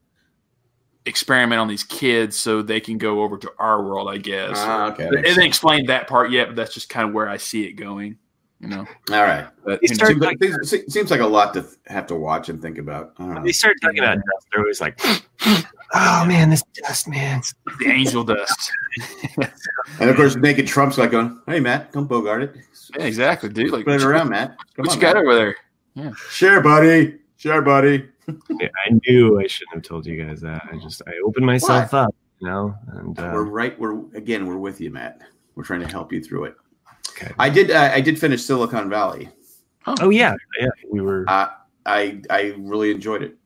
experiment 1.04 1.60
on 1.60 1.68
these 1.68 1.84
kids 1.84 2.36
so 2.36 2.62
they 2.62 2.80
can 2.80 2.98
go 2.98 3.22
over 3.22 3.36
to 3.36 3.52
our 3.58 3.82
world, 3.82 4.08
I 4.08 4.18
guess. 4.18 4.54
Ah, 4.56 4.92
okay. 4.92 5.08
They 5.12 5.22
didn't 5.22 5.44
explain 5.44 5.86
that 5.86 6.08
part 6.08 6.30
yet, 6.30 6.48
but 6.48 6.56
that's 6.56 6.72
just 6.72 6.88
kind 6.88 7.08
of 7.08 7.14
where 7.14 7.28
I 7.28 7.36
see 7.36 7.64
it 7.64 7.72
going. 7.72 8.18
You 8.62 8.68
know, 8.68 8.86
All 9.10 9.22
right. 9.22 9.48
but 9.64 9.80
They 9.80 9.88
you 9.90 9.96
know, 9.96 10.06
Seems 10.06 10.20
like, 10.22 10.38
things- 10.38 10.74
seems 10.88 11.10
like 11.10 11.20
a 11.20 11.26
lot 11.26 11.52
to 11.54 11.62
th- 11.62 11.74
have 11.88 12.06
to 12.06 12.14
watch 12.14 12.48
and 12.48 12.62
think 12.62 12.78
about. 12.78 13.12
I 13.18 13.34
don't 13.34 13.42
they 13.44 13.50
start 13.50 13.76
talking 13.82 13.98
about 13.98 14.14
dust. 14.18 14.46
They're 14.52 14.60
always 14.62 14.80
like, 14.80 15.00
"Oh 15.94 16.24
man, 16.26 16.48
this 16.48 16.62
dust, 16.74 17.08
man." 17.08 17.42
the 17.80 17.88
angel 17.88 18.22
dust. 18.22 18.70
And 20.00 20.08
of 20.10 20.16
course, 20.16 20.36
naked 20.36 20.66
Trump's 20.68 20.96
like 20.98 21.10
going, 21.10 21.40
"Hey, 21.46 21.58
Matt, 21.60 21.90
come 21.92 22.06
bogart 22.06 22.42
it. 22.42 22.56
Yeah, 22.96 23.04
exactly, 23.04 23.48
dude. 23.48 23.72
Like, 23.72 23.84
Put 23.84 23.94
it 23.94 24.04
around, 24.04 24.28
Matt. 24.30 24.56
Come 24.76 24.84
what 24.84 24.90
on, 24.90 24.94
you 24.96 25.00
got 25.00 25.16
Matt. 25.16 25.24
over 25.24 25.34
there? 25.34 25.56
Yeah. 25.94 26.12
Share, 26.30 26.60
buddy. 26.60 27.18
Share, 27.36 27.62
buddy." 27.62 28.08
Yeah, 28.60 28.68
I 28.86 28.96
knew 29.08 29.40
I 29.40 29.48
shouldn't 29.48 29.74
have 29.74 29.82
told 29.82 30.06
you 30.06 30.24
guys 30.24 30.40
that. 30.42 30.62
I 30.72 30.76
just 30.76 31.02
I 31.08 31.12
opened 31.26 31.44
myself 31.44 31.92
up, 31.92 32.14
you 32.38 32.46
know. 32.46 32.72
And 32.92 33.18
uh, 33.18 33.32
we're 33.34 33.42
right. 33.42 33.76
We're 33.80 33.98
again. 34.14 34.46
We're 34.46 34.58
with 34.58 34.80
you, 34.80 34.90
Matt. 34.92 35.20
We're 35.56 35.64
trying 35.64 35.80
to 35.80 35.88
help 35.88 36.12
you 36.12 36.22
through 36.22 36.44
it. 36.44 36.54
Okay. 37.10 37.32
I 37.38 37.48
did. 37.48 37.70
Uh, 37.70 37.90
I 37.92 38.00
did 38.00 38.18
finish 38.18 38.42
Silicon 38.42 38.88
Valley. 38.88 39.28
Oh 39.86 40.10
yeah, 40.10 40.34
yeah. 40.60 40.68
We 40.90 41.00
were. 41.00 41.24
Uh, 41.28 41.48
I 41.86 42.20
I 42.30 42.54
really 42.58 42.90
enjoyed 42.90 43.22
it, 43.22 43.36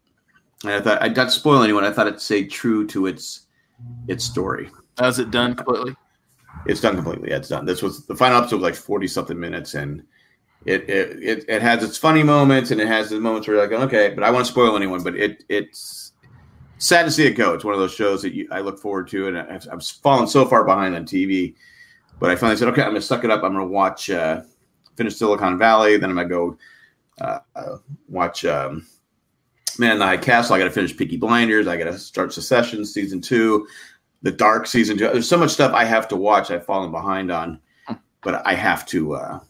and 0.62 0.72
I 0.72 0.80
thought 0.80 1.02
I 1.02 1.09
not 1.09 1.32
spoil 1.32 1.62
anyone. 1.62 1.84
I 1.84 1.90
thought 1.90 2.07
it 2.07 2.20
stayed 2.20 2.50
true 2.50 2.86
to 2.88 3.07
its 3.07 3.46
its 4.09 4.24
story. 4.24 4.70
How's 4.98 5.18
it 5.18 5.30
done 5.30 5.54
completely? 5.54 5.94
It's 6.66 6.80
done 6.80 6.96
completely. 6.96 7.30
Yeah, 7.30 7.36
it's 7.36 7.48
done. 7.48 7.64
This 7.64 7.82
was 7.82 8.07
the 8.07 8.16
final 8.16 8.38
episode 8.38 8.57
was 8.57 8.64
like 8.64 8.74
forty 8.74 9.09
something 9.09 9.38
minutes, 9.38 9.74
and 9.74 10.02
it 10.64 10.88
it, 10.88 11.22
it 11.22 11.44
it 11.48 11.62
has 11.62 11.82
its 11.82 11.96
funny 11.96 12.22
moments 12.22 12.70
and 12.70 12.80
it 12.80 12.88
has 12.88 13.11
the 13.11 13.20
moments 13.20 13.46
where 13.46 13.57
you're 13.57 13.68
like, 13.68 13.88
okay, 13.88 14.14
but 14.14 14.24
I 14.24 14.30
want 14.30 14.46
to 14.46 14.52
spoil 14.52 14.76
anyone. 14.76 15.02
But 15.02 15.16
it 15.16 15.44
it's 15.48 16.12
sad 16.78 17.04
to 17.04 17.11
see 17.11 17.26
it 17.26 17.32
go. 17.32 17.54
It's 17.54 17.64
one 17.64 17.74
of 17.74 17.80
those 17.80 17.94
shows 17.94 18.22
that 18.22 18.34
you, 18.34 18.48
I 18.50 18.61
look 18.61 18.78
forward 18.78 19.09
to, 19.09 19.28
and 19.28 19.38
I've, 19.38 19.66
I've 19.72 19.84
fallen 19.84 20.26
so 20.26 20.44
far 20.44 20.64
behind 20.64 20.94
on 20.94 21.04
TV. 21.04 21.54
But 22.18 22.30
I 22.30 22.36
finally 22.36 22.56
said, 22.56 22.68
okay, 22.68 22.82
I'm 22.82 22.88
gonna 22.90 23.00
suck 23.02 23.24
it 23.24 23.30
up. 23.30 23.42
I'm 23.42 23.52
gonna 23.52 23.66
watch 23.66 24.10
uh, 24.10 24.42
finish 24.96 25.16
Silicon 25.16 25.58
Valley. 25.58 25.96
Then 25.96 26.10
I'm 26.10 26.16
gonna 26.16 26.28
go 26.28 26.58
uh, 27.20 27.38
uh, 27.54 27.76
watch 28.08 28.44
um, 28.44 28.86
Man 29.78 29.92
in 29.92 29.98
the 29.98 30.06
High 30.06 30.16
Castle. 30.16 30.54
I 30.54 30.58
got 30.58 30.64
to 30.64 30.70
finish 30.70 30.96
Peaky 30.96 31.16
Blinders. 31.16 31.66
I 31.66 31.76
got 31.76 31.84
to 31.84 31.98
start 31.98 32.32
Succession 32.32 32.84
season 32.84 33.20
two, 33.20 33.66
The 34.22 34.32
Dark 34.32 34.66
season 34.66 34.96
two. 34.96 35.08
There's 35.08 35.28
so 35.28 35.36
much 35.38 35.50
stuff 35.50 35.72
I 35.74 35.84
have 35.84 36.08
to 36.08 36.16
watch. 36.16 36.50
I've 36.50 36.64
fallen 36.64 36.90
behind 36.90 37.30
on, 37.30 37.60
but 38.22 38.46
I 38.46 38.54
have 38.54 38.86
to. 38.86 39.14
Uh, 39.14 39.40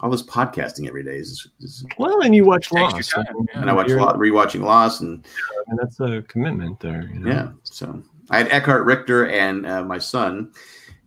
all 0.00 0.10
this 0.10 0.22
podcasting 0.22 0.86
every 0.86 1.02
day 1.02 1.16
is, 1.16 1.46
is 1.60 1.86
well, 1.98 2.20
and 2.20 2.34
you 2.34 2.44
watch 2.44 2.68
Takes 2.68 2.92
Lost, 2.92 3.10
time, 3.12 3.24
yeah. 3.54 3.60
and 3.60 3.70
I 3.70 3.72
watch 3.72 3.88
You're- 3.88 4.02
lot, 4.02 4.16
rewatching 4.16 4.60
Lost, 4.60 5.00
and 5.00 5.24
I 5.66 5.70
mean, 5.70 5.78
that's 5.80 6.00
a 6.00 6.22
commitment 6.28 6.78
there. 6.80 7.08
You 7.12 7.20
know? 7.20 7.30
yeah. 7.30 7.48
So 7.62 8.02
I 8.28 8.38
had 8.38 8.48
Eckhart 8.48 8.84
Richter 8.84 9.28
and 9.28 9.64
uh, 9.64 9.82
my 9.84 9.98
son, 9.98 10.52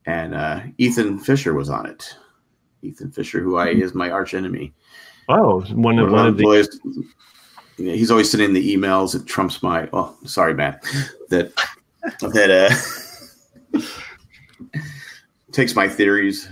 and 0.07 0.33
uh, 0.33 0.61
Ethan 0.79 1.19
Fisher 1.19 1.53
was 1.53 1.69
on 1.69 1.85
it. 1.85 2.15
Ethan 2.81 3.11
Fisher, 3.11 3.39
who 3.41 3.57
I 3.57 3.67
is 3.67 3.93
my 3.93 4.09
arch 4.09 4.33
enemy. 4.33 4.73
Oh, 5.29 5.61
one 5.73 5.99
of 5.99 6.09
one 6.11 6.25
of 6.25 6.37
the. 6.37 6.41
Employees- 6.43 6.79
yeah, 7.79 7.93
he's 7.93 8.09
always 8.09 8.31
sending 8.31 8.53
the 8.53 8.75
emails 8.75 9.13
that 9.13 9.27
trumps 9.27 9.61
my. 9.61 9.87
Oh, 9.93 10.15
sorry, 10.25 10.55
Matt. 10.55 10.83
That 11.29 11.51
that 12.21 12.49
uh 13.73 13.79
takes 15.51 15.75
my 15.75 15.87
theories. 15.87 16.49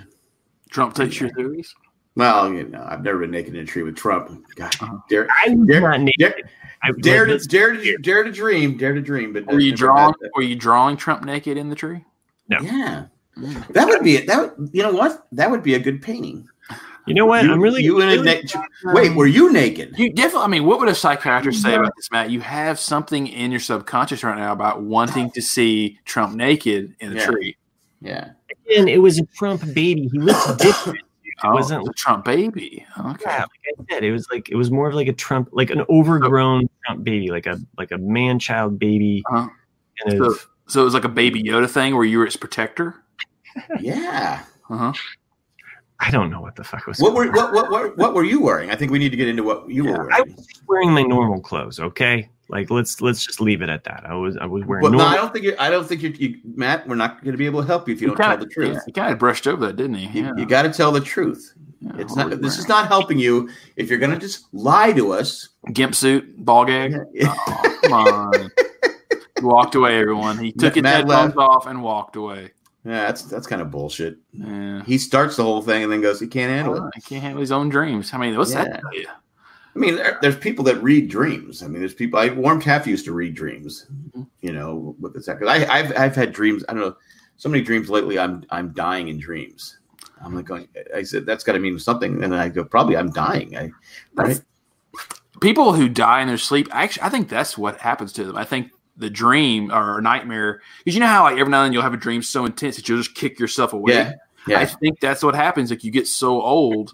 Trump 0.70 0.94
takes 0.94 1.20
your 1.20 1.30
theories. 1.34 1.74
Well, 2.16 2.54
you 2.54 2.64
know, 2.68 2.86
I've 2.88 3.04
never 3.04 3.20
been 3.20 3.32
naked 3.32 3.56
in 3.56 3.62
a 3.62 3.66
tree 3.66 3.84
with 3.84 3.96
Trump. 3.96 4.30
God, 4.56 4.74
Uh-huh. 4.82 4.98
dare, 5.10 5.28
I'm 5.46 5.66
dare, 5.66 5.82
not 5.82 6.02
naked. 6.02 6.20
dare, 6.20 6.34
I, 6.84 6.92
dare, 7.02 7.26
to, 7.26 7.32
let's- 7.34 7.48
dare, 7.48 7.74
to, 7.76 7.98
dare 7.98 8.24
to 8.24 8.32
dream, 8.32 8.78
dare 8.78 8.94
to 8.94 9.02
dream. 9.02 9.34
But 9.34 9.48
Were 9.48 9.60
you 9.60 9.76
drawing? 9.76 10.14
Were 10.36 10.42
you 10.44 10.56
drawing 10.56 10.96
Trump 10.98 11.24
naked 11.24 11.58
in 11.58 11.70
the 11.70 11.76
tree? 11.76 12.06
No. 12.50 12.60
Yeah, 12.62 13.06
that 13.72 13.88
would 13.88 14.04
be 14.04 14.16
it. 14.18 14.28
That 14.28 14.58
would, 14.58 14.70
you 14.74 14.84
know 14.84 14.92
what? 14.94 15.26
That 15.32 15.52
would 15.52 15.64
be 15.64 15.74
a 15.76 15.80
good 15.80 16.02
painting. 16.02 16.48
You 17.08 17.14
know 17.14 17.26
what? 17.28 17.44
You, 17.44 17.52
I'm 17.54 17.62
really. 17.62 17.84
you 17.84 18.02
in 18.02 18.08
a 18.08 18.12
really- 18.22 18.44
na- 18.84 18.94
wait. 18.94 19.16
Were 19.16 19.28
you 19.28 19.52
naked? 19.54 19.94
You 19.98 20.12
definitely. 20.12 20.46
I 20.46 20.48
mean, 20.48 20.66
what 20.66 20.80
would 20.80 20.90
a 20.90 20.96
psychiatrist 20.96 21.62
say 21.62 21.76
about 21.76 21.94
this, 21.96 22.10
Matt? 22.12 22.32
You 22.32 22.40
have 22.42 22.80
something 22.80 23.28
in 23.28 23.52
your 23.52 23.60
subconscious 23.60 24.24
right 24.24 24.38
now 24.38 24.52
about 24.52 24.82
wanting 24.82 25.30
to 25.32 25.42
see 25.42 26.00
Trump 26.06 26.34
naked 26.36 26.96
in 27.00 27.12
a 27.12 27.16
Yeah. 27.16 27.26
tree. 27.26 27.58
Yeah. 28.02 28.30
Again, 28.68 28.88
it 28.88 29.02
was 29.02 29.20
a 29.20 29.26
Trump 29.28 29.62
baby. 29.74 30.10
He 30.12 30.18
looked 30.20 30.58
different. 30.62 31.00
Oh, 31.44 31.52
wasn't- 31.52 31.82
it's 31.82 31.90
a 31.90 31.94
Trump 31.94 32.26
baby. 32.26 32.84
Okay. 32.98 33.24
Yeah, 33.26 33.42
like 33.42 33.88
I 33.90 33.94
said, 33.94 34.04
it 34.04 34.12
was 34.12 34.28
like 34.32 34.50
it 34.50 34.56
was 34.56 34.72
more 34.72 34.88
of 34.88 34.96
like 34.96 35.08
a 35.08 35.14
Trump, 35.14 35.50
like 35.52 35.70
an 35.70 35.84
overgrown 35.90 36.68
Trump 36.86 37.04
baby, 37.04 37.30
like 37.30 37.46
a 37.46 37.60
like 37.78 37.92
a 37.92 37.98
man 38.00 38.40
child 38.40 38.80
baby. 38.80 39.22
Uh-huh. 39.32 39.48
Kind 40.08 40.18
So, 40.18 40.26
of, 40.32 40.48
so 40.68 40.82
it 40.82 40.86
was 40.86 40.94
like 40.96 41.04
a 41.04 41.10
baby 41.10 41.44
Yoda 41.44 41.70
thing 41.70 41.94
where 41.96 42.04
you 42.06 42.18
were 42.18 42.26
its 42.26 42.36
protector. 42.36 42.96
Yeah. 43.80 44.44
Uh 44.70 44.78
huh. 44.78 44.94
I 46.00 46.12
don't 46.12 46.30
know 46.30 46.42
what 46.42 46.56
the 46.58 46.64
fuck 46.64 46.86
was. 46.88 47.00
What 47.00 47.14
were 47.14 47.32
what, 47.32 47.54
what 47.54 47.72
what 47.72 47.98
what 47.98 48.14
were 48.14 48.24
you 48.26 48.42
wearing? 48.42 48.70
I 48.70 48.76
think 48.76 48.92
we 48.92 49.00
need 49.00 49.10
to 49.12 49.18
get 49.18 49.28
into 49.30 49.44
what 49.44 49.70
you 49.70 49.86
Yeah, 49.86 49.92
were 49.92 49.98
wearing. 50.00 50.14
I 50.14 50.20
wearing. 50.22 50.36
was 50.36 50.48
wearing 50.68 50.92
my 50.92 51.02
normal 51.04 51.40
clothes. 51.42 51.80
Okay, 51.80 52.30
like 52.50 52.70
let's 52.70 53.00
let's 53.02 53.26
just 53.26 53.40
leave 53.40 53.62
it 53.62 53.70
at 53.70 53.86
that. 53.86 54.04
I 54.06 54.14
was 54.14 54.36
I 54.38 54.46
was 54.46 54.66
wearing 54.66 54.84
Well, 54.84 54.92
no. 54.92 55.00
I 55.06 55.16
don't 55.16 55.32
think 55.32 55.46
you 55.46 55.56
I 55.58 55.70
don't 55.70 55.88
think 55.88 56.02
you, 56.04 56.10
you 56.18 56.38
Matt. 56.56 56.86
We're 56.88 56.96
not 56.96 57.22
going 57.24 57.32
to 57.32 57.38
be 57.38 57.46
able 57.46 57.62
to 57.62 57.68
help 57.68 57.88
you 57.88 57.94
if 57.96 58.02
you 58.02 58.08
don't 58.08 58.18
tell 58.18 58.38
the 58.38 58.46
truth. 58.46 58.74
Yeah, 58.74 58.80
he 58.86 58.92
kind 58.92 59.14
of 59.14 59.20
brushed 59.20 59.48
over 59.48 59.66
that, 59.68 59.78
didn't 59.78 59.96
he? 59.96 60.20
You, 60.20 60.26
Yeah. 60.26 60.32
you 60.38 60.46
got 60.46 60.64
to 60.64 60.74
tell 60.74 60.92
the 60.92 61.00
truth. 61.02 61.54
Yeah, 61.80 61.92
It's 61.98 62.16
not. 62.16 62.30
was 62.30 62.40
he 62.40 62.42
This 62.44 62.58
is 62.58 62.68
not 62.68 62.88
helping 62.88 63.18
you 63.18 63.50
if 63.78 63.90
you're 63.90 64.00
going 64.00 64.12
to 64.12 64.20
just 64.20 64.54
lie 64.54 64.92
to 64.94 65.14
us. 65.14 65.50
gimp 65.72 65.96
suit, 65.96 66.44
ball 66.44 66.66
gag. 66.66 66.94
Oh, 67.24 67.78
come 67.84 67.94
on. 67.94 68.52
He 69.38 69.44
walked 69.44 69.76
away, 69.76 70.00
everyone. 70.00 70.38
He 70.38 70.54
took 70.54 70.76
his 70.76 70.86
headphones 70.86 71.36
off 71.36 71.68
and 71.68 71.84
walked 71.84 72.16
away. 72.16 72.52
Yeah, 72.86 73.08
that's 73.08 73.24
that's 73.24 73.48
kind 73.48 73.62
of 73.62 73.72
bullshit. 73.72 74.18
Yeah. 74.32 74.84
He 74.86 74.98
starts 75.00 75.36
the 75.38 75.44
whole 75.44 75.62
thing 75.64 75.84
and 75.84 75.92
then 75.92 76.02
goes, 76.02 76.20
he 76.20 76.28
can't 76.28 76.52
handle 76.52 76.76
it. 76.88 76.94
He 76.94 77.02
can't 77.02 77.22
handle 77.24 77.42
his 77.42 77.52
own 77.52 77.68
dreams. 77.70 78.14
I 78.14 78.18
mean, 78.20 78.38
what's 78.38 78.54
Yeah. 78.54 78.66
that 78.66 78.84
you? 78.94 79.08
I 79.08 79.80
mean, 79.80 79.96
there, 79.96 80.18
there's 80.22 80.38
people 80.38 80.64
that 80.66 80.82
read 80.82 81.10
dreams. 81.10 81.64
I 81.64 81.68
mean, 81.68 81.80
there's 81.80 81.96
people. 81.96 82.20
I 82.20 82.30
Warm 82.30 82.62
Taff 82.62 82.88
used 82.88 83.04
to 83.06 83.12
read 83.12 83.34
dreams. 83.34 83.88
Mhm. 84.16 84.28
You 84.42 84.54
know, 84.54 84.96
with 85.00 85.14
this 85.16 85.26
because 85.26 85.48
I 85.48 85.66
I've 85.66 85.98
I've 85.98 86.16
had 86.16 86.32
dreams. 86.32 86.64
I 86.70 86.74
don't 86.74 86.82
know, 86.82 86.96
so 87.38 87.50
many 87.50 87.64
dreams 87.64 87.90
lately. 87.90 88.20
I'm 88.20 88.46
I'm 88.52 88.72
dying 88.74 89.08
in 89.08 89.20
dreams. 89.20 89.80
I'm 90.24 90.36
like 90.36 90.46
going. 90.46 90.68
I 90.96 91.04
said 91.04 91.26
that's 91.26 91.44
got 91.44 91.54
to 91.54 91.60
mean 91.60 91.78
something, 91.80 92.24
and 92.24 92.34
I 92.36 92.50
go 92.50 92.64
probably 92.64 92.96
I'm 92.98 93.12
dying. 93.12 93.58
I 93.58 93.72
right. 94.14 94.40
People 95.42 95.74
who 95.74 95.90
die 95.90 96.22
in 96.22 96.30
their 96.30 96.38
sleep, 96.38 96.70
actually, 96.72 97.04
I 97.04 97.10
think 97.10 97.28
that's 97.28 97.58
what 97.58 97.78
happens 97.80 98.14
to 98.14 98.24
them. 98.24 98.38
I 98.38 98.46
think 98.46 98.72
the 98.98 99.10
dream 99.10 99.72
or 99.72 100.00
nightmare, 100.02 100.62
because 100.84 100.96
you 100.96 101.00
know 101.02 101.08
how 101.08 101.24
like 101.24 101.38
every 101.38 101.52
now 101.52 101.62
and 101.64 101.68
then 101.68 101.74
you'll 101.74 101.82
have 101.82 101.94
a 101.94 101.98
dream 101.98 102.22
so 102.22 102.46
intense 102.46 102.76
that 102.78 102.88
you'll 102.88 102.98
just 103.00 103.16
kick 103.16 103.40
yourself 103.40 103.74
away. 103.74 104.14
Yeah, 104.48 104.60
I 104.60 104.66
think 104.66 105.00
that's 105.00 105.24
what 105.24 105.36
happens. 105.36 105.70
Like 105.70 105.84
you 105.84 105.92
get 105.92 106.08
so 106.08 106.42
old, 106.42 106.92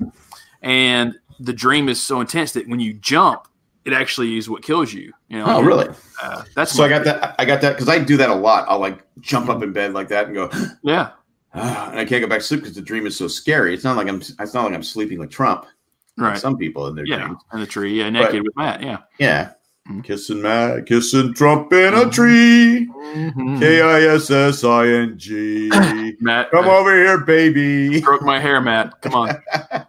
and 0.61 1.15
the 1.39 1.53
dream 1.53 1.89
is 1.89 2.01
so 2.01 2.21
intense 2.21 2.53
that 2.53 2.67
when 2.67 2.79
you 2.79 2.93
jump, 2.93 3.47
it 3.85 3.93
actually 3.93 4.37
is 4.37 4.49
what 4.49 4.61
kills 4.63 4.93
you. 4.93 5.11
You 5.27 5.39
know? 5.39 5.45
Oh, 5.47 5.61
really? 5.61 5.87
Uh, 6.21 6.43
that's 6.55 6.71
So 6.71 6.83
I 6.83 6.89
got 6.89 7.03
that. 7.05 7.35
I 7.39 7.45
got 7.45 7.61
that 7.61 7.73
because 7.73 7.89
I 7.89 7.99
do 7.99 8.15
that 8.17 8.29
a 8.29 8.35
lot. 8.35 8.65
I'll 8.69 8.79
like 8.79 8.99
jump 9.19 9.49
up 9.49 9.63
in 9.63 9.73
bed 9.73 9.93
like 9.93 10.07
that 10.09 10.27
and 10.27 10.35
go, 10.35 10.49
Yeah. 10.83 11.11
ah, 11.53 11.89
and 11.89 11.99
I 11.99 12.05
can't 12.05 12.21
go 12.21 12.27
back 12.27 12.39
to 12.39 12.45
sleep 12.45 12.61
because 12.61 12.75
the 12.75 12.81
dream 12.81 13.05
is 13.07 13.17
so 13.17 13.27
scary. 13.27 13.73
It's 13.73 13.83
not 13.83 13.97
like 13.97 14.07
I'm. 14.07 14.21
It's 14.21 14.53
not 14.53 14.65
like 14.65 14.73
I'm 14.73 14.83
sleeping 14.83 15.19
like 15.19 15.29
Trump. 15.31 15.65
like 16.17 16.31
Right. 16.33 16.37
some 16.39 16.57
people 16.57 16.87
in 16.87 16.95
their 16.95 17.05
Yeah, 17.05 17.25
dreams. 17.25 17.41
in 17.53 17.59
the 17.59 17.65
tree. 17.67 17.97
Yeah, 17.97 18.09
naked 18.09 18.43
with 18.43 18.55
Matt. 18.55 18.81
Yeah. 18.83 18.97
Yeah. 19.19 19.51
Mhm. 19.91 20.03
Kissing 20.03 20.41
Matt, 20.41 20.85
kissing 20.85 21.33
Trump 21.33 21.71
in 21.73 21.93
a 21.93 22.09
tree. 22.09 22.87
Mm-hmm. 22.87 23.59
K 23.59 23.81
I 23.81 24.01
S 24.15 24.29
S 24.31 24.63
I 24.63 24.87
N 24.87 25.17
G. 25.17 25.69
Matt, 26.21 26.51
Come 26.51 26.67
uh, 26.67 26.77
over 26.77 26.95
here, 26.95 27.19
baby. 27.19 27.99
stroke 27.99 28.21
my 28.21 28.39
hair, 28.39 28.61
Matt. 28.61 29.01
Come 29.01 29.15
on. 29.15 29.29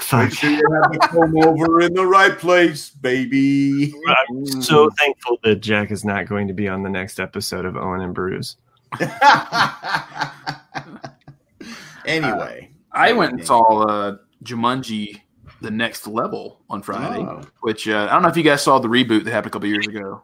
Fuck. 0.00 0.22
Make 0.24 0.32
sure 0.32 0.50
you 0.50 0.62
have 0.82 0.92
the 0.92 0.98
comb 1.00 1.36
over 1.44 1.80
in 1.80 1.92
the 1.92 2.06
right 2.06 2.38
place, 2.38 2.90
baby. 2.90 3.92
I'm 4.30 4.46
so 4.62 4.88
thankful 4.90 5.38
that 5.42 5.56
Jack 5.56 5.90
is 5.90 6.04
not 6.04 6.28
going 6.28 6.46
to 6.46 6.54
be 6.54 6.68
on 6.68 6.84
the 6.84 6.88
next 6.88 7.18
episode 7.18 7.64
of 7.64 7.76
Owen 7.76 8.00
and 8.00 8.14
Bruce. 8.14 8.56
anyway, 12.06 12.70
I 12.92 13.12
went 13.12 13.32
and 13.32 13.44
saw 13.44 13.82
uh, 13.82 14.16
Jumanji: 14.44 15.20
The 15.60 15.70
Next 15.70 16.06
Level 16.06 16.60
on 16.70 16.82
Friday, 16.82 17.18
Oh. 17.20 17.42
which 17.62 17.88
uh, 17.88 18.06
I 18.08 18.12
don't 18.14 18.22
know 18.22 18.28
if 18.28 18.36
you 18.36 18.42
guys 18.44 18.62
saw 18.62 18.78
the 18.78 18.88
reboot 18.88 19.24
that 19.24 19.32
happened 19.32 19.50
a 19.50 19.52
couple 19.52 19.68
years 19.68 19.86
ago. 19.86 20.22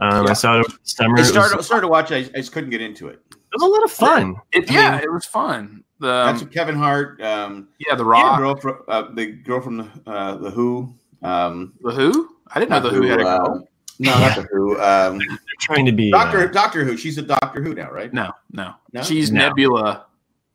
Um, 0.00 0.24
Yeah. 0.26 0.30
I 0.30 0.32
saw 0.34 0.56
it 0.56 0.58
over 0.60 0.68
the 0.68 0.78
summer. 0.84 1.16
I 1.16 1.18
It 1.18 1.22
was, 1.22 1.28
started, 1.28 1.62
started 1.62 1.80
to 1.82 1.88
watch. 1.88 2.10
it, 2.12 2.14
I, 2.34 2.38
I 2.38 2.40
just 2.40 2.52
couldn't 2.52 2.70
get 2.70 2.80
into 2.80 3.08
it. 3.08 3.20
it 3.30 3.36
was 3.52 3.62
a 3.62 3.66
lot 3.66 3.82
of 3.82 3.90
fun. 3.90 4.36
It, 4.52 4.70
I 4.70 4.74
yeah, 4.74 4.90
mean- 4.92 5.00
it 5.02 5.12
was 5.12 5.26
fun. 5.26 5.82
The 5.98 6.06
That's 6.26 6.42
um, 6.42 6.48
Kevin 6.48 6.76
Hart. 6.76 7.20
Um, 7.20 7.68
yeah, 7.78 7.94
the 7.94 7.98
the 7.98 8.04
Rock, 8.06 8.38
girl 8.38 8.56
from 8.56 8.78
uh, 8.88 9.12
the 9.12 9.26
girl 9.32 9.60
from 9.60 9.76
the 9.78 9.88
uh, 10.06 10.36
the 10.36 10.50
Who. 10.50 10.94
Um, 11.22 11.74
the 11.82 11.90
Who. 11.92 12.36
I 12.54 12.58
didn't 12.58 12.70
know 12.70 12.80
the 12.80 12.88
Who 12.90 13.02
had 13.02 13.20
a 13.20 13.26
uh, 13.26 13.38
girl. 13.44 13.68
no, 13.98 14.18
not 14.18 14.36
the 14.36 14.42
Who. 14.50 14.80
Um, 14.80 15.18
They're 15.28 15.38
trying 15.60 15.84
to 15.84 15.92
be 15.92 16.10
Doctor 16.10 16.48
uh, 16.48 16.52
Doctor 16.52 16.84
Who. 16.84 16.96
She's 16.96 17.18
a 17.18 17.22
Doctor 17.22 17.62
Who 17.62 17.74
now, 17.74 17.90
right? 17.90 18.10
No, 18.14 18.32
no, 18.52 18.74
No? 18.94 19.02
she's 19.02 19.30
No. 19.30 19.48
Nebula 19.48 20.06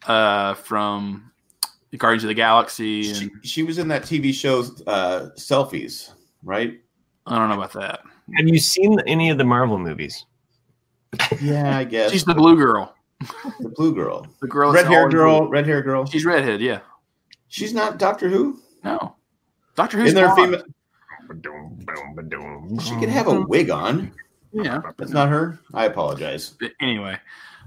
uh, 0.07 0.55
from 0.55 1.29
Guardians 1.97 2.23
of 2.23 2.27
the 2.29 2.33
Galaxy, 2.33 3.13
She, 3.13 3.23
and 3.25 3.31
she 3.45 3.63
was 3.63 3.77
in 3.77 3.87
that 3.89 4.03
TV 4.03 4.33
show 4.33 4.59
uh, 4.87 5.29
Selfies, 5.37 6.11
right? 6.43 6.79
I 7.25 7.37
don't 7.39 7.49
know 7.49 7.55
about 7.55 7.73
that. 7.73 8.01
Have 8.37 8.47
you 8.47 8.59
seen 8.59 8.99
any 9.07 9.29
of 9.29 9.37
the 9.37 9.43
Marvel 9.43 9.77
movies? 9.79 10.25
Yeah, 11.41 11.77
I 11.77 11.83
guess. 11.83 12.11
She's 12.11 12.25
the 12.25 12.33
blue 12.35 12.55
girl, 12.57 12.93
the 13.59 13.69
blue 13.69 13.93
girl, 13.95 14.27
the 14.41 14.47
girl, 14.47 14.71
red 14.73 14.85
hair 14.87 15.07
girl, 15.09 15.41
blue. 15.41 15.49
red 15.49 15.65
hair 15.65 15.81
girl. 15.81 16.05
She's 16.05 16.25
redhead. 16.25 16.59
Yeah, 16.61 16.79
She's 17.47 17.73
not 17.73 17.97
Doctor 17.99 18.27
Who. 18.29 18.59
no, 18.83 19.15
Doctor 19.75 19.97
Who's 19.97 20.07
Isn't 20.13 20.15
there 20.15 20.31
a 20.31 20.35
female? 20.35 20.63
She 22.81 22.95
could 22.99 23.09
have 23.09 23.27
a 23.27 23.41
wig 23.41 23.69
on. 23.69 24.11
Yeah, 24.51 24.81
That's 24.97 25.11
not 25.11 25.29
her. 25.29 25.59
I 25.73 25.85
apologize. 25.85 26.55
But 26.59 26.71
anyway, 26.81 27.17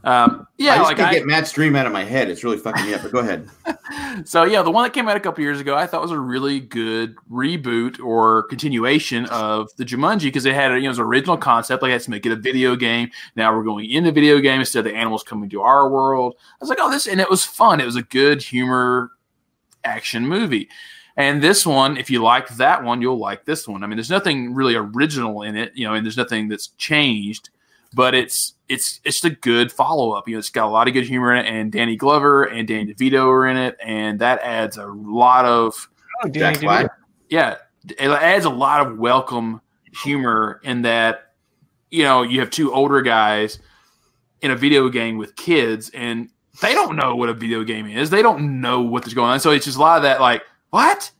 um, 0.04 0.46
yeah, 0.56 0.74
I 0.74 0.76
just 0.76 0.88
like 0.88 0.96
can't 0.96 1.10
I, 1.10 1.14
get 1.14 1.26
Matt's 1.26 1.52
dream 1.52 1.74
out 1.74 1.86
of 1.86 1.92
my 1.92 2.04
head. 2.04 2.30
It's 2.30 2.44
really 2.44 2.56
fucking 2.56 2.84
me 2.84 2.94
up. 2.94 3.02
But 3.02 3.12
go 3.12 3.18
ahead. 3.18 3.48
so 4.24 4.44
yeah, 4.44 4.62
the 4.62 4.70
one 4.70 4.84
that 4.84 4.92
came 4.92 5.08
out 5.08 5.16
a 5.16 5.20
couple 5.20 5.42
years 5.42 5.60
ago, 5.60 5.74
I 5.74 5.86
thought 5.86 6.02
was 6.02 6.10
a 6.10 6.18
really 6.18 6.60
good 6.60 7.16
reboot 7.30 8.00
or 8.00 8.44
continuation 8.44 9.26
of 9.26 9.68
the 9.76 9.84
Jumanji 9.84 10.24
because 10.24 10.46
it 10.46 10.54
had 10.54 10.72
you 10.74 10.80
know, 10.80 10.86
it 10.86 10.88
was 10.88 10.98
an 10.98 11.04
original 11.04 11.36
concept. 11.36 11.82
Like, 11.82 11.90
let's 11.90 12.08
make 12.08 12.26
it 12.26 12.32
a 12.32 12.36
video 12.36 12.76
game. 12.76 13.10
Now 13.34 13.54
we're 13.56 13.64
going 13.64 13.90
into 13.90 14.12
video 14.12 14.38
game 14.38 14.60
instead 14.60 14.80
of 14.80 14.84
the 14.86 14.94
animals 14.94 15.22
coming 15.22 15.50
to 15.50 15.62
our 15.62 15.88
world. 15.88 16.36
I 16.38 16.56
was 16.60 16.68
like, 16.68 16.78
oh, 16.80 16.90
this, 16.90 17.06
and 17.06 17.20
it 17.20 17.30
was 17.30 17.44
fun. 17.44 17.80
It 17.80 17.86
was 17.86 17.96
a 17.96 18.02
good 18.02 18.42
humor 18.42 19.10
action 19.84 20.26
movie. 20.26 20.68
And 21.16 21.42
this 21.42 21.66
one, 21.66 21.96
if 21.96 22.10
you 22.10 22.22
like 22.22 22.48
that 22.50 22.84
one, 22.84 23.02
you'll 23.02 23.18
like 23.18 23.44
this 23.44 23.66
one. 23.66 23.82
I 23.82 23.88
mean, 23.88 23.96
there's 23.96 24.10
nothing 24.10 24.54
really 24.54 24.76
original 24.76 25.42
in 25.42 25.56
it, 25.56 25.72
you 25.74 25.84
know, 25.84 25.94
and 25.94 26.06
there's 26.06 26.16
nothing 26.16 26.46
that's 26.46 26.68
changed, 26.78 27.50
but 27.92 28.14
it's 28.14 28.54
it's 28.68 29.00
it's 29.04 29.24
a 29.24 29.30
good 29.30 29.72
follow 29.72 30.12
up. 30.12 30.28
You 30.28 30.34
know, 30.34 30.38
it's 30.38 30.50
got 30.50 30.66
a 30.66 30.70
lot 30.70 30.88
of 30.88 30.94
good 30.94 31.04
humor 31.04 31.32
in 31.34 31.44
it, 31.44 31.48
and 31.48 31.72
Danny 31.72 31.96
Glover 31.96 32.44
and 32.44 32.66
Danny 32.68 32.92
DeVito 32.94 33.26
are 33.26 33.46
in 33.46 33.56
it, 33.56 33.76
and 33.82 34.18
that 34.20 34.40
adds 34.42 34.76
a 34.76 34.86
lot 34.86 35.44
of 35.44 35.88
Oh, 36.22 36.28
Jack 36.28 36.60
Black. 36.60 36.90
yeah, 37.28 37.56
it 37.88 38.10
adds 38.10 38.44
a 38.44 38.50
lot 38.50 38.84
of 38.86 38.98
welcome 38.98 39.60
humor 40.02 40.60
in 40.64 40.82
that 40.82 41.32
you 41.90 42.02
know 42.02 42.22
you 42.22 42.40
have 42.40 42.50
two 42.50 42.72
older 42.72 43.00
guys 43.02 43.58
in 44.42 44.50
a 44.50 44.56
video 44.56 44.88
game 44.88 45.16
with 45.16 45.34
kids 45.36 45.90
and 45.94 46.28
they 46.60 46.74
don't 46.74 46.96
know 46.96 47.16
what 47.16 47.28
a 47.28 47.32
video 47.32 47.64
game 47.64 47.86
is 47.86 48.10
they 48.10 48.22
don't 48.22 48.60
know 48.60 48.80
what 48.80 49.06
is 49.06 49.14
going 49.14 49.30
on 49.30 49.40
so 49.40 49.50
it's 49.50 49.64
just 49.64 49.78
a 49.78 49.80
lot 49.80 49.96
of 49.96 50.02
that 50.02 50.20
like 50.20 50.42
what 50.70 51.10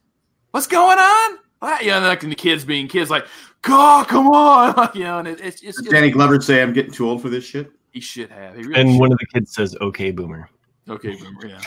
what's 0.51 0.67
going 0.67 0.97
on 0.99 1.37
what? 1.59 1.81
you 1.81 1.89
know 1.89 1.97
and 1.97 2.05
like 2.05 2.21
the 2.21 2.35
kids 2.35 2.63
being 2.63 2.87
kids 2.87 3.09
like 3.09 3.25
god 3.61 4.07
come 4.07 4.27
on 4.27 4.73
like, 4.75 4.95
you 4.95 5.03
know 5.03 5.19
and 5.19 5.27
it, 5.27 5.39
it's, 5.41 5.61
it's 5.61 5.81
Does 5.81 5.91
Danny 5.91 6.09
Glover 6.11 6.39
say 6.41 6.61
I'm 6.61 6.73
getting 6.73 6.91
too 6.91 7.09
old 7.09 7.21
for 7.21 7.29
this 7.29 7.43
shit? 7.45 7.71
he 7.91 7.99
should 7.99 8.29
have 8.29 8.55
he 8.55 8.63
really 8.63 8.79
And 8.79 8.91
should. 8.91 8.99
one 8.99 9.11
of 9.11 9.17
the 9.17 9.25
kids 9.27 9.53
says, 9.53 9.75
"Okay, 9.81 10.11
boomer." 10.11 10.49
okay 10.89 11.15
boomer 11.15 11.45
yeah 11.45 11.61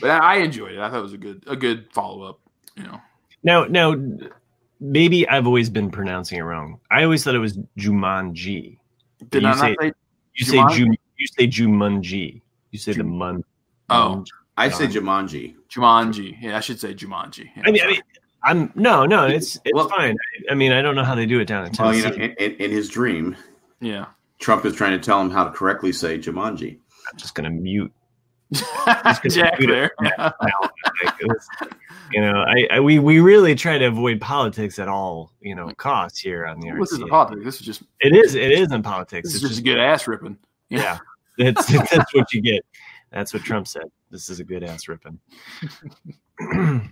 but 0.00 0.10
I, 0.10 0.18
I 0.18 0.36
enjoyed 0.36 0.72
it 0.72 0.78
i 0.78 0.88
thought 0.88 0.98
it 1.00 1.02
was 1.02 1.12
a 1.14 1.18
good 1.18 1.42
a 1.46 1.56
good 1.56 1.88
follow-up 1.92 2.38
you 2.76 2.84
know 2.84 3.00
Now, 3.42 3.64
now, 3.64 3.94
maybe 4.80 5.28
I've 5.28 5.46
always 5.46 5.70
been 5.70 5.90
pronouncing 5.90 6.38
it 6.38 6.42
wrong. 6.42 6.78
I 6.90 7.02
always 7.04 7.22
thought 7.24 7.34
it 7.34 7.38
was 7.40 7.58
Jumanji. 7.76 8.78
did 9.30 9.42
You 9.42 9.48
i 9.48 9.54
say- 9.56 9.70
not 9.70 9.80
say 9.80 9.92
You 10.34 10.44
say 10.44 10.56
Jumanji? 10.58 10.76
Ju, 10.76 10.96
you 11.16 11.26
say 11.26 11.46
Jumanji. 11.48 12.42
You 12.70 12.78
say 12.78 12.92
the 12.92 12.98
Jum- 12.98 13.16
mun. 13.18 13.44
Oh. 13.90 14.24
I 14.56 14.68
say 14.68 14.84
Um, 14.86 14.90
Jumanji. 14.92 15.54
Jumanji. 15.68 16.36
Yeah, 16.40 16.56
I 16.56 16.60
should 16.60 16.78
say 16.78 16.94
Jumanji. 16.94 17.48
Yeah, 17.56 17.62
I 17.66 17.70
mean, 17.72 17.82
I 17.82 17.86
mean, 17.88 18.02
I'm 18.44 18.72
no, 18.74 19.04
no. 19.06 19.26
It's 19.26 19.56
it's 19.64 19.74
Well- 19.74 19.88
fine. 19.88 20.14
I, 20.48 20.52
I 20.52 20.54
mean, 20.54 20.72
I 20.72 20.80
don't 20.82 20.94
know 20.94 21.04
how 21.04 21.14
they 21.14 21.26
do 21.26 21.40
it 21.40 21.46
down 21.46 21.66
in 21.66 21.72
Well, 21.78 21.94
you 21.94 22.02
Tennessee. 22.02 22.18
know, 22.20 22.24
in, 22.38 22.52
in, 22.52 22.52
in 22.60 22.70
his 22.70 22.88
dream, 22.88 23.36
yeah. 23.80 24.06
Trump 24.38 24.64
is 24.64 24.74
trying 24.74 24.92
to 24.92 25.04
tell 25.04 25.20
him 25.20 25.30
how 25.30 25.44
to 25.44 25.50
correctly 25.50 25.92
say 25.92 26.18
Jumanji. 26.18 26.78
I'm 27.10 27.18
just 27.18 27.34
gonna 27.34 27.50
mute. 27.50 27.92
Jack 29.30 29.58
there. 29.58 29.90
Yeah. 30.02 30.30
Like, 31.04 31.14
it's- 31.20 31.46
you 32.12 32.20
know, 32.22 32.42
I, 32.48 32.66
I 32.72 32.80
we 32.80 32.98
we 32.98 33.20
really 33.20 33.54
try 33.54 33.76
to 33.78 33.84
avoid 33.84 34.20
politics 34.20 34.78
at 34.78 34.88
all 34.88 35.32
you 35.40 35.54
know 35.54 35.68
costs 35.76 36.18
here 36.18 36.46
on 36.46 36.58
the 36.60 36.70
This 36.78 36.92
is 36.92 36.98
the 37.00 37.04
RCA. 37.04 37.10
politics. 37.10 37.44
This 37.44 37.60
is 37.60 37.66
just 37.66 37.82
It 38.00 38.16
is 38.16 38.34
it 38.34 38.50
is 38.50 38.72
in 38.72 38.82
politics. 38.82 39.28
this 39.28 39.34
is 39.36 39.42
It's 39.44 39.50
just 39.50 39.60
a 39.60 39.64
good 39.64 39.78
ass 39.78 40.08
ripping. 40.08 40.38
yeah. 40.70 40.98
That's 41.36 41.66
that's 41.90 42.14
what 42.14 42.32
you 42.32 42.40
get. 42.40 42.64
That's 43.12 43.32
what 43.34 43.42
Trump 43.42 43.68
said. 43.68 43.84
This 44.10 44.28
is 44.30 44.40
a 44.40 44.44
good 44.44 44.64
ass 44.64 44.88
ripping. 44.88 45.18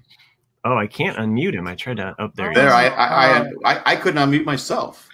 oh, 0.67 0.77
I 0.77 0.87
can't 0.87 1.17
unmute 1.17 1.55
him. 1.55 1.67
I 1.67 1.75
tried 1.75 1.97
to 1.99 2.15
up 2.21 2.35
there. 2.35 2.51
he 2.51 2.55
There, 2.57 2.67
is. 2.69 2.73
I 2.73 2.87
I, 2.89 3.39
I, 3.39 3.51
I, 3.65 3.83
I 3.93 3.97
couldn't 3.97 4.21
unmute 4.29 4.45
myself. 4.45 5.09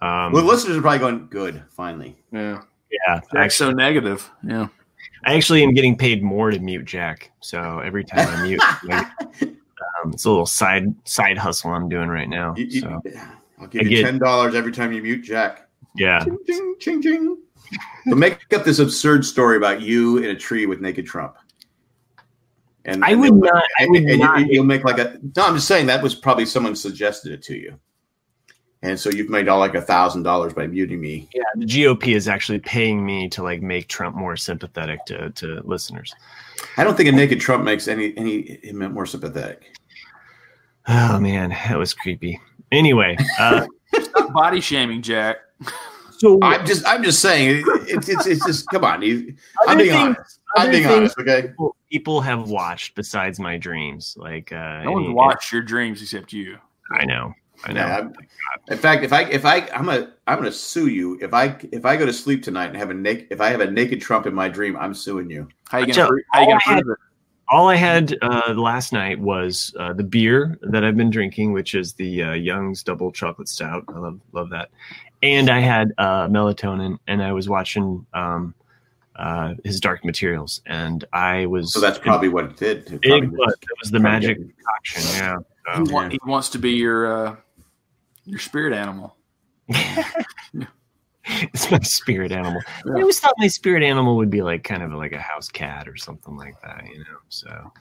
um, 0.00 0.32
Well, 0.32 0.42
the 0.42 0.48
listeners 0.48 0.76
are 0.76 0.80
probably 0.82 0.98
going, 1.00 1.26
good, 1.30 1.62
finally. 1.70 2.16
Yeah. 2.32 2.62
yeah, 2.90 3.14
Jack's 3.16 3.26
actually, 3.34 3.48
so 3.56 3.70
negative. 3.72 4.30
Yeah. 4.46 4.68
I 5.24 5.34
actually 5.34 5.62
am 5.64 5.74
getting 5.74 5.96
paid 5.96 6.22
more 6.22 6.50
to 6.50 6.58
mute 6.60 6.84
Jack. 6.84 7.32
So 7.40 7.80
every 7.80 8.04
time 8.04 8.28
I 8.28 8.42
mute, 8.44 8.62
like, 8.84 9.06
um, 9.42 10.12
it's 10.12 10.24
a 10.24 10.30
little 10.30 10.46
side 10.46 10.94
side 11.04 11.36
hustle 11.38 11.72
I'm 11.72 11.88
doing 11.88 12.08
right 12.08 12.28
now. 12.28 12.54
You- 12.56 12.66
you- 12.66 12.80
So 12.82 13.02
I'll 13.60 13.66
give 13.66 13.82
I 13.82 13.84
you 13.88 14.02
get- 14.02 14.14
$10 14.14 14.54
every 14.54 14.70
time 14.72 14.92
you 14.92 15.02
mute 15.02 15.22
Jack. 15.22 15.68
yeah, 15.96 16.20
Ching, 16.24 16.38
ching, 16.46 16.74
ching, 16.78 17.02
ching. 17.02 17.38
But 18.06 18.16
make 18.16 18.38
up 18.54 18.64
this 18.64 18.78
absurd 18.78 19.24
story 19.24 19.56
about 19.56 19.82
you 19.82 20.18
in 20.18 20.26
a 20.30 20.34
tree 20.34 20.64
with 20.66 20.80
naked 20.80 21.04
Trump. 21.06 21.36
And 22.88 23.04
I 23.04 23.10
and 23.10 23.20
would 23.20 23.32
then- 23.34 23.40
not- 23.40 23.64
I 23.78 23.82
and- 23.82 23.90
would 23.90 24.00
and 24.02 24.10
you- 24.10 24.16
not- 24.18 24.46
You'll 24.48 24.64
make 24.64 24.84
like 24.84 24.98
a. 24.98 25.18
No, 25.36 25.44
I'm 25.46 25.54
just 25.54 25.68
saying 25.68 25.86
that 25.86 26.02
was 26.02 26.14
probably 26.14 26.46
someone 26.46 26.74
suggested 26.74 27.32
it 27.32 27.42
to 27.42 27.54
you, 27.56 27.78
and 28.82 28.98
so 28.98 29.10
you've 29.10 29.28
made 29.30 29.46
all 29.48 29.58
like 29.58 29.74
a 29.74 29.80
thousand 29.82 30.22
dollars 30.22 30.52
by 30.54 30.66
muting 30.66 31.00
me. 31.00 31.28
yeah. 31.34 31.42
The 31.56 31.66
GOP 31.66 32.14
is 32.16 32.28
actually 32.28 32.60
paying 32.60 33.04
me 33.04 33.28
to 33.30 33.42
like 33.42 33.60
make 33.62 33.88
Trump 33.88 34.16
more 34.16 34.36
sympathetic 34.36 35.04
to 35.06 35.30
to 35.30 35.60
listeners. 35.64 36.14
I 36.76 36.84
don't 36.84 36.96
think 36.96 37.08
a 37.08 37.12
naked 37.12 37.40
Trump 37.40 37.62
makes 37.64 37.88
any 37.88 38.16
any 38.16 38.58
him 38.62 38.78
more 38.92 39.06
sympathetic. 39.06 39.64
Oh 40.88 41.20
man, 41.20 41.50
that 41.50 41.78
was 41.78 41.92
creepy. 41.94 42.40
Anyway, 42.72 43.16
uh, 43.38 43.66
Stop 44.00 44.32
body 44.32 44.60
shaming, 44.60 45.02
Jack. 45.02 45.36
so 46.18 46.38
I'm 46.42 46.64
just 46.66 46.86
I'm 46.86 47.02
just 47.02 47.20
saying 47.20 47.64
it's 47.86 48.08
it's, 48.08 48.26
it's 48.26 48.46
just 48.46 48.66
come 48.68 48.84
on. 48.84 48.94
I'm 48.94 49.02
being 49.02 49.36
things- 49.90 49.92
honest. 49.92 50.40
I'm 50.56 50.70
being 50.70 50.86
honest. 50.86 51.18
Okay. 51.18 51.42
people, 51.48 51.76
people 51.90 52.20
have 52.20 52.48
watched 52.50 52.94
besides 52.94 53.38
my 53.40 53.56
dreams. 53.56 54.14
Like 54.18 54.52
uh, 54.52 54.82
No 54.84 54.92
one's 54.92 55.06
any- 55.06 55.14
watched 55.14 55.52
your 55.52 55.62
dreams 55.62 56.02
except 56.02 56.32
you. 56.32 56.58
I 56.90 57.04
know, 57.04 57.34
I 57.64 57.72
know. 57.72 57.86
Yeah, 57.86 58.08
in 58.70 58.78
fact, 58.78 59.04
if 59.04 59.12
I 59.12 59.22
if 59.24 59.44
I 59.44 59.68
I'm 59.74 59.88
a 59.88 60.10
I'm 60.26 60.38
gonna 60.38 60.52
sue 60.52 60.86
you 60.88 61.18
if 61.20 61.34
I 61.34 61.56
if 61.72 61.84
I 61.84 61.96
go 61.96 62.06
to 62.06 62.12
sleep 62.12 62.42
tonight 62.42 62.66
and 62.66 62.76
have 62.76 62.90
a 62.90 62.94
naked 62.94 63.28
if 63.30 63.40
I 63.40 63.48
have 63.50 63.60
a 63.60 63.70
naked 63.70 64.00
Trump 64.00 64.26
in 64.26 64.34
my 64.34 64.48
dream, 64.48 64.76
I'm 64.76 64.94
suing 64.94 65.30
you. 65.30 65.48
How 65.68 65.78
you 65.78 65.92
gonna, 65.92 66.08
pro- 66.08 66.18
how 66.32 66.40
you 66.40 66.46
gonna 66.46 66.54
all 66.54 66.58
I 66.66 66.74
had- 66.74 66.82
prove 66.84 66.92
it? 66.92 66.98
All 67.50 67.68
I 67.70 67.76
had 67.76 68.14
uh, 68.20 68.52
last 68.54 68.92
night 68.92 69.18
was 69.18 69.74
uh, 69.80 69.94
the 69.94 70.02
beer 70.04 70.58
that 70.60 70.84
I've 70.84 70.98
been 70.98 71.08
drinking, 71.08 71.54
which 71.54 71.74
is 71.74 71.94
the 71.94 72.22
uh, 72.22 72.32
Young's 72.34 72.82
Double 72.82 73.10
Chocolate 73.10 73.48
Stout. 73.48 73.84
I 73.88 73.98
love 73.98 74.20
love 74.32 74.50
that. 74.50 74.68
And 75.22 75.48
I 75.48 75.60
had 75.60 75.92
uh, 75.96 76.28
melatonin, 76.28 76.98
and 77.06 77.22
I 77.22 77.32
was 77.32 77.48
watching 77.48 78.04
um, 78.12 78.54
uh, 79.18 79.54
his 79.64 79.80
Dark 79.80 80.04
Materials, 80.04 80.62
and 80.66 81.04
I 81.12 81.46
was. 81.46 81.72
So 81.72 81.80
that's 81.80 81.98
probably 81.98 82.28
what 82.28 82.44
it 82.44 82.56
did. 82.56 82.78
It 82.86 83.00
it 83.02 83.08
probably 83.08 83.28
was, 83.28 83.52
it 83.60 83.78
was 83.80 83.90
the 83.90 84.00
magic 84.00 84.38
did. 84.38 84.52
concoction. 84.56 85.02
Yeah. 85.14 85.36
He, 85.76 85.86
So, 85.86 85.92
want, 85.92 86.12
he 86.12 86.20
wants 86.24 86.48
to 86.50 86.58
be 86.58 86.70
your 86.70 87.12
uh, 87.28 87.36
your 88.24 88.38
spirit 88.38 88.72
animal. 88.72 89.16
it's 91.28 91.70
my 91.70 91.78
spirit 91.80 92.32
animal. 92.32 92.62
Yeah. 92.86 92.92
I 92.94 93.00
always 93.00 93.20
thought 93.20 93.34
my 93.38 93.48
spirit 93.48 93.82
animal 93.82 94.16
would 94.16 94.30
be 94.30 94.42
like 94.42 94.64
kind 94.64 94.82
of 94.82 94.92
like 94.92 95.12
a 95.12 95.18
house 95.18 95.48
cat 95.48 95.88
or 95.88 95.96
something 95.96 96.36
like 96.36 96.60
that, 96.62 96.84
you 96.90 97.00
know. 97.00 97.18
So 97.28 97.72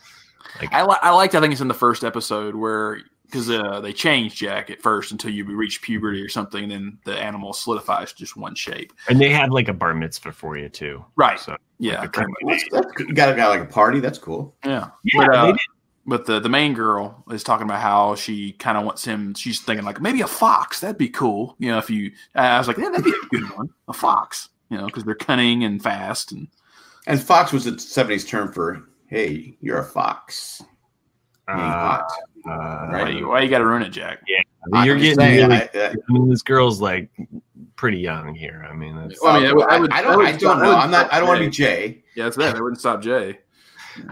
Like 0.60 0.74
I, 0.74 0.84
li- 0.84 0.98
I 1.02 1.12
liked. 1.12 1.36
I 1.36 1.40
think 1.40 1.52
it's 1.52 1.62
in 1.62 1.68
the 1.68 1.74
first 1.74 2.04
episode 2.04 2.56
where 2.56 3.00
because 3.28 3.50
uh, 3.50 3.80
they 3.82 3.94
change 3.94 4.36
Jack 4.36 4.70
at 4.70 4.82
first 4.82 5.12
until 5.12 5.32
you 5.32 5.46
reach 5.46 5.82
puberty 5.82 6.22
or 6.22 6.30
something, 6.30 6.64
and 6.64 6.72
then 6.72 6.98
the 7.06 7.16
animal 7.18 7.54
solidifies 7.54 8.14
just 8.14 8.36
one 8.36 8.56
shape. 8.56 8.94
and 9.10 9.20
they 9.22 9.30
have 9.30 9.52
like 9.52 9.68
a 9.68 9.74
bar 9.74 9.94
mitzvah 9.94 10.32
for 10.32 10.58
you 10.58 10.70
too. 10.70 11.06
Right. 11.16 11.40
So 11.40 11.56
Yeah. 11.80 12.02
like, 12.02 12.14
kind 12.14 12.28
of- 12.30 12.50
That's, 12.50 12.64
that's. 12.72 12.88
You 13.00 13.14
got 13.14 13.30
a 13.30 13.36
guy 13.36 13.48
like 13.48 13.62
a 13.62 13.66
party. 13.66 14.00
That's 14.00 14.18
cool. 14.18 14.56
yeah. 14.66 14.90
yeah, 15.04 15.28
But, 15.28 15.36
uh, 15.36 15.46
they 15.48 15.52
did. 15.52 15.62
But 16.10 16.26
the 16.26 16.40
the 16.40 16.48
main 16.48 16.74
girl 16.74 17.22
is 17.32 17.44
talking 17.44 17.66
about 17.68 17.82
how 17.82 18.16
she 18.16 18.54
kind 18.54 18.78
of 18.78 18.86
wants 18.86 19.04
him. 19.04 19.34
She's 19.34 19.60
thinking 19.60 19.86
like 19.86 20.00
maybe 20.00 20.22
a 20.22 20.28
fox. 20.28 20.80
That'd 20.80 20.98
be 20.98 21.10
cool. 21.10 21.56
You 21.60 21.72
know, 21.72 21.80
if 21.80 21.90
you. 21.90 22.12
I 22.34 22.58
was 22.58 22.68
like, 22.70 22.78
yeah, 22.78 22.88
that'd 22.90 23.04
be 23.04 23.12
a 23.12 23.28
good 23.30 23.44
one. 23.58 23.68
A 23.90 23.94
fox. 23.94 24.48
You 24.70 24.78
know, 24.78 24.86
because 24.86 25.04
they're 25.04 25.16
cunning 25.16 25.66
and 25.66 25.84
fast 25.84 26.32
and. 26.32 26.48
And 27.08 27.22
fox 27.22 27.52
was 27.52 27.68
a 27.68 27.74
'70s 27.74 28.26
term 28.26 28.54
for 28.54 28.88
"Hey, 29.08 29.58
you're 29.60 29.80
a 29.80 29.84
fox." 29.84 30.62
Being 31.48 31.60
Uh, 31.60 31.72
hot. 31.74 32.06
Why 32.08 32.18
Right. 32.48 33.16
you, 33.16 33.28
why 33.28 33.42
you 33.42 33.50
got 33.50 33.60
to 33.60 33.66
ruin 33.66 33.82
it, 33.84 33.90
Jack? 33.90 34.20
Yeah, 34.28 34.38
you're 34.86 34.96
I'm 34.96 35.02
getting 35.02 35.16
saying, 35.16 35.50
really. 35.50 35.56
I, 35.56 35.66
uh, 35.80 35.94
I 36.10 36.12
mean, 36.14 36.30
this 36.30 36.42
girl's 36.42 36.82
like 36.82 37.10
pretty 37.76 37.98
young 38.00 38.34
here. 38.34 38.66
I 38.70 38.74
mean, 38.76 38.96
that's 38.96 39.22
Well, 39.22 39.36
I 39.36 39.40
mean, 39.40 39.48
I 39.50 39.54
would- 39.54 39.68
I 39.70 39.80
would- 39.80 39.92
I 39.94 39.98
I 39.98 40.02
don't. 40.02 40.18
would- 40.18 40.26
I 40.28 40.32
don't 40.38 40.58
I 40.60 40.64
know. 40.66 40.76
I'm 40.76 40.92
not. 40.92 41.14
I 41.14 41.20
don't 41.20 41.28
want 41.28 41.40
to 41.42 41.46
be 41.46 41.52
Jay. 41.52 42.04
Yeah, 42.16 42.24
that's 42.26 42.38
that. 42.38 42.56
That 42.56 42.62
wouldn't 42.64 42.80
stop 42.80 43.02
Jay. 43.02 43.40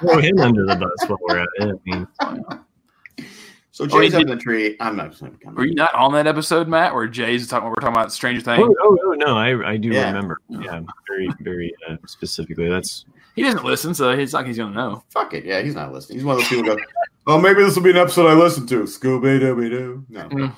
throw 0.00 0.18
him 0.20 0.38
under 0.38 0.64
the 0.66 0.76
bus 0.76 1.08
while 1.08 1.18
we're 1.28 1.38
at 1.40 1.48
it. 1.58 1.74
I 1.74 1.78
mean, 1.84 2.06
so 3.72 3.84
Oh, 3.90 3.98
he 4.00 4.06
Jay's 4.06 4.14
up 4.14 4.20
did- 4.20 4.30
in 4.30 4.36
the 4.38 4.42
tree. 4.42 4.76
I'm 4.80 4.96
not. 4.96 5.20
I'm 5.20 5.36
not- 5.44 5.54
Were 5.56 5.64
you 5.66 5.74
not 5.74 5.92
on 5.94 6.12
that 6.12 6.26
episode, 6.26 6.68
Matt, 6.68 6.94
where 6.94 7.08
Jay's 7.08 7.48
talking? 7.48 7.68
We're 7.68 7.74
talking 7.76 7.88
about 7.96 8.12
Stranger 8.12 8.40
Things. 8.40 8.62
oh, 8.62 8.74
oh, 8.82 8.98
oh 9.06 9.12
no, 9.12 9.36
I 9.36 9.72
I 9.72 9.76
do 9.76 9.88
Yeah. 9.88 10.06
remember. 10.08 10.38
Yeah, 10.48 10.80
very 11.08 11.28
very 11.40 11.74
uh, 11.88 11.96
specifically. 12.06 12.68
That's 12.68 13.04
He 13.34 13.42
doesn't 13.42 13.64
listen, 13.64 13.94
so 13.94 14.16
he's 14.16 14.32
like 14.32 14.46
he's 14.46 14.56
gonna 14.58 14.74
know. 14.74 15.02
Fuck 15.10 15.34
it. 15.34 15.44
Yeah, 15.44 15.60
he's 15.62 15.74
not 15.74 15.92
listening. 15.92 16.18
He's 16.18 16.24
one 16.24 16.36
of 16.36 16.40
those 16.42 16.48
people 16.48 16.64
who 16.64 16.76
go, 16.76 16.82
"Oh, 17.26 17.38
maybe 17.40 17.62
this 17.62 17.74
will 17.74 17.82
be 17.82 17.90
an 17.90 17.96
episode 17.96 18.28
I 18.28 18.34
listen 18.34 18.66
to." 18.68 18.82
Scooby 18.84 19.40
Dooby 19.40 19.70
Doo. 19.70 20.04
No. 20.08 20.28
Mm. 20.28 20.56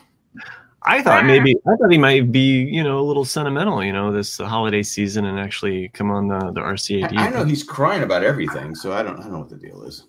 I 0.88 1.02
thought 1.02 1.24
maybe 1.26 1.56
I 1.66 1.74
thought 1.76 1.90
he 1.90 1.98
might 1.98 2.30
be 2.30 2.62
you 2.62 2.84
know 2.84 3.00
a 3.00 3.02
little 3.02 3.24
sentimental 3.24 3.82
you 3.82 3.92
know 3.92 4.12
this 4.12 4.36
holiday 4.38 4.82
season 4.84 5.24
and 5.24 5.38
actually 5.38 5.88
come 5.88 6.10
on 6.10 6.28
the 6.28 6.38
the 6.52 6.60
RCAD. 6.60 7.16
I, 7.16 7.26
I 7.26 7.30
know 7.30 7.44
he's 7.44 7.64
crying 7.64 8.02
about 8.04 8.22
everything, 8.22 8.74
so 8.74 8.92
I 8.92 9.02
don't. 9.02 9.18
I 9.18 9.22
don't 9.22 9.32
know 9.32 9.38
what 9.40 9.48
the 9.50 9.56
deal 9.56 9.82
is. 9.82 10.04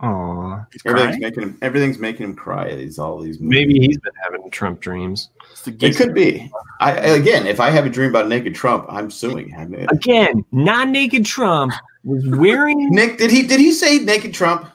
Aw, 0.00 0.64
He's 0.72 0.82
Everything's 0.84 1.10
crying. 1.10 1.20
making 1.20 1.42
him. 1.42 1.58
Everything's 1.62 1.98
making 1.98 2.24
him 2.24 2.34
cry. 2.34 2.74
These 2.74 2.98
all 2.98 3.20
these. 3.20 3.38
maybe 3.40 3.78
he's 3.78 3.98
been 3.98 4.12
having 4.24 4.50
Trump 4.50 4.80
dreams 4.80 5.30
It 5.66 5.96
could 5.96 6.12
be. 6.12 6.50
I 6.80 6.92
again, 6.92 7.46
if 7.46 7.60
I 7.60 7.70
have 7.70 7.86
a 7.86 7.90
dream 7.90 8.10
about 8.10 8.28
naked 8.28 8.54
Trump, 8.54 8.86
I'm 8.88 9.10
suing. 9.10 9.54
I 9.56 9.66
mean, 9.66 9.86
again. 9.90 10.44
not 10.50 10.88
naked 10.88 11.24
Trump 11.24 11.72
was 12.04 12.26
wearing 12.28 12.90
Nick, 12.94 13.18
did 13.18 13.30
he 13.30 13.42
did 13.46 13.60
he 13.60 13.72
say 13.72 13.98
naked 13.98 14.34
Trump? 14.34 14.68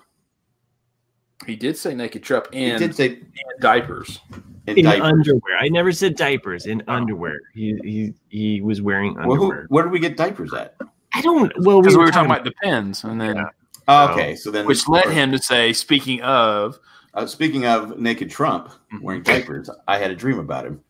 He 1.46 1.56
did 1.56 1.78
say 1.78 1.94
naked 1.94 2.24
Trump 2.24 2.48
and 2.54 2.74
He 2.82 2.88
did 2.88 2.96
say 2.96 3.06
in 3.08 3.26
diapers. 3.62 4.20
in 4.68 4.78
in 4.80 4.88
underwear. 4.88 5.58
I 5.60 5.70
never 5.70 5.92
said 5.92 6.16
diapers. 6.16 6.66
In 6.66 6.84
underwear, 6.88 7.40
he 7.54 7.78
he 7.84 8.14
he 8.30 8.62
was 8.62 8.82
wearing 8.82 9.16
Well, 9.16 9.36
who, 9.38 9.44
underwear. 9.46 9.66
where 9.70 9.84
do 9.84 9.90
we 9.90 10.00
get 10.00 10.18
diapers 10.18 10.54
at? 10.54 10.76
I 11.14 11.22
don't. 11.22 11.52
Well, 11.64 11.82
Because 11.82 11.96
we 11.96 12.04
were 12.04 12.12
talking 12.12 12.30
talking 12.30 12.32
about 12.32 12.46
depends, 12.46 13.04
and 13.04 13.20
then 13.20 13.38
Yeah. 13.38 13.50
Oh, 13.88 14.12
okay, 14.12 14.36
so 14.36 14.52
then 14.52 14.66
which 14.66 14.88
led 14.90 15.10
him 15.10 15.32
to 15.32 15.40
say, 15.40 15.72
speaking 15.72 16.22
of, 16.22 16.78
Uh, 17.14 17.26
speaking 17.26 17.66
of 17.66 17.98
naked 17.98 18.30
Trump 18.30 18.70
wearing 19.02 19.24
diapers, 19.24 19.70
I 19.88 19.98
had 19.98 20.12
a 20.12 20.16
dream 20.16 20.40
about 20.40 20.66
him. 20.66 20.82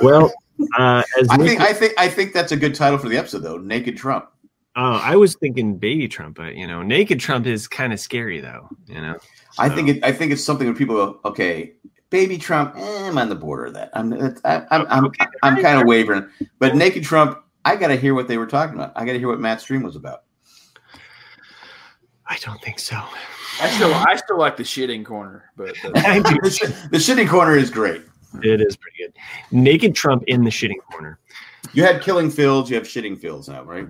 Well, 0.00 0.32
uh, 0.78 1.02
as 1.20 1.26
I 1.30 1.36
Nick- 1.36 1.48
think 1.48 1.60
I 1.60 1.72
think 1.72 1.92
I 1.98 2.08
think 2.08 2.32
that's 2.32 2.52
a 2.52 2.56
good 2.56 2.74
title 2.76 2.98
for 2.98 3.08
the 3.08 3.16
episode, 3.18 3.40
though. 3.42 3.58
Naked 3.58 3.96
Trump. 3.96 4.28
Oh, 4.74 4.92
I 5.02 5.16
was 5.16 5.34
thinking 5.34 5.76
baby 5.76 6.08
Trump, 6.08 6.36
but 6.36 6.54
you 6.54 6.66
know, 6.66 6.82
naked 6.82 7.20
Trump 7.20 7.46
is 7.46 7.68
kind 7.68 7.92
of 7.92 8.00
scary 8.00 8.40
though. 8.40 8.68
You 8.86 9.02
know, 9.02 9.18
I 9.58 9.68
think 9.68 9.88
it. 9.88 10.04
I 10.04 10.12
think 10.12 10.32
it's 10.32 10.42
something 10.42 10.66
where 10.66 10.74
people 10.74 10.96
go, 10.96 11.20
okay, 11.26 11.74
baby 12.08 12.38
Trump. 12.38 12.74
Eh, 12.76 13.06
I'm 13.08 13.18
on 13.18 13.28
the 13.28 13.34
border 13.34 13.66
of 13.66 13.74
that. 13.74 13.90
I'm 13.92 14.12
I'm 14.12 14.36
I'm 14.44 14.86
I'm, 14.88 15.04
Okay, 15.06 15.26
I'm 15.42 15.60
kind 15.60 15.80
of 15.80 15.86
wavering. 15.86 16.26
But 16.58 16.74
naked 16.74 17.04
Trump, 17.04 17.38
I 17.64 17.76
got 17.76 17.88
to 17.88 17.96
hear 17.96 18.14
what 18.14 18.28
they 18.28 18.38
were 18.38 18.46
talking 18.46 18.74
about. 18.76 18.92
I 18.96 19.04
got 19.04 19.12
to 19.12 19.18
hear 19.18 19.28
what 19.28 19.40
Matt's 19.40 19.62
stream 19.62 19.82
was 19.82 19.96
about. 19.96 20.22
I 22.26 22.38
don't 22.40 22.60
think 22.62 22.78
so. 22.78 22.96
I 23.60 23.68
still 23.68 23.92
I 23.92 24.16
still 24.16 24.38
like 24.38 24.56
the 24.56 24.62
shitting 24.62 25.04
corner, 25.04 25.50
but 25.54 25.74
the, 25.82 25.92
I 25.96 26.20
do. 26.20 26.38
the, 26.42 26.50
sh- 26.50 26.88
the 26.90 26.96
shitting 26.96 27.28
corner 27.28 27.56
is 27.56 27.68
great. 27.70 28.02
It 28.42 28.62
is 28.62 28.76
pretty 28.76 28.96
good. 28.98 29.12
Naked 29.50 29.94
Trump 29.94 30.22
in 30.28 30.44
the 30.44 30.50
shitting 30.50 30.80
corner. 30.90 31.18
You 31.74 31.82
had 31.82 32.02
killing 32.02 32.30
fields. 32.30 32.68
You 32.68 32.76
have 32.76 32.84
shitting 32.84 33.18
fields 33.18 33.48
now, 33.48 33.62
right? 33.64 33.86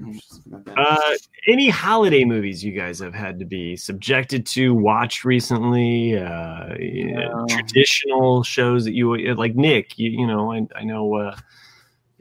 Uh, 0.77 1.15
any 1.49 1.69
holiday 1.69 2.25
movies 2.25 2.63
you 2.63 2.73
guys 2.73 2.99
have 3.01 3.15
had 3.15 3.39
to 3.41 3.45
be 3.45 3.77
subjected 3.77 4.47
to, 4.47 4.73
watch 4.75 5.25
recently? 5.25 6.17
Uh, 6.17 6.75
No. 6.79 7.47
Traditional 7.49 8.43
shows 8.43 8.85
that 8.85 8.93
you 8.93 9.35
like, 9.35 9.57
Nick. 9.57 9.99
You, 9.99 10.11
you 10.11 10.27
know, 10.27 10.53
I, 10.53 10.67
I 10.77 10.85
know. 10.85 11.15
Uh, 11.15 11.37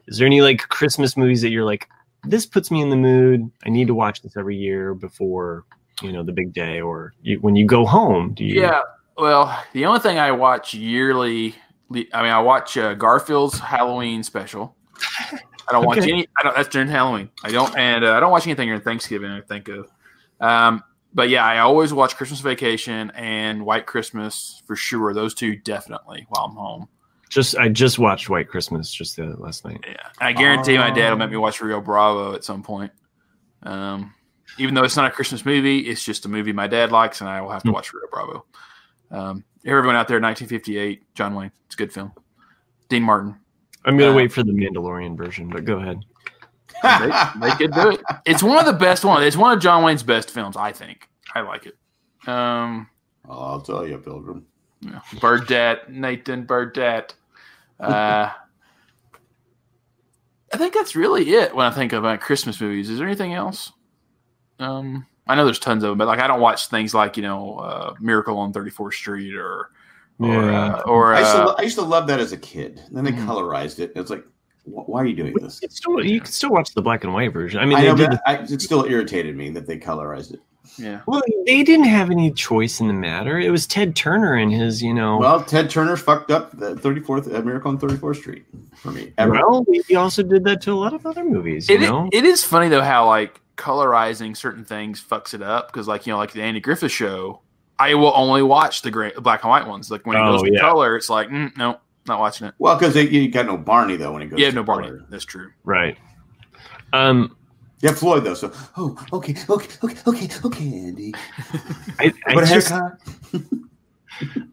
is 0.07 0.17
there 0.17 0.25
any 0.25 0.41
like 0.41 0.67
Christmas 0.69 1.15
movies 1.15 1.41
that 1.41 1.49
you're 1.49 1.65
like, 1.65 1.87
this 2.23 2.45
puts 2.45 2.71
me 2.71 2.81
in 2.81 2.89
the 2.89 2.95
mood? 2.95 3.49
I 3.65 3.69
need 3.69 3.87
to 3.87 3.93
watch 3.93 4.21
this 4.21 4.35
every 4.35 4.57
year 4.57 4.93
before 4.93 5.65
you 6.01 6.11
know 6.11 6.23
the 6.23 6.31
big 6.31 6.53
day, 6.53 6.81
or 6.81 7.13
you, 7.21 7.39
when 7.39 7.55
you 7.55 7.65
go 7.65 7.85
home. 7.85 8.33
Do 8.33 8.43
you? 8.43 8.61
yeah. 8.61 8.81
Well, 9.17 9.63
the 9.73 9.85
only 9.85 9.99
thing 9.99 10.17
I 10.17 10.31
watch 10.31 10.73
yearly, 10.73 11.55
I 11.91 12.23
mean, 12.23 12.31
I 12.31 12.39
watch 12.39 12.77
uh, 12.77 12.95
Garfield's 12.95 13.59
Halloween 13.59 14.23
special. 14.23 14.75
I 15.67 15.71
don't 15.73 15.85
watch 15.85 15.99
Okay. 15.99 16.11
any. 16.11 16.27
I 16.37 16.43
don't. 16.43 16.55
That's 16.55 16.69
during 16.69 16.87
Halloween. 16.87 17.29
I 17.43 17.49
don't, 17.51 17.75
and 17.77 18.03
uh, 18.03 18.13
I 18.13 18.19
don't 18.19 18.31
watch 18.31 18.45
anything 18.47 18.67
during 18.67 18.81
Thanksgiving. 18.81 19.31
I 19.31 19.41
think 19.41 19.67
of. 19.69 19.89
Um, 20.39 20.83
but 21.13 21.29
yeah, 21.29 21.45
I 21.45 21.59
always 21.59 21.93
watch 21.93 22.15
Christmas 22.15 22.39
Vacation 22.39 23.11
and 23.15 23.65
White 23.65 23.85
Christmas 23.85 24.61
for 24.65 24.75
sure. 24.75 25.13
Those 25.13 25.33
two 25.33 25.55
definitely 25.57 26.25
while 26.29 26.45
I'm 26.45 26.55
home. 26.55 26.87
Just 27.29 27.55
I 27.57 27.69
just 27.69 27.99
watched 27.99 28.29
White 28.29 28.49
Christmas 28.49 28.91
just 28.93 29.15
the 29.15 29.25
last 29.37 29.63
night. 29.63 29.83
Yeah, 29.87 29.95
I 30.19 30.33
guarantee 30.33 30.77
my 30.77 30.89
dad 30.91 31.11
will 31.11 31.17
make 31.17 31.31
me 31.31 31.37
watch 31.37 31.61
Rio 31.61 31.79
Bravo 31.79 32.33
at 32.33 32.43
some 32.43 32.61
point. 32.63 32.91
Um, 33.63 34.13
even 34.57 34.73
though 34.73 34.83
it's 34.83 34.97
not 34.97 35.05
a 35.07 35.11
Christmas 35.11 35.45
movie, 35.45 35.79
it's 35.79 36.03
just 36.03 36.25
a 36.25 36.29
movie 36.29 36.51
my 36.51 36.67
dad 36.67 36.91
likes, 36.91 37.21
and 37.21 37.29
I 37.29 37.39
will 37.41 37.51
have 37.51 37.63
to 37.63 37.69
Hmm. 37.69 37.73
watch 37.75 37.93
Rio 37.93 38.03
Bravo. 38.11 38.45
Um, 39.11 39.43
everyone 39.65 39.95
out 39.95 40.07
there, 40.07 40.19
1958, 40.19 41.13
John 41.13 41.35
Wayne, 41.35 41.51
it's 41.65 41.75
a 41.75 41.77
good 41.77 41.93
film. 41.93 42.11
Dean 42.89 43.03
Martin, 43.03 43.35
I'm 43.85 43.97
gonna 43.97 44.11
Uh, 44.11 44.15
wait 44.15 44.31
for 44.31 44.43
the 44.43 44.51
Mandalorian 44.51 45.17
version, 45.17 45.49
but 45.49 45.65
go 45.65 45.77
ahead. 45.79 45.99
they, 46.83 47.11
they 47.47 47.55
could 47.55 47.73
do 47.73 47.89
it. 47.91 48.01
It's 48.25 48.41
one 48.43 48.57
of 48.57 48.65
the 48.65 48.73
best 48.73 49.03
ones. 49.05 49.25
It's 49.25 49.37
one 49.37 49.53
of 49.55 49.59
John 49.61 49.83
Wayne's 49.83 50.03
best 50.03 50.31
films, 50.31 50.55
I 50.57 50.71
think. 50.71 51.07
I 51.33 51.41
like 51.41 51.65
it. 51.65 51.75
Um, 52.27 52.87
I'll 53.29 53.61
tell 53.61 53.87
you, 53.87 53.97
Pilgrim. 53.97 54.45
yeah. 54.81 54.99
Burdette, 55.19 55.89
Nathan 55.89 56.45
Burdette. 56.45 57.13
Uh, 57.79 58.29
I 60.53 60.57
think 60.57 60.73
that's 60.75 60.95
really 60.95 61.27
it 61.33 61.55
when 61.55 61.65
I 61.65 61.71
think 61.71 61.93
about 61.93 62.19
Christmas 62.21 62.61
movies. 62.61 62.91
Is 62.91 62.99
there 62.99 63.07
anything 63.07 63.33
else? 63.33 63.71
Um, 64.59 65.07
I 65.27 65.33
know 65.33 65.45
there's 65.45 65.57
tons 65.57 65.83
of 65.83 65.89
them, 65.89 65.97
but 65.97 66.05
like 66.07 66.19
I 66.19 66.27
don't 66.27 66.41
watch 66.41 66.67
things 66.67 66.93
like 66.93 67.17
you 67.17 67.23
know 67.23 67.55
uh, 67.55 67.93
Miracle 67.99 68.37
on 68.37 68.53
34th 68.53 68.93
Street 68.93 69.33
or 69.35 69.71
or 70.23 70.49
uh, 70.51 70.81
or 70.81 71.13
I 71.15 71.19
used, 71.21 71.31
to, 71.33 71.43
uh, 71.43 71.55
I 71.57 71.61
used 71.63 71.75
to 71.75 71.81
love 71.83 72.07
that 72.07 72.19
as 72.19 72.31
a 72.31 72.37
kid. 72.37 72.81
Then 72.91 73.03
they 73.03 73.11
Mhm. 73.11 73.25
colorized 73.25 73.79
it. 73.79 73.91
It's 73.95 74.09
like, 74.09 74.23
wh- 74.65 74.87
why 74.89 75.01
are 75.01 75.05
you 75.05 75.15
doing 75.15 75.33
this? 75.35 75.59
It's 75.63 75.77
still, 75.77 76.03
you 76.03 76.21
can 76.21 76.31
still 76.31 76.51
watch 76.51 76.73
the 76.73 76.81
black 76.81 77.03
and 77.03 77.13
white 77.13 77.33
version. 77.33 77.59
I 77.59 77.65
mean, 77.65 77.77
I 77.77 77.81
they 77.81 77.87
know, 77.87 77.95
did. 77.95 78.09
but 78.11 78.21
I, 78.25 78.35
it 78.37 78.61
still 78.61 78.85
irritated 78.85 79.35
me 79.35 79.49
that 79.51 79.67
they 79.67 79.77
colorized 79.77 80.33
it. 80.33 80.41
yeah. 80.77 81.01
well, 81.07 81.21
they 81.45 81.63
didn't 81.63 81.87
have 81.87 82.11
any 82.11 82.31
choice 82.31 82.79
in 82.79 82.87
the 82.87 82.93
matter. 82.93 83.39
It 83.39 83.49
was 83.51 83.65
Ted 83.67 83.95
Turner 83.95 84.35
and 84.35 84.53
his, 84.53 84.81
you 84.81 84.93
know. 84.93 85.17
Well, 85.17 85.43
Ted 85.43 85.69
Turner 85.69 85.97
fucked 85.97 86.31
up 86.31 86.57
the 86.57 86.75
34th 86.75 87.33
uh, 87.33 87.41
Miracle 87.41 87.71
on 87.71 87.79
34th 87.79 88.17
Street 88.17 88.45
for 88.75 88.91
me. 88.91 89.11
Ever. 89.17 89.33
well, 89.33 89.65
he 89.87 89.95
also 89.95 90.21
did 90.23 90.43
that 90.45 90.61
to 90.61 90.71
a 90.73 90.75
lot 90.79 90.93
of 90.93 91.05
other 91.05 91.25
movies. 91.25 91.67
You 91.67 91.75
It, 91.77 91.81
know, 91.81 92.09
it 92.13 92.23
is 92.25 92.43
funny 92.43 92.69
though 92.69 92.81
how 92.83 93.07
like 93.07 93.41
colorizing 93.57 94.35
certain 94.35 94.63
things 94.65 94.99
fucks 95.03 95.33
it 95.33 95.41
up 95.41 95.67
because 95.71 95.87
like 95.87 96.07
you 96.07 96.13
know 96.13 96.17
like 96.17 96.31
the 96.31 96.41
Andy 96.41 96.59
Griffith 96.59 96.91
show, 96.91 97.41
I 97.81 97.93
will 97.95 98.13
only 98.15 98.43
watch 98.43 98.81
the 98.83 98.91
gray 98.91 99.11
black 99.19 99.43
and 99.43 99.49
white 99.49 99.67
ones. 99.67 99.89
Like 99.89 100.05
when 100.05 100.15
it 100.17 100.19
Oh, 100.21 100.33
goes 100.33 100.43
to 100.43 100.53
yeah. 100.53 100.59
color, 100.59 100.95
it's 100.95 101.09
like 101.09 101.29
mm, 101.29 101.55
no, 101.57 101.79
not 102.07 102.19
watching 102.19 102.47
it. 102.47 102.53
Well, 102.59 102.77
because 102.77 102.95
you 102.95 103.29
got 103.29 103.45
no 103.45 103.57
Barney 103.57 103.95
though 103.95 104.13
when 104.13 104.21
it 104.21 104.27
goes. 104.27 104.39
Yeah, 104.39 104.49
to 104.49 104.55
no 104.55 104.63
Barney. 104.63 104.87
color. 104.87 105.05
That's 105.09 105.25
true. 105.25 105.51
right? 105.63 105.97
Um, 106.93 107.35
Yeah, 107.81 107.93
Floyd 107.93 108.23
though, 108.23 108.33
so 108.35 108.51
oh, 108.77 108.95
okay, 109.13 109.33
okay, 109.49 109.67
okay, 109.83 109.97
okay, 110.07 110.29
okay, 110.45 110.63
Andy. 110.65 111.13
I, 111.99 112.13
I 112.27 112.35
What 112.35 112.43
a 112.43 112.47
just, 112.47 112.69
haircut! 112.69 112.99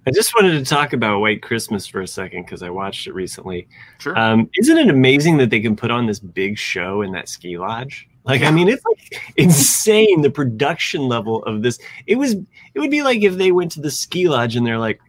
I 0.06 0.10
just 0.10 0.34
wanted 0.34 0.59
to 0.59 0.64
talk 0.64 0.94
about 0.94 1.20
White 1.20 1.42
Christmas 1.42 1.86
for 1.86 2.00
a 2.00 2.06
second 2.06 2.44
because 2.46 2.62
I 2.62 2.70
watched 2.70 3.06
it 3.06 3.12
recently. 3.12 3.68
Sure. 3.98 4.18
Um, 4.18 4.48
isn't 4.59 4.78
it 4.78 4.88
amazing 4.88 5.36
that 5.38 5.50
they 5.50 5.60
can 5.60 5.76
put 5.76 5.90
on 5.90 6.06
this 6.06 6.18
big 6.20 6.56
show 6.56 7.02
in 7.02 7.12
that 7.12 7.28
ski 7.28 7.59
lodge? 7.59 8.07
Like, 8.28 8.42
I 8.42 8.50
mean, 8.50 8.68
it's 8.68 8.84
like 8.84 9.20
insane 9.36 10.22
the 10.22 10.30
production 10.30 11.09
level 11.09 11.42
of 11.44 11.62
this. 11.62 11.78
It 12.06 12.16
was, 12.16 12.34
it 12.34 12.78
would 12.78 12.90
be 12.90 13.02
like 13.02 13.22
if 13.22 13.34
they 13.36 13.52
went 13.52 13.72
to 13.72 13.80
the 13.80 13.90
ski 13.90 14.28
lodge 14.28 14.55
and 14.55 14.66
they're 14.66 14.78
like, 14.78 15.00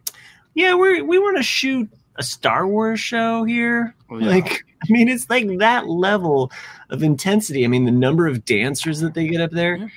"Yeah, 0.54 0.74
we're 0.74 1.04
we 1.04 1.18
want 1.18 1.36
to 1.36 1.42
shoot 1.42 1.88
a 2.16 2.22
Star 2.22 2.66
Wars 2.66 2.98
show 2.98 3.44
here." 3.44 3.94
Oh, 4.10 4.18
yeah. 4.18 4.28
Like, 4.28 4.64
I 4.82 4.86
mean, 4.90 5.08
it's 5.08 5.28
like 5.28 5.58
that 5.58 5.86
level 5.86 6.50
of 6.88 7.02
intensity. 7.02 7.64
I 7.64 7.68
mean, 7.68 7.84
the 7.84 7.90
number 7.90 8.26
of 8.26 8.44
dancers 8.46 9.00
that 9.00 9.12
they 9.14 9.28
get 9.28 9.40
up 9.42 9.50
there, 9.50 9.76
Yeah. 9.76 9.88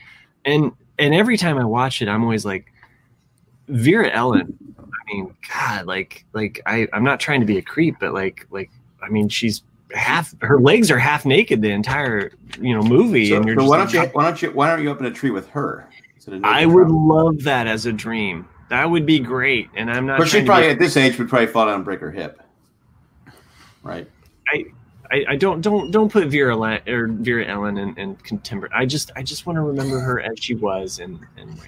and 0.46 0.72
and 1.00 1.14
every 1.16 1.38
time 1.38 1.58
I 1.58 1.66
watch 1.66 2.02
it, 2.02 2.08
I'm 2.10 2.24
always 2.24 2.46
like, 2.46 2.72
Vera 3.70 4.10
Ellen. 4.12 4.58
I 4.78 5.14
mean, 5.14 5.36
God, 5.52 5.86
like, 5.86 6.26
like 6.34 6.62
I, 6.66 6.88
I'm 6.94 7.04
not 7.04 7.20
trying 7.20 7.40
to 7.40 7.46
be 7.46 7.58
a 7.58 7.62
creep, 7.62 7.96
but 8.00 8.14
like, 8.14 8.46
like, 8.52 8.70
I 9.02 9.10
mean, 9.10 9.28
she's 9.30 9.64
half 9.94 10.34
her 10.42 10.60
legs 10.60 10.90
are 10.92 10.98
half 11.00 11.26
naked 11.26 11.62
the 11.62 11.70
entire 11.72 12.32
you 12.60 12.74
know 12.74 12.82
movie, 12.82 13.30
So, 13.30 13.38
and 13.38 13.46
you're 13.46 13.56
so 13.56 13.62
just 13.62 13.70
why 13.70 13.78
like, 13.80 13.92
don't 13.92 14.04
you 14.04 14.10
why 14.14 14.24
don't 14.26 14.42
you 14.42 14.52
why 14.52 14.68
don't 14.70 14.84
you 14.84 14.92
up 14.92 15.00
in 15.00 15.06
a 15.06 15.12
tree 15.12 15.32
with 15.32 15.48
her? 15.50 15.88
instead 16.16 16.36
of 16.36 16.42
naked 16.42 16.56
I 16.58 16.66
would 16.66 16.88
Trump? 16.88 17.08
love 17.10 17.44
that 17.44 17.68
as 17.68 17.86
a 17.86 17.94
dream. 17.94 18.48
That 18.70 18.90
would 18.90 19.06
be 19.06 19.20
great, 19.20 19.70
and 19.76 19.92
I'm 19.92 20.06
not. 20.08 20.18
But 20.18 20.30
she'd 20.30 20.46
probably 20.46 20.70
at 20.70 20.80
this 20.80 20.98
age 20.98 21.18
would 21.20 21.30
probably 21.30 21.48
fall 21.48 21.66
down 21.68 21.76
and 21.76 21.86
break 21.86 22.00
her 22.00 22.12
hip. 22.12 22.42
Right. 23.84 24.10
I, 25.12 25.26
I 25.30 25.36
don't 25.36 25.62
don't 25.62 25.92
don't 25.92 26.12
put 26.12 26.28
Vera 26.30 26.56
La- 26.56 26.80
or 26.88 27.08
Vera 27.08 27.46
Ellen 27.46 27.78
in, 27.78 27.96
in 28.00 28.16
contemporary. 28.16 28.74
I 28.76 28.86
just 28.88 29.12
I 29.16 29.22
just 29.22 29.46
want 29.46 29.58
to 29.58 29.62
remember 29.62 30.00
her 30.00 30.20
as 30.22 30.40
she 30.40 30.56
was 30.56 31.00
and 31.00 31.20
and 31.38 31.60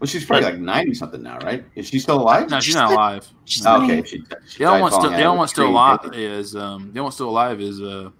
Well, 0.00 0.08
she's 0.08 0.24
probably 0.24 0.46
like 0.46 0.58
ninety 0.58 0.94
something 0.94 1.22
now, 1.22 1.36
right? 1.38 1.62
Is 1.74 1.88
she 1.88 1.98
still 1.98 2.20
alive? 2.22 2.48
No, 2.48 2.58
she's 2.60 2.74
not 2.74 2.90
alive. 2.92 3.28
she's 3.44 3.66
Oh, 3.66 3.82
okay. 3.84 3.98
even- 3.98 4.04
She, 4.06 4.24
she 4.48 4.58
The 4.58 4.64
only 4.64 4.80
one 4.82 4.90
still, 4.90 5.02
falling 5.02 5.16
the 5.18 5.18
out 5.18 5.20
of 5.20 5.26
only 5.28 5.36
a 5.36 5.38
one 5.38 5.48
still 5.48 5.68
alive 5.68 6.14
is 6.14 6.56
um, 6.56 6.80
the 6.84 6.88
only 6.88 7.00
one 7.02 7.12
still 7.12 7.28
alive 7.28 7.60
is 7.60 7.80
uh, 7.82 8.10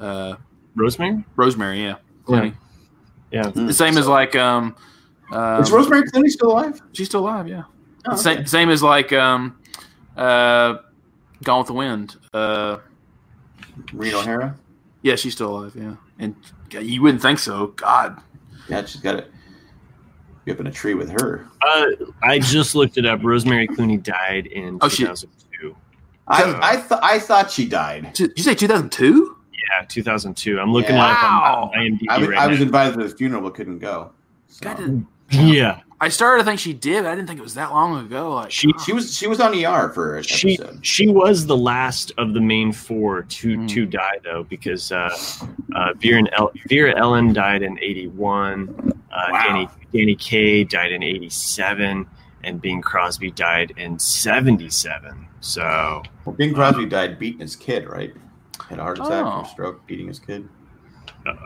uh, 0.00 0.34
Rosemary. 0.74 1.24
Rosemary. 1.36 1.82
Yeah, 1.84 1.96
Clooney. 2.26 2.54
Yeah, 3.30 3.44
Mm. 3.44 3.68
The 3.68 3.72
same 3.72 3.96
as 3.98 4.08
like 4.08 4.34
um, 4.34 4.74
um, 5.30 5.62
Is 5.62 5.70
Rosemary 5.70 6.02
Clooney 6.10 6.28
still 6.28 6.50
alive? 6.50 6.80
she's 6.92 7.06
still 7.06 7.20
alive. 7.20 7.46
Yeah. 7.46 7.62
Oh, 8.08 8.16
Same, 8.16 8.38
okay. 8.38 8.46
same 8.46 8.70
as 8.70 8.82
like 8.82 9.12
um, 9.12 9.56
uh, 10.16 10.78
Gone 11.44 11.58
with 11.58 11.66
the 11.68 11.72
Wind. 11.74 12.16
Uh, 12.34 12.78
Maureen 13.92 14.14
O'Hara. 14.14 14.56
yeah, 15.02 15.14
she's 15.14 15.34
still 15.34 15.56
alive. 15.56 15.72
Yeah, 15.76 15.94
and 16.18 16.34
you 16.72 17.00
wouldn't 17.02 17.22
think 17.22 17.38
so. 17.38 17.68
God, 17.68 18.20
Yeah, 18.68 18.84
she's 18.84 19.00
got 19.00 19.14
it. 19.16 19.29
Be 20.44 20.52
up 20.52 20.60
in 20.60 20.66
a 20.66 20.70
tree 20.72 20.94
with 20.94 21.10
her. 21.10 21.46
uh, 21.66 21.86
I 22.22 22.38
just 22.38 22.74
looked 22.74 22.96
it 22.96 23.04
up. 23.06 23.20
Rosemary 23.22 23.68
Clooney 23.68 24.02
died 24.02 24.46
in 24.46 24.78
Oh, 24.80 24.88
she- 24.88 25.04
2002. 25.04 25.76
I 26.28 26.58
I, 26.62 26.76
th- 26.76 27.00
I 27.02 27.18
thought 27.18 27.50
she 27.50 27.66
died. 27.66 28.12
did 28.14 28.32
you 28.36 28.42
say 28.44 28.54
2002? 28.54 29.36
Yeah, 29.52 29.84
2002. 29.88 30.58
I'm 30.60 30.72
looking 30.72 30.94
Yeah. 30.96 31.04
up 31.06 31.22
Wow. 31.22 31.70
on 31.74 31.78
IMDb 31.80 32.06
I 32.08 32.18
was, 32.18 32.28
right 32.28 32.38
I 32.38 32.46
was 32.46 32.58
now. 32.60 32.64
invited 32.66 32.98
to 32.98 33.08
the 33.08 33.14
funeral 33.14 33.42
but 33.42 33.54
couldn't 33.54 33.78
go. 33.80 34.12
So. 34.48 34.60
God, 34.62 35.04
yeah, 35.30 35.80
I 36.00 36.08
started 36.08 36.42
to 36.42 36.44
think 36.48 36.58
she 36.60 36.72
did. 36.72 37.02
But 37.02 37.10
I 37.10 37.14
didn't 37.16 37.26
think 37.28 37.40
it 37.40 37.42
was 37.42 37.54
that 37.54 37.70
long 37.72 38.04
ago. 38.06 38.32
Like 38.34 38.50
she 38.52 38.72
She 38.84 38.92
was 38.92 39.14
she 39.16 39.26
was 39.26 39.40
on 39.40 39.52
ER 39.54 39.90
for 39.90 40.16
an 40.18 40.22
she 40.22 40.54
episode. 40.54 40.86
she 40.86 41.08
was 41.08 41.46
the 41.46 41.56
last 41.56 42.12
of 42.16 42.32
the 42.32 42.40
main 42.40 42.72
four 42.72 43.22
to 43.22 43.56
Hmm. 43.56 43.66
to 43.66 43.86
die 43.86 44.18
though 44.24 44.44
because 44.44 44.90
uh, 44.92 45.10
uh, 45.74 45.92
Vera, 45.98 46.22
El- 46.38 46.52
Vera 46.68 46.96
Ellen 46.96 47.32
died 47.32 47.62
in 47.62 47.76
81. 47.80 48.68
Uh, 49.12 49.26
Wow. 49.32 49.42
Danny 49.46 49.68
Danny 49.92 50.14
Kaye 50.14 50.64
died 50.64 50.92
in 50.92 51.02
87, 51.02 52.06
and 52.44 52.60
Bing 52.62 52.80
Crosby 52.80 53.30
died 53.30 53.72
in 53.76 53.98
77. 53.98 55.26
So 55.40 56.02
Well, 56.24 56.34
Bing 56.36 56.54
Crosby 56.54 56.86
died 56.86 57.18
beating 57.18 57.40
his 57.40 57.56
kid, 57.56 57.88
right? 57.88 58.14
Had 58.68 58.78
a 58.78 58.82
heart 58.82 58.98
attack 58.98 59.24
Oh. 59.26 59.40
or 59.40 59.44
stroke, 59.46 59.86
beating 59.86 60.08
his 60.08 60.18
kid. 60.18 60.48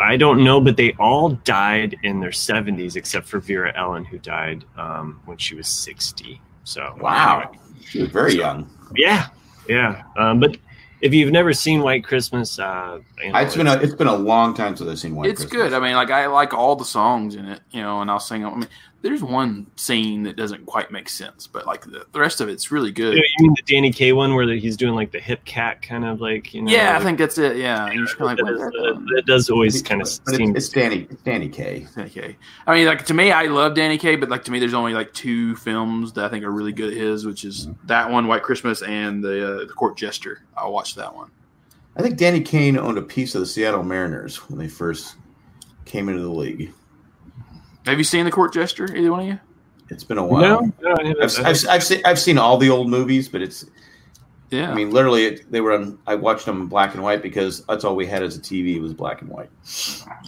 I 0.01 0.17
don't 0.17 0.45
know, 0.45 0.61
but 0.61 0.77
they 0.77 0.93
all 1.01 1.31
died 1.31 1.97
in 2.05 2.21
their 2.21 2.31
70s 2.31 2.95
except 2.97 3.27
for 3.27 3.41
Vera 3.41 3.73
Ellen, 3.77 4.05
who 4.05 4.19
died 4.19 4.65
um, 4.77 5.21
when 5.25 5.37
she 5.37 5.55
was 5.57 5.67
60. 5.67 6.41
So 6.65 6.97
Wow, 7.01 7.51
she 7.85 8.01
was 8.01 8.11
very 8.11 8.35
young. 8.37 8.69
yeah, 8.95 9.29
yeah. 9.69 10.03
Um, 10.17 10.39
but 10.39 10.57
if 11.05 11.13
you've 11.13 11.31
never 11.31 11.53
seen 11.53 11.83
White 11.83 12.03
Christmas, 12.03 12.59
uh, 12.59 12.99
you 13.23 13.31
know, 13.31 13.39
It's 13.39 13.55
been 13.55 13.67
a 13.67 13.75
it's 13.75 13.95
been 13.95 14.07
a 14.07 14.17
long 14.17 14.55
time 14.55 14.75
since 14.75 14.89
I've 14.91 14.99
seen 14.99 15.15
White 15.15 15.25
Christmas. 15.27 15.43
it's 15.45 15.51
Christmas. 15.53 15.71
good. 15.73 15.77
I 15.77 15.87
mean, 15.87 15.95
like 15.97 16.11
I 16.11 16.27
like 16.29 16.55
all 16.55 16.77
the 16.77 16.85
songs 16.85 17.35
in 17.35 17.45
it, 17.45 17.61
you 17.71 17.83
know, 17.83 18.01
and 18.01 18.11
I'll 18.11 18.19
sing 18.19 18.41
them. 18.43 18.55
I 18.55 18.57
mean, 18.57 18.69
there's 19.05 19.23
one 19.23 19.67
scene 19.77 20.23
that 20.23 20.35
doesn't 20.35 20.65
quite 20.65 20.91
make 20.91 21.11
sense, 21.11 21.47
but 21.47 21.67
like 21.67 21.85
the, 21.85 22.07
the 22.13 22.19
rest 22.19 22.41
of 22.41 22.49
it's 22.49 22.73
really 22.73 22.91
good. 22.91 23.15
You 23.15 23.23
mean 23.41 23.55
the 23.55 23.63
Danny 23.75 23.93
Kaye 23.93 24.15
one 24.15 24.35
where 24.35 24.47
he's 24.55 24.79
doing 24.79 24.95
like 24.95 25.13
the 25.13 25.21
hip 25.21 25.45
cat 25.45 25.83
kind 25.83 26.07
of 26.07 26.23
like 26.23 26.55
you 26.55 26.63
know? 26.63 26.73
Yeah, 26.73 26.97
I 26.97 27.03
think 27.03 27.19
that's 27.19 27.37
it. 27.37 27.59
Yeah, 27.59 27.85
and 27.85 27.95
you're 27.95 28.07
just 28.07 28.17
kind 28.17 28.39
that, 28.39 28.49
of 28.49 28.59
like, 28.59 28.73
does, 28.73 28.97
uh, 28.97 29.01
that 29.15 29.27
does 29.27 29.51
always 29.51 29.83
kind 29.83 30.01
of 30.01 30.09
seem. 30.09 30.57
it's, 30.57 30.65
it's 30.65 30.69
Danny 30.71 31.07
it's 31.11 31.21
Danny 31.23 31.51
Kaye. 31.51 31.87
Danny 31.95 32.09
Kaye. 32.09 32.37
I 32.67 32.75
mean, 32.75 32.87
like 32.87 33.05
to 33.05 33.15
me, 33.15 33.31
I 33.31 33.43
love 33.43 33.75
Danny 33.75 33.99
Kaye, 33.99 34.17
but 34.17 34.31
like 34.31 34.45
to 34.45 34.51
me, 34.51 34.59
there's 34.59 34.73
only 34.73 34.95
like 34.95 35.13
two 35.13 35.55
films 35.57 36.15
that 36.15 36.25
I 36.25 36.29
think 36.31 36.43
are 36.43 36.51
really 36.51 36.73
good 36.73 36.95
of 36.95 36.99
his, 36.99 37.27
which 37.27 37.45
is 37.45 37.69
that 37.85 38.11
one, 38.11 38.27
White 38.27 38.43
Christmas, 38.43 38.81
and 38.81 39.23
the 39.23 39.47
uh, 39.47 39.67
the 39.67 39.75
Court 39.75 39.99
Jester. 39.99 40.41
I'll 40.57 40.73
watch 40.73 40.95
that 40.95 41.15
one. 41.15 41.31
I 41.95 42.01
think 42.01 42.17
Danny 42.17 42.41
Kane 42.41 42.79
owned 42.79 42.97
a 42.97 43.03
piece 43.03 43.35
of 43.35 43.43
the 43.43 43.47
Seattle 43.47 43.83
Mariners 43.83 44.49
when 44.49 44.59
they 44.59 44.67
first 44.67 45.17
came 45.85 46.09
into 46.09 46.23
the 46.23 46.31
league. 46.31 46.73
Have 47.87 47.99
you 47.99 48.05
seen 48.05 48.25
the 48.25 48.31
Court 48.31 48.53
Jester? 48.53 48.85
Either 48.95 49.11
one 49.11 49.21
of 49.21 49.27
you? 49.27 49.39
It's 49.91 50.05
been 50.05 50.19
a 50.19 50.25
while. 50.25 50.41
no, 50.41 50.73
no, 50.81 50.97
I 50.99 51.07
haven't- 51.09 51.23
I've, 51.23 51.47
I've, 51.47 51.69
I've, 51.69 51.83
seen, 51.85 52.01
I've 52.05 52.19
seen 52.19 52.39
all 52.39 52.57
the 52.57 52.71
old 52.71 52.89
movies, 52.89 53.29
but 53.29 53.43
it's 53.43 53.67
Yeah. 54.51 54.71
I 54.71 54.75
mean 54.75 54.91
literally 54.91 55.27
it, 55.27 55.51
they 55.53 55.61
were 55.61 55.73
on. 55.73 55.99
I 56.07 56.15
watched 56.15 56.47
them 56.47 56.63
in 56.63 56.67
black 56.67 56.95
and 56.95 57.03
white 57.03 57.21
because 57.23 57.65
that's 57.67 57.85
all 57.85 57.95
we 57.95 58.07
had 58.07 58.23
as 58.23 58.37
a 58.37 58.41
TV 58.41 58.81
was 58.81 58.95
black 58.95 59.21
and 59.21 59.31
white. 59.31 59.51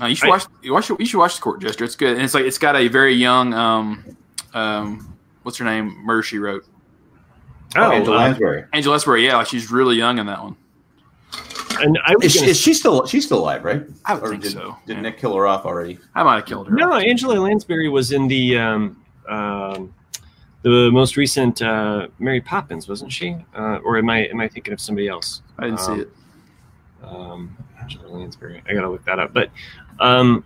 Uh, 0.00 0.06
you 0.06 0.14
should 0.14 0.26
I- 0.26 0.30
watch. 0.30 0.44
You 0.62 0.72
watch. 0.74 0.90
You 0.90 1.06
should 1.06 1.18
watch 1.18 1.36
the 1.36 1.42
Court 1.42 1.60
Jester. 1.60 1.84
It's 1.84 1.96
good, 1.96 2.14
and 2.16 2.22
it's 2.22 2.34
like 2.34 2.44
it's 2.44 2.58
got 2.58 2.76
a 2.76 2.88
very 2.88 3.14
young. 3.14 3.54
Um, 3.54 4.16
um, 4.52 5.16
what's 5.42 5.56
her 5.58 5.64
name? 5.64 5.96
Murder 6.04 6.22
She 6.22 6.38
Wrote. 6.38 6.64
oh, 7.76 7.90
Angela 7.92 8.16
uh, 8.16 8.20
Lansbury. 8.20 8.64
Angela 8.72 8.92
Lansbury. 8.92 9.24
Yeah, 9.24 9.36
like 9.36 9.46
she's 9.46 9.70
really 9.70 9.96
young 9.96 10.18
in 10.18 10.26
that 10.26 10.42
one. 10.42 10.56
And 11.80 11.98
I 12.06 12.14
was 12.16 12.26
Is, 12.26 12.32
she- 12.32 12.38
gonna 12.40 12.50
is 12.50 12.60
she 12.60 12.74
still 12.74 13.06
she's 13.06 13.24
still 13.26 13.38
alive, 13.40 13.64
right? 13.64 13.82
I 14.04 14.14
would 14.14 14.22
Or 14.22 14.30
think 14.30 14.42
did, 14.44 14.52
so. 14.52 14.76
Did 14.86 14.96
yeah. 14.96 15.02
Nick 15.02 15.18
kill 15.18 15.34
her 15.34 15.46
off 15.46 15.64
already? 15.66 15.98
I 16.14 16.22
might 16.22 16.36
have 16.36 16.46
killed 16.46 16.68
her. 16.68 16.74
No, 16.74 16.94
Angela 16.94 17.34
Lansbury 17.38 17.88
was 17.88 18.12
in 18.12 18.28
the 18.28 18.58
um, 18.58 19.02
um, 19.28 19.92
the 20.62 20.90
most 20.90 21.16
recent 21.16 21.60
uh, 21.62 22.08
Mary 22.18 22.40
Poppins, 22.40 22.88
wasn't 22.88 23.12
she? 23.12 23.36
Uh, 23.54 23.78
or 23.84 23.98
am 23.98 24.08
I 24.10 24.26
am 24.26 24.40
I 24.40 24.48
thinking 24.48 24.72
of 24.72 24.80
somebody 24.80 25.08
else? 25.08 25.42
I 25.58 25.64
didn't 25.64 25.80
see 25.80 25.92
Um, 25.92 26.00
it. 26.00 26.08
Um, 27.04 27.56
Angela 27.80 28.08
Lansbury. 28.08 28.62
I 28.68 28.72
gotta 28.74 28.88
look 28.88 29.04
that 29.04 29.18
up. 29.18 29.32
But 29.32 29.50
um, 30.00 30.44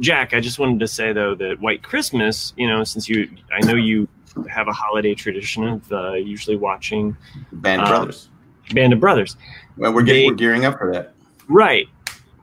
Jack, 0.00 0.34
I 0.34 0.40
just 0.40 0.58
wanted 0.58 0.80
to 0.80 0.88
say 0.88 1.12
though 1.12 1.34
that 1.36 1.60
White 1.60 1.82
Christmas, 1.82 2.52
you 2.56 2.66
know, 2.68 2.84
since 2.84 3.08
you, 3.08 3.30
I 3.52 3.64
know 3.66 3.74
you 3.74 4.08
have 4.50 4.68
a 4.68 4.72
holiday 4.72 5.14
tradition 5.14 5.66
of 5.66 5.92
uh, 5.92 6.12
usually 6.14 6.56
watching 6.56 7.16
Band 7.52 7.82
of 7.82 7.88
Um, 7.88 7.92
Brothers. 7.94 8.28
Band 8.74 8.92
of 8.92 9.00
Brothers. 9.00 9.36
Well, 9.76 9.92
we're 9.92 10.02
getting 10.02 10.22
they- 10.22 10.28
we're 10.28 10.34
gearing 10.36 10.64
up 10.64 10.78
for 10.78 10.92
that. 10.92 11.14
Right. 11.48 11.88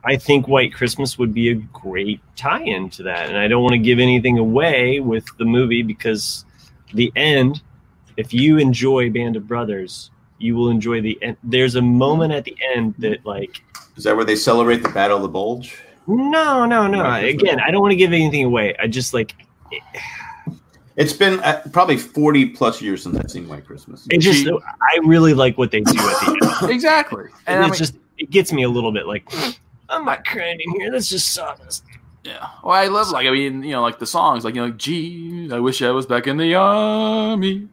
I 0.04 0.16
think 0.16 0.48
White 0.48 0.74
Christmas 0.74 1.18
would 1.18 1.34
be 1.34 1.50
a 1.50 1.56
great 1.56 2.22
tie-in 2.38 2.90
to 2.92 3.04
that, 3.04 3.28
and 3.28 3.38
I 3.38 3.48
don't 3.50 3.62
want 3.64 3.74
to 3.74 3.80
give 3.80 4.00
anything 4.00 4.38
away 4.38 5.00
with 5.02 5.26
the 5.38 5.46
movie 5.46 5.82
because 5.84 6.46
the 6.94 7.12
end. 7.16 7.62
If 8.18 8.34
you 8.34 8.58
enjoy 8.58 9.10
Band 9.10 9.36
of 9.36 9.48
Brothers, 9.48 10.12
you 10.40 10.56
will 10.56 10.70
enjoy 10.70 11.02
the 11.02 11.18
end. 11.22 11.38
There's 11.44 11.76
a 11.76 11.82
moment 11.82 12.34
at 12.34 12.44
the 12.46 12.56
end 12.76 12.96
that, 13.00 13.26
like, 13.26 13.62
Is 13.98 14.04
that 14.06 14.16
where 14.16 14.26
they 14.26 14.36
celebrate 14.36 14.84
the 14.84 14.90
Battle 14.90 15.18
of 15.18 15.24
the 15.24 15.30
Bulge? 15.30 15.76
no, 16.08 16.66
no, 16.66 16.88
no. 16.88 17.14
Again, 17.16 17.60
I 17.60 17.70
don't 17.72 17.82
want 17.82 17.92
to 17.92 17.96
give 17.98 18.12
anything 18.14 18.44
away. 18.46 18.76
I 18.82 18.88
just 18.88 19.14
like 19.14 19.36
eh, 19.74 20.00
It's 21.00 21.14
been 21.14 21.40
uh, 21.40 21.62
probably 21.72 21.98
forty 21.98 22.46
plus 22.46 22.82
years 22.82 23.04
since 23.04 23.18
I've 23.18 23.32
seen 23.32 23.48
White 23.48 23.66
Christmas. 23.66 24.06
it. 24.10 24.20
Just 24.20 24.44
She- 24.44 24.52
I 24.52 25.00
really 25.04 25.34
like 25.34 25.58
what 25.58 25.72
they 25.72 25.82
do 25.82 25.98
at 25.98 25.98
the 25.98 26.60
end. 26.62 26.72
Exactly. 26.72 27.24
And 27.48 27.56
And 27.56 27.64
I 27.64 27.68
mean, 27.68 27.74
just 27.78 27.96
it 28.18 28.30
gets 28.30 28.52
me 28.52 28.64
a 28.64 28.70
little 28.70 28.92
bit 28.92 29.08
like 29.08 29.32
I'm 29.90 30.06
not 30.06 30.26
crying 30.26 30.60
in 30.60 30.80
here. 30.80 30.92
That's 30.92 31.10
just 31.10 31.34
sawdust. 31.34 31.84
yeah. 32.24 32.48
Well, 32.64 32.74
I 32.76 32.88
love 32.88 33.10
like 33.12 33.26
I 33.28 33.32
mean, 33.32 33.64
you 33.64 33.72
know, 33.72 33.82
like 33.82 33.98
the 34.00 34.06
songs, 34.06 34.44
like 34.46 34.56
you 34.56 34.62
know, 34.62 34.68
like, 34.68 34.78
gee, 34.78 35.50
I 35.52 35.60
wish 35.60 35.82
I 35.82 35.90
was 35.92 36.06
back 36.06 36.28
in 36.28 36.38
the 36.38 36.54
army. 36.56 37.68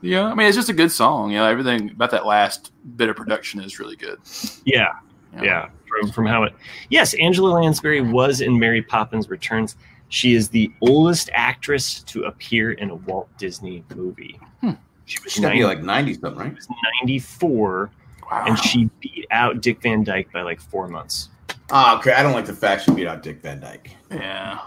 Yeah, 0.00 0.24
I 0.24 0.34
mean, 0.34 0.48
it's 0.48 0.56
just 0.56 0.68
a 0.68 0.72
good 0.72 0.90
song. 0.90 1.30
You 1.30 1.38
know, 1.38 1.46
everything 1.46 1.90
about 1.90 2.10
that 2.10 2.26
last 2.26 2.72
bit 2.96 3.08
of 3.08 3.14
production 3.14 3.60
is 3.60 3.78
really 3.78 3.94
good. 3.94 4.18
Yeah. 4.64 4.88
you 5.32 5.38
know. 5.38 5.44
yeah 5.44 5.68
from 5.88 6.10
from 6.10 6.26
how 6.26 6.42
it 6.42 6.52
yes 6.90 7.14
angela 7.14 7.50
lansbury 7.60 8.00
was 8.00 8.40
in 8.40 8.58
mary 8.58 8.80
poppins 8.82 9.28
returns 9.30 9.76
she 10.14 10.34
is 10.34 10.50
the 10.50 10.70
oldest 10.82 11.30
actress 11.32 12.02
to 12.02 12.24
appear 12.24 12.72
in 12.72 12.90
a 12.90 12.94
walt 12.94 13.28
disney 13.38 13.82
movie 13.94 14.38
Hmm. 14.60 14.72
she 15.06 15.18
was 15.24 15.32
She's 15.32 15.40
gotta 15.42 15.54
be 15.54 15.60
90 15.62 15.64
like 15.74 15.82
ninety 15.84 16.14
something, 16.14 16.38
right? 16.38 16.56
94 17.02 17.90
Wow. 18.30 18.44
and 18.46 18.58
she 18.58 18.88
beat 19.00 19.26
out 19.30 19.60
dick 19.62 19.80
van 19.82 20.04
dyke 20.04 20.30
by 20.32 20.42
like 20.42 20.60
four 20.60 20.86
months 20.88 21.28
Oh, 21.74 21.96
okay. 21.98 22.12
I 22.12 22.22
don't 22.22 22.34
like 22.34 22.44
the 22.44 22.52
fact 22.52 22.84
she 22.84 22.92
beat 22.92 23.06
out 23.06 23.22
Dick 23.22 23.40
Van 23.40 23.58
Dyke. 23.58 23.92
yeah. 24.10 24.58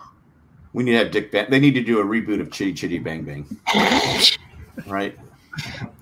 We 0.73 0.84
need 0.84 0.93
to 0.93 0.97
have 0.97 1.11
Dick 1.11 1.31
Van. 1.31 1.45
They 1.51 1.59
need 1.59 1.76
to 1.76 1.84
do 1.84 1.99
a 1.99 2.03
reboot 2.03 2.41
of 2.41 2.49
Chitty 2.51 2.73
Chitty 2.73 2.97
Bang 2.97 3.22
Bang. 3.23 3.45
right. 4.88 5.15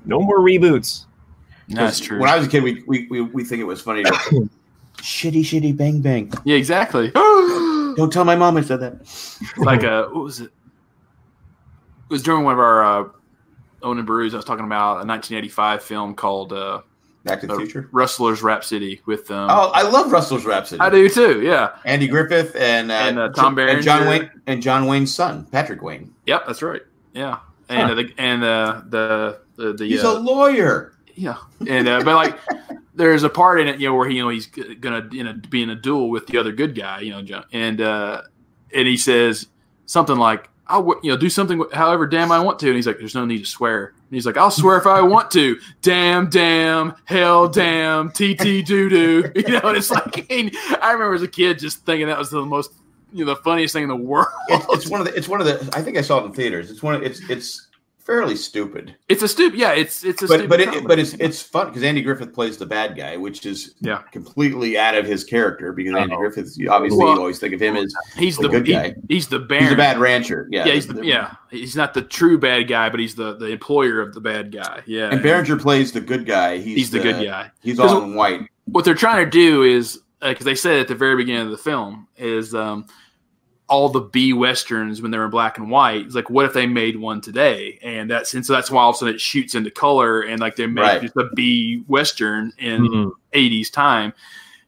no 0.06 0.22
more 0.22 0.40
reboots 0.40 1.06
That's 1.68 2.00
true. 2.00 2.20
When 2.20 2.30
I 2.30 2.38
was 2.38 2.48
a 2.48 2.50
kid, 2.50 2.64
we 2.64 2.84
we, 2.88 3.08
we, 3.10 3.20
we 3.22 3.44
think 3.44 3.60
it 3.60 3.66
was 3.66 3.82
funny. 3.82 4.04
To, 4.04 4.12
shitty 5.00 5.42
Shitty 5.42 5.76
Bang 5.76 6.00
Bang. 6.00 6.32
yeah, 6.46 6.56
exactly. 6.56 7.08
Don't 7.96 8.12
tell 8.14 8.26
my 8.26 8.36
mom 8.36 8.58
I 8.58 8.62
said 8.62 8.80
that. 8.82 8.94
like 9.58 9.84
uh 9.84 10.08
what 10.08 10.24
was 10.24 10.40
it? 10.40 10.46
It 12.10 12.10
was 12.10 12.24
during 12.24 12.44
one 12.44 12.54
of 12.54 12.60
our 12.60 12.84
uh 12.84 13.10
Owen 13.82 13.98
and 13.98 14.08
Brews. 14.08 14.34
I 14.34 14.38
was 14.38 14.46
talking 14.46 14.66
about 14.66 15.04
a 15.04 15.06
1985 15.08 15.84
film 15.84 16.16
called 16.16 16.54
uh 16.54 16.82
Back 17.24 17.40
to 17.42 17.48
the 17.48 17.54
uh, 17.54 17.58
Future. 17.58 17.90
Rustler's 17.94 18.42
Rhapsody 18.44 19.02
with 19.06 19.32
um, 19.32 19.50
Oh, 19.50 19.72
I 19.74 19.84
love 19.84 20.12
Rustler's 20.12 20.44
Rhapsody. 20.46 20.82
I 20.82 20.90
do 20.90 21.08
too. 21.08 21.42
Yeah. 21.42 21.78
Andy 21.86 22.06
Griffith 22.08 22.54
and 22.58 22.92
uh, 22.92 22.96
And, 22.96 23.18
uh, 23.20 23.30
Tom 23.30 23.58
and 23.60 23.82
John 23.82 24.08
Wayne 24.10 24.30
and 24.46 24.62
John 24.62 24.88
Wayne's 24.88 25.14
son, 25.16 25.46
Patrick 25.46 25.82
Wayne. 25.82 26.14
Yep, 26.26 26.44
that's 26.48 26.62
right. 26.62 26.82
Yeah. 27.14 27.40
And 27.70 27.80
Huh. 27.88 27.92
uh, 27.92 27.96
the 27.96 28.14
and 28.18 28.44
uh, 28.44 28.82
the 28.90 29.40
the 29.56 29.72
the 29.74 29.86
He's 29.86 30.04
uh, 30.04 30.18
a 30.18 30.20
lawyer. 30.20 30.96
Yeah, 31.16 31.38
and 31.68 31.88
uh, 31.88 32.04
but 32.04 32.16
like, 32.16 32.40
there's 32.96 33.24
a 33.24 33.30
part 33.30 33.60
in 33.60 33.68
it, 33.68 33.80
you 33.80 33.90
know, 33.90 33.96
where 33.96 34.08
he, 34.08 34.18
you 34.18 34.24
know, 34.24 34.30
he's 34.30 34.48
gonna 34.48 35.08
you 35.12 35.24
know, 35.24 35.34
be 35.50 35.64
in 35.64 35.70
a 35.70 35.76
duel 35.76 36.10
with 36.10 36.28
the 36.28 36.38
other 36.38 36.52
good 36.52 36.76
guy, 36.76 37.02
you 37.02 37.12
know, 37.12 37.44
and 37.52 37.82
uh, 37.82 38.22
and 38.74 38.88
he 38.88 38.98
says 38.98 39.48
something 39.86 40.18
like, 40.18 40.50
"I'll 40.68 41.00
you 41.02 41.12
know 41.12 41.18
do 41.18 41.30
something 41.30 41.64
however 41.74 42.06
damn 42.06 42.32
I 42.32 42.40
want 42.40 42.60
to," 42.60 42.68
and 42.68 42.76
he's 42.76 42.86
like, 42.86 43.00
"There's 43.00 43.16
no 43.16 43.26
need 43.26 43.40
to 43.40 43.46
swear." 43.46 43.88
And 43.88 44.16
he's 44.16 44.26
like, 44.26 44.38
"I'll 44.38 44.52
swear 44.52 44.78
if 44.78 44.86
I 44.86 45.02
want 45.02 45.32
to." 45.32 45.60
Damn, 45.82 46.30
damn, 46.30 46.96
hell, 47.06 47.48
damn, 47.50 48.10
tt 48.12 48.38
doo 48.38 48.64
doo, 48.64 49.32
you 49.36 49.50
know, 49.50 49.62
and 49.64 49.78
it's 49.78 49.92
like, 49.92 50.32
I 50.32 50.92
remember 50.92 51.16
as 51.16 51.22
a 51.22 51.28
kid 51.28 51.60
just 51.60 51.86
thinking 51.86 52.08
that 52.08 52.18
was 52.18 52.30
the 52.30 52.46
most, 52.46 52.74
you 53.12 53.26
know, 53.26 53.34
the 53.34 53.42
funniest 53.42 53.74
thing 53.74 53.84
in 53.84 53.90
the 53.90 53.96
world. 53.96 54.28
It's, 54.50 54.66
it's 54.70 54.90
one 54.90 55.02
of 55.02 55.08
the. 55.08 55.16
It's 55.16 55.28
one 55.28 55.42
of 55.42 55.48
the. 55.48 55.70
I 55.74 55.82
think 55.82 55.98
I 55.98 56.02
saw 56.02 56.20
it 56.20 56.26
in 56.26 56.34
theaters. 56.34 56.70
It's 56.70 56.84
one. 56.84 56.96
Of, 56.96 57.04
it's 57.04 57.28
it's 57.30 57.68
fairly 58.06 58.36
stupid, 58.36 58.96
It's 59.10 59.24
a 59.24 59.28
stupid, 59.28 59.58
yeah, 59.60 59.72
it's 59.72 60.04
it's 60.04 60.22
a 60.22 60.28
but 60.28 60.40
stupid 60.40 60.50
but 60.50 60.60
it, 60.60 60.88
but 60.88 61.00
it's 61.00 61.14
it's 61.14 61.42
fun 61.42 61.68
because 61.68 61.84
Andy 61.84 62.02
Griffith 62.02 62.34
plays 62.34 62.58
the 62.58 62.66
bad 62.66 62.96
guy, 62.98 63.16
which 63.18 63.46
is 63.46 63.76
Yeah. 63.80 64.00
completely 64.12 64.78
out 64.78 64.96
of 64.96 65.06
his 65.06 65.24
character 65.24 65.72
because 65.74 65.96
Andy. 65.96 66.16
Griffith 66.16 66.56
obviously 66.70 66.98
Well- 67.04 67.14
you 67.16 67.20
always 67.20 67.40
think 67.40 67.54
of 67.54 67.62
him 67.62 67.76
as 67.78 67.94
he's 68.18 68.36
the 68.38 68.44
the, 68.44 68.50
good 68.50 68.68
he- 68.68 68.74
guy. 68.74 68.96
he's 69.08 69.28
the 69.28 69.40
he's 69.40 69.76
bad 69.76 70.00
rancher. 70.00 70.48
Yeah, 70.52 70.66
Yeah, 70.66 70.74
he's 70.74 70.88
the, 70.88 71.06
yeah. 71.06 71.36
He's 71.50 71.76
not 71.76 71.94
the 71.94 72.02
true 72.02 72.38
bad 72.38 72.68
guy, 72.68 72.90
but 72.90 73.00
he's 73.00 73.16
the, 73.16 73.36
the 73.36 73.48
employer 73.48 74.02
of 74.02 74.14
the 74.14 74.22
bad 74.22 74.52
guy. 74.52 74.82
Yeah, 74.86 75.10
And 75.12 75.22
Berenger 75.22 75.58
plays 75.58 75.92
the 75.92 76.02
good 76.02 76.26
guy. 76.26 76.58
He's, 76.58 76.76
he's 76.78 76.92
the, 76.92 77.00
good 77.00 77.24
guy. 77.26 77.52
He's 77.62 77.80
all 77.80 78.04
in 78.04 78.16
white. 78.16 78.42
What 78.66 78.86
they're 78.86 78.96
trying 78.96 79.24
to 79.24 79.30
do 79.30 79.64
is 79.64 80.00
because 80.22 80.46
they 80.46 80.56
said 80.56 80.80
at 80.80 80.88
the 80.88 80.96
very 80.96 81.16
beginning 81.18 81.42
of 81.42 81.52
the 81.52 81.58
film 81.58 82.08
is 82.18 82.56
um, 82.56 82.86
all 83.74 83.90
the 83.90 84.02
B 84.02 84.34
westerns 84.34 85.02
when 85.02 85.10
they 85.12 85.18
were 85.18 85.26
in 85.26 85.32
black 85.32 85.58
and 85.58 85.72
white. 85.72 86.06
It's 86.06 86.14
like, 86.16 86.30
what 86.30 86.46
if 86.46 86.54
they 86.54 86.68
made 86.68 86.96
one 86.98 87.22
today? 87.22 87.80
And 87.82 88.10
that's 88.10 88.34
and 88.36 88.46
so 88.46 88.54
that's 88.54 88.70
why 88.70 88.84
all 88.84 88.92
of 88.92 88.96
a 88.96 89.00
sudden 89.00 89.16
it 89.16 89.22
shoots 89.22 89.56
into 89.56 89.72
color 89.72 90.22
and 90.22 90.40
like 90.40 90.56
they 90.56 90.68
made 90.68 90.82
Right. 90.82 91.02
just 91.02 91.16
a 91.18 91.30
B 91.36 91.84
western 91.88 92.54
in 92.60 92.82
Mhm. 92.88 93.12
80s 93.34 93.70
time 93.72 94.14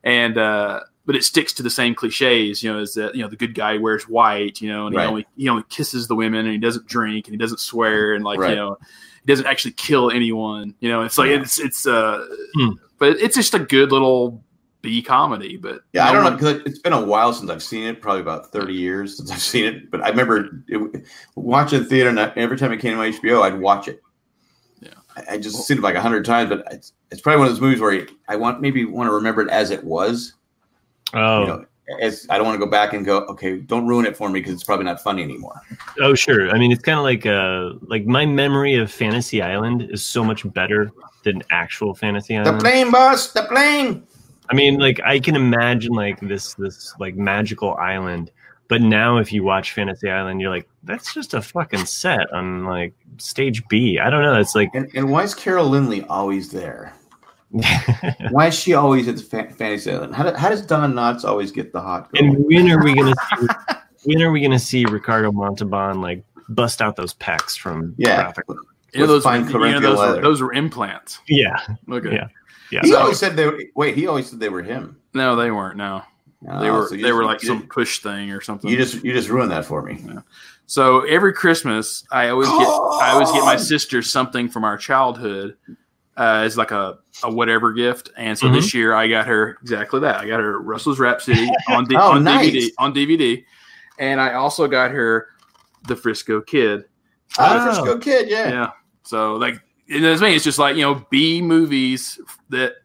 and 0.04 0.38
uh 0.38 0.80
but 1.06 1.16
it 1.16 1.24
sticks 1.24 1.54
to 1.54 1.62
the 1.64 1.70
same 1.70 1.94
cliches 1.94 2.64
you 2.64 2.74
know 2.74 2.80
is 2.80 2.96
that 2.96 3.14
you 3.14 3.22
know 3.22 3.28
the 3.30 3.36
good 3.36 3.54
guy 3.54 3.78
wears 3.78 4.10
white 4.10 4.60
you 4.60 4.70
know 4.72 4.88
and 4.88 4.96
Right. 4.96 5.04
he 5.04 5.08
only 5.10 5.26
he 5.38 5.50
only 5.50 5.64
kisses 5.70 6.08
the 6.08 6.16
women 6.16 6.46
and 6.46 6.52
he 6.54 6.58
doesn't 6.58 6.88
drink 6.88 7.28
and 7.28 7.34
he 7.34 7.38
doesn't 7.38 7.60
swear 7.60 8.14
and 8.16 8.24
like 8.24 8.40
Right. 8.40 8.50
you 8.52 8.56
know 8.56 8.78
he 9.24 9.28
doesn't 9.32 9.46
actually 9.46 9.74
kill 9.74 10.10
anyone 10.10 10.74
you 10.80 10.90
know 10.90 11.04
it's 11.04 11.18
like 11.20 11.30
Yeah. 11.30 11.42
it's 11.42 11.60
it's 11.60 11.86
uh 11.86 12.26
Hmm. 12.56 12.70
but 12.98 13.18
it's 13.20 13.36
just 13.36 13.54
a 13.54 13.60
good 13.60 13.92
little 13.92 14.44
b 14.86 15.02
comedy 15.02 15.58
but 15.58 15.82
Yeah, 15.94 16.08
I 16.08 16.14
don't 16.14 16.24
know 16.24 16.32
because 16.32 16.62
it's 16.66 16.80
been 16.80 16.94
a 16.94 17.04
while 17.04 17.34
since 17.34 17.50
I've 17.50 17.64
seen 17.64 17.84
it. 17.84 18.02
Probably 18.02 18.22
about 18.22 18.52
thirty 18.52 18.74
years 18.74 19.18
since 19.18 19.32
I've 19.32 19.42
seen 19.42 19.66
it. 19.66 19.90
But 19.92 20.02
I 20.04 20.10
remember 20.10 20.64
it, 20.68 21.06
watching 21.36 21.80
the 21.80 21.86
theater, 21.86 22.10
and 22.10 22.20
every 22.20 22.58
time 22.58 22.72
it 22.72 22.80
came 22.80 22.92
to 22.92 22.98
my 22.98 23.10
HBO, 23.10 23.42
I'd 23.42 23.60
watch 23.60 23.88
it. 23.88 24.02
Yeah. 24.80 24.90
I, 25.18 25.34
I 25.34 25.38
just 25.40 25.66
seen 25.66 25.80
it 25.80 25.84
like 25.84 25.96
a 25.96 26.02
hundred 26.02 26.24
times. 26.24 26.50
But 26.50 26.64
it's, 26.72 26.94
it's 27.10 27.22
probably 27.22 27.40
one 27.40 27.48
of 27.48 27.54
those 27.54 27.62
movies 27.62 27.82
where 27.82 28.08
I 28.30 28.36
want 28.36 28.62
maybe 28.62 28.86
want 28.86 29.08
to 29.08 29.14
remember 29.14 29.42
it 29.42 29.50
as 29.50 29.72
it 29.72 29.84
was. 29.84 30.34
Oh, 31.14 31.42
You 31.42 31.48
know, 31.48 31.66
as 32.02 32.26
I 32.30 32.38
don't 32.38 32.46
want 32.46 32.60
to 32.60 32.66
go 32.66 32.70
back 32.70 32.94
and 32.94 33.06
go, 33.06 33.20
okay, 33.26 33.58
don't 33.58 33.88
ruin 33.88 34.06
it 34.06 34.18
for 34.18 34.30
me 34.30 34.40
because 34.40 34.54
it's 34.54 34.64
probably 34.64 34.86
not 34.86 35.02
funny 35.02 35.24
anymore. 35.24 35.62
oh, 36.00 36.16
sure. 36.16 36.50
I 36.50 36.58
mean, 36.58 36.72
it's 36.72 36.82
kind 36.82 36.98
of 36.98 37.04
like 37.04 37.26
uh, 37.26 37.74
like 37.88 38.06
my 38.06 38.26
memory 38.26 38.76
of 38.76 38.92
Fantasy 38.92 39.42
Island 39.42 39.88
is 39.90 40.04
so 40.04 40.24
much 40.24 40.52
better 40.54 40.92
than 41.24 41.44
actual 41.52 41.94
Fantasy 41.94 42.36
Island. 42.36 42.48
The 42.48 42.50
Island. 42.52 42.62
plane, 42.64 42.92
boss, 42.92 43.34
the 43.34 43.44
plane. 43.44 44.04
I 44.50 44.54
mean, 44.54 44.80
like 44.80 45.00
I 45.04 45.20
can 45.20 45.36
imagine 45.36 45.94
like 45.94 46.20
this 46.20 46.54
this 46.56 46.94
like 47.00 47.16
magical 47.16 47.76
island, 47.76 48.32
but 48.68 48.82
now 48.82 49.18
if 49.18 49.32
you 49.32 49.44
watch 49.44 49.74
Fantasy 49.74 50.10
Island, 50.10 50.42
you're 50.42 50.50
like, 50.50 50.68
that's 50.84 51.14
just 51.14 51.34
a 51.34 51.42
fucking 51.42 51.86
set 51.86 52.32
on 52.32 52.66
like 52.66 52.94
stage 53.18 53.68
B. 53.68 54.00
I 54.00 54.10
don't 54.10 54.24
know. 54.24 54.40
It's 54.40 54.56
like 54.56 54.74
And, 54.74 54.90
and 54.96 55.12
why 55.12 55.24
is 55.24 55.34
Carol 55.34 55.68
Lindley 55.68 56.04
always 56.04 56.52
there? 56.52 56.94
Why 58.32 58.48
is 58.48 58.56
she 58.56 58.74
always 58.74 59.08
at 59.08 59.16
the 59.16 59.22
fa- 59.22 59.50
fantasy 59.54 59.90
island? 59.90 60.14
How, 60.14 60.30
do, 60.30 60.36
how 60.36 60.50
does 60.50 60.66
Don 60.66 60.94
Knotts 60.94 61.24
always 61.24 61.52
get 61.52 61.72
the 61.72 61.80
hot 61.80 62.12
girl? 62.12 62.22
and 62.22 62.46
when 62.46 62.70
are 62.70 62.84
we 62.84 62.94
gonna 62.94 63.14
see, 63.40 63.48
when 64.04 64.22
are 64.22 64.32
we 64.32 64.42
gonna 64.42 64.60
see 64.60 64.84
Ricardo 64.84 65.32
Montalban 65.32 66.02
like 66.02 66.26
bust 66.50 66.82
out 66.82 66.98
those 66.98 67.14
pecs 67.14 67.58
from 67.58 67.96
yeah, 67.98 68.24
Traffic? 68.24 68.46
you 68.50 68.56
know 68.56 69.02
with 69.02 69.10
those, 69.10 69.24
fine 69.24 69.48
you 69.48 69.58
know, 69.58 69.80
those, 69.80 69.98
were, 69.98 70.22
those 70.22 70.42
were 70.42 70.54
implants 70.54 71.20
Yeah, 71.28 71.56
okay 71.90 72.16
Yeah. 72.16 72.28
Yeah. 72.72 72.82
He 72.84 72.90
So- 72.92 73.00
always 73.00 73.20
said 73.20 73.36
they 73.36 73.46
were, 73.46 73.62
wait. 73.76 73.96
He 73.96 74.08
always 74.08 74.30
said 74.30 74.40
they 74.40 74.50
were 74.50 74.64
him. 74.64 74.98
no 75.14 75.36
they 75.36 75.52
weren't 75.52 75.78
no 75.78 76.02
they 76.42 76.70
Oh, 76.70 76.74
were 76.74 76.88
so 76.88 76.96
they 76.96 77.02
just- 77.02 77.14
were 77.14 77.24
like 77.26 77.42
some 77.42 77.60
just- 77.60 77.70
push 77.72 78.00
thing 78.00 78.32
or 78.32 78.42
something 78.42 78.70
You 78.70 78.78
just 78.78 79.04
you 79.04 79.14
just 79.14 79.30
ruined 79.30 79.52
that 79.52 79.66
for 79.66 79.82
me. 79.82 80.04
So 80.68 81.02
every 81.02 81.32
Christmas, 81.34 82.04
I 82.12 82.30
always 82.30 82.48
get 82.50 82.58
I 82.58 83.12
always 83.14 83.32
get 83.32 83.44
my 83.44 83.56
sister 83.56 84.02
something 84.02 84.50
from 84.50 84.64
our 84.64 84.78
childhood 84.78 85.58
uh, 86.18 86.42
as 86.46 86.58
like 86.58 86.72
a, 86.72 86.98
a 87.24 87.32
whatever 87.32 87.72
gift. 87.74 88.10
And 88.18 88.38
so 88.38 88.50
this 88.50 88.74
year, 88.74 88.94
I 88.94 89.08
got 89.08 89.28
her 89.28 89.58
exactly 89.62 90.00
that. 90.00 90.22
I 90.22 90.28
got 90.28 90.40
her 90.40 90.60
Rustler's 90.62 90.98
Rhapsody 90.98 91.50
on, 91.70 91.86
D- 91.86 91.96
Oh, 91.96 92.14
on 92.14 92.24
nice. 92.24 92.50
DVD 92.52 92.70
on 92.80 92.94
DVD, 92.96 93.44
and 94.00 94.20
I 94.22 94.34
also 94.36 94.68
got 94.68 94.92
her 94.92 95.28
the 95.88 95.96
Frisco 95.96 96.42
Kid. 96.42 96.86
Oh. 97.38 97.64
Frisco 97.66 97.98
Kid, 98.00 98.30
yeah. 98.30 98.50
Yeah. 98.50 98.70
So 99.04 99.36
like, 99.36 99.62
and 99.90 100.04
that's 100.04 100.22
me. 100.22 100.36
It's 100.36 100.44
just 100.44 100.60
like 100.60 100.76
you 100.76 100.82
know 100.82 101.06
B 101.10 101.42
movies 101.42 102.20
that 102.50 102.76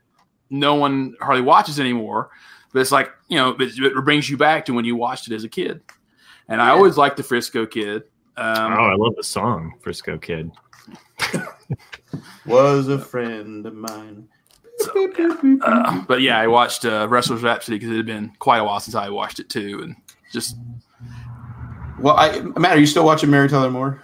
no 0.51 0.75
one 0.75 1.15
hardly 1.21 1.43
watches 1.43 1.81
anymore. 1.81 2.31
But 2.73 2.81
it's 2.81 2.93
like 2.93 3.11
you 3.29 3.37
know, 3.37 3.57
it, 3.59 3.79
it 3.79 4.05
brings 4.05 4.29
you 4.29 4.37
back 4.37 4.67
to 4.67 4.75
when 4.75 4.85
you 4.85 4.97
watched 4.97 5.31
it 5.31 5.35
as 5.35 5.45
a 5.45 5.49
kid. 5.49 5.81
And 6.49 6.61
I 6.61 6.71
always 6.71 6.97
liked 6.97 7.17
the 7.17 7.23
Frisco 7.23 7.65
Kid. 7.65 8.03
Um, 8.37 8.73
oh, 8.73 8.87
I 8.87 8.95
love 8.97 9.15
the 9.17 9.23
song 9.23 9.75
Frisco 9.81 10.19
Kid. 10.19 10.51
Was 12.47 12.89
a 12.89 12.99
friend 12.99 13.65
of 13.67 13.75
mine. 13.75 14.29
Uh, 15.63 16.03
but 16.09 16.23
yeah, 16.23 16.39
I 16.39 16.47
watched 16.47 16.85
uh, 16.85 17.07
Rustler's 17.09 17.43
Rhapsody 17.43 17.79
because 17.79 17.93
it 17.93 17.97
had 17.99 18.07
been 18.07 18.33
quite 18.39 18.59
a 18.59 18.65
while 18.65 18.81
since 18.81 18.95
I 18.95 19.11
watched 19.11 19.39
it 19.39 19.49
too, 19.49 19.81
and 19.83 19.95
just 20.33 20.57
Well, 21.99 22.17
I 22.17 22.41
Matt, 22.41 22.77
are 22.77 22.81
you 22.81 22.87
still 22.87 23.05
watching 23.05 23.31
Mary 23.31 23.49
Tyler 23.49 23.71
Moore? 23.71 24.03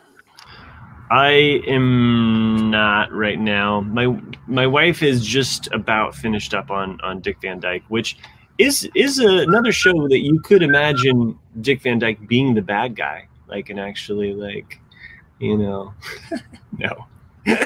I 1.11 1.63
am 1.67 2.71
not 2.71 3.13
right 3.13 3.39
now. 3.39 3.81
My 3.81 4.19
my 4.47 4.67
wife 4.67 5.03
is 5.03 5.25
just 5.25 5.69
about 5.73 6.15
finished 6.15 6.53
up 6.53 6.71
on 6.71 7.01
on 7.03 7.21
Dick 7.21 7.39
Van 7.43 7.61
Dyke, 7.61 7.85
which 7.89 8.17
is 8.59 8.89
is 8.95 9.21
a, 9.21 9.39
another 9.39 9.73
show 9.73 10.09
that 10.09 10.21
you 10.21 10.41
could 10.41 10.63
imagine 10.63 11.39
Dick 11.61 11.83
Van 11.83 11.99
Dyke 11.99 12.27
being 12.27 12.55
the 12.55 12.63
bad 12.63 12.97
guy, 12.97 13.29
like 13.47 13.71
and 13.71 13.79
actually 13.79 14.35
like, 14.35 14.81
you 15.39 15.57
know, 15.57 15.95
no, 16.79 17.07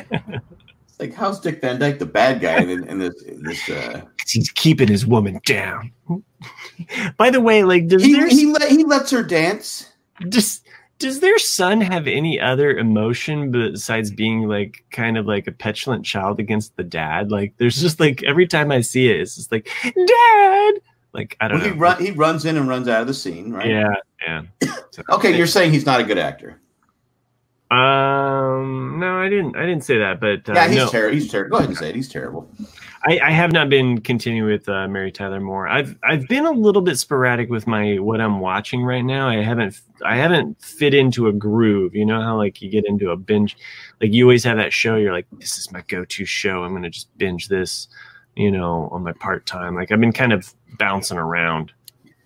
like 0.98 1.14
how's 1.14 1.40
Dick 1.40 1.62
Van 1.62 1.78
Dyke 1.78 1.98
the 1.98 2.06
bad 2.06 2.40
guy 2.42 2.58
in, 2.58 2.84
in 2.84 2.98
this? 2.98 3.22
In 3.22 3.42
this 3.42 3.70
uh, 3.70 4.02
he's 4.26 4.50
keeping 4.50 4.88
his 4.88 5.06
woman 5.06 5.40
down. 5.46 5.92
By 7.16 7.30
the 7.30 7.40
way, 7.40 7.64
like 7.64 7.88
does 7.88 8.02
he 8.02 8.28
he, 8.28 8.46
let, 8.46 8.70
he 8.70 8.84
lets 8.84 9.10
her 9.10 9.22
dance. 9.22 9.90
does 10.28 10.60
does 11.00 11.18
their 11.18 11.38
son 11.38 11.80
have 11.80 12.06
any 12.06 12.38
other 12.38 12.70
emotion 12.76 13.50
besides 13.50 14.12
being 14.12 14.46
like 14.46 14.84
kind 14.92 15.18
of 15.18 15.26
like 15.26 15.48
a 15.48 15.52
petulant 15.52 16.04
child 16.06 16.38
against 16.38 16.76
the 16.76 16.84
dad? 16.84 17.32
Like 17.32 17.54
there's 17.56 17.80
just 17.80 17.98
like 17.98 18.22
every 18.22 18.46
time 18.46 18.70
I 18.70 18.82
see 18.82 19.08
it, 19.10 19.20
it's 19.20 19.34
just 19.34 19.50
like 19.50 19.68
dad. 19.82 20.74
Like 21.12 21.36
I 21.40 21.48
don't 21.48 21.58
Well, 21.58 21.68
he 21.68 21.74
know. 21.74 21.80
run 21.80 22.04
he 22.04 22.10
runs 22.12 22.44
in 22.44 22.56
and 22.56 22.68
runs 22.68 22.86
out 22.86 23.00
of 23.00 23.08
the 23.08 23.14
scene, 23.14 23.52
right? 23.52 23.66
Yeah, 23.66 23.92
yeah. 24.24 24.42
So- 24.92 25.02
Okay, 25.10 25.36
you're 25.36 25.46
saying 25.48 25.72
he's 25.72 25.86
not 25.86 25.98
a 26.00 26.04
good 26.04 26.18
actor. 26.18 26.60
Um, 27.70 28.98
no, 28.98 29.16
I 29.18 29.28
didn't. 29.28 29.56
I 29.56 29.60
didn't 29.64 29.84
say 29.84 29.98
that, 29.98 30.20
but 30.20 30.48
uh, 30.48 30.54
yeah, 30.54 30.68
he's 30.68 30.76
no, 30.76 30.88
terrible. 30.88 31.14
He's 31.14 31.30
terrible. 31.30 31.50
Go 31.50 31.56
ahead 31.58 31.68
and 31.70 31.78
say 31.78 31.88
it. 31.90 31.94
He's 31.94 32.08
terrible. 32.08 32.50
I, 33.02 33.18
I 33.20 33.30
have 33.30 33.52
not 33.52 33.70
been 33.70 34.00
continuing 34.02 34.50
with 34.50 34.68
uh, 34.68 34.86
Mary 34.86 35.10
Tyler 35.10 35.40
Moore. 35.40 35.66
I've 35.66 35.96
I've 36.04 36.28
been 36.28 36.44
a 36.44 36.50
little 36.50 36.82
bit 36.82 36.98
sporadic 36.98 37.48
with 37.48 37.66
my 37.66 37.98
what 37.98 38.20
I'm 38.20 38.40
watching 38.40 38.82
right 38.82 39.00
now. 39.02 39.26
I 39.28 39.42
haven't 39.42 39.80
I 40.04 40.16
haven't 40.16 40.60
fit 40.62 40.92
into 40.92 41.28
a 41.28 41.32
groove. 41.32 41.94
You 41.94 42.04
know 42.04 42.20
how 42.20 42.36
like 42.36 42.60
you 42.60 42.68
get 42.68 42.86
into 42.86 43.10
a 43.10 43.16
binge, 43.16 43.56
like 44.02 44.12
you 44.12 44.24
always 44.24 44.44
have 44.44 44.58
that 44.58 44.72
show. 44.72 44.96
You're 44.96 45.14
like, 45.14 45.26
this 45.38 45.56
is 45.56 45.72
my 45.72 45.82
go-to 45.88 46.26
show. 46.26 46.62
I'm 46.62 46.74
gonna 46.74 46.90
just 46.90 47.16
binge 47.16 47.48
this, 47.48 47.88
you 48.36 48.50
know, 48.50 48.88
on 48.92 49.02
my 49.02 49.12
part 49.12 49.46
time. 49.46 49.74
Like 49.74 49.92
I've 49.92 50.00
been 50.00 50.12
kind 50.12 50.34
of 50.34 50.52
bouncing 50.78 51.16
around. 51.16 51.72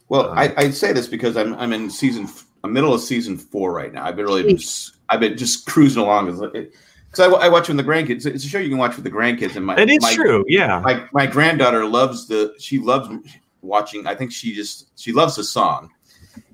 Well, 0.08 0.30
Uh, 0.30 0.34
I, 0.34 0.54
I'd 0.56 0.74
say 0.74 0.92
this 0.92 1.06
because 1.06 1.36
I'm 1.36 1.54
I'm 1.54 1.72
in 1.72 1.88
season 1.88 2.24
f- 2.24 2.46
I'm 2.64 2.72
middle 2.72 2.92
of 2.92 3.00
season 3.00 3.36
four 3.36 3.72
right 3.72 3.92
now. 3.92 4.04
I've 4.04 4.16
been 4.16 4.24
really 4.26 4.54
just, 4.54 4.96
I've 5.08 5.20
been 5.20 5.36
just 5.36 5.66
cruising 5.66 6.02
along 6.02 6.28
because 7.14 7.32
I, 7.32 7.46
I 7.46 7.48
watch 7.48 7.68
with 7.68 7.76
the 7.76 7.84
grandkids. 7.84 8.26
It's 8.26 8.44
a 8.44 8.48
show 8.48 8.58
you 8.58 8.68
can 8.68 8.78
watch 8.78 8.96
with 8.96 9.04
the 9.04 9.10
grandkids, 9.10 9.56
and 9.56 9.64
my 9.64 9.76
It 9.76 9.90
is 9.90 10.02
my, 10.02 10.14
true, 10.14 10.44
yeah. 10.48 10.80
My 10.80 11.06
my 11.12 11.26
granddaughter 11.26 11.84
loves 11.86 12.26
the 12.26 12.54
she 12.58 12.78
loves 12.78 13.08
watching. 13.62 14.06
I 14.06 14.14
think 14.14 14.32
she 14.32 14.54
just 14.54 14.98
she 14.98 15.12
loves 15.12 15.36
the 15.36 15.44
song, 15.44 15.90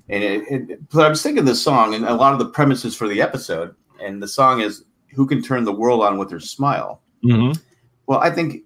and 0.09 0.23
it, 0.23 0.43
it, 0.49 0.89
but 0.89 1.05
I 1.05 1.09
was 1.09 1.21
thinking 1.21 1.45
the 1.45 1.55
song 1.55 1.95
and 1.95 2.05
a 2.05 2.13
lot 2.13 2.33
of 2.33 2.39
the 2.39 2.49
premises 2.49 2.95
for 2.95 3.07
the 3.07 3.21
episode, 3.21 3.75
and 4.01 4.21
the 4.21 4.27
song 4.27 4.61
is 4.61 4.85
"Who 5.15 5.25
can 5.25 5.41
turn 5.41 5.63
the 5.63 5.73
world 5.73 6.01
on 6.01 6.17
with 6.17 6.31
her 6.31 6.39
smile." 6.39 7.01
hmm 7.23 7.51
Well, 8.07 8.19
I 8.19 8.29
think 8.29 8.63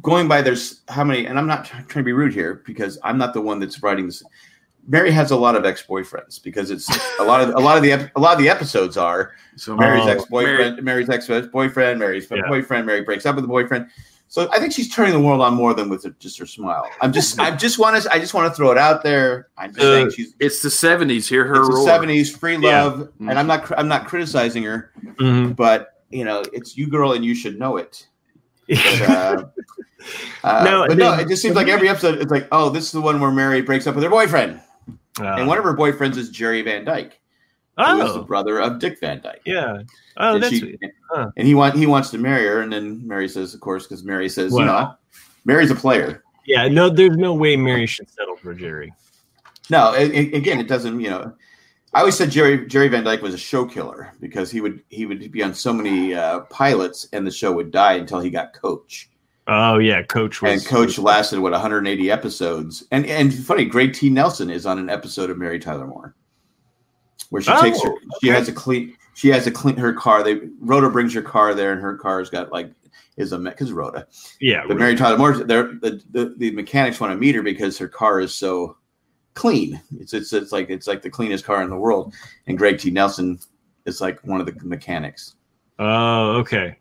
going 0.00 0.28
by 0.28 0.42
there's 0.42 0.82
how 0.88 1.04
many, 1.04 1.26
and 1.26 1.38
I'm 1.38 1.46
not 1.46 1.64
trying 1.64 1.86
to 1.86 2.02
be 2.02 2.12
rude 2.12 2.34
here 2.34 2.62
because 2.66 2.98
I'm 3.02 3.18
not 3.18 3.34
the 3.34 3.40
one 3.40 3.58
that's 3.58 3.82
writing 3.82 4.06
this. 4.06 4.22
Mary 4.86 5.10
has 5.12 5.30
a 5.30 5.36
lot 5.36 5.54
of 5.54 5.64
ex-boyfriends 5.64 6.42
because 6.42 6.70
it's 6.70 6.88
a 7.20 7.22
lot 7.24 7.40
of 7.40 7.50
a 7.54 7.60
lot 7.60 7.76
of 7.76 7.82
the 7.82 8.10
a 8.16 8.20
lot 8.20 8.32
of 8.32 8.38
the 8.38 8.48
episodes 8.48 8.96
are 8.96 9.32
So 9.56 9.76
Mary's 9.76 10.04
Oh, 10.06 10.10
ex-boyfriend, 10.10 10.82
Mary's 10.82 11.08
ex-boyfriend, 11.08 11.98
Mary's 12.00 12.26
Yeah. 12.30 12.48
boyfriend, 12.48 12.86
Mary 12.86 13.02
breaks 13.02 13.24
up 13.26 13.36
with 13.36 13.44
the 13.44 13.48
boyfriend. 13.48 13.86
So 14.28 14.48
I 14.50 14.58
think 14.58 14.72
she's 14.72 14.88
turning 14.92 15.12
the 15.12 15.20
world 15.20 15.42
on 15.42 15.54
more 15.54 15.74
than 15.74 15.90
with 15.90 16.06
just 16.18 16.38
her 16.38 16.46
smile. 16.46 16.88
I'm 17.02 17.12
just, 17.12 17.38
I 17.46 17.54
just 17.54 17.78
want 17.78 18.02
to, 18.02 18.10
I 18.12 18.18
just 18.18 18.32
want 18.32 18.50
to 18.50 18.56
throw 18.56 18.72
it 18.72 18.78
out 18.78 19.02
there. 19.02 19.48
I'm 19.58 19.74
just 19.74 19.80
Uh, 19.86 19.92
saying 19.92 20.10
she's 20.12 20.34
it's 20.40 20.62
the 20.62 20.70
'70s. 20.70 21.28
Hear 21.28 21.44
her 21.44 21.56
it's 21.60 21.68
the 21.68 21.74
roar. 21.74 21.86
'70s, 21.86 22.36
free 22.36 22.56
Yeah. 22.56 22.82
love, 22.82 23.08
and 23.20 23.38
I'm 23.38 23.46
not, 23.46 23.70
I'm 23.78 23.88
not 23.88 24.06
criticizing 24.06 24.62
her, 24.64 24.90
Mhm. 25.20 25.54
but 25.54 26.02
you 26.10 26.24
know, 26.24 26.42
it's 26.52 26.76
you, 26.76 26.88
girl, 26.88 27.12
and 27.12 27.24
you 27.24 27.34
should 27.34 27.58
know 27.58 27.76
it. 27.76 28.06
But, 28.68 29.02
uh, 29.02 29.44
uh, 30.44 30.64
No, 30.64 30.86
but 30.88 30.96
no, 30.98 31.12
it 31.14 31.28
just 31.28 31.40
seems 31.42 31.54
like 31.56 31.68
every 31.68 31.88
episode, 31.88 32.18
it's 32.20 32.30
like, 32.30 32.48
oh, 32.52 32.68
this 32.70 32.84
is 32.84 32.92
the 32.92 33.00
one 33.00 33.20
where 33.20 33.30
Mary 33.30 33.60
breaks 33.62 33.86
up 33.86 33.94
with 33.94 34.04
her 34.04 34.10
boyfriend, 34.10 34.60
Uh, 35.20 35.34
and 35.34 35.46
one 35.46 35.58
of 35.58 35.64
her 35.64 35.76
boyfriends 35.76 36.16
is 36.16 36.30
Jerry 36.30 36.62
Van 36.62 36.84
Dyke, 36.84 37.20
is 37.78 38.12
the 38.14 38.20
oh, 38.20 38.22
brother 38.22 38.60
of 38.60 38.78
Dick 38.78 38.98
Van 39.00 39.20
Dyke. 39.20 39.42
yeah. 39.44 39.82
Oh, 40.16 40.34
and 40.34 40.42
that's 40.42 40.54
she- 40.54 40.78
huh. 41.10 41.30
and 41.36 41.46
he 41.46 41.54
want 41.54 41.74
he 41.74 41.86
wants 41.86 42.10
to 42.10 42.18
marry 42.18 42.46
her, 42.46 42.60
and 42.60 42.72
then 42.72 43.06
Mary 43.06 43.28
says, 43.28 43.54
of 43.54 43.60
course, 43.60 43.86
because 43.86 44.04
Mary 44.04 44.28
says, 44.28 44.52
you 44.52 44.64
know, 44.64 44.94
Mary's 45.44 45.70
a 45.70 45.74
player. 45.74 46.22
yeah. 46.46 46.68
No, 46.68 46.88
there's 46.88 47.16
no 47.16 47.34
way 47.34 47.56
Mary 47.56 47.86
should 47.86 48.10
settle 48.10 48.36
for 48.36 48.54
Jerry. 48.54 48.92
No, 49.70 49.94
again, 49.94 50.60
it 50.60 50.68
doesn't. 50.68 51.00
You 51.00 51.10
know, 51.10 51.32
I 51.94 52.00
always 52.00 52.16
said 52.16 52.30
Jerry 52.30 52.66
Jerry 52.66 52.88
Van 52.88 53.04
Dyke 53.04 53.22
was 53.22 53.34
a 53.34 53.38
show 53.38 53.64
killer 53.64 54.12
because 54.20 54.50
he 54.50 54.60
would 54.60 54.82
he 54.88 55.06
would 55.06 55.30
be 55.30 55.42
on 55.42 55.54
so 55.54 55.72
many 55.72 56.14
uh, 56.14 56.40
pilots, 56.40 57.06
and 57.12 57.26
the 57.26 57.30
show 57.30 57.52
would 57.52 57.70
die 57.70 57.94
until 57.94 58.20
he 58.20 58.30
got 58.30 58.54
Coach. 58.54 59.10
Oh 59.48 59.78
yeah, 59.78 60.02
Coach 60.02 60.40
was 60.40 60.52
and 60.52 60.64
Coach 60.66 60.98
lasted 60.98 61.40
what 61.40 61.52
180 61.52 62.10
episodes. 62.10 62.84
And 62.92 63.04
and 63.06 63.34
funny, 63.34 63.66
Craig 63.66 63.92
T. 63.92 64.08
Nelson 64.08 64.50
is 64.50 64.66
on 64.66 64.78
an 64.78 64.88
episode 64.88 65.30
of 65.30 65.38
Mary 65.38 65.58
Tyler 65.58 65.86
Moore, 65.86 66.14
where 67.30 67.42
she 67.42 67.50
Oh, 67.50 67.60
takes 67.60 67.82
her. 67.82 67.90
Oh, 67.90 67.98
she 68.22 68.28
has 68.28 68.48
a 68.48 68.52
clean. 68.52 68.96
She 69.14 69.28
has 69.28 69.46
a 69.46 69.50
clean 69.50 69.76
her 69.76 69.92
car. 69.92 70.22
They 70.22 70.40
Rhoda 70.60 70.90
brings 70.90 71.12
her 71.14 71.22
car 71.22 71.54
there, 71.54 71.72
and 71.72 71.82
her 71.82 71.96
car's 71.96 72.30
got 72.30 72.52
like 72.52 72.70
is 73.16 73.32
a 73.32 73.38
because 73.38 73.72
Rhoda. 73.72 74.06
Yeah, 74.40 74.62
But 74.66 74.78
Mary 74.78 74.94
Tyler 74.94 75.18
Moore, 75.18 75.36
they're, 75.44 75.74
the, 75.74 76.02
the 76.12 76.34
the 76.38 76.50
mechanics 76.52 77.00
want 77.00 77.12
to 77.12 77.18
meet 77.18 77.34
her 77.34 77.42
because 77.42 77.76
her 77.78 77.88
car 77.88 78.20
is 78.20 78.32
so 78.34 78.76
clean. 79.34 79.80
It's 79.98 80.14
it's 80.14 80.32
it's 80.32 80.52
like 80.52 80.70
it's 80.70 80.86
like 80.86 81.02
the 81.02 81.10
cleanest 81.10 81.44
car 81.44 81.62
in 81.62 81.68
the 81.70 81.76
world. 81.76 82.14
And 82.46 82.56
Craig 82.56 82.78
T. 82.78 82.90
Nelson 82.90 83.40
is 83.86 84.00
like 84.00 84.20
one 84.24 84.40
of 84.40 84.46
the 84.46 84.54
mechanics. 84.64 85.34
Oh, 85.78 86.36
okay. 86.36 86.78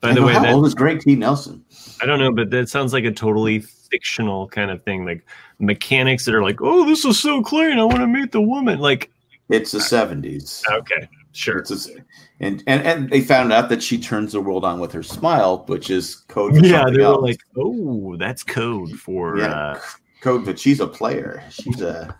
By 0.00 0.12
the 0.14 0.20
go, 0.20 0.26
way, 0.26 0.32
how 0.32 0.42
that, 0.42 0.54
old 0.54 0.66
is 0.66 0.74
Craig 0.74 1.00
T. 1.00 1.16
Nelson? 1.16 1.64
I 2.00 2.06
don't 2.06 2.18
know, 2.20 2.30
but 2.32 2.50
that 2.50 2.68
sounds 2.68 2.92
like 2.92 3.04
a 3.04 3.10
totally 3.10 3.58
fictional 3.58 4.48
kind 4.48 4.70
of 4.70 4.82
thing. 4.84 5.04
Like 5.04 5.24
mechanics 5.58 6.24
that 6.24 6.34
are 6.34 6.42
like, 6.42 6.60
"Oh, 6.62 6.86
this 6.86 7.04
is 7.04 7.18
so 7.18 7.42
clean. 7.42 7.78
I 7.78 7.84
want 7.84 7.98
to 7.98 8.06
meet 8.06 8.30
the 8.32 8.40
woman." 8.40 8.78
Like, 8.78 9.10
It's 9.48 9.72
the 9.72 9.80
seventies. 9.80 10.62
okay, 10.70 11.08
sure. 11.32 11.58
It's 11.58 11.88
a, 11.88 11.94
and, 12.40 12.62
and 12.68 12.86
and 12.86 13.10
they 13.10 13.20
found 13.20 13.52
out 13.52 13.68
that 13.70 13.82
she 13.82 13.98
turns 13.98 14.32
the 14.32 14.40
world 14.40 14.64
on 14.64 14.78
with 14.78 14.92
her 14.92 15.02
smile, 15.02 15.64
which 15.66 15.90
is 15.90 16.14
code. 16.28 16.56
For 16.56 16.64
Yeah, 16.64 16.84
they 16.90 16.98
were 16.98 17.04
else. 17.04 17.22
like, 17.22 17.40
"Oh, 17.56 18.14
that's 18.16 18.44
code 18.44 18.90
for." 19.00 19.38
Yeah. 19.38 19.52
Uh, 19.52 19.80
code, 20.20 20.44
but 20.44 20.58
she's 20.60 20.78
a 20.80 20.86
player. 20.86 21.42
She's 21.50 21.80
a 21.80 22.14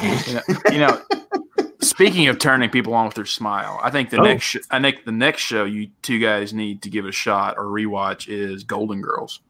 You 0.00 0.34
know, 0.34 0.42
you 0.72 0.78
know, 0.78 1.02
speaking 1.80 2.28
of 2.28 2.38
turning 2.38 2.70
people 2.70 2.94
on 2.94 3.06
with 3.06 3.14
their 3.14 3.24
smile, 3.26 3.78
I 3.82 3.90
think 3.90 4.10
the 4.10 4.18
Oh. 4.20 4.24
next 4.24 4.44
sh- 4.44 4.56
I 4.70 4.80
think 4.80 5.04
the 5.04 5.12
next 5.12 5.42
show 5.42 5.64
you 5.64 5.88
two 6.02 6.18
guys 6.18 6.52
need 6.52 6.82
to 6.82 6.90
give 6.90 7.04
a 7.06 7.12
shot 7.12 7.56
or 7.58 7.64
rewatch 7.64 8.28
is 8.28 8.64
Golden 8.64 9.00
Girls. 9.02 9.40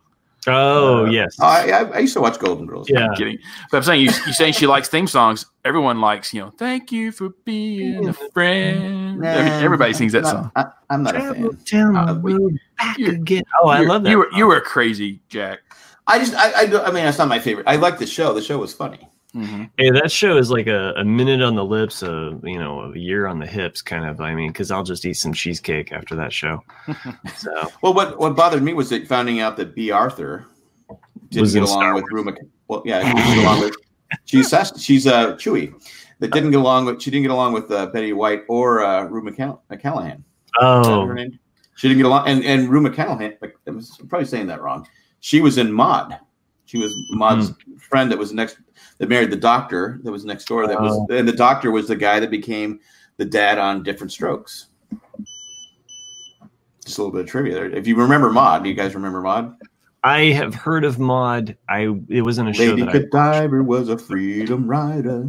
oh 0.48 1.06
Uh, 1.06 1.10
yes, 1.10 1.38
I, 1.40 1.70
I, 1.72 1.80
I 1.90 1.98
used 2.00 2.14
to 2.14 2.20
watch 2.20 2.38
Golden 2.38 2.66
Girls. 2.66 2.88
yeah. 2.88 3.08
I'm 3.08 3.14
kidding, 3.16 3.38
but 3.70 3.78
I'm 3.78 3.82
saying 3.82 4.00
you 4.02 4.10
you 4.26 4.32
saying 4.32 4.52
she 4.54 4.66
likes 4.66 4.88
theme 4.88 5.06
songs. 5.08 5.46
Everyone 5.64 6.00
likes 6.00 6.32
you 6.32 6.40
know. 6.40 6.50
Thank 6.56 6.92
you 6.92 7.10
for 7.12 7.30
being 7.44 8.08
a 8.08 8.12
friend. 8.12 9.18
Nah, 9.20 9.28
Every- 9.28 9.64
everybody 9.64 9.92
sings 9.92 10.12
that 10.12 10.24
I'm 10.24 10.30
song. 10.30 10.52
not- 10.54 10.74
I, 10.90 10.94
am 10.94 11.02
not 11.02 11.16
a 11.16 11.20
fan. 11.20 11.58
down 11.64 11.96
Uh, 11.96 12.12
the 12.14 12.20
road 12.20 12.58
back 12.78 12.98
again. 12.98 13.42
Oh, 13.62 13.68
I 13.68 13.80
love 13.80 14.04
that. 14.04 14.10
You 14.10 14.18
were 14.18 14.28
you 14.32 14.46
were 14.46 14.60
crazy, 14.60 15.20
Jack. 15.28 15.60
I 16.06 16.20
just 16.20 16.34
I, 16.34 16.52
I, 16.52 16.86
I 16.86 16.90
mean 16.92 17.04
it's 17.06 17.18
not 17.18 17.26
my 17.28 17.40
favorite. 17.40 17.66
I 17.66 17.74
like 17.76 17.98
the 17.98 18.06
show. 18.06 18.32
The 18.32 18.40
show 18.42 18.58
was 18.58 18.72
funny. 18.72 19.08
Mm-hmm. 19.36 19.64
Hey, 19.76 19.90
that 19.90 20.10
show 20.10 20.38
is 20.38 20.50
like 20.50 20.66
a, 20.66 20.94
a 20.96 21.04
minute 21.04 21.42
on 21.42 21.54
the 21.54 21.64
lips, 21.64 22.02
a 22.02 22.38
you 22.42 22.58
know, 22.58 22.90
a 22.92 22.98
year 22.98 23.26
on 23.26 23.38
the 23.38 23.46
hips, 23.46 23.82
kind 23.82 24.06
of. 24.06 24.18
I 24.20 24.34
mean, 24.34 24.50
because 24.50 24.70
I'll 24.70 24.82
just 24.82 25.04
eat 25.04 25.14
some 25.14 25.34
cheesecake 25.34 25.92
after 25.92 26.16
that 26.16 26.32
show. 26.32 26.62
So 27.36 27.68
Well, 27.82 27.92
what 27.92 28.18
what 28.18 28.34
bothered 28.34 28.62
me 28.62 28.72
was 28.72 28.88
that 28.90 29.06
finding 29.06 29.40
out 29.40 29.56
that 29.58 29.74
Bea 29.74 29.90
Arthur 29.90 30.46
didn't 31.30 31.52
get 31.52 31.62
along 31.64 31.94
with 31.94 32.04
Rue. 32.10 32.24
Mc, 32.24 32.36
well, 32.68 32.82
yeah, 32.86 33.00
she 33.06 33.14
didn't 33.14 33.34
get 33.34 33.44
along 33.44 33.60
with 33.60 33.76
she's 34.24 34.48
Sass- 34.48 34.80
she's 34.80 35.06
uh 35.06 35.34
Chewy. 35.34 35.74
That 36.20 36.32
didn't 36.32 36.50
get 36.52 36.60
along 36.60 36.86
with 36.86 37.02
she 37.02 37.10
didn't 37.10 37.24
get 37.24 37.32
along 37.32 37.52
with 37.52 37.70
uh, 37.70 37.86
Betty 37.86 38.14
White 38.14 38.44
or 38.48 38.82
uh, 38.82 39.04
Rue 39.04 39.22
McCall- 39.22 39.60
McCallahan. 39.70 40.22
Oh, 40.58 41.04
her 41.04 41.12
name? 41.12 41.38
She 41.74 41.88
didn't 41.88 41.98
get 41.98 42.06
along, 42.06 42.26
and 42.26 42.42
and 42.42 42.70
Rue 42.70 42.80
McCallahan. 42.80 43.36
like, 43.42 43.54
I 43.66 43.70
was 43.70 43.98
I'm 44.00 44.08
probably 44.08 44.26
saying 44.26 44.46
that 44.46 44.62
wrong. 44.62 44.88
She 45.20 45.42
was 45.42 45.58
in 45.58 45.70
Maud. 45.70 46.18
She 46.64 46.78
was 46.78 46.96
Maud's 47.10 47.52
friend 47.78 48.10
that 48.10 48.18
was 48.18 48.32
next 48.32 48.56
that 48.98 49.08
married 49.08 49.30
the 49.30 49.36
doctor 49.36 50.00
that 50.02 50.12
was 50.12 50.24
next 50.24 50.46
door. 50.46 50.66
That 50.66 50.80
was 50.80 50.92
oh. 50.92 51.14
and 51.14 51.26
the 51.28 51.32
doctor 51.32 51.70
was 51.70 51.88
the 51.88 51.96
guy 51.96 52.20
that 52.20 52.30
became 52.30 52.80
the 53.16 53.24
dad 53.24 53.58
on 53.58 53.82
Different 53.82 54.12
Strokes. 54.12 54.66
Just 56.84 56.98
a 56.98 57.02
little 57.02 57.12
bit 57.12 57.22
of 57.22 57.26
trivia 57.26 57.54
there. 57.54 57.70
If 57.70 57.86
you 57.86 57.96
remember 57.96 58.30
Maud, 58.30 58.62
do 58.62 58.68
you 58.68 58.74
guys 58.74 58.94
remember 58.94 59.20
Maud? 59.20 59.56
I 60.04 60.26
have 60.26 60.54
heard 60.54 60.84
of 60.84 61.00
Maud. 61.00 61.56
I 61.68 61.92
it 62.08 62.22
wasn't 62.22 62.50
a 62.50 62.52
show 62.52 62.62
Lady 62.62 62.82
that 62.82 62.90
I 62.90 62.98
Godiva 63.00 63.62
was 63.62 63.88
a 63.88 63.98
freedom 63.98 64.68
rider. 64.68 65.26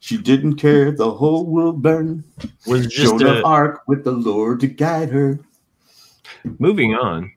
She 0.00 0.16
didn't 0.16 0.56
care 0.56 0.88
if 0.88 0.96
the 0.96 1.10
whole 1.10 1.46
world 1.46 1.82
burned. 1.82 2.24
was 2.66 2.88
just 2.88 3.18
Joan 3.18 3.26
of 3.26 3.36
a, 3.36 3.44
Arc 3.44 3.82
with 3.86 4.02
the 4.02 4.10
Lord 4.10 4.58
to 4.60 4.66
guide 4.66 5.10
her. 5.10 5.38
moving 6.58 6.94
on. 6.94 7.30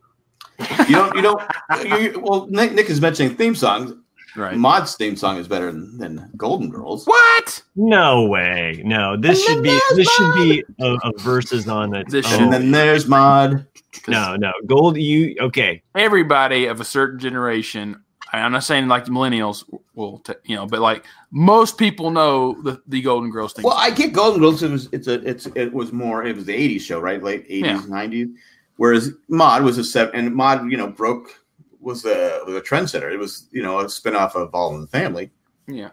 You 0.88 0.96
don't. 0.96 1.16
You 1.16 1.22
don't. 1.22 2.22
Well, 2.24 2.48
Nick, 2.48 2.74
Nick 2.74 2.90
is 2.90 3.00
mentioning 3.00 3.36
theme 3.36 3.56
songs. 3.56 3.94
Right. 4.36 4.56
Maud's 4.56 4.96
theme 4.96 5.16
song 5.16 5.38
is 5.38 5.48
better 5.48 5.72
than, 5.72 5.98
than 5.98 6.32
Golden 6.38 6.70
Girls. 6.70 7.06
What? 7.06 7.62
No 7.76 8.26
way. 8.28 8.82
No, 8.86 9.18
this 9.18 9.44
should 9.46 9.62
be 9.62 9.78
this 9.96 10.10
should 10.10 10.34
be 10.36 10.64
a, 10.80 10.96
a 11.04 11.12
verses 11.20 11.68
on 11.68 11.94
it. 11.96 12.10
This 12.10 12.26
Oh, 12.30 12.40
And 12.40 12.54
then 12.54 12.72
there's 12.72 13.08
Maud. 13.08 13.66
no, 14.08 14.36
no, 14.38 14.54
gold. 14.68 14.98
You 14.98 15.36
okay? 15.42 15.82
Everybody 15.96 16.66
of 16.68 16.80
a 16.80 16.86
certain 16.86 17.20
generation. 17.20 18.02
I'm 18.34 18.54
not 18.54 18.64
saying 18.64 18.88
like 18.88 19.04
the 19.04 19.12
millennials 19.12 19.66
will, 19.94 20.20
t- 20.20 20.32
you 20.46 20.56
know, 20.56 20.66
but 20.66 20.80
like 20.80 21.06
most 21.32 21.78
people 21.78 22.12
know 22.12 22.56
the, 22.62 22.82
the 22.88 23.02
Golden 23.02 23.30
Girls 23.30 23.52
thing. 23.52 23.64
Well, 23.66 23.76
I 23.78 23.90
get 23.90 24.14
Golden 24.14 24.40
Girls. 24.40 24.64
It 24.64 24.72
was 24.72 24.88
it's 24.94 25.08
a 25.08 25.16
it's 25.28 25.48
it 25.56 25.74
was 25.74 25.92
more 25.92 26.24
it 26.24 26.34
was 26.38 26.46
the 26.46 26.54
'80s 26.54 26.80
show, 26.82 27.02
right? 27.02 27.22
Late 27.22 27.46
'80s, 27.50 27.64
Yeah. 27.66 27.82
'90s. 27.82 28.34
Whereas 28.78 29.12
Maud 29.28 29.64
was 29.64 29.78
a 29.78 29.84
set, 29.84 30.12
and 30.16 30.34
Maud 30.34 30.72
you 30.72 30.78
know, 30.78 30.88
broke 30.88 31.41
was 31.82 32.06
a 32.06 32.40
was 32.46 32.56
a 32.56 32.62
trendsetter. 32.62 33.12
It 33.12 33.18
was 33.18 33.48
you 33.52 33.62
know 33.64 33.80
a 33.80 33.86
spinoff 33.86 34.36
of 34.36 34.54
All 34.54 34.74
in 34.76 34.82
the 34.82 34.88
Family. 34.88 35.32
yeah. 35.68 35.90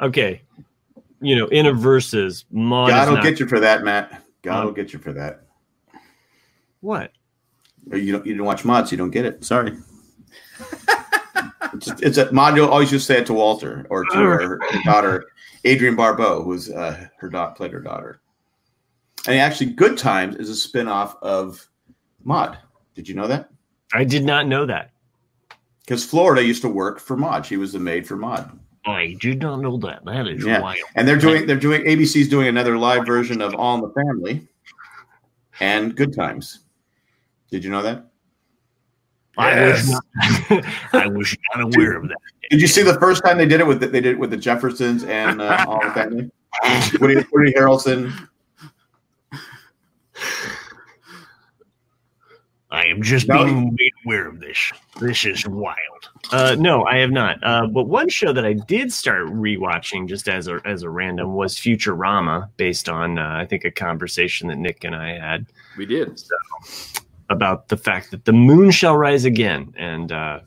Okay. 0.00 0.42
You 1.20 1.36
know, 1.36 1.46
in 1.46 1.66
a 1.66 1.72
verses, 1.72 2.44
Maud. 2.50 2.90
God 2.90 3.02
is 3.04 3.08
will 3.08 3.16
not, 3.16 3.24
get 3.24 3.40
you 3.40 3.46
for 3.46 3.60
that, 3.60 3.84
Matt. 3.84 4.22
God 4.42 4.60
Um, 4.60 4.64
will 4.66 4.72
get 4.72 4.92
you 4.92 4.98
for 4.98 5.12
that. 5.14 5.42
what? 6.80 7.12
You 7.90 8.12
don't 8.12 8.26
you 8.26 8.32
didn't 8.34 8.44
watch 8.44 8.64
Maud, 8.64 8.86
so 8.88 8.92
you 8.92 8.96
don't 8.98 9.10
get 9.10 9.24
it. 9.24 9.44
Sorry. 9.44 9.76
it's, 11.74 11.88
it's 12.02 12.18
a 12.18 12.30
mod. 12.32 12.56
You'll 12.56 12.68
always 12.68 12.90
just 12.90 13.06
say 13.06 13.18
it 13.18 13.26
to 13.26 13.34
Walter 13.34 13.86
or 13.90 14.04
to 14.04 14.16
her, 14.16 14.38
her 14.38 14.60
daughter, 14.84 15.24
Adrienne 15.66 15.96
Barbeau, 15.96 16.42
who's 16.42 16.70
uh, 16.70 17.06
her 17.18 17.28
daughter 17.28 17.54
played 17.54 17.72
her 17.72 17.80
daughter. 17.80 18.20
And 19.26 19.36
actually, 19.38 19.72
Good 19.72 19.98
Times 19.98 20.36
is 20.36 20.50
a 20.50 20.68
spinoff 20.68 21.16
of 21.22 21.66
Maud. 22.24 22.58
Did 22.94 23.08
you 23.08 23.14
know 23.14 23.26
that? 23.28 23.50
I 23.92 24.04
did 24.04 24.24
not 24.24 24.46
know 24.46 24.66
that. 24.66 24.90
Because 25.80 26.04
Florida 26.04 26.44
used 26.44 26.62
to 26.62 26.68
work 26.68 26.98
for 26.98 27.16
Maud. 27.16 27.46
She 27.46 27.56
was 27.56 27.72
the 27.72 27.78
maid 27.78 28.06
for 28.06 28.16
Maud. 28.16 28.58
I 28.84 29.16
did 29.20 29.40
not 29.40 29.60
know 29.60 29.76
that. 29.78 30.04
That 30.04 30.26
is 30.28 30.44
Yeah. 30.44 30.60
wild. 30.60 30.78
And 30.94 31.06
they're 31.06 31.16
doing 31.16 31.46
they're 31.46 31.56
doing 31.56 31.82
ABC's 31.82 32.28
doing 32.28 32.48
another 32.48 32.76
live 32.76 33.06
version 33.06 33.40
of 33.40 33.54
All 33.54 33.74
in 33.76 33.80
the 33.82 33.90
Family 33.90 34.46
and 35.60 35.94
Good 35.96 36.14
Times. 36.14 36.60
Did 37.50 37.64
you 37.64 37.70
know 37.70 37.82
that? 37.82 38.06
I 39.38 39.66
was 39.70 39.90
not. 39.90 40.04
I 40.92 41.06
was 41.08 41.36
not 41.54 41.74
aware 41.74 41.96
of 41.96 42.08
that. 42.08 42.16
Did 42.50 42.60
you 42.60 42.66
see 42.68 42.82
the 42.82 42.98
first 42.98 43.24
time 43.24 43.38
they 43.38 43.46
did 43.46 43.60
it 43.60 43.66
with 43.66 43.80
the, 43.80 43.88
they 43.88 44.00
did 44.00 44.12
it 44.14 44.18
with 44.18 44.30
the 44.30 44.36
Jeffersons 44.36 45.04
and 45.04 45.42
uh, 45.42 45.64
All 45.68 45.80
in 45.82 45.88
the 45.88 45.94
Family? 45.94 46.30
Woody, 47.00 47.26
Woody 47.32 47.52
Harrelson. 47.52 48.12
I 52.70 52.86
am 52.86 53.00
just 53.02 53.28
No. 53.28 53.44
being 53.44 53.76
made 53.78 53.92
aware 54.04 54.26
of 54.26 54.40
this. 54.40 54.72
This 55.00 55.24
is 55.24 55.46
wild. 55.46 55.76
Uh, 56.32 56.56
no, 56.58 56.84
I 56.84 56.96
have 56.98 57.12
not. 57.12 57.38
Uh, 57.42 57.66
but 57.68 57.84
one 57.84 58.08
show 58.08 58.32
that 58.32 58.44
I 58.44 58.54
did 58.54 58.92
start 58.92 59.26
rewatching 59.26 60.08
just 60.08 60.28
as 60.28 60.48
a 60.48 60.60
as 60.64 60.82
a 60.82 60.90
random 60.90 61.34
was 61.34 61.54
Futurama, 61.56 62.48
based 62.56 62.88
on 62.88 63.18
uh, 63.18 63.36
I 63.40 63.46
think 63.46 63.64
a 63.64 63.70
conversation 63.70 64.48
that 64.48 64.56
Nick 64.58 64.82
and 64.82 64.96
I 64.96 65.10
had. 65.18 65.46
We 65.78 65.86
did. 65.86 66.20
about 67.30 67.68
the 67.68 67.76
fact 67.76 68.10
that 68.10 68.24
the 68.24 68.32
moon 68.32 68.70
shall 68.72 68.96
rise 68.96 69.24
again, 69.24 69.72
and 69.76 70.10
uh, 70.10 70.40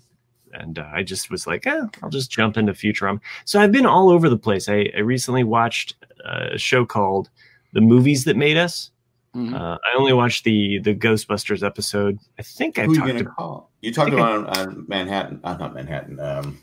and 0.53 0.79
uh, 0.79 0.89
I 0.93 1.03
just 1.03 1.29
was 1.31 1.47
like, 1.47 1.65
eh, 1.67 1.85
I'll 2.03 2.09
just 2.09 2.31
jump 2.31 2.57
into 2.57 2.73
Futurama. 2.73 3.19
So 3.45 3.61
I've 3.61 3.71
been 3.71 3.85
all 3.85 4.09
over 4.09 4.27
the 4.29 4.37
place. 4.37 4.67
I, 4.67 4.91
I 4.95 4.99
recently 4.99 5.43
watched 5.45 5.95
uh, 6.25 6.49
a 6.53 6.57
show 6.57 6.85
called 6.85 7.29
The 7.73 7.81
Movies 7.81 8.25
That 8.25 8.35
Made 8.35 8.57
Us. 8.57 8.91
Mhm. 9.35 9.53
Uh, 9.53 9.77
I 9.83 9.97
only 9.97 10.13
watched 10.13 10.43
the 10.43 10.79
the 10.79 10.95
Ghostbusters 10.95 11.63
episode. 11.65 12.17
I 12.39 12.41
think 12.43 12.79
I 12.79 12.85
Who 12.85 12.95
talked. 12.95 13.07
gonna 13.07 13.19
About, 13.21 13.35
call? 13.35 13.71
You 13.81 13.93
talked 13.93 14.11
I 14.11 14.15
think 14.15 14.21
I- 14.25 14.35
about 14.37 14.57
on, 14.57 14.67
on 14.69 14.85
Manhattan, 14.87 15.39
uh, 15.43 15.57
not 15.57 15.73
Manhattan. 15.73 16.19
Um, 16.19 16.57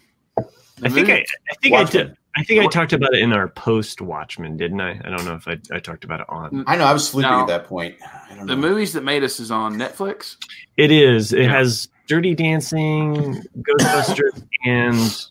I 0.83 0.89
think 0.89 1.09
I, 1.09 1.25
I 1.51 1.55
think 1.63 1.75
I 1.75 1.85
did. 1.85 2.17
I 2.39 2.43
think 2.45 2.61
I 2.61 2.67
talked 2.67 2.93
about 2.93 3.15
it 3.15 3.21
in 3.23 3.33
our 3.33 3.49
post 3.49 4.03
Watchmen, 4.03 4.59
didn't 4.59 4.81
I? 4.83 4.91
I 5.03 5.09
don't 5.09 5.25
know 5.25 5.35
if 5.37 5.49
I, 5.49 5.57
I 5.75 5.79
talked 5.81 6.05
about 6.05 6.21
it 6.21 6.27
on. 6.29 6.65
I 6.67 6.77
know 6.77 6.85
I 6.85 6.93
was 6.93 7.09
sleeping 7.09 7.31
No. 7.31 7.41
at 7.41 7.47
that 7.47 7.65
point. 7.65 7.95
I 8.03 8.35
don't 8.35 8.41
know. 8.47 8.55
The 8.55 8.61
movies 8.61 8.93
that 8.93 9.03
made 9.03 9.25
us 9.25 9.41
is 9.41 9.51
on 9.51 9.77
Netflix. 9.77 10.37
It 10.77 10.91
is. 10.91 11.33
It 11.33 11.45
Yeah. 11.45 11.53
has 11.53 11.89
Dirty 12.09 12.35
Dancing, 12.35 13.43
Ghostbusters, 13.59 14.45
and 14.67 15.27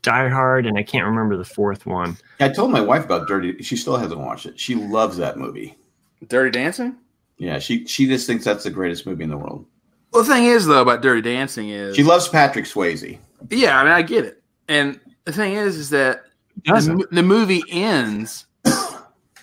Die 0.00 0.28
Hard, 0.30 0.64
and 0.64 0.78
I 0.78 0.82
can't 0.82 1.04
remember 1.04 1.36
the 1.36 1.44
fourth 1.44 1.84
one. 1.84 2.16
I 2.40 2.48
told 2.48 2.70
my 2.70 2.80
wife 2.80 3.04
about 3.04 3.28
Dirty. 3.28 3.60
She 3.62 3.76
still 3.76 3.98
hasn't 3.98 4.20
watched 4.20 4.46
it. 4.46 4.58
She 4.58 4.76
loves 4.76 5.18
that 5.18 5.36
movie. 5.36 5.76
Dirty 6.26 6.50
Dancing. 6.50 6.96
Yeah, 7.38 7.58
she 7.58 7.86
she 7.86 8.06
just 8.06 8.26
thinks 8.26 8.44
that's 8.44 8.64
the 8.64 8.70
greatest 8.70 9.06
movie 9.06 9.24
in 9.24 9.30
the 9.30 9.36
world. 9.36 9.66
Well, 10.12 10.22
the 10.22 10.32
thing 10.32 10.44
is 10.44 10.66
though 10.66 10.82
about 10.82 11.02
Dirty 11.02 11.22
Dancing 11.22 11.68
is 11.68 11.96
She 11.96 12.02
loves 12.02 12.28
Patrick 12.28 12.64
Swayze. 12.64 13.18
yeah. 13.50 13.78
I 13.78 13.84
mean, 13.84 13.92
I 13.92 14.02
get 14.02 14.24
it. 14.24 14.42
And 14.68 14.98
the 15.24 15.32
thing 15.32 15.52
is, 15.54 15.76
is 15.76 15.90
that 15.90 16.24
the, 16.64 17.06
the 17.10 17.22
movie 17.22 17.62
ends, 17.70 18.46
and 18.64 18.78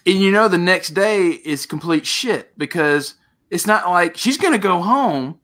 you 0.05 0.31
know 0.31 0.47
the 0.47 0.57
next 0.57 0.89
day 0.89 1.29
is 1.29 1.65
complete 1.65 2.05
shit 2.05 2.57
because 2.57 3.15
it's 3.51 3.67
not 3.67 3.89
like 3.89 4.17
she's 4.17 4.37
going 4.37 4.53
to 4.53 4.59
go 4.59 4.81
home. 4.81 5.39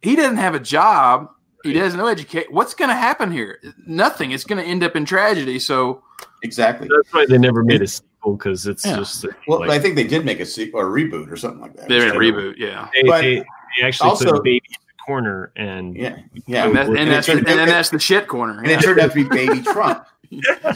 He 0.00 0.16
doesn't 0.16 0.38
have 0.38 0.54
a 0.54 0.60
job. 0.60 1.30
He 1.62 1.74
doesn't 1.74 1.98
know 1.98 2.06
educate. 2.06 2.50
What's 2.50 2.72
going 2.72 2.88
to 2.88 2.94
happen 2.94 3.30
here? 3.30 3.60
Nothing. 3.86 4.30
It's 4.30 4.44
going 4.44 4.64
to 4.64 4.68
end 4.68 4.82
up 4.82 4.96
in 4.96 5.04
tragedy. 5.04 5.58
So 5.58 6.02
Exactly. 6.42 6.88
That's 6.88 7.12
why 7.12 7.26
they 7.26 7.36
never 7.36 7.62
made 7.62 7.82
a 7.82 7.86
sequel 8.20 8.36
because 8.36 8.66
it's 8.66 8.84
Yeah. 8.84 8.96
just 8.96 9.26
Well, 9.46 9.60
like, 9.60 9.70
I 9.70 9.78
think 9.78 9.96
they 9.96 10.04
did 10.06 10.24
make 10.24 10.40
a 10.40 10.46
sequel 10.46 10.80
or 10.80 10.96
a 10.96 11.02
reboot 11.02 11.30
or 11.30 11.36
something 11.36 11.60
like 11.60 11.76
that. 11.76 11.88
they're 11.88 12.08
in 12.08 12.16
a 12.16 12.18
reboot. 12.18 12.54
Yeah. 12.58 12.88
they, 12.94 13.02
but 13.02 13.22
they, 13.22 13.36
they 13.36 13.86
actually 13.86 14.10
also- 14.10 14.32
put 14.32 14.44
baby 14.44 14.62
in 14.68 14.72
the 14.86 15.04
corner 15.04 15.52
and 15.56 15.96
Yeah, 15.96 16.18
yeah. 16.46 16.66
And, 16.66 16.76
that's, 16.76 16.88
and, 16.88 16.98
And 16.98 17.10
that's 17.10 17.26
the, 17.26 17.32
and 17.34 17.46
then 17.46 17.68
that's 17.68 17.90
the 17.90 17.98
shit 17.98 18.26
corner. 18.28 18.58
and 18.58 18.68
it 18.68 18.80
turned 18.80 19.00
out 19.00 19.10
to 19.12 19.14
be 19.14 19.24
Baby 19.28 19.62
Trump. 19.62 20.06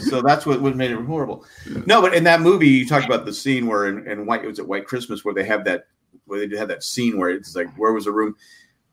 so 0.01 0.21
that's 0.21 0.45
what, 0.45 0.61
what 0.61 0.75
made 0.75 0.91
it 0.91 0.99
horrible. 1.05 1.45
No, 1.85 2.01
but 2.01 2.13
in 2.13 2.25
that 2.25 2.41
movie, 2.41 2.67
you 2.67 2.85
talked 2.85 3.05
about 3.05 3.25
the 3.25 3.33
scene 3.33 3.67
where 3.67 3.85
in, 3.87 4.05
in 4.07 4.25
White 4.25 4.43
it 4.43 4.47
was 4.47 4.59
at 4.59 4.67
White 4.67 4.85
Christmas 4.85 5.23
where 5.23 5.33
they 5.33 5.45
have 5.45 5.63
that 5.65 5.87
where 6.25 6.39
they 6.39 6.47
did 6.47 6.57
have 6.59 6.67
that 6.69 6.83
scene 6.83 7.17
where 7.17 7.29
it's 7.29 7.55
like 7.55 7.67
where 7.77 7.93
was 7.93 8.05
the 8.05 8.11
room 8.11 8.35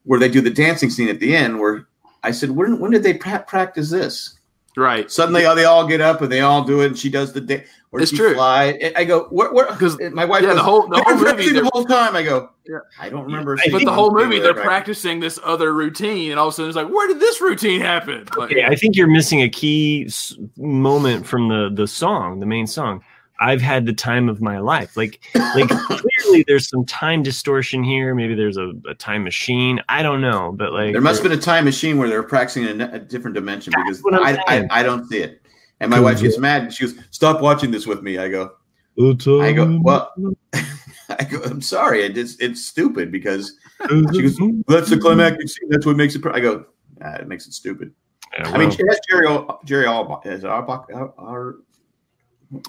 where 0.05 0.21
they 0.21 0.29
do 0.29 0.41
the 0.41 0.51
dancing 0.51 0.91
scene 0.91 1.09
at 1.09 1.19
the 1.19 1.35
end 1.35 1.59
where 1.59 1.87
I 2.23 2.31
said 2.31 2.51
when 2.51 2.79
when 2.79 2.91
did 2.93 3.03
they 3.03 3.15
pra- 3.15 3.45
practice 3.47 3.91
this? 3.91 4.39
Right. 4.77 5.11
Suddenly, 5.11 5.47
oh, 5.47 5.55
they 5.55 5.65
all 5.65 5.87
get 5.87 6.01
up 6.01 6.23
and 6.23 6.31
they 6.33 6.41
all 6.41 6.65
do 6.65 6.81
it, 6.83 6.87
and 6.87 6.99
she 6.99 7.11
does 7.11 7.33
the 7.33 7.41
day 7.41 7.65
where 7.91 8.03
It's 8.03 8.11
she 8.11 8.17
true. 8.17 8.35
fly. 8.35 8.93
I 8.97 9.05
go, 9.05 9.25
where? 9.31 9.53
where 9.53 9.67
'Cause- 9.67 9.99
my 10.13 10.25
wife 10.25 10.43
yeah, 10.43 10.49
goes, 10.51 10.57
the 10.57 10.63
whole- 10.63 10.89
the 10.89 11.03
whole 11.03 11.17
movie, 11.17 11.51
the 11.51 11.69
whole 11.73 11.85
time. 11.85 12.17
I 12.17 12.23
go, 12.23 12.49
Yeah. 12.67 12.79
I 13.01 13.09
don't 13.11 13.25
remember. 13.25 13.57
But 13.57 13.73
But 13.73 13.85
the 13.85 13.93
whole 13.93 14.13
movie, 14.15 14.39
they're 14.39 14.55
practicing. 14.55 15.19
practicing 15.19 15.21
this 15.21 15.39
other 15.45 15.73
routine, 15.75 16.31
and 16.31 16.41
all 16.41 16.49
of 16.49 16.53
a 16.53 16.57
sudden 16.57 16.71
it's 16.71 16.77
like, 16.77 16.89
where 16.89 17.07
did 17.09 17.21
this 17.21 17.41
routine 17.41 17.81
happen? 17.83 18.27
Like, 18.37 18.51
Okay, 18.53 18.65
I 18.65 18.75
think 18.77 18.97
you're 18.97 19.09
missing 19.11 19.43
a 19.43 19.49
key 19.49 20.05
s- 20.07 20.35
moment 20.57 21.27
from 21.27 21.49
the 21.49 21.71
the 21.75 21.87
song, 21.87 22.41
the 22.41 22.47
main 22.47 22.67
song. 22.67 23.03
I've 23.43 23.61
had 23.61 23.87
the 23.87 23.93
time 23.93 24.29
of 24.29 24.41
my 24.41 24.59
life. 24.59 24.97
Like, 24.97 25.21
like 25.35 25.69
clearly 25.89 26.45
there's 26.47 26.69
some 26.69 26.85
time 26.85 27.23
distortion 27.23 27.83
here. 27.83 28.15
Maybe 28.15 28.35
there's 28.35 28.57
a, 28.57 28.73
a 28.89 28.95
time 28.95 29.25
machine. 29.25 29.81
I 29.89 30.03
don't 30.03 30.21
know, 30.21 30.53
but 30.53 30.73
like 30.73 30.93
There 30.93 31.01
must 31.01 31.23
have 31.23 31.31
been 31.31 31.39
a 31.39 31.43
time 31.43 31.65
machine 31.65 31.99
where 31.99 32.09
they're 32.09 32.23
practicing 32.23 32.65
in 32.65 32.81
a, 32.81 32.91
a 32.93 32.99
different 32.99 33.35
dimension 33.35 33.73
because 33.77 34.03
I'm 34.13 34.25
I, 34.25 34.39
I. 34.47 34.69
I 34.71 34.83
don't 34.83 35.09
see 35.09 35.19
it. 35.19 35.43
And 35.81 35.91
my 35.91 35.99
wife 35.99 36.21
gets 36.21 36.39
mad 36.39 36.63
and 36.63 36.73
she 36.73 36.87
goes, 36.87 36.95
"Stop 37.11 37.41
watching 37.41 37.73
this 37.73 37.89
with 37.89 38.03
me." 38.03 38.17
I 38.17 38.29
go, 38.29 38.53
I 38.97 39.49
I 39.49 39.53
go, 39.53 39.81
well, 39.83 40.13
I 40.55 41.25
go, 41.29 41.43
I'm 41.43 41.61
sorry. 41.61 42.05
It 42.05 42.17
is, 42.17 42.39
it's 42.39 42.65
stupid 42.65 43.11
because 43.11 43.57
she 43.89 44.23
goes, 44.23 44.39
that's 44.69 44.91
the 44.91 44.99
climactic 45.01 45.49
scene. 45.49 45.69
That's 45.71 45.85
what 45.85 45.97
makes 45.97 46.15
it. 46.15 46.23
Pr-. 46.23 46.31
I 46.31 46.39
go, 46.39 46.67
ah, 47.03 47.15
it 47.15 47.27
makes 47.27 47.49
it 47.49 47.53
stupid. 47.53 47.93
I 48.39 48.57
mean, 48.57 48.71
she 48.71 48.83
has 48.89 49.01
Jerry 49.11 49.27
Al- 49.27 49.61
Jerry 49.65 49.87
Orbach. 49.87 50.25
Is 50.27 50.45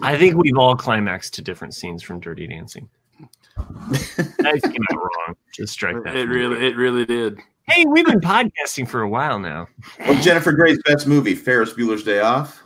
I 0.02 0.18
think 0.18 0.36
we've 0.38 0.58
all 0.58 0.76
climaxed 0.76 1.34
to 1.36 1.42
different 1.42 1.74
scenes 1.74 2.02
from 2.04 2.20
Dirty 2.20 2.48
Dancing. 2.48 2.90
I 3.58 4.60
came 4.60 4.84
out 4.92 4.98
wrong. 4.98 5.36
Just 5.54 5.74
strike 5.74 5.96
that. 6.04 6.16
it 6.16 6.22
from 6.26 6.30
me. 6.30 6.36
really, 6.36 6.66
it 6.68 6.76
really 6.76 7.06
did. 7.06 7.40
Hey, 7.68 7.86
we've 7.86 8.06
been 8.06 8.20
podcasting 8.20 8.88
for 8.88 9.02
a 9.02 9.10
while 9.10 9.40
now. 9.40 9.68
Well, 10.00 10.22
Jennifer 10.22 10.52
Grey's 10.52 10.82
best 10.84 11.08
movie, 11.08 11.36
Ferris 11.36 11.74
Bueller's 11.74 12.04
Day 12.04 12.20
Off, 12.20 12.62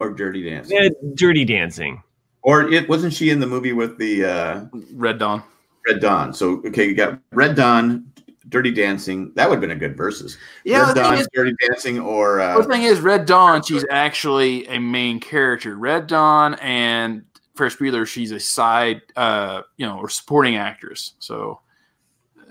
or 0.00 0.10
Dirty 0.10 0.48
Dancing, 0.48 0.76
Yeah, 0.80 0.88
Dirty 1.14 1.44
Dancing. 1.44 2.02
or 2.42 2.62
it 2.72 2.88
wasn't 2.88 3.12
she 3.12 3.30
in 3.30 3.38
the 3.40 3.46
movie 3.46 3.72
with 3.72 3.96
the 3.98 4.24
uh, 4.24 4.64
Red 4.92 5.18
Dawn. 5.18 5.42
Red 5.86 6.00
Dawn? 6.00 6.32
So 6.34 6.62
okay, 6.66 6.86
you 6.88 6.94
got 6.94 7.20
Red 7.32 7.54
Dawn, 7.54 8.10
Dirty 8.48 8.70
Dancing. 8.70 9.32
That 9.34 9.48
would 9.48 9.56
have 9.56 9.60
been 9.60 9.70
a 9.72 9.76
good 9.76 9.96
versus. 9.96 10.38
Yeah, 10.64 10.86
Red 10.86 10.96
Dawn, 10.96 11.14
is, 11.14 11.28
Dirty 11.34 11.54
Dancing, 11.66 11.98
or 12.00 12.36
the 12.36 12.42
uh, 12.44 12.62
thing 12.64 12.82
is, 12.82 13.00
Red 13.00 13.26
Dawn, 13.26 13.62
she's 13.62 13.84
actually 13.90 14.66
a 14.68 14.78
main 14.78 15.20
character. 15.20 15.76
Red 15.76 16.06
Dawn 16.06 16.54
and 16.54 17.24
Ferris 17.56 17.76
Bueller, 17.76 18.06
she's 18.06 18.32
a 18.32 18.40
side, 18.40 19.02
uh, 19.16 19.62
you 19.76 19.86
know, 19.86 19.98
or 19.98 20.08
supporting 20.08 20.56
actress. 20.56 21.14
So, 21.18 21.60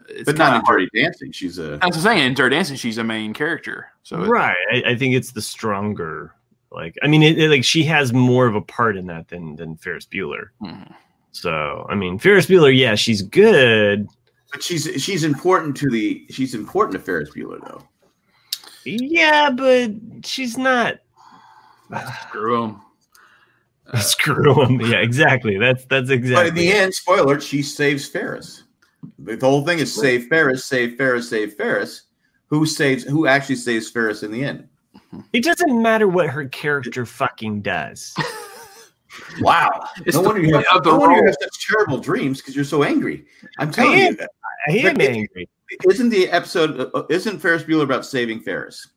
it's 0.10 0.24
but 0.26 0.38
not 0.38 0.53
in 0.53 0.60
of 0.61 0.65
hard. 0.65 0.80
Dirty 0.82 1.02
Dancing. 1.03 1.32
She's 1.32 1.57
a 1.60 1.78
That's 1.78 1.82
what 1.86 1.95
I'm 1.98 2.02
saying. 2.02 2.26
In 2.28 2.34
Dirty 2.34 2.56
Dancing, 2.56 2.76
she's 2.78 2.98
a 2.98 3.03
main 3.03 3.34
character. 3.34 3.88
So, 4.03 4.24
right. 4.26 4.56
I, 4.72 4.84
I 4.91 4.95
think 4.95 5.15
it's 5.15 5.32
the 5.32 5.41
stronger. 5.41 6.34
Like, 6.72 6.95
I 7.02 7.07
mean, 7.07 7.24
it, 7.24 7.38
it- 7.40 7.49
like 7.49 7.64
she 7.64 7.84
has 7.86 8.14
more 8.14 8.45
of 8.48 8.56
a 8.56 8.61
part 8.61 8.98
in 8.98 9.07
that 9.07 9.30
than 9.30 9.56
than 9.56 9.78
Ferris 9.78 10.06
Bueller. 10.06 10.49
Mhm. 10.61 10.94
So, 11.32 11.86
I 11.90 11.95
mean, 11.95 12.18
Ferris 12.18 12.48
Bueller, 12.48 12.76
yeah, 12.76 12.95
she's 12.95 13.22
good. 13.22 14.07
But 14.52 14.64
she's 14.64 14.90
she's 15.02 15.24
important 15.24 15.76
to 15.78 15.90
the 15.90 16.26
she's 16.30 16.53
important 16.53 16.94
to 16.94 16.99
Ferris 16.99 17.30
Bueller 17.32 17.60
though. 17.68 17.84
Yeah, 18.86 19.49
but 19.49 19.91
she's 20.26 20.57
not. 20.57 20.95
screw 22.30 22.64
'em. 22.64 22.82
Screw 23.95 24.65
him. 24.65 24.82
Yeah, 24.82 24.98
exactly. 24.98 25.57
That's 25.57 25.86
that's 25.86 26.10
exactly. 26.10 26.36
But 26.36 26.48
in 26.48 26.56
the 26.56 26.72
end, 26.72 26.94
spoiler, 26.94 27.40
she 27.40 27.61
saves 27.61 28.07
Ferris. 28.07 28.64
The 29.19 29.38
whole 29.40 29.65
thing 29.65 29.80
is 29.80 29.94
save 29.94 30.28
Ferris, 30.28 30.65
save 30.65 30.98
Ferris, 30.98 31.30
save 31.30 31.53
Ferris. 31.53 32.03
Who 32.48 32.65
saves? 32.65 33.03
Who 33.03 33.28
actually 33.28 33.56
saves 33.56 33.90
Ferris 33.90 34.24
in 34.24 34.32
the 34.32 34.44
end? 34.44 34.68
it 35.32 35.44
doesn't 35.44 35.82
matter 35.82 36.07
what 36.07 36.30
her 36.30 36.48
character 36.49 37.06
fucking 37.06 37.61
does. 37.61 38.14
Wow! 39.39 39.69
It's 40.06 40.15
no 40.15 40.22
wonder 40.22 40.41
you 40.41 40.56
have, 40.56 40.65
point 40.65 40.77
of 40.77 40.84
the 40.84 40.91
no 40.91 40.98
wonder 40.98 41.18
you 41.18 41.26
have 41.26 41.35
such 41.39 41.68
terrible 41.68 41.99
dreams 41.99 42.39
because 42.39 42.56
you're 42.56 42.65
so 42.65 42.84
angry. 42.84 43.26
I'm 43.60 43.72
telling 43.72 43.99
am. 43.99 44.18
you, 44.19 44.27
I 44.68 44.89
am 44.89 45.02
angry. 45.02 45.49
isn't 45.88 46.10
the 46.10 46.30
episode? 46.30 46.91
Uh, 46.94 47.03
isn't 47.10 47.39
Ferris 47.39 47.64
Bueller 47.64 47.84
about 47.84 48.06
saving 48.06 48.41
Ferris? 48.41 48.88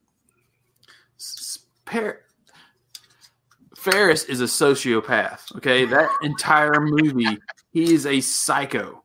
Ferris 3.75 4.25
is 4.25 4.41
a 4.41 4.45
sociopath. 4.45 5.55
Okay, 5.57 5.85
that 5.85 6.09
entire 6.21 6.79
movie, 6.79 7.37
he 7.73 7.93
is 7.93 8.05
a 8.05 8.21
psycho. 8.21 9.00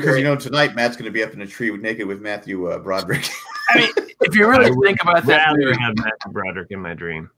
Because 0.00 0.18
you 0.18 0.24
know 0.24 0.36
tonight 0.36 0.74
Matt's 0.74 0.96
going 0.96 1.06
to 1.06 1.10
be 1.10 1.22
up 1.22 1.32
in 1.32 1.40
a 1.42 1.46
tree 1.46 1.74
naked 1.76 2.06
with 2.06 2.20
Matthew 2.20 2.66
uh, 2.68 2.78
Broderick. 2.78 3.28
I 3.70 3.78
mean, 3.78 3.90
if 4.20 4.34
you 4.34 4.46
really 4.48 4.66
I 4.66 4.70
would 4.70 4.86
think 4.86 5.02
about 5.02 5.24
that, 5.26 5.48
I 5.48 5.52
movie, 5.54 5.78
have 5.80 5.94
Matthew 5.96 6.32
Broderick 6.32 6.70
in 6.70 6.80
my 6.80 6.92
dream, 6.94 7.30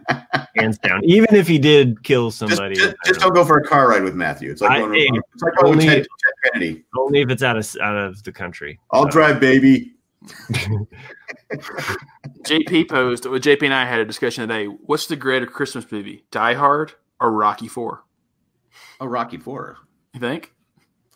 hands 0.56 0.78
down. 0.78 1.02
Even 1.04 1.34
if 1.34 1.46
he 1.46 1.58
did 1.58 2.02
kill 2.02 2.30
somebody, 2.30 2.74
just, 2.76 2.94
I 3.04 3.08
just 3.08 3.20
don't- 3.20 3.34
don't 3.34 3.42
go 3.42 3.44
for 3.44 3.58
a 3.58 3.64
car 3.64 3.88
ride 3.90 4.02
with 4.02 4.14
Matthew. 4.14 4.50
It's 4.50 4.62
like 4.62 4.70
I- 4.70 4.78
going. 4.78 4.94
hey, 4.94 5.08
it's 5.34 5.42
like 5.42 5.52
only- 5.64 5.84
Ted, 5.86 6.06
Ted 6.44 6.52
Kennedy. 6.52 6.84
only 6.96 7.20
if 7.20 7.30
it's 7.30 7.42
out 7.42 7.56
of 7.58 7.76
out 7.82 7.96
of 7.96 8.22
the 8.22 8.32
country. 8.32 8.78
I'll 8.90 9.04
So, 9.04 9.10
drive, 9.10 9.38
baby. 9.40 9.92
JP 12.44 12.88
posed. 12.88 13.26
well, 13.26 13.40
JP 13.40 13.62
and 13.64 13.74
I 13.74 13.84
had 13.84 14.00
a 14.00 14.04
discussion 14.04 14.46
today. 14.48 14.66
What's 14.66 15.06
the 15.06 15.16
greater 15.16 15.46
Christmas 15.46 15.90
movie, 15.90 16.24
Die 16.30 16.54
Hard 16.54 16.92
or 17.20 17.32
Rocky 17.32 17.68
Four? 17.68 18.04
Oh, 19.00 19.06
Rocky 19.06 19.36
Four. 19.36 19.78
You 20.14 20.20
think 20.20 20.52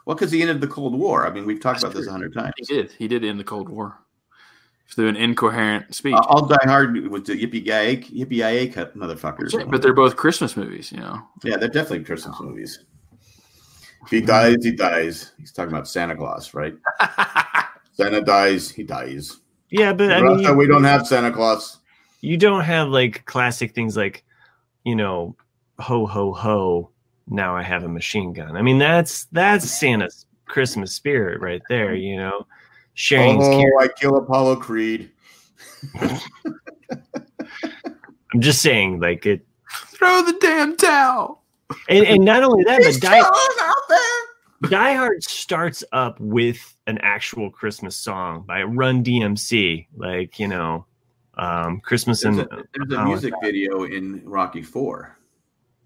Well, 0.06 0.14
because 0.16 0.30
he 0.32 0.40
ended 0.40 0.60
the 0.62 0.68
Cold 0.68 0.94
War. 0.94 1.26
I 1.26 1.30
mean, 1.30 1.44
we've 1.44 1.60
talked 1.60 1.82
That's 1.82 1.92
about 1.92 1.98
this 2.00 2.06
a 2.08 2.10
hundred 2.12 2.32
times. 2.32 2.54
he 2.56 2.64
did? 2.64 2.92
He 2.92 3.08
did 3.08 3.24
end 3.24 3.38
the 3.38 3.44
Cold 3.44 3.68
War 3.68 3.98
through 4.94 5.08
an 5.08 5.16
incoherent 5.16 5.92
speech. 5.94 6.14
Uh, 6.14 6.22
I'll 6.28 6.46
die 6.46 6.56
hard 6.64 7.08
with 7.08 7.26
the 7.26 7.32
yippee 7.34 7.66
yay 7.66 7.96
yippee 7.98 8.36
yay 8.36 8.68
cut 8.68 8.96
motherfuckers. 8.96 9.68
but 9.70 9.82
they're 9.82 9.92
both 9.92 10.14
Christmas 10.16 10.56
movies, 10.56 10.92
you 10.92 10.98
know. 11.00 11.20
yeah, 11.42 11.56
they're 11.56 11.68
definitely 11.68 12.04
Christmas 12.04 12.38
movies. 12.40 12.84
If 14.04 14.10
he 14.10 14.20
dies, 14.20 14.58
he 14.62 14.70
dies. 14.70 15.32
He's 15.38 15.50
talking 15.50 15.72
about 15.72 15.88
Santa 15.88 16.14
Claus, 16.14 16.54
right? 16.54 16.74
Santa 17.94 18.20
dies, 18.20 18.70
he 18.70 18.84
dies. 18.84 19.40
Yeah, 19.70 19.92
but 19.92 20.12
I 20.12 20.18
In 20.18 20.24
mean, 20.24 20.36
Russia, 20.44 20.54
we 20.54 20.68
don't 20.68 20.84
have 20.84 21.04
Santa 21.08 21.32
Claus. 21.32 21.78
you 22.20 22.36
don't 22.36 22.62
have 22.62 22.88
like 22.88 23.24
classic 23.24 23.74
things 23.74 23.96
like, 23.96 24.22
you 24.84 24.94
know, 24.94 25.34
ho 25.80 26.06
ho 26.06 26.32
ho. 26.32 26.90
Now 27.28 27.56
I 27.56 27.62
have 27.62 27.84
a 27.84 27.88
machine 27.88 28.32
gun. 28.32 28.56
I 28.56 28.62
mean, 28.62 28.78
that's 28.78 29.24
that's 29.32 29.68
Santa's 29.68 30.26
Christmas 30.46 30.94
spirit 30.94 31.40
right 31.40 31.62
there. 31.68 31.94
You 31.94 32.16
know, 32.16 32.46
sharing. 32.94 33.42
Oh, 33.42 33.58
care. 33.58 33.72
I 33.80 33.88
kill 33.88 34.16
Apollo 34.16 34.56
Creed. 34.56 35.10
I'm 38.34 38.40
just 38.40 38.62
saying, 38.62 39.00
like 39.00 39.26
it, 39.26 39.46
Throw 39.88 40.22
the 40.22 40.36
damn 40.40 40.76
towel. 40.76 41.42
and, 41.88 42.06
and 42.06 42.24
not 42.24 42.42
only 42.42 42.64
that, 42.64 42.82
but 42.82 43.00
Die, 43.00 43.18
out 43.18 43.76
there. 43.88 44.70
Die 44.70 44.94
Hard 44.94 45.22
starts 45.22 45.82
up 45.92 46.20
with 46.20 46.76
an 46.86 46.98
actual 46.98 47.50
Christmas 47.50 47.96
song 47.96 48.44
by 48.46 48.62
Run 48.62 49.02
DMC, 49.02 49.86
like 49.96 50.38
you 50.38 50.48
know, 50.48 50.86
um, 51.38 51.80
Christmas 51.80 52.22
There's 52.22 52.38
and 52.38 52.46
a, 52.52 52.64
there's 52.74 52.92
a 52.92 53.04
music 53.04 53.34
video 53.42 53.84
in 53.84 54.22
Rocky 54.24 54.62
Four 54.62 55.15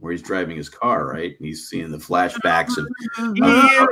where 0.01 0.13
he's 0.13 0.23
driving 0.23 0.57
his 0.57 0.69
car, 0.69 1.07
right? 1.07 1.37
And 1.39 1.47
he's 1.47 1.69
seeing 1.69 1.91
the 1.91 1.99
flashbacks 1.99 2.77
of 2.79 2.87
Yeah. 3.37 3.87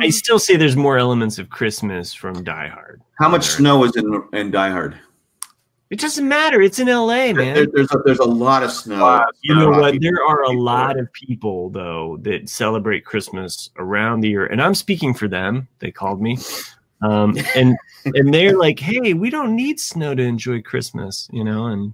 I 0.00 0.08
still 0.10 0.38
say 0.38 0.56
there's 0.56 0.76
more 0.76 0.98
elements 0.98 1.38
of 1.38 1.50
Christmas 1.50 2.12
from 2.14 2.42
Die 2.44 2.68
Hard. 2.68 3.02
how 3.18 3.28
much 3.28 3.46
There. 3.48 3.56
snow 3.58 3.84
is 3.84 3.96
in 3.96 4.22
in 4.32 4.50
Die 4.50 4.70
Hard. 4.70 4.98
It 5.90 6.00
doesn't 6.00 6.26
matter. 6.26 6.60
It's 6.60 6.78
in 6.78 6.88
LA, 6.88 7.32
man. 7.32 7.54
There- 7.54 7.66
there's 7.72 7.92
a, 7.92 7.98
there's 8.04 8.18
a 8.18 8.24
lot 8.24 8.62
of 8.62 8.72
snow. 8.72 9.24
You 9.42 9.54
know 9.54 9.68
what? 9.70 10.00
There 10.00 10.24
are 10.26 10.42
a 10.44 10.50
lot 10.52 10.98
of 10.98 11.12
people 11.12 11.70
though 11.70 12.16
that 12.22 12.48
celebrate 12.48 13.04
Christmas 13.04 13.70
around 13.76 14.20
the 14.20 14.28
year, 14.30 14.46
and 14.46 14.60
I'm 14.60 14.74
speaking 14.74 15.14
for 15.14 15.28
them. 15.28 15.68
They 15.78 15.92
called 15.92 16.20
me, 16.20 16.38
um, 17.02 17.36
and 17.54 17.76
and 18.06 18.32
they're 18.34 18.56
like, 18.56 18.80
"Hey, 18.80 19.12
we 19.14 19.30
don't 19.30 19.54
need 19.54 19.78
snow 19.78 20.14
to 20.14 20.22
enjoy 20.22 20.62
Christmas," 20.62 21.28
you 21.32 21.44
know. 21.44 21.66
And 21.66 21.92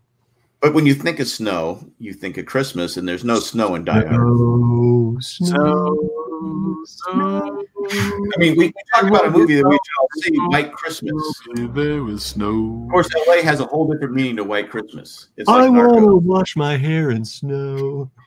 But 0.61 0.75
when 0.75 0.85
you 0.85 0.95
think 0.95 1.21
of 1.21 1.27
snow, 1.27 1.83
you 1.99 2.13
think 2.13 2.37
of 2.37 2.45
Christmas, 2.45 2.99
and 2.99 3.09
there's 3.09 3.25
no 3.25 3.41
snow 3.41 3.75
in 3.77 3.85
Die 3.85 4.05
Hard. 4.07 4.21
Oh, 4.21 5.17
So, 5.21 6.85
so 6.85 7.11
I 7.13 8.39
mean, 8.39 8.57
we, 8.59 8.67
we 8.67 8.73
talk 8.95 9.05
about 9.05 9.27
a 9.27 9.31
movie 9.31 9.55
that 9.57 9.67
we 9.67 9.75
all 9.75 10.09
see, 10.19 10.37
White 10.49 10.73
Christmas. 10.73 11.15
there 11.55 12.03
was 12.03 12.25
snow. 12.25 12.83
Of 12.85 12.91
course, 12.91 13.09
LA 13.27 13.43
has 13.43 13.61
a 13.61 13.65
whole 13.65 13.91
different 13.91 14.15
meaning 14.15 14.37
to 14.37 14.45
White 14.45 14.71
Christmas. 14.71 15.29
It's 15.39 15.49
I 15.49 15.67
want 15.69 15.97
to 15.99 16.17
wash 16.17 16.57
my 16.57 16.77
hair 16.77 17.11
in 17.11 17.25
snow. 17.25 18.11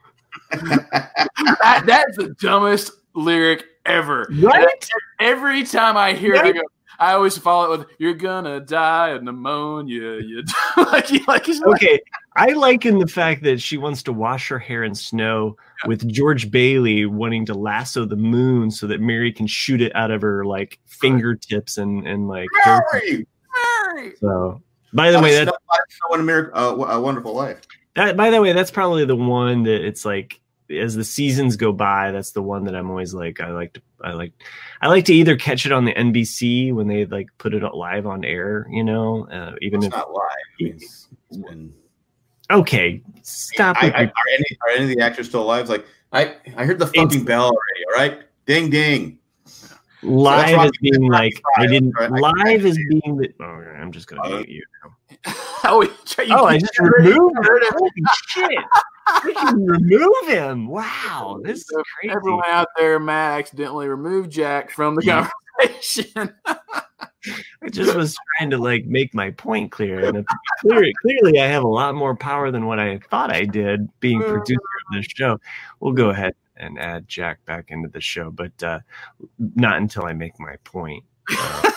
That, 0.51 1.83
that's 1.85 2.17
the 2.17 2.35
dumbest 2.39 2.91
lyric 3.13 3.65
ever. 3.85 4.27
Right? 4.31 4.89
Every 5.19 5.63
time 5.63 5.97
I 5.97 6.13
hear 6.13 6.33
it, 6.35 6.41
I 6.41 6.51
go. 6.51 6.61
I 6.99 7.13
always 7.13 7.37
follow 7.37 7.73
it 7.73 7.79
with 7.79 7.87
"You're 7.99 8.13
gonna 8.13 8.59
die 8.59 9.09
of 9.09 9.23
pneumonia." 9.23 10.19
You 10.19 10.43
like, 10.77 11.27
like, 11.27 11.45
he's 11.45 11.59
like, 11.61 11.75
Okay, 11.75 11.99
I 12.35 12.53
liken 12.53 12.99
the 12.99 13.07
fact 13.07 13.43
that 13.43 13.61
she 13.61 13.77
wants 13.77 14.01
to 14.03 14.13
wash 14.13 14.47
her 14.49 14.57
hair 14.59 14.83
in 14.83 14.95
snow 14.95 15.55
with 15.85 16.07
George 16.11 16.49
Bailey 16.49 17.05
wanting 17.05 17.45
to 17.47 17.53
lasso 17.53 18.05
the 18.05 18.15
moon 18.15 18.71
so 18.71 18.87
that 18.87 19.01
Mary 19.01 19.31
can 19.31 19.45
shoot 19.47 19.81
it 19.81 19.95
out 19.95 20.09
of 20.11 20.21
her 20.21 20.45
like 20.45 20.79
fingertips 20.87 21.77
and 21.77 22.07
and 22.07 22.27
like. 22.27 22.47
Mary! 22.65 23.27
Mary. 23.95 24.13
So, 24.19 24.61
by 24.93 25.11
the 25.11 25.19
way, 25.21 25.35
Snow 25.35 25.45
that, 25.45 25.55
White, 25.67 25.79
Snow 25.89 26.15
in 26.15 26.21
America, 26.21 26.55
uh, 26.57 26.71
a 26.75 26.99
Wonderful 26.99 27.33
Life. 27.35 27.61
that 27.95 28.17
by 28.17 28.29
the 28.31 28.41
way, 28.41 28.53
that's 28.53 28.71
probably 28.71 29.05
the 29.05 29.15
one 29.15 29.63
that 29.63 29.85
it's 29.85 30.03
like 30.05 30.39
as 30.71 30.95
the 30.95 31.03
seasons 31.03 31.55
go 31.55 31.71
by, 31.71 32.11
that's 32.11 32.31
the 32.31 32.41
one 32.41 32.63
that 32.63 32.75
I'm 32.75 32.89
always 32.89 33.13
like 33.13 33.41
I 33.41 33.51
like 33.51 33.73
to 33.73 33.81
I 34.03 34.13
like 34.13 34.33
I 34.81 34.87
like 34.87 35.05
to 35.05 35.13
either 35.13 35.35
catch 35.35 35.65
it 35.67 35.71
on 35.71 35.85
the 35.85 35.93
NBC 35.93 36.73
when 36.73 36.87
they 36.87 37.05
like 37.05 37.27
put 37.37 37.53
it 37.53 37.61
live 37.75 38.07
on 38.07 38.25
air, 38.25 38.65
you 38.71 38.83
know, 38.83 39.27
uh, 39.29 39.53
even 39.61 39.79
It's 39.83 39.87
if 39.87 39.91
not 39.93 40.11
live. 40.11 40.29
It's- 40.59 41.07
it's 41.29 41.37
been- 41.37 41.73
okay, 42.53 43.01
stop 43.21 43.77
I, 43.81 43.85
with 43.85 43.95
I, 43.95 44.03
are, 44.03 44.11
any, 44.33 44.45
are 44.61 44.69
any 44.69 44.83
of 44.91 44.97
the 44.97 45.01
actors 45.03 45.27
still 45.29 45.41
alive? 45.43 45.69
Like 45.69 45.85
I, 46.11 46.35
I 46.57 46.65
heard 46.65 46.79
the 46.79 46.87
fucking 46.87 47.03
It's- 47.07 47.23
bell 47.23 47.45
already. 47.45 47.85
All 47.87 47.93
right, 47.95 48.21
ding 48.45 48.69
ding. 48.69 49.19
live 50.01 50.55
Rocky- 50.57 50.67
as 50.67 50.71
being 50.81 51.07
like 51.09 51.33
I 51.57 51.65
didn't 51.65 51.91
right? 51.91 52.11
live 52.11 52.65
is 52.65 52.77
being 52.89 53.17
the 53.17 53.33
oh 53.39 53.45
I'm 53.45 53.91
just 53.91 54.07
gonna 54.07 54.21
Uh, 54.23 54.29
mute 54.29 54.49
you. 54.49 54.63
Oh, 55.65 55.81
you- 55.81 55.93
Oh, 56.31 56.43
I 56.45 56.57
just 56.57 56.77
removed 56.77 57.37
him. 57.37 57.43
it. 57.45 57.73
Holy 57.73 57.91
shit! 58.27 58.59
We 59.23 59.33
can 59.33 59.65
remove 59.65 60.27
him. 60.27 60.67
Wow, 60.67 61.39
this 61.43 61.59
is 61.59 61.71
crazy. 62.01 62.13
Everyone 62.13 62.43
out 62.47 62.67
there, 62.77 62.99
Matt 62.99 63.39
accidentally 63.39 63.87
removed 63.87 64.29
Jack 64.29 64.71
from 64.71 64.95
the 64.95 65.05
Yeah. 65.05 65.29
conversation. 65.61 66.33
I 67.63 67.69
just 67.69 67.95
was 67.95 68.17
trying 68.37 68.49
to 68.51 68.57
like 68.57 68.85
make 68.85 69.13
my 69.13 69.31
point 69.31 69.71
clear, 69.71 70.05
and 70.05 70.25
clearly, 70.61 70.93
clearly, 71.01 71.39
I 71.39 71.47
have 71.47 71.63
a 71.63 71.67
lot 71.67 71.95
more 71.95 72.15
power 72.15 72.51
than 72.51 72.65
what 72.65 72.79
I 72.79 72.99
thought 73.09 73.31
I 73.31 73.45
did 73.45 73.87
being 73.99 74.21
producer 74.21 74.59
of 74.87 74.95
this 74.95 75.05
show. 75.05 75.39
We'll 75.79 75.93
go 75.93 76.09
ahead 76.09 76.35
and 76.57 76.79
add 76.79 77.07
Jack 77.07 77.43
back 77.45 77.65
into 77.69 77.89
the 77.89 78.01
show, 78.01 78.31
but 78.31 78.63
uh, 78.63 78.79
not 79.55 79.77
until 79.77 80.05
I 80.05 80.13
make 80.13 80.39
my 80.39 80.55
point. 80.63 81.03
Uh, 81.37 81.71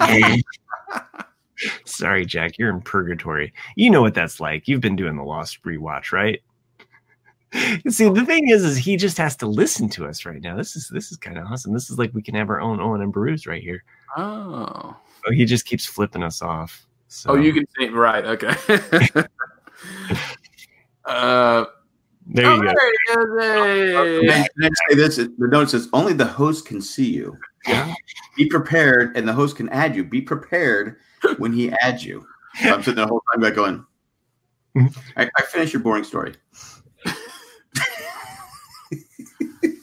sorry, 1.84 2.26
Jack, 2.26 2.58
you're 2.58 2.70
in 2.70 2.80
purgatory. 2.80 3.52
You 3.76 3.90
know 3.90 4.02
what 4.02 4.14
that's 4.14 4.40
like. 4.40 4.68
You've 4.68 4.80
been 4.80 4.96
doing 4.96 5.16
the 5.16 5.22
Lost 5.22 5.62
rewatch, 5.62 6.12
right? 6.12 6.40
See, 7.88 8.08
the 8.08 8.24
thing 8.24 8.48
is, 8.48 8.64
is 8.64 8.76
he 8.76 8.96
just 8.96 9.18
has 9.18 9.36
to 9.36 9.46
listen 9.46 9.88
to 9.90 10.06
us 10.06 10.24
right 10.24 10.40
now. 10.40 10.56
This 10.56 10.76
is 10.76 10.88
this 10.88 11.10
is 11.10 11.18
kind 11.18 11.36
of 11.36 11.46
awesome. 11.46 11.72
This 11.72 11.90
is 11.90 11.98
like 11.98 12.14
we 12.14 12.22
can 12.22 12.36
have 12.36 12.48
our 12.48 12.60
own 12.60 12.80
Owen 12.80 13.02
and 13.02 13.12
Bruce 13.12 13.46
right 13.46 13.62
here. 13.62 13.82
Oh, 14.16 14.96
Oh, 15.26 15.32
he 15.32 15.44
just 15.44 15.66
keeps 15.66 15.84
flipping 15.84 16.22
us 16.22 16.40
off. 16.40 16.86
So 17.08 17.32
oh, 17.32 17.34
you 17.34 17.52
can 17.52 17.64
see 17.78 17.88
right. 17.88 18.24
Okay. 18.24 18.54
uh, 21.04 21.64
there 22.26 22.54
you 22.54 22.62
go. 22.62 22.72
oh, 23.10 23.36
there 23.36 23.66
it 23.66 24.20
And 24.20 24.24
is. 24.24 24.28
then, 24.28 24.46
then 24.56 24.70
say 24.88 24.94
this: 24.94 25.16
the 25.16 25.48
note 25.48 25.70
says 25.70 25.88
only 25.92 26.12
the 26.12 26.24
host 26.24 26.66
can 26.66 26.80
see 26.80 27.10
you. 27.10 27.36
Yeah. 27.66 27.92
Be 28.36 28.46
prepared, 28.46 29.16
and 29.16 29.28
the 29.28 29.32
host 29.32 29.56
can 29.56 29.68
add 29.70 29.94
you. 29.96 30.04
Be 30.04 30.22
prepared 30.22 30.96
when 31.38 31.52
he 31.52 31.70
adds 31.82 32.04
you. 32.04 32.24
So 32.62 32.72
I'm 32.72 32.80
sitting 32.82 32.94
there 32.96 33.04
the 33.04 33.10
whole 33.10 33.22
time, 33.32 33.42
like 33.42 33.54
going. 33.54 33.84
I, 35.16 35.28
I 35.36 35.42
finish 35.42 35.72
your 35.72 35.82
boring 35.82 36.04
story. 36.04 36.34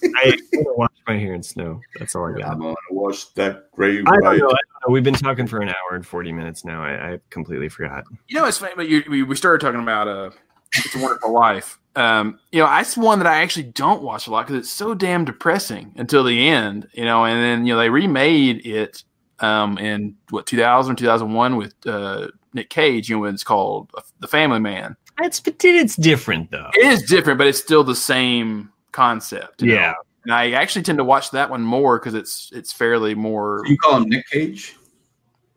I 0.03 0.37
want 0.53 0.77
wash 0.77 0.89
my 1.07 1.17
hair 1.17 1.33
in 1.33 1.43
snow. 1.43 1.81
That's 1.99 2.15
all 2.15 2.25
I 2.25 2.39
got. 2.39 2.51
I'm 2.51 2.59
gonna 2.59 2.75
wash 2.91 3.25
that 3.35 3.71
grave. 3.71 4.03
I 4.07 4.11
don't 4.11 4.23
know. 4.23 4.27
I 4.27 4.31
right. 4.31 4.39
don't 4.39 4.51
know. 4.51 4.91
We've 4.91 5.03
been 5.03 5.13
talking 5.13 5.47
for 5.47 5.59
an 5.61 5.69
hour 5.69 5.95
and 5.95 6.05
forty 6.05 6.31
minutes 6.31 6.65
now. 6.65 6.83
I, 6.83 7.13
I 7.13 7.19
completely 7.29 7.69
forgot. 7.69 8.05
You 8.27 8.39
know, 8.39 8.45
it's 8.45 8.57
funny, 8.57 8.73
but 8.75 8.89
you, 8.89 9.03
we, 9.09 9.23
we 9.23 9.35
started 9.35 9.65
talking 9.65 9.81
about 9.81 10.07
uh, 10.07 10.31
It's 10.73 10.95
a 10.95 10.99
Wonderful 10.99 11.33
Life. 11.33 11.79
Um, 11.95 12.39
you 12.51 12.59
know, 12.59 12.67
that's 12.67 12.95
one 12.95 13.19
that 13.19 13.27
I 13.27 13.41
actually 13.41 13.63
don't 13.63 14.03
watch 14.03 14.27
a 14.27 14.31
lot 14.31 14.47
because 14.47 14.61
it's 14.61 14.71
so 14.71 14.93
damn 14.93 15.25
depressing 15.25 15.93
until 15.97 16.23
the 16.23 16.47
end. 16.47 16.87
You 16.93 17.05
know, 17.05 17.25
and 17.25 17.41
then 17.41 17.65
you 17.65 17.73
know 17.73 17.79
they 17.79 17.89
remade 17.89 18.65
it 18.65 19.03
um, 19.39 19.77
in 19.77 20.15
what 20.29 20.45
2000 20.45 20.95
2001 20.95 21.55
with 21.55 21.73
uh, 21.85 22.27
Nick 22.53 22.69
Cage. 22.69 23.09
You 23.09 23.17
know, 23.17 23.25
it's 23.25 23.43
called 23.43 23.91
The 24.19 24.27
Family 24.27 24.59
Man. 24.59 24.95
It's 25.19 25.39
but 25.39 25.55
it's 25.63 25.95
different 25.95 26.51
though. 26.51 26.69
It 26.73 26.85
is 26.85 27.03
different, 27.03 27.37
but 27.37 27.47
it's 27.47 27.59
still 27.59 27.83
the 27.83 27.95
same 27.95 28.71
concept. 28.91 29.61
you 29.61 29.69
know? 29.69 29.73
Yeah. 29.75 29.93
And 30.23 30.33
I 30.33 30.51
actually 30.51 30.81
tend 30.83 30.97
to 30.97 31.03
watch 31.05 31.31
that 31.31 31.49
one 31.49 31.61
more 31.61 31.99
because 31.99 32.13
it's 32.13 32.49
it's 32.53 32.73
fairly 32.73 33.15
more. 33.15 33.61
You 33.65 33.77
call 33.77 33.97
him 33.97 34.09
Nick 34.09 34.27
Cage? 34.29 34.75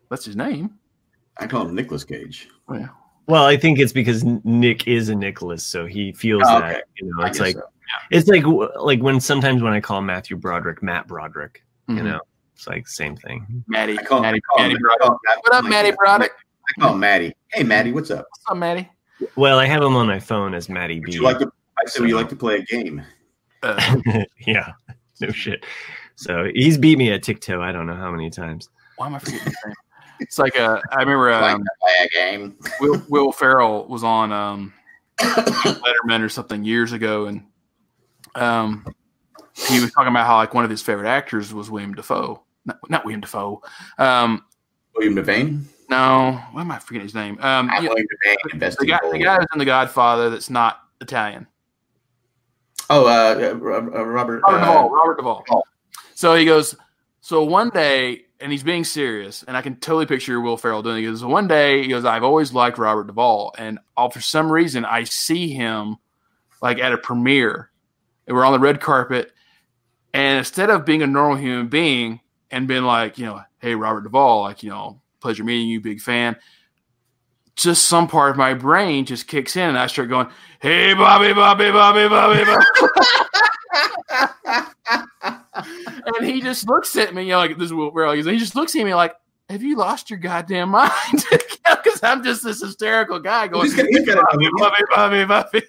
What's 0.07 0.23
his 0.25 0.35
name? 0.35 0.77
I 1.39 1.47
call 1.47 1.67
him 1.67 1.75
Nicholas 1.75 2.03
Cage. 2.03 2.47
Well, 2.67 2.89
Well, 3.27 3.43
I 3.45 3.57
think 3.57 3.79
it's 3.79 3.93
because 3.93 4.23
Nick 4.45 4.87
is 4.87 5.09
a 5.09 5.15
Nicholas, 5.15 5.63
so 5.63 5.85
he 5.85 6.11
feels 6.13 6.43
Oh, 6.45 6.59
that. 6.59 6.71
okay. 6.71 6.81
You 6.97 7.13
know, 7.15 7.25
it's 7.25 7.39
like 7.39 7.55
so. 7.55 7.63
it's 8.11 8.27
like 8.29 8.43
like 8.79 9.01
when 9.01 9.19
sometimes 9.19 9.61
when 9.61 9.73
I 9.73 9.81
call 9.81 10.01
Matthew 10.01 10.37
Broderick 10.37 10.81
Matt 10.81 11.07
Broderick, 11.07 11.63
you 11.89 11.95
mhm. 11.95 12.03
know, 12.05 12.19
it's 12.55 12.67
like 12.67 12.87
same 12.87 13.15
thing. 13.17 13.63
Maddie. 13.67 13.97
I 13.99 14.03
call 14.03 14.21
Maddie, 14.21 14.37
I 14.37 14.55
call 14.55 14.63
him, 14.65 14.71
Maddie 14.71 14.75
I 14.75 14.79
Broderick. 14.79 15.01
call 15.01 15.19
Matt- 15.25 15.37
What 15.43 15.53
up, 15.55 15.63
like 15.63 15.69
Maddie. 15.69 15.91
Broderick? 15.97 16.31
I 16.77 16.81
call 16.81 16.93
him 16.93 16.99
Maddie. 17.01 17.33
Hey, 17.51 17.63
Maddie, 17.63 17.91
what's 17.91 18.11
up? 18.11 18.25
What's 18.29 18.45
up, 18.49 18.57
Maddie? 18.57 18.89
Well, 19.35 19.59
I 19.59 19.65
have 19.65 19.83
him 19.83 19.95
on 19.97 20.07
my 20.07 20.19
phone 20.19 20.53
as 20.53 20.69
Matty 20.69 20.99
Would 21.01 21.07
B. 21.07 21.13
you 21.13 21.23
like 21.23 21.39
to? 21.39 21.51
I 21.79 21.89
said, 21.89 22.01
would 22.01 22.09
you 22.09 22.15
like 22.15 22.29
to 22.29 22.35
play 22.35 22.55
a 22.57 22.61
game? 22.63 23.01
Uh, 23.63 23.97
yeah, 24.47 24.73
no 25.19 25.29
shit. 25.31 25.65
So 26.15 26.49
he's 26.53 26.77
beat 26.77 26.97
me 26.97 27.11
at 27.11 27.23
tic 27.23 27.41
toe. 27.41 27.61
I 27.61 27.71
don't 27.71 27.85
know 27.85 27.95
how 27.95 28.11
many 28.11 28.29
times. 28.29 28.69
why 28.97 29.07
am 29.07 29.15
I 29.15 29.19
forgetting 29.19 29.45
his 29.45 29.55
name? 29.65 29.75
It's 30.19 30.37
like 30.37 30.57
uh, 30.59 30.79
I 30.91 30.99
remember 30.99 31.31
like 31.31 31.55
um, 31.55 31.65
play 31.81 32.05
a 32.05 32.09
game? 32.09 32.55
Will 32.79 33.01
Will 33.09 33.31
Ferrell 33.31 33.87
was 33.87 34.03
on 34.03 34.31
um, 34.31 34.73
Letterman 35.19 36.21
or 36.21 36.29
something 36.29 36.63
years 36.63 36.91
ago, 36.91 37.25
and 37.25 37.43
um, 38.35 38.85
he 39.55 39.79
was 39.79 39.91
talking 39.91 40.09
about 40.09 40.27
how 40.27 40.35
like 40.35 40.53
one 40.53 40.63
of 40.63 40.69
his 40.69 40.81
favorite 40.81 41.09
actors 41.09 41.53
was 41.53 41.71
William 41.71 41.95
Defoe. 41.95 42.43
Not, 42.65 42.77
not 42.89 43.03
William 43.03 43.21
Defoe. 43.21 43.63
Um, 43.97 44.45
William 44.95 45.15
Devane. 45.15 45.63
no, 45.89 46.39
why 46.51 46.61
am 46.61 46.71
I 46.71 46.77
forgetting 46.77 47.07
his 47.07 47.15
name? 47.15 47.39
Um, 47.39 47.69
I'm 47.71 47.83
you 47.83 47.89
know, 47.89 47.95
William 47.95 48.07
Devane. 48.53 48.77
the 48.77 48.85
guy, 48.85 48.99
the 49.11 49.17
guy 49.17 49.37
who's 49.37 49.47
in 49.53 49.59
The 49.59 49.65
Godfather 49.65 50.29
that's 50.29 50.49
not 50.51 50.81
Italian. 51.01 51.47
Oh, 52.91 53.05
uh, 53.05 53.51
uh, 53.51 53.55
Robert. 53.55 53.95
Uh, 53.95 54.05
Robert 54.05 54.43
uh, 54.45 54.51
Duvall. 54.51 54.89
Robert 54.89 55.17
Duvall. 55.17 55.43
So 56.13 56.35
he 56.35 56.45
goes. 56.45 56.75
So 57.21 57.43
one 57.43 57.69
day, 57.69 58.25
and 58.39 58.51
he's 58.51 58.63
being 58.63 58.83
serious, 58.83 59.43
and 59.43 59.55
I 59.55 59.61
can 59.61 59.75
totally 59.75 60.05
picture 60.05 60.41
Will 60.41 60.57
Ferrell 60.57 60.81
doing 60.81 60.97
it. 60.97 61.01
He 61.01 61.05
goes, 61.05 61.23
one 61.23 61.47
day, 61.47 61.83
he 61.83 61.87
goes, 61.87 62.03
I've 62.03 62.23
always 62.23 62.51
liked 62.51 62.77
Robert 62.79 63.07
Duvall, 63.07 63.53
and 63.57 63.79
all, 63.95 64.09
for 64.09 64.21
some 64.21 64.51
reason, 64.51 64.83
I 64.83 65.03
see 65.03 65.49
him 65.49 65.97
like 66.61 66.79
at 66.79 66.93
a 66.93 66.97
premiere, 66.97 67.69
and 68.25 68.35
we're 68.35 68.43
on 68.43 68.53
the 68.53 68.59
red 68.59 68.81
carpet, 68.81 69.31
and 70.13 70.39
instead 70.39 70.71
of 70.71 70.83
being 70.83 71.03
a 71.03 71.07
normal 71.07 71.37
human 71.37 71.67
being, 71.67 72.19
and 72.49 72.67
being 72.67 72.83
like, 72.83 73.17
you 73.17 73.25
know, 73.25 73.41
hey, 73.59 73.75
Robert 73.75 74.01
Duvall, 74.01 74.41
like, 74.41 74.63
you 74.63 74.69
know, 74.69 74.99
pleasure 75.19 75.43
meeting 75.43 75.69
you, 75.69 75.79
big 75.79 76.01
fan. 76.01 76.35
Just 77.61 77.87
some 77.87 78.07
part 78.07 78.31
of 78.31 78.37
my 78.37 78.53
brain 78.53 79.05
just 79.05 79.27
kicks 79.27 79.55
in, 79.55 79.69
and 79.69 79.77
I 79.77 79.87
start 79.87 80.09
going, 80.09 80.27
"Hey, 80.59 80.93
Bobby, 80.93 81.31
Bobby, 81.33 81.71
Bobby, 81.71 82.07
Bobby, 82.07 82.43
Bobby," 82.43 82.65
and 86.17 86.25
he 86.25 86.41
just 86.41 86.67
looks 86.67 86.95
at 86.95 87.13
me, 87.13 87.23
you 87.23 87.29
know, 87.29 87.37
like 87.37 87.57
this 87.57 87.71
is 87.71 87.77
Ferrell. 87.93 88.13
He 88.13 88.37
just 88.37 88.55
looks 88.55 88.75
at 88.75 88.83
me 88.83 88.95
like, 88.95 89.13
"Have 89.51 89.61
you 89.63 89.75
lost 89.77 90.09
your 90.09 90.19
goddamn 90.19 90.69
mind?" 90.69 90.91
Because 91.83 92.03
I'm 92.03 92.21
just 92.23 92.43
this 92.43 92.61
hysterical 92.61 93.19
guy 93.19 93.47
going, 93.47 93.63
He's 93.65 93.75
got- 93.75 93.85
he's 93.87 94.05
got 94.05 94.23
"Bobby, 94.31 94.49
Bobby, 94.57 94.83
Bobby, 94.93 95.25
Bobby." 95.25 95.63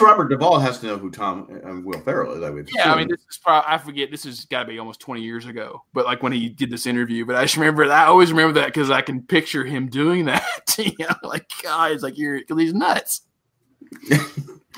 Robert 0.00 0.28
Duvall 0.28 0.58
has 0.58 0.78
to 0.80 0.86
know 0.86 0.98
who 0.98 1.10
Tom 1.10 1.48
um, 1.64 1.84
Will 1.84 2.00
Ferrell 2.00 2.34
is. 2.34 2.42
I 2.42 2.50
would. 2.50 2.68
Yeah, 2.74 2.92
I 2.92 2.96
mean, 2.98 3.08
this 3.08 3.20
is 3.30 3.38
probably 3.38 3.72
I 3.72 3.78
forget. 3.78 4.10
This 4.10 4.24
has 4.24 4.44
got 4.44 4.64
to 4.64 4.68
be 4.68 4.78
almost 4.78 5.00
twenty 5.00 5.22
years 5.22 5.46
ago. 5.46 5.82
But 5.94 6.04
like 6.04 6.22
when 6.22 6.32
he 6.32 6.48
did 6.48 6.70
this 6.70 6.86
interview, 6.86 7.24
but 7.24 7.34
I 7.36 7.42
just 7.44 7.56
remember. 7.56 7.86
That. 7.88 8.04
I 8.04 8.06
always 8.08 8.30
remember 8.30 8.60
that 8.60 8.66
because 8.66 8.90
I 8.90 9.00
can 9.00 9.22
picture 9.22 9.64
him 9.64 9.88
doing 9.88 10.26
that. 10.26 10.44
you 10.78 10.92
know, 11.00 11.14
like 11.22 11.46
God, 11.62 11.92
it's 11.92 12.02
like 12.02 12.18
you're 12.18 12.38
because 12.38 12.58
he's 12.60 12.74
nuts. 12.74 13.22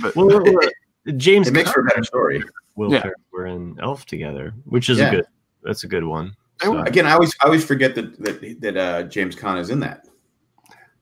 But 0.00 0.14
Well, 0.16 0.28
well, 0.28 0.68
James 1.16 1.48
it 1.48 1.52
makes 1.52 1.70
for 1.72 1.80
a 1.80 1.84
better 1.84 2.04
story. 2.04 2.42
Will 2.76 2.92
Yeah. 2.92 3.00
Ferrell 3.02 3.14
were 3.32 3.46
in 3.46 3.76
Elf 3.82 4.06
together, 4.06 4.54
which 4.64 4.88
is 4.88 4.98
Yeah. 4.98 5.08
a 5.08 5.10
good. 5.16 5.26
That's 5.62 5.84
a 5.84 5.88
good 5.88 6.04
one. 6.04 6.34
Were- 6.68 6.84
Again, 6.84 7.06
I 7.06 7.12
always 7.12 7.34
I 7.40 7.46
always 7.46 7.64
forget 7.64 7.94
that 7.94 8.18
that 8.22 8.60
that 8.60 8.76
uh, 8.76 9.02
James 9.04 9.36
Caan 9.36 9.58
is 9.58 9.70
in 9.70 9.80
that. 9.80 10.06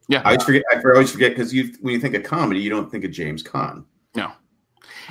yeah, 0.08 0.22
I 0.24 0.30
always 0.32 0.44
forget. 0.44 0.62
I 0.72 0.80
always 0.94 1.10
forget 1.10 1.32
because 1.32 1.52
you 1.52 1.72
when 1.80 1.94
you 1.94 2.00
think 2.00 2.14
of 2.14 2.22
comedy, 2.22 2.60
you 2.60 2.70
don't 2.70 2.90
think 2.90 3.04
of 3.04 3.10
James 3.10 3.42
Caan. 3.42 3.84
No, 4.14 4.32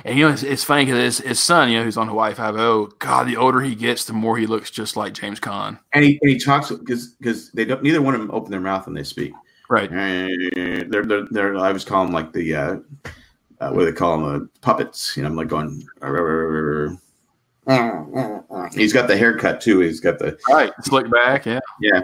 and 0.04 0.18
you 0.18 0.26
know 0.26 0.32
it's, 0.32 0.42
it's 0.42 0.64
funny 0.64 0.84
because 0.84 1.18
his, 1.18 1.18
his 1.18 1.40
son, 1.40 1.70
you 1.70 1.78
know, 1.78 1.84
who's 1.84 1.96
on 1.96 2.08
Hawaii 2.08 2.34
Five 2.34 2.56
O. 2.56 2.86
God, 2.98 3.26
the 3.26 3.36
older 3.36 3.60
he 3.60 3.74
gets, 3.74 4.04
the 4.04 4.12
more 4.12 4.36
he 4.36 4.46
looks 4.46 4.70
just 4.70 4.96
like 4.96 5.12
James 5.14 5.40
Caan. 5.40 5.78
And 5.92 6.04
he 6.04 6.18
and 6.22 6.30
he 6.30 6.38
talks 6.38 6.70
because 6.70 7.08
because 7.18 7.50
they 7.52 7.64
don't 7.64 7.82
neither 7.82 8.02
one 8.02 8.14
of 8.14 8.20
them 8.20 8.30
open 8.30 8.50
their 8.50 8.60
mouth 8.60 8.86
when 8.86 8.94
they 8.94 9.04
speak. 9.04 9.32
Right. 9.68 9.90
They're 9.90 11.04
they're, 11.04 11.26
they're 11.30 11.56
I 11.56 11.72
was 11.72 11.84
calling 11.84 12.08
them 12.08 12.14
like 12.14 12.32
the 12.32 12.54
uh, 12.54 12.76
uh, 13.60 13.70
what 13.70 13.80
do 13.80 13.84
they 13.86 13.92
call 13.92 14.18
them 14.18 14.34
uh, 14.34 14.46
puppets. 14.60 15.16
You 15.16 15.22
know, 15.22 15.30
I'm 15.30 15.36
like 15.36 15.48
going. 15.48 15.86
He's 18.74 18.92
got 18.92 19.08
the 19.08 19.16
haircut 19.16 19.60
too. 19.60 19.80
He's 19.80 20.00
got 20.00 20.18
the 20.18 20.38
Right. 20.48 20.72
Slick 20.82 21.10
back. 21.10 21.46
Yeah. 21.46 21.60
Yeah. 21.80 22.02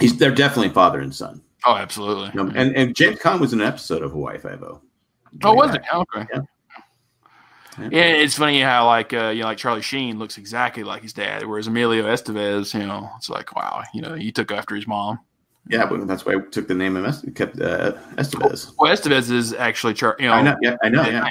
He's 0.00 0.16
they're 0.16 0.34
definitely 0.34 0.70
father 0.70 1.00
and 1.00 1.14
son. 1.14 1.42
Oh, 1.64 1.74
absolutely. 1.74 2.30
And 2.54 2.76
and 2.76 2.94
James 2.94 3.18
Caan 3.18 3.40
was 3.40 3.52
in 3.52 3.60
an 3.60 3.66
episode 3.66 4.02
of 4.02 4.12
Hawaii 4.12 4.38
Five 4.38 4.62
O. 4.62 4.80
oh, 5.44 5.54
was 5.54 5.74
it? 5.74 5.82
Okay. 5.92 6.26
Yeah. 6.32 6.40
Yeah, 7.90 8.06
it's 8.06 8.36
funny 8.36 8.60
how 8.60 8.86
like 8.86 9.12
uh, 9.12 9.28
you 9.28 9.42
know 9.42 9.46
like 9.46 9.58
Charlie 9.58 9.82
Sheen 9.82 10.18
looks 10.18 10.36
exactly 10.36 10.82
like 10.82 11.02
his 11.02 11.12
dad, 11.12 11.46
whereas 11.46 11.68
Emilio 11.68 12.04
Estevez, 12.06 12.74
you 12.78 12.84
know, 12.84 13.08
it's 13.16 13.30
like 13.30 13.54
wow, 13.54 13.84
you 13.94 14.02
know, 14.02 14.14
he 14.14 14.32
took 14.32 14.50
after 14.50 14.74
his 14.74 14.88
mom. 14.88 15.20
Yeah, 15.68 15.86
but 15.86 16.06
that's 16.08 16.24
why 16.26 16.34
I 16.34 16.40
took 16.50 16.66
the 16.66 16.74
name 16.74 16.96
of 16.96 17.04
Est- 17.04 17.34
kept 17.34 17.60
uh, 17.60 17.92
Estevez. 18.16 18.72
Well, 18.78 18.92
Estevez 18.92 19.30
is 19.30 19.52
actually 19.52 19.94
Char. 19.94 20.16
You 20.18 20.26
know, 20.26 20.32
I 20.32 20.42
know. 20.42 20.56
Yeah, 20.60 20.76
I 20.82 20.88
know. 20.88 21.02
Yeah. 21.04 21.28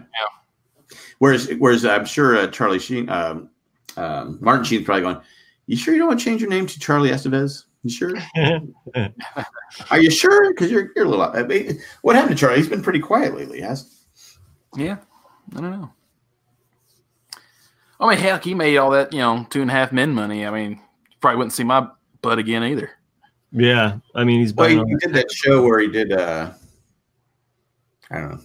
Whereas, 1.19 1.49
whereas 1.57 1.85
I'm 1.85 2.05
sure 2.05 2.37
uh, 2.37 2.47
Charlie 2.47 2.79
Sheen, 2.79 3.09
um, 3.09 3.49
um, 3.95 4.37
Martin 4.41 4.63
Sheen's 4.63 4.85
probably 4.85 5.01
going. 5.01 5.21
You 5.65 5.75
sure 5.75 5.93
you 5.93 5.99
don't 5.99 6.07
want 6.07 6.19
to 6.19 6.25
change 6.25 6.41
your 6.41 6.49
name 6.49 6.65
to 6.67 6.79
Charlie 6.79 7.09
Estevez? 7.09 7.65
You 7.83 7.89
sure? 7.89 8.13
Are 9.91 9.99
you 9.99 10.09
sure? 10.11 10.53
Because 10.53 10.71
you're 10.71 10.91
you're 10.95 11.05
a 11.05 11.09
little. 11.09 11.25
I 11.25 11.43
mean, 11.43 11.79
what 12.01 12.15
happened 12.15 12.37
to 12.37 12.39
Charlie? 12.39 12.57
He's 12.57 12.69
been 12.69 12.81
pretty 12.81 12.99
quiet 12.99 13.35
lately. 13.35 13.61
Has 13.61 14.05
Yeah, 14.75 14.97
I 15.55 15.61
don't 15.61 15.71
know. 15.71 15.91
I 17.99 18.09
mean, 18.09 18.17
heck, 18.17 18.43
he 18.43 18.53
made 18.53 18.77
all 18.77 18.91
that 18.91 19.11
you 19.11 19.19
know 19.19 19.45
two 19.49 19.61
and 19.61 19.71
a 19.71 19.73
half 19.73 19.91
men 19.91 20.13
money. 20.13 20.45
I 20.45 20.51
mean, 20.51 20.71
you 20.71 21.17
probably 21.19 21.37
wouldn't 21.37 21.53
see 21.53 21.63
my 21.63 21.87
butt 22.21 22.39
again 22.39 22.63
either. 22.63 22.91
yeah, 23.51 23.97
I 24.15 24.23
mean 24.23 24.39
he's 24.39 24.53
well, 24.53 24.69
he, 24.69 24.75
he 24.75 24.95
did 24.97 25.13
that 25.13 25.31
show 25.31 25.63
where 25.63 25.79
he 25.79 25.87
did. 25.87 26.11
uh 26.11 26.51
I 28.09 28.19
don't 28.19 28.31
know. 28.31 28.39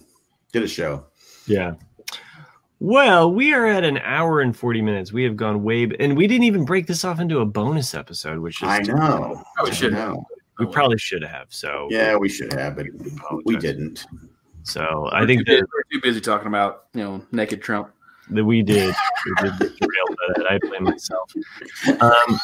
Did 0.51 0.63
a 0.63 0.67
show. 0.67 1.05
Yeah. 1.47 1.73
Well, 2.85 3.31
we 3.33 3.53
are 3.53 3.65
at 3.65 3.85
an 3.85 3.97
hour 3.99 4.41
and 4.41 4.53
40 4.55 4.81
minutes. 4.81 5.13
We 5.13 5.23
have 5.23 5.37
gone 5.37 5.63
way, 5.63 5.85
b- 5.85 5.95
and 6.01 6.17
we 6.17 6.27
didn't 6.27 6.43
even 6.43 6.65
break 6.65 6.85
this 6.85 7.05
off 7.05 7.17
into 7.21 7.39
a 7.39 7.45
bonus 7.45 7.93
episode, 7.95 8.39
which 8.39 8.61
is 8.61 8.67
I 8.67 8.79
know. 8.79 9.41
Probably 9.55 9.71
I 9.71 9.73
should. 9.73 9.93
know. 9.93 10.25
we 10.59 10.65
probably 10.65 10.97
should 10.97 11.23
have. 11.23 11.45
So, 11.47 11.87
Yeah, 11.89 12.17
we 12.17 12.27
should 12.27 12.51
have, 12.51 12.75
but 12.75 12.87
we 13.45 13.55
didn't. 13.55 14.05
so 14.63 15.07
I 15.13 15.25
think 15.25 15.47
that, 15.47 15.61
we're 15.61 15.83
too 15.93 16.01
busy 16.01 16.19
talking 16.19 16.47
about 16.47 16.87
you 16.93 17.03
know 17.05 17.25
naked 17.31 17.61
Trump. 17.61 17.89
that 18.31 18.43
we 18.43 18.61
did. 18.61 18.93
We 19.41 19.49
did 19.49 19.59
get 19.59 19.79
that. 19.79 20.45
I 20.49 20.59
blame 20.67 20.83
myself. 20.83 21.31
Um, 22.01 22.39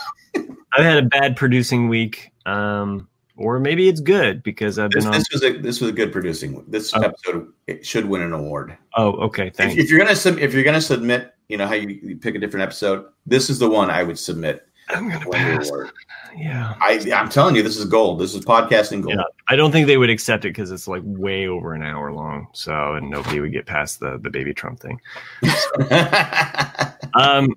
I've 0.73 0.85
had 0.85 1.03
a 1.03 1.07
bad 1.07 1.35
producing 1.35 1.89
week, 1.89 2.31
um, 2.45 3.09
or 3.39 3.59
maybe 3.59 3.87
it's 3.89 3.99
good 4.01 4.43
because 4.43 4.77
I've 4.77 4.91
This, 4.91 5.05
been 5.05 5.13
on. 5.13 5.19
this 5.19 5.27
was 5.31 5.43
a 5.43 5.57
this 5.57 5.81
was 5.81 5.89
a 5.89 5.93
good 5.93 6.11
producing. 6.11 6.63
This 6.67 6.93
Oh. 6.95 7.01
episode 7.01 7.51
it 7.67 7.85
should 7.85 8.05
win 8.05 8.21
an 8.21 8.33
award. 8.33 8.77
Oh, 8.95 9.11
okay. 9.25 9.47
If, 9.47 9.55
Thanks. 9.55 9.77
if 9.77 9.89
you're 9.89 9.99
gonna 9.99 10.15
sub, 10.15 10.37
if 10.39 10.53
you're 10.53 10.63
gonna 10.63 10.81
submit, 10.81 11.33
you 11.47 11.57
know 11.57 11.65
how 11.67 11.73
you, 11.73 11.89
you 12.03 12.15
pick 12.17 12.35
a 12.35 12.39
different 12.39 12.63
episode. 12.63 13.05
This 13.25 13.49
is 13.49 13.57
the 13.59 13.69
one 13.69 13.89
I 13.89 14.03
would 14.03 14.19
submit. 14.19 14.65
I'm 14.89 15.07
gonna 15.09 15.29
pass. 15.29 15.69
award. 15.69 15.91
Yeah. 16.37 16.75
I 16.81 16.99
I'm 17.13 17.29
telling 17.29 17.55
you, 17.55 17.63
this 17.63 17.77
is 17.77 17.85
gold. 17.85 18.19
This 18.19 18.33
is 18.35 18.43
podcasting 18.45 19.01
gold. 19.01 19.15
Yeah, 19.17 19.23
I 19.47 19.55
don't 19.55 19.71
think 19.71 19.87
they 19.87 19.97
would 19.97 20.09
accept 20.09 20.45
it 20.45 20.49
because 20.49 20.71
it's 20.71 20.87
like 20.87 21.01
way 21.05 21.47
over 21.47 21.73
an 21.73 21.81
hour 21.83 22.11
long. 22.11 22.47
So, 22.53 22.95
and 22.95 23.09
nobody 23.09 23.39
would 23.39 23.51
get 23.51 23.65
past 23.65 23.99
the 23.99 24.19
the 24.21 24.29
baby 24.29 24.53
Trump 24.53 24.79
thing. 24.79 24.99
Um. 27.15 27.55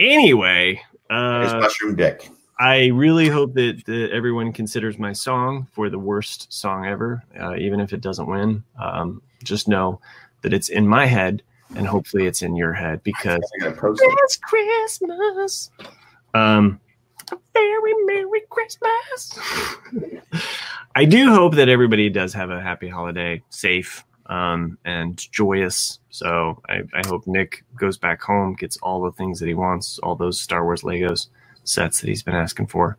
Anyway, 0.00 0.80
It's 1.10 1.52
uh, 1.52 1.58
mushroom 1.60 1.96
dick. 1.96 2.28
I 2.58 2.86
really 2.88 3.28
hope 3.28 3.54
that, 3.54 3.82
that 3.86 4.10
everyone 4.12 4.52
considers 4.52 4.98
my 4.98 5.12
song 5.12 5.66
for 5.72 5.90
the 5.90 5.98
worst 5.98 6.52
song 6.52 6.86
ever, 6.86 7.22
uh, 7.40 7.56
even 7.56 7.80
if 7.80 7.92
it 7.92 8.00
doesn't 8.00 8.26
win. 8.26 8.62
Um, 8.80 9.22
just 9.42 9.68
know 9.68 10.00
that 10.42 10.52
it's 10.52 10.68
in 10.68 10.86
my 10.86 11.06
head, 11.06 11.42
and 11.74 11.86
hopefully 11.86 12.26
it's 12.26 12.42
in 12.42 12.54
your 12.54 12.72
head 12.72 13.02
because 13.02 13.40
I 13.56 13.64
gotta 13.64 13.80
post 13.80 14.02
it. 14.02 14.14
it's 14.24 14.36
Christmas. 14.36 15.70
Um, 16.34 16.80
a 17.30 17.36
very 17.54 17.92
Merry 18.06 18.42
Christmas. 18.50 19.38
I 20.94 21.04
do 21.04 21.30
hope 21.30 21.54
that 21.54 21.68
everybody 21.68 22.10
does 22.10 22.34
have 22.34 22.50
a 22.50 22.60
happy 22.60 22.88
holiday, 22.88 23.42
safe 23.48 24.04
um, 24.26 24.78
and 24.84 25.18
joyous. 25.32 25.98
So 26.10 26.60
I, 26.68 26.82
I 26.94 27.06
hope 27.06 27.26
Nick 27.26 27.64
goes 27.76 27.96
back 27.96 28.20
home, 28.22 28.54
gets 28.54 28.76
all 28.78 29.02
the 29.02 29.12
things 29.12 29.40
that 29.40 29.48
he 29.48 29.54
wants, 29.54 29.98
all 30.00 30.14
those 30.14 30.40
Star 30.40 30.64
Wars 30.64 30.82
Legos 30.82 31.28
sets 31.64 32.00
that 32.00 32.08
he's 32.08 32.22
been 32.22 32.34
asking 32.34 32.66
for. 32.66 32.98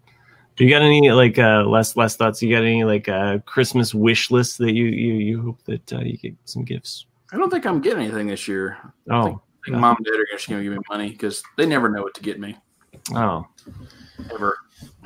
Do 0.55 0.63
you 0.63 0.69
got 0.69 0.81
any 0.83 1.11
like 1.11 1.39
uh, 1.39 1.63
less 1.63 1.95
less 1.97 2.15
thoughts? 2.15 2.41
You 2.41 2.53
got 2.53 2.63
any 2.63 2.83
like 2.83 3.09
uh, 3.09 3.39
Christmas 3.39 3.93
wish 3.93 4.29
lists 4.29 4.57
that 4.57 4.73
you 4.73 4.85
you 4.85 5.13
you 5.13 5.41
hope 5.41 5.63
that 5.65 5.93
uh, 5.93 6.01
you 6.01 6.17
get 6.17 6.35
some 6.45 6.63
gifts? 6.63 7.05
I 7.31 7.37
don't 7.37 7.49
think 7.49 7.65
I'm 7.65 7.81
getting 7.81 8.03
anything 8.03 8.27
this 8.27 8.47
year. 8.47 8.77
Oh, 9.09 9.41
think 9.65 9.77
mom 9.77 9.97
and 9.97 10.05
dad 10.05 10.15
are 10.15 10.27
just 10.31 10.47
going 10.47 10.59
to 10.59 10.63
give 10.63 10.73
me 10.73 10.83
money 10.89 11.09
because 11.09 11.41
they 11.57 11.65
never 11.65 11.89
know 11.89 12.03
what 12.03 12.13
to 12.15 12.21
get 12.21 12.39
me 12.39 12.55
oh, 13.15 13.45
ever. 14.31 14.57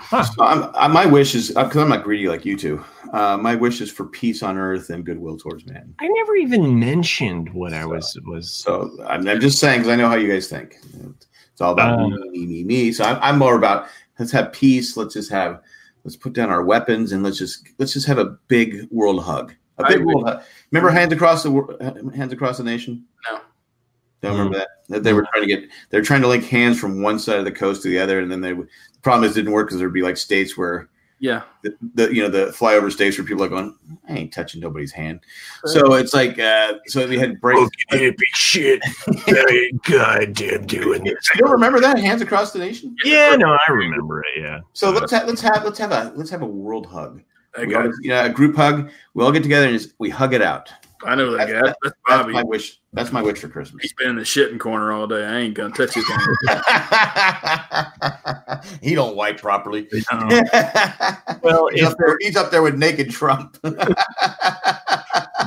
So 0.10 0.44
I'm, 0.44 0.72
I, 0.76 0.88
my 0.88 1.06
wish 1.06 1.36
is 1.36 1.50
because 1.50 1.78
I'm 1.78 1.90
not 1.90 2.04
greedy 2.04 2.28
like 2.28 2.46
you 2.46 2.58
two. 2.58 2.84
Uh, 3.14 3.38
my 3.38 3.56
wish 3.56 3.82
is 3.82 3.92
for 3.92 4.06
peace 4.06 4.44
on 4.44 4.58
earth 4.58 4.90
and 4.90 5.06
goodwill 5.06 5.38
towards 5.38 5.66
man. 5.66 5.94
I 6.00 6.08
never 6.08 6.36
even 6.36 6.80
mentioned 6.80 7.54
what 7.54 7.74
I 7.74 7.86
was 7.86 8.20
was. 8.26 8.54
So 8.54 8.92
I'm, 9.08 9.28
I'm 9.28 9.40
just 9.40 9.60
saying 9.60 9.80
because 9.80 9.92
I 9.92 9.96
know 9.96 10.08
how 10.08 10.16
you 10.16 10.32
guys 10.32 10.48
think. 10.48 10.78
It's 11.58 11.62
all 11.64 11.74
about 11.74 12.00
Uh. 12.00 12.08
me, 12.08 12.30
me, 12.30 12.46
me, 12.46 12.64
me. 12.64 12.92
So 12.92 13.04
I'm, 13.04 13.18
I'm 13.20 13.40
more 13.40 13.56
about 13.56 13.88
let's 14.20 14.32
have 14.32 14.54
peace. 14.54 14.96
Let's 14.96 15.16
just 15.16 15.32
have 15.32 15.60
let's 16.04 16.16
put 16.16 16.34
down 16.34 16.52
our 16.52 16.64
weapons 16.64 17.14
and 17.14 17.24
let's 17.24 17.40
just 17.40 17.68
let's 17.80 17.94
just 17.94 18.06
have 18.06 18.20
a 18.20 18.38
big 18.48 18.88
world 18.92 19.24
hug. 19.24 19.56
A 19.80 19.86
I 19.86 19.90
big 19.90 20.06
world 20.06 20.28
hug. 20.28 20.44
Remember 20.70 20.92
hands 20.92 21.14
across 21.14 21.42
the 21.42 22.12
hands 22.14 22.32
across 22.32 22.60
the 22.60 22.64
nation? 22.64 23.06
No. 23.28 23.40
Don't 24.22 24.34
remember 24.34 24.60
that? 24.60 24.68
That 24.90 25.04
they 25.04 25.14
were 25.14 25.26
trying 25.34 25.48
to 25.48 25.56
get 25.56 25.68
they're 25.90 26.04
trying 26.04 26.22
to 26.22 26.28
link 26.28 26.44
hands 26.46 26.80
from 26.80 27.02
one 27.02 27.18
side 27.18 27.40
of 27.40 27.46
the 27.46 27.52
coast 27.52 27.82
to 27.82 27.90
the 27.90 27.98
other, 27.98 28.20
and 28.20 28.32
then 28.32 28.42
they 28.42 28.54
the 28.54 28.68
problem 29.02 29.24
is 29.24 29.36
it 29.36 29.42
didn't 29.42 29.54
work 29.54 29.66
because 29.68 29.80
there'd 29.80 29.92
be 29.92 30.04
like 30.04 30.18
states 30.18 30.56
where 30.56 30.90
Yeah. 31.20 31.44
the, 31.64 31.76
the 31.96 32.14
you 32.14 32.22
know 32.22 32.30
the 32.30 32.48
flyover 32.48 32.92
states 32.92 33.18
where 33.18 33.26
people 33.26 33.44
are 33.44 33.50
going, 33.50 33.76
I 34.08 34.14
ain't 34.14 34.34
touching 34.34 34.62
nobody's 34.62 34.92
hand. 34.92 35.22
So 35.66 35.96
it's 35.96 36.14
like 36.14 36.38
uh, 36.38 36.74
so 36.86 37.08
we 37.08 37.18
had 37.18 37.42
break. 37.42 37.58
big 37.90 38.16
shit. 38.34 38.82
That 39.08 39.50
ain't 39.52 39.84
goddamn 39.84 40.68
doing 40.68 41.06
You 41.06 41.18
don't 41.38 41.52
remember 41.52 41.80
that 41.80 41.98
hands 41.98 42.22
across 42.22 42.52
the 42.52 42.60
nation? 42.60 42.96
Yeah, 43.04 43.36
no, 43.36 43.54
I 43.68 43.72
remember 43.72 44.22
it. 44.22 44.42
Yeah. 44.42 44.60
So 44.74 44.92
let's 44.92 45.12
have 45.12 45.28
let's 45.28 45.42
have 45.42 45.64
let's 45.64 45.80
have 45.80 45.92
a 45.92 46.14
let's 46.16 46.30
have 46.30 46.44
a 46.44 46.48
world 46.48 46.86
hug. 46.86 47.22
I, 47.58 47.66
We 47.66 47.76
all, 47.76 47.92
you 48.02 48.10
know, 48.10 48.24
a 48.24 48.30
group 48.30 48.56
hug. 48.56 48.92
We 49.14 49.24
all 49.24 49.32
get 49.32 49.44
together 49.44 49.68
and 49.68 49.78
just, 49.78 49.96
we 49.98 50.10
hug 50.10 50.34
it 50.34 50.42
out. 50.42 50.72
I 51.04 51.16
know 51.16 51.32
that 51.32 51.38
That's, 51.48 51.52
guy. 51.52 51.62
that's, 51.62 51.78
That's 51.84 51.96
that's 52.08 52.22
Bobby. 52.22 52.34
my 52.34 52.44
wish. 52.44 52.80
That's 52.94 53.12
my 53.12 53.22
wish 53.22 53.40
for 53.40 53.48
Christmas. 53.50 53.82
He's 53.84 53.94
been 53.94 54.10
in 54.10 54.16
the 54.16 54.24
shitting 54.24 54.60
corner 54.60 54.92
all 54.92 55.08
day. 55.08 55.24
I 55.26 55.38
ain't 55.40 55.54
gonna 55.54 55.74
touch 55.74 55.94
his 55.94 56.06
hand. 56.08 56.22
he 58.82 58.96
don't 58.96 59.16
wipe 59.16 59.40
properly. 59.40 59.88
Well, 61.44 61.68
he's, 61.70 61.84
if 61.84 61.90
up 61.90 61.98
there, 62.00 62.18
he's 62.20 62.36
up 62.36 62.52
there 62.52 62.64
with 62.64 62.76
naked 62.76 63.12
Trump. 63.12 63.58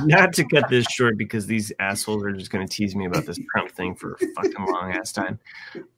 not 0.04 0.32
to 0.34 0.44
cut 0.44 0.68
this 0.68 0.86
short 0.86 1.18
because 1.18 1.46
these 1.46 1.72
assholes 1.80 2.24
are 2.24 2.32
just 2.32 2.50
going 2.50 2.66
to 2.66 2.72
tease 2.72 2.94
me 2.94 3.06
about 3.06 3.26
this 3.26 3.38
Trump 3.52 3.70
thing 3.72 3.94
for 3.94 4.14
a 4.14 4.18
fucking 4.36 4.66
long 4.66 4.92
ass 4.92 5.12
time. 5.12 5.38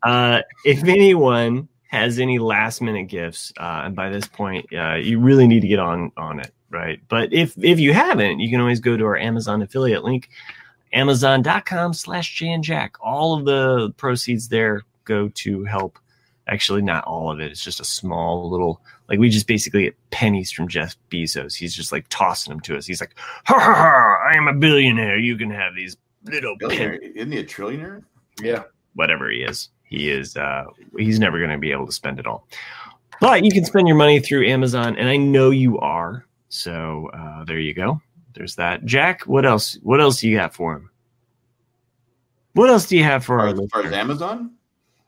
Uh, 0.02 0.40
if 0.64 0.82
anyone 0.84 1.68
has 1.88 2.18
any 2.18 2.38
last 2.38 2.80
minute 2.80 3.04
gifts, 3.04 3.52
uh, 3.58 3.82
and 3.84 3.94
by 3.94 4.08
this 4.08 4.26
point, 4.26 4.66
uh, 4.72 4.94
you 4.94 5.20
really 5.20 5.46
need 5.46 5.60
to 5.60 5.68
get 5.68 5.78
on 5.78 6.10
on 6.16 6.40
it, 6.40 6.52
right? 6.72 7.00
But 7.08 7.32
if 7.32 7.54
if 7.62 7.78
you 7.78 7.92
haven't, 7.92 8.40
you 8.40 8.50
can 8.50 8.60
always 8.60 8.80
go 8.80 8.96
to 8.96 9.04
our 9.04 9.16
Amazon 9.16 9.62
affiliate 9.62 10.02
link, 10.04 10.28
amazon.com 10.92 11.94
slash 11.94 12.34
Jay 12.34 12.48
and 12.52 12.64
Jack. 12.64 12.96
All 13.00 13.38
of 13.38 13.44
the 13.44 13.90
proceeds 13.96 14.48
there 14.48 14.82
go 15.04 15.28
to 15.28 15.64
help. 15.64 15.98
Actually, 16.48 16.82
not 16.82 17.04
all 17.04 17.30
of 17.30 17.38
it. 17.40 17.52
It's 17.52 17.62
just 17.62 17.80
a 17.80 17.84
small 17.84 18.50
little 18.50 18.80
like 19.08 19.18
we 19.18 19.28
just 19.28 19.46
basically 19.46 19.84
get 19.84 20.10
pennies 20.10 20.50
from 20.50 20.66
Jeff 20.68 20.96
Bezos. 21.10 21.54
He's 21.54 21.74
just 21.74 21.92
like 21.92 22.06
tossing 22.08 22.50
them 22.50 22.60
to 22.62 22.76
us. 22.76 22.86
He's 22.86 23.00
like, 23.00 23.14
ha 23.46 23.54
ha 23.58 23.74
ha! 23.74 24.28
I 24.32 24.36
am 24.36 24.48
a 24.48 24.54
billionaire. 24.54 25.18
You 25.18 25.36
can 25.36 25.50
have 25.50 25.74
these 25.76 25.96
little 26.24 26.56
Billionaire. 26.58 26.98
pennies. 26.98 27.16
Isn't 27.16 27.32
he 27.32 27.38
a 27.38 27.44
trillionaire? 27.44 28.02
Yeah. 28.40 28.64
Whatever 28.94 29.30
he 29.30 29.42
is, 29.42 29.68
he 29.84 30.10
is. 30.10 30.36
Uh, 30.36 30.64
he's 30.98 31.20
never 31.20 31.38
going 31.38 31.50
to 31.50 31.58
be 31.58 31.72
able 31.72 31.86
to 31.86 31.92
spend 31.92 32.18
it 32.18 32.26
all. 32.26 32.46
But 33.20 33.44
you 33.44 33.52
can 33.52 33.64
spend 33.64 33.86
your 33.86 33.96
money 33.96 34.18
through 34.18 34.46
Amazon, 34.48 34.96
and 34.96 35.08
I 35.08 35.16
know 35.16 35.50
you 35.50 35.78
are. 35.78 36.26
So 36.52 37.08
uh, 37.14 37.44
there 37.44 37.58
you 37.58 37.72
go. 37.72 38.02
There's 38.34 38.56
that. 38.56 38.84
Jack, 38.84 39.22
what 39.22 39.46
else? 39.46 39.78
What 39.82 40.02
else 40.02 40.20
do 40.20 40.28
you 40.28 40.36
got 40.36 40.54
for 40.54 40.74
him? 40.76 40.90
What 42.52 42.68
else 42.68 42.86
do 42.86 42.94
you 42.94 43.04
have 43.04 43.24
for 43.24 43.40
our 43.40 43.48
As 43.48 43.70
far 43.72 43.86
as? 43.86 43.92
Amazon? 43.94 44.52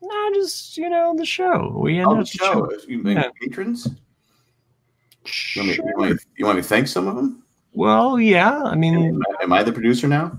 No, 0.01 0.31
just 0.33 0.79
you 0.79 0.89
know 0.89 1.15
the 1.15 1.27
show. 1.27 1.77
We 1.79 1.99
end 1.99 2.07
Oh, 2.09 2.15
the 2.15 2.21
up 2.23 2.27
show. 2.29 2.71
You 2.89 2.97
mean 3.03 3.19
Yeah. 3.19 3.29
patrons? 3.43 3.87
You 3.87 5.61
want, 5.61 5.69
me, 5.69 5.75
Sure. 5.75 5.85
you, 5.85 5.93
want 5.99 6.11
me, 6.13 6.19
you 6.39 6.47
want 6.47 6.57
me 6.57 6.63
to 6.63 6.69
thank 6.69 6.89
some 6.89 7.07
of 7.09 7.15
them? 7.15 7.43
Well, 7.75 8.19
yeah. 8.19 8.63
I 8.63 8.75
mean, 8.75 8.95
Am 8.95 9.23
I, 9.39 9.43
am 9.43 9.53
I 9.53 9.63
the 9.63 9.73
producer 9.73 10.09
now? 10.09 10.39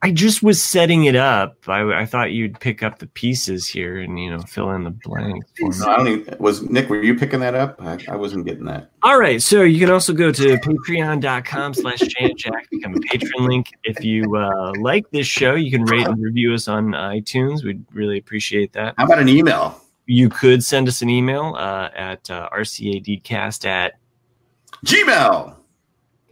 I 0.00 0.12
just 0.12 0.44
was 0.44 0.62
setting 0.62 1.06
it 1.06 1.16
up. 1.16 1.56
I, 1.66 1.82
I 2.02 2.06
thought 2.06 2.30
you'd 2.30 2.60
pick 2.60 2.84
up 2.84 3.00
the 3.00 3.08
pieces 3.08 3.66
here 3.66 3.98
and 3.98 4.18
you 4.18 4.30
know 4.30 4.38
fill 4.42 4.70
in 4.70 4.84
the 4.84 4.90
blanks. 4.90 5.50
No, 5.60 5.86
I 5.86 5.96
don't 5.96 6.08
even. 6.08 6.36
Was 6.38 6.62
Nick? 6.62 6.88
Were 6.88 7.02
you 7.02 7.16
picking 7.16 7.40
that 7.40 7.56
up? 7.56 7.82
I, 7.82 7.98
I 8.08 8.14
wasn't 8.14 8.46
getting 8.46 8.64
that. 8.66 8.92
All 9.02 9.18
right, 9.18 9.42
so 9.42 9.62
you 9.62 9.80
can 9.80 9.90
also 9.90 10.12
go 10.12 10.30
to 10.30 10.56
patreon.com 10.58 11.74
slash 11.74 11.98
Jack, 11.98 12.70
become 12.70 12.94
a 12.94 13.00
patron 13.00 13.48
link. 13.48 13.72
If 13.82 14.04
you 14.04 14.36
uh, 14.36 14.72
like 14.78 15.10
this 15.10 15.26
show, 15.26 15.56
you 15.56 15.70
can 15.70 15.82
rate 15.84 16.06
and 16.06 16.22
review 16.22 16.54
us 16.54 16.68
on 16.68 16.92
iTunes. 16.92 17.64
We'd 17.64 17.84
really 17.92 18.18
appreciate 18.18 18.72
that. 18.74 18.94
How 18.98 19.04
about 19.04 19.18
an 19.18 19.28
email? 19.28 19.80
You 20.06 20.28
could 20.28 20.62
send 20.64 20.86
us 20.86 21.02
an 21.02 21.10
email 21.10 21.56
uh, 21.58 21.90
at 21.96 22.30
uh, 22.30 22.48
rcadcast 22.50 23.66
at. 23.66 23.94
Gmail. 24.86 25.56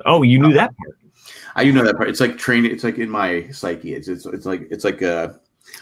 Oh, 0.05 0.23
you 0.23 0.39
knew 0.39 0.53
that 0.53 0.77
part. 0.77 0.99
I 1.57 1.63
you 1.63 1.73
know 1.73 1.83
that 1.85 1.97
part. 1.97 2.09
It's 2.09 2.21
like 2.21 2.37
training. 2.39 2.71
It's 2.71 2.85
like 2.85 2.99
in 2.99 3.11
my 3.11 3.49
psyche. 3.51 3.95
It's 3.95 4.09
it's, 4.09 4.27
it's 4.27 4.47
like 4.47 4.69
it's 4.71 4.85
like 4.85 5.03
uh, 5.03 5.31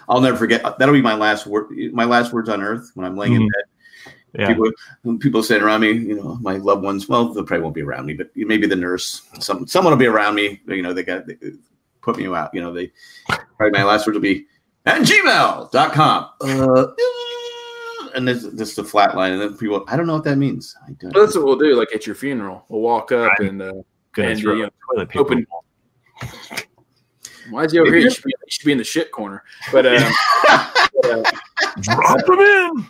I'll 0.08 0.20
never 0.20 0.36
forget. 0.36 0.62
That'll 0.78 0.94
be 0.94 1.02
my 1.02 1.14
last 1.14 1.46
word. 1.46 1.70
My 1.92 2.04
last 2.04 2.32
words 2.32 2.48
on 2.48 2.62
earth 2.62 2.90
when 2.94 3.04
I'm 3.04 3.16
laying 3.16 3.34
in 3.34 3.42
Mhm. 3.42 3.48
bed. 3.52 4.12
Yeah. 4.36 4.48
People, 4.48 4.70
when 5.02 5.18
people 5.18 5.42
sitting 5.44 5.62
around 5.62 5.80
me, 5.82 5.92
you 5.92 6.16
know, 6.16 6.36
my 6.40 6.56
loved 6.56 6.82
ones. 6.82 7.08
Well, 7.08 7.28
they 7.32 7.42
probably 7.42 7.62
won't 7.62 7.74
be 7.74 7.82
around 7.82 8.06
me, 8.06 8.14
but 8.14 8.30
maybe 8.34 8.66
the 8.66 8.74
nurse, 8.76 9.22
some 9.40 9.66
someone 9.66 9.92
will 9.92 9.98
be 9.98 10.06
around 10.06 10.34
me. 10.36 10.60
You 10.66 10.82
know, 10.82 10.92
they 10.92 11.02
got 11.04 11.26
they 11.26 11.36
put 12.02 12.16
me 12.16 12.26
out. 12.26 12.50
You 12.54 12.60
know, 12.60 12.72
they 12.72 12.90
probably 13.28 13.70
my 13.78 13.84
last 13.84 14.06
words 14.06 14.14
will 14.16 14.22
be 14.22 14.46
and 14.86 15.04
gmail.com. 15.04 16.30
Uh, 16.40 16.86
and 18.14 18.28
this 18.28 18.44
just 18.54 18.78
a 18.78 18.84
flat 18.84 19.16
line, 19.16 19.32
and 19.32 19.40
then 19.40 19.56
people, 19.56 19.84
I 19.88 19.96
don't 19.96 20.06
know 20.06 20.14
what 20.14 20.24
that 20.24 20.36
means. 20.38 20.76
I 20.86 20.92
don't. 20.92 21.12
Well, 21.14 21.24
that's 21.24 21.36
what 21.36 21.44
we'll 21.46 21.56
do. 21.58 21.74
Like 21.76 21.92
at 21.94 22.06
your 22.06 22.14
funeral, 22.14 22.64
we'll 22.68 22.80
walk 22.80 23.10
up 23.12 23.32
and 23.40 23.60
uh, 23.62 23.72
Gonna 24.14 24.28
And, 24.30 24.40
throw 24.40 24.54
you 24.54 24.62
know, 24.64 24.70
toilet 24.92 25.08
paper. 25.08 25.20
open. 25.20 25.46
Why 27.50 27.64
is 27.64 27.72
he 27.72 27.78
over 27.78 27.90
here? 27.94 28.08
He 28.08 28.10
should, 28.10 28.24
be, 28.24 28.32
he 28.46 28.50
should 28.50 28.64
be 28.66 28.72
in 28.72 28.78
the 28.78 28.84
shit 28.84 29.10
corner. 29.12 29.42
But 29.72 29.86
um, 29.86 30.12
uh, 31.04 31.22
Drop 31.80 32.28
him 32.28 32.40
in. 32.40 32.86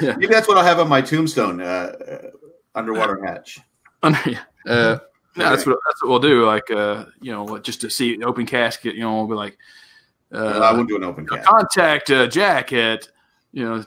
Maybe 0.18 0.26
that's 0.28 0.46
what 0.48 0.56
I'll 0.56 0.64
have 0.64 0.78
on 0.78 0.88
my 0.88 1.00
tombstone. 1.02 1.60
Uh, 1.60 1.64
uh, 1.64 2.30
underwater 2.74 3.24
hatch. 3.24 3.58
under, 4.02 4.18
uh, 4.66 4.98
no, 5.36 5.50
that's 5.50 5.66
what 5.66 5.78
that's 5.86 6.02
what 6.02 6.08
we'll 6.10 6.18
do. 6.20 6.46
Like 6.46 6.70
uh, 6.70 7.06
you 7.20 7.32
know, 7.32 7.58
just 7.58 7.80
to 7.82 7.90
see 7.90 8.14
an 8.14 8.24
open 8.24 8.46
casket. 8.46 8.94
You 8.94 9.00
know, 9.02 9.16
we'll 9.16 9.26
be 9.26 9.34
like, 9.34 9.58
Uh, 10.32 10.60
I 10.60 10.72
won't 10.72 10.88
do 10.88 10.96
an 10.96 11.04
open 11.04 11.26
cat. 11.26 11.44
contact 11.44 12.10
uh, 12.10 12.26
Jack 12.26 12.72
at 12.72 13.08
you 13.52 13.64
know 13.64 13.84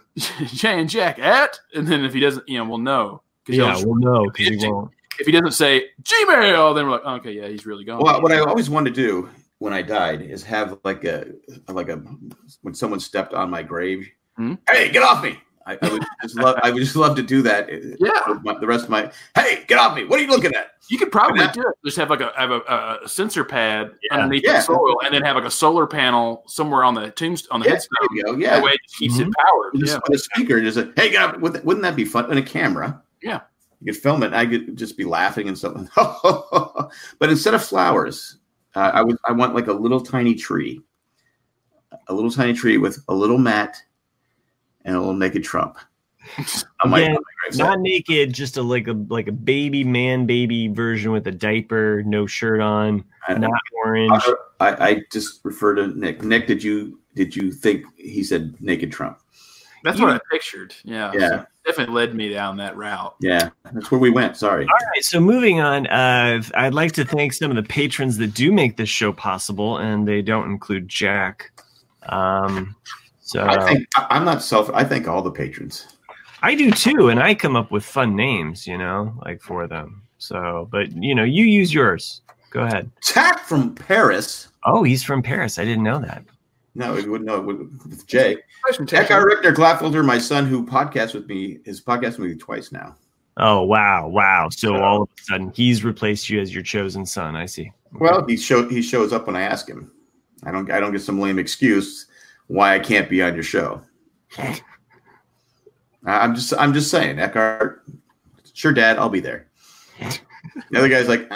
Jay 0.48 0.80
and 0.80 0.90
Jack 0.90 1.18
at, 1.20 1.60
and 1.74 1.88
then 1.88 2.04
if 2.06 2.14
he 2.14 2.20
doesn't, 2.20 2.48
you 2.48 2.58
know, 2.58 2.66
we'll 2.66 2.78
know. 2.78 3.22
'Cause 3.46 3.56
Yeah, 3.56 3.76
we'll 3.84 3.96
know 3.96 4.30
because 4.30 4.62
he 4.62 4.68
won't. 4.68 4.92
If 5.20 5.26
he 5.26 5.32
doesn't 5.32 5.52
say 5.52 5.86
Gmail, 6.04 6.76
then 6.76 6.86
we're 6.86 6.92
like, 6.92 7.06
okay, 7.20 7.32
yeah, 7.34 7.48
he's 7.48 7.66
really 7.66 7.84
gone. 7.84 8.00
Well, 8.02 8.22
what 8.22 8.32
I 8.32 8.40
always 8.40 8.70
wanted 8.70 8.96
to 8.96 9.02
do 9.02 9.30
when 9.60 9.74
I 9.74 9.82
died 9.82 10.22
is 10.22 10.44
have 10.44 10.78
like 10.84 11.04
a 11.04 11.28
like 11.68 11.90
a 11.90 11.98
when 12.62 12.74
someone 12.74 13.00
stepped 13.00 13.34
on 13.34 13.50
my 13.50 13.62
grave. 13.64 14.10
Hmm? 14.38 14.56
Hey, 14.70 14.90
get 14.92 15.04
off 15.04 15.22
me! 15.24 15.38
I, 15.66 15.78
I 15.82 15.90
would 15.92 16.04
just 16.24 16.36
love. 16.38 16.56
I 16.64 16.72
would 16.72 16.80
just 16.82 16.96
love 16.96 17.16
to 17.18 17.22
do 17.22 17.42
that. 17.42 17.70
uh, 17.70 17.76
Yeah. 18.00 18.40
my- 18.44 18.58
the 18.58 18.66
rest 18.68 18.86
of 18.86 18.90
my. 18.90 19.12
Hey, 19.36 19.66
get 19.68 19.78
off 19.78 19.96
me! 19.98 20.06
What 20.06 20.20
are 20.20 20.24
you 20.24 20.30
looking 20.30 20.54
at? 20.56 20.72
You 20.90 20.98
could 20.98 21.12
probably 21.12 21.42
Yeah. 21.42 21.52
do 21.52 21.62
it. 21.62 21.76
Just 21.86 21.98
have 21.98 22.10
like 22.10 22.22
a 22.22 22.32
have 22.38 22.52
a, 22.52 23.00
a 23.04 23.08
sensor 23.08 23.44
pad 23.44 23.92
Yeah. 24.10 24.16
underneath 24.18 24.44
Yeah. 24.46 24.54
the 24.54 24.62
soil, 24.62 24.96
and 25.04 25.14
then 25.14 25.24
have 25.24 25.36
like 25.36 25.46
a 25.46 25.52
solar 25.52 25.86
panel 25.86 26.44
somewhere 26.48 26.84
on 26.86 26.94
the 26.96 27.12
tombstone 27.12 27.50
on 27.56 27.60
the 27.60 27.66
Yeah, 27.66 27.72
headstone. 27.74 27.98
there 28.02 28.18
you 28.18 28.24
go. 28.24 28.32
That 28.34 28.40
Yeah, 28.40 28.64
way, 28.64 28.72
it 28.72 28.80
just 28.88 28.98
keeps 28.98 29.16
Mhm. 29.18 29.28
it 29.28 29.34
powered. 29.46 29.74
just 29.76 29.94
Yeah, 29.94 30.00
with 30.08 30.16
a 30.16 30.24
speaker, 30.24 30.62
just 30.62 30.78
a, 30.78 30.92
hey, 30.96 31.10
get 31.12 31.22
up! 31.22 31.40
Wouldn't 31.42 31.66
wouldn't 31.66 31.84
that 31.84 31.96
be 31.98 32.06
fun? 32.06 32.30
And 32.30 32.40
a 32.40 32.42
camera. 32.42 33.02
Yeah. 33.22 33.42
You 33.82 33.94
could 33.94 34.02
film 34.02 34.24
it. 34.24 34.28
And 34.28 34.36
I 34.36 34.46
could 34.46 34.78
just 34.78 34.98
be 34.98 35.06
laughing 35.06 35.48
and 35.48 35.58
something. 35.58 35.90
but 35.96 37.30
instead 37.30 37.54
of 37.54 37.64
flowers, 37.64 38.38
uh, 38.76 38.92
I 38.94 39.02
would. 39.02 39.18
I 39.26 39.32
want 39.32 39.56
like 39.56 39.68
a 39.68 39.74
little 39.74 40.02
tiny 40.02 40.36
tree, 40.36 40.82
a 42.08 42.14
little 42.14 42.32
tiny 42.32 42.54
tree 42.54 42.78
with 42.78 43.04
a 43.08 43.14
little 43.14 43.38
mat 43.38 43.78
and 44.86 44.96
a 44.96 45.00
little 45.00 45.16
naked 45.16 45.44
Trump. 45.44 45.78
my- 46.86 47.00
Again, 47.00 47.16
on 47.16 47.24
my 47.24 47.50
gravesite. 47.50 47.58
Not 47.58 47.80
naked, 47.80 48.34
just 48.34 48.58
a 48.58 48.62
like 48.62 48.88
a 48.88 48.94
like 49.10 49.28
a 49.28 49.32
baby 49.32 49.84
man 49.84 50.26
baby 50.26 50.68
version 50.68 51.12
with 51.12 51.26
a 51.28 51.32
diaper, 51.32 52.04
no 52.06 52.28
shirt 52.28 52.60
on, 52.60 53.04
not 53.30 53.52
orange. 53.86 54.22
I, 54.60 54.90
I 54.90 55.02
just 55.12 55.40
refer 55.44 55.74
to 55.76 55.88
Nick. 55.88 56.22
Nick, 56.24 56.46
did 56.48 56.64
you 56.64 57.00
did 57.16 57.36
you 57.36 57.52
think 57.52 57.86
he 57.96 58.24
said 58.24 58.56
naked 58.60 58.92
Trump? 58.92 59.20
That's 59.84 60.00
what 60.00 60.10
I 60.10 60.20
pictured. 60.32 60.74
Yeah, 60.84 61.12
Yeah. 61.14 61.30
So 61.30 61.46
definitely 61.66 61.96
led 61.96 62.16
me 62.16 62.30
down 62.30 62.58
that 62.58 62.76
route. 62.76 63.16
Yeah, 63.22 63.50
that's 63.72 63.92
where 63.92 64.00
we 64.00 64.10
went. 64.10 64.36
Sorry. 64.38 64.64
All 64.66 64.88
right, 64.94 65.04
so 65.04 65.20
moving 65.20 65.60
on, 65.62 65.86
uh, 65.88 66.42
I'd 66.56 66.74
like 66.74 66.92
to 66.94 67.06
thank 67.06 67.34
some 67.34 67.52
of 67.52 67.56
the 67.58 67.64
patrons 67.64 68.18
that 68.18 68.34
do 68.34 68.52
make 68.52 68.78
this 68.78 68.90
show 68.90 69.14
possible, 69.14 69.78
and 69.78 70.08
they 70.08 70.22
don't 70.22 70.50
include 70.50 70.88
Jack. 70.90 71.52
Um, 72.08 72.76
so 73.22 73.44
I 73.46 73.64
think 73.68 73.88
I- 73.96 74.08
I'm 74.10 74.26
not 74.26 74.42
self. 74.42 74.70
I 74.74 74.84
thank 74.84 75.08
all 75.08 75.22
the 75.22 75.32
patrons. 75.32 75.86
I 76.42 76.56
do 76.56 76.72
too, 76.72 77.10
and 77.10 77.22
I 77.22 77.36
come 77.36 77.56
up 77.56 77.70
with 77.70 77.84
fun 77.86 78.16
names, 78.16 78.66
you 78.66 78.78
know, 78.78 79.14
like 79.26 79.42
for 79.42 79.68
them. 79.68 80.02
So, 80.18 80.68
but 80.72 80.92
you 80.94 81.14
know, 81.14 81.24
you 81.24 81.46
use 81.46 81.74
yours. 81.74 82.22
Go 82.50 82.62
ahead. 82.62 82.90
Tack 83.04 83.40
from 83.46 83.76
Paris. 83.76 84.48
Oh, 84.66 84.84
he's 84.84 85.04
from 85.04 85.22
Paris. 85.22 85.60
I 85.60 85.66
didn't 85.66 85.84
know 85.84 86.00
that. 86.00 86.24
No, 86.80 86.96
it 86.96 87.06
wouldn't 87.10 87.28
know 87.28 87.42
with, 87.42 87.58
with 87.90 88.08
Jay. 88.08 88.38
Question, 88.64 88.88
Eckhart 88.90 89.26
Richter 89.26 89.52
Glaffelder, 89.52 90.04
my 90.04 90.18
son, 90.18 90.46
who 90.46 90.66
podcasts 90.66 91.14
with 91.14 91.28
me, 91.28 91.60
has 91.66 91.82
podcasted 91.82 92.20
with 92.20 92.30
me 92.32 92.36
twice 92.36 92.72
now. 92.72 92.96
Oh 93.36 93.64
wow, 93.64 94.08
wow! 94.08 94.48
So 94.50 94.78
all 94.78 95.02
of 95.02 95.10
a 95.10 95.22
sudden, 95.24 95.52
he's 95.54 95.84
replaced 95.84 96.30
you 96.30 96.40
as 96.40 96.54
your 96.54 96.64
chosen 96.64 97.06
son. 97.06 97.36
I 97.36 97.48
see. 97.48 97.74
Well, 97.92 98.26
he 98.26 98.38
show 98.38 98.66
he 98.70 98.82
shows 98.82 99.12
up 99.12 99.28
when 99.28 99.36
I 99.36 99.42
ask 99.42 99.68
him. 99.68 99.92
I 100.44 100.52
don't 100.52 100.72
I 100.72 100.80
don't 100.80 100.94
get 100.94 101.02
some 101.02 101.20
lame 101.20 101.38
excuse 101.38 102.08
why 102.48 102.76
I 102.76 102.80
can't 102.80 103.10
be 103.10 103.22
on 103.22 103.34
your 103.34 103.44
show. 103.44 103.82
I- 104.38 104.62
I'm 106.06 106.34
just 106.34 106.54
I'm 106.58 106.74
just 106.74 106.90
saying, 106.90 107.20
Eckhart. 107.20 107.84
Sure, 108.54 108.72
Dad, 108.72 108.98
I'll 108.98 109.10
be 109.10 109.20
there. 109.20 109.48
The 110.72 110.80
other 110.80 110.90
guy's 110.90 111.08
like, 111.10 111.24
uh, 111.24 111.36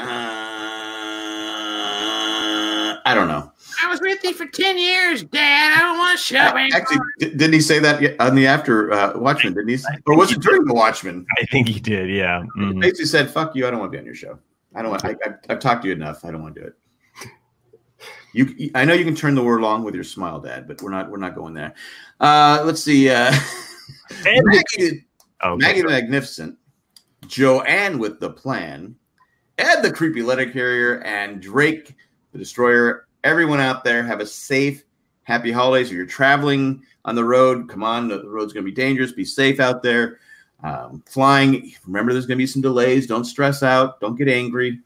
I 3.06 3.12
don't 3.14 3.28
know. 3.28 3.53
I 3.84 3.90
was 3.90 4.00
with 4.02 4.24
you 4.24 4.34
for 4.34 4.46
ten 4.46 4.78
years, 4.78 5.24
Dad. 5.24 5.74
I 5.78 5.82
don't 5.82 5.98
want 5.98 6.18
to 6.18 6.24
show 6.24 6.38
Actually, 6.38 6.98
didn't 7.20 7.54
he 7.54 7.62
say 7.62 7.80
that 7.80 8.16
on 8.22 8.36
the 8.36 8.48
after 8.48 8.92
uh, 8.94 9.18
Watchmen? 9.18 9.54
Didn't 9.54 9.70
he? 9.70 9.76
I 9.76 9.98
Or 10.06 10.18
was 10.18 10.30
it 10.32 10.36
think 10.36 10.44
during 10.46 10.66
the 10.66 10.74
Watchmen? 10.74 11.26
I 11.42 11.46
think 11.48 11.68
he 11.68 11.80
did. 11.80 12.10
Yeah. 12.10 12.44
He 12.56 12.62
Mhm. 12.62 12.80
basically 12.82 13.06
said, 13.06 13.30
"Fuck 13.30 13.56
you! 13.56 13.68
I 13.68 13.72
don't 13.72 13.80
want 13.80 13.92
to 13.92 13.96
be 13.98 14.00
on 14.00 14.06
your 14.06 14.16
show. 14.16 14.40
I 14.76 14.82
don't 14.82 14.92
want. 14.92 15.04
I, 15.06 15.12
I, 15.26 15.34
I've 15.50 15.60
talked 15.60 15.82
to 15.84 15.88
you 15.90 15.94
enough. 15.94 16.24
I 16.26 16.32
don't 16.32 16.42
want 16.42 16.56
to 16.56 16.62
do 16.62 16.68
it." 16.68 16.76
You, 18.36 18.72
I 18.74 18.84
know 18.84 18.94
you 18.94 19.06
can 19.06 19.16
turn 19.16 19.36
the 19.36 19.44
word 19.44 19.60
along 19.60 19.84
with 19.84 19.94
your 19.94 20.04
smile, 20.04 20.40
Dad, 20.40 20.68
but 20.68 20.82
we're 20.82 20.90
not. 20.90 21.12
We're 21.12 21.18
not 21.18 21.36
going 21.36 21.54
there. 21.54 21.74
Uh, 22.20 22.64
let's 22.66 22.82
see. 22.84 23.10
Uh, 23.10 23.32
And- 24.26 24.46
Maggie, 24.46 25.06
Okay. 25.44 25.56
Maggie 25.58 25.82
the 25.82 25.90
Magnificent, 25.90 26.58
Joanne 27.28 28.00
with 28.00 28.20
the 28.22 28.30
plan, 28.30 28.96
Ed 29.58 29.82
the 29.82 29.92
creepy 29.92 30.22
letter 30.24 30.50
carrier, 30.50 31.02
and 31.02 31.42
Drake 31.42 31.96
the 32.32 32.38
destroyer. 32.40 33.08
Everyone 33.24 33.60
out 33.60 33.84
there, 33.84 34.04
have 34.04 34.20
a 34.20 34.26
safe, 34.26 34.84
happy 35.24 35.52
holidays. 35.52 35.88
If 35.88 35.94
you're 35.94 36.06
traveling 36.06 36.84
on 37.06 37.16
the 37.16 37.24
road, 37.24 37.70
come 37.70 37.84
on, 37.84 38.08
the 38.08 38.28
road's 38.28 38.54
going 38.54 38.66
to 38.66 38.72
be 38.72 38.76
dangerous. 38.76 39.12
Be 39.12 39.26
safe 39.26 39.60
out 39.60 39.84
there. 39.84 40.20
Um, 40.64 41.04
flying, 41.06 41.74
remember 41.86 42.14
there's 42.14 42.26
going 42.26 42.38
to 42.38 42.42
be 42.42 42.48
some 42.48 42.62
delays. 42.62 43.08
Don't 43.08 43.26
stress 43.26 43.64
out. 43.64 44.00
Don't 44.00 44.16
get 44.16 44.30
angry, 44.30 44.80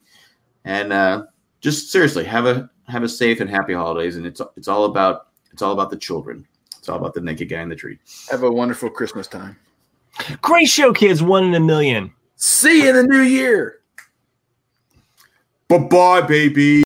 and 0.65 0.91
uh, 0.91 1.25
just 1.61 1.91
seriously 1.91 2.23
have 2.23 2.47
a 2.47 2.69
have 2.87 3.03
a 3.03 3.09
safe 3.09 3.41
and 3.41 3.49
happy 3.49 3.73
holidays. 3.73 4.15
And 4.15 4.25
it's 4.25 4.41
it's 4.55 4.67
all 4.67 4.85
about 4.85 5.27
it's 5.51 5.61
all 5.61 5.73
about 5.73 5.91
the 5.91 5.97
children. 5.97 6.47
It's 6.77 6.89
all 6.89 6.97
about 6.97 7.13
the 7.13 7.21
naked 7.21 7.49
guy 7.49 7.61
in 7.61 7.69
the 7.69 7.75
tree. 7.75 7.99
Have 8.31 8.43
a 8.43 8.51
wonderful 8.51 8.89
Christmas 8.89 9.27
time. 9.27 9.55
Great 10.41 10.67
show, 10.67 10.93
kids. 10.93 11.21
One 11.21 11.43
in 11.43 11.53
a 11.53 11.59
million. 11.59 12.11
See 12.37 12.83
you 12.83 12.89
in 12.89 12.95
the 12.95 13.03
new 13.03 13.21
year. 13.21 13.81
Bye 15.67 15.77
bye, 15.79 16.21
baby. 16.21 16.75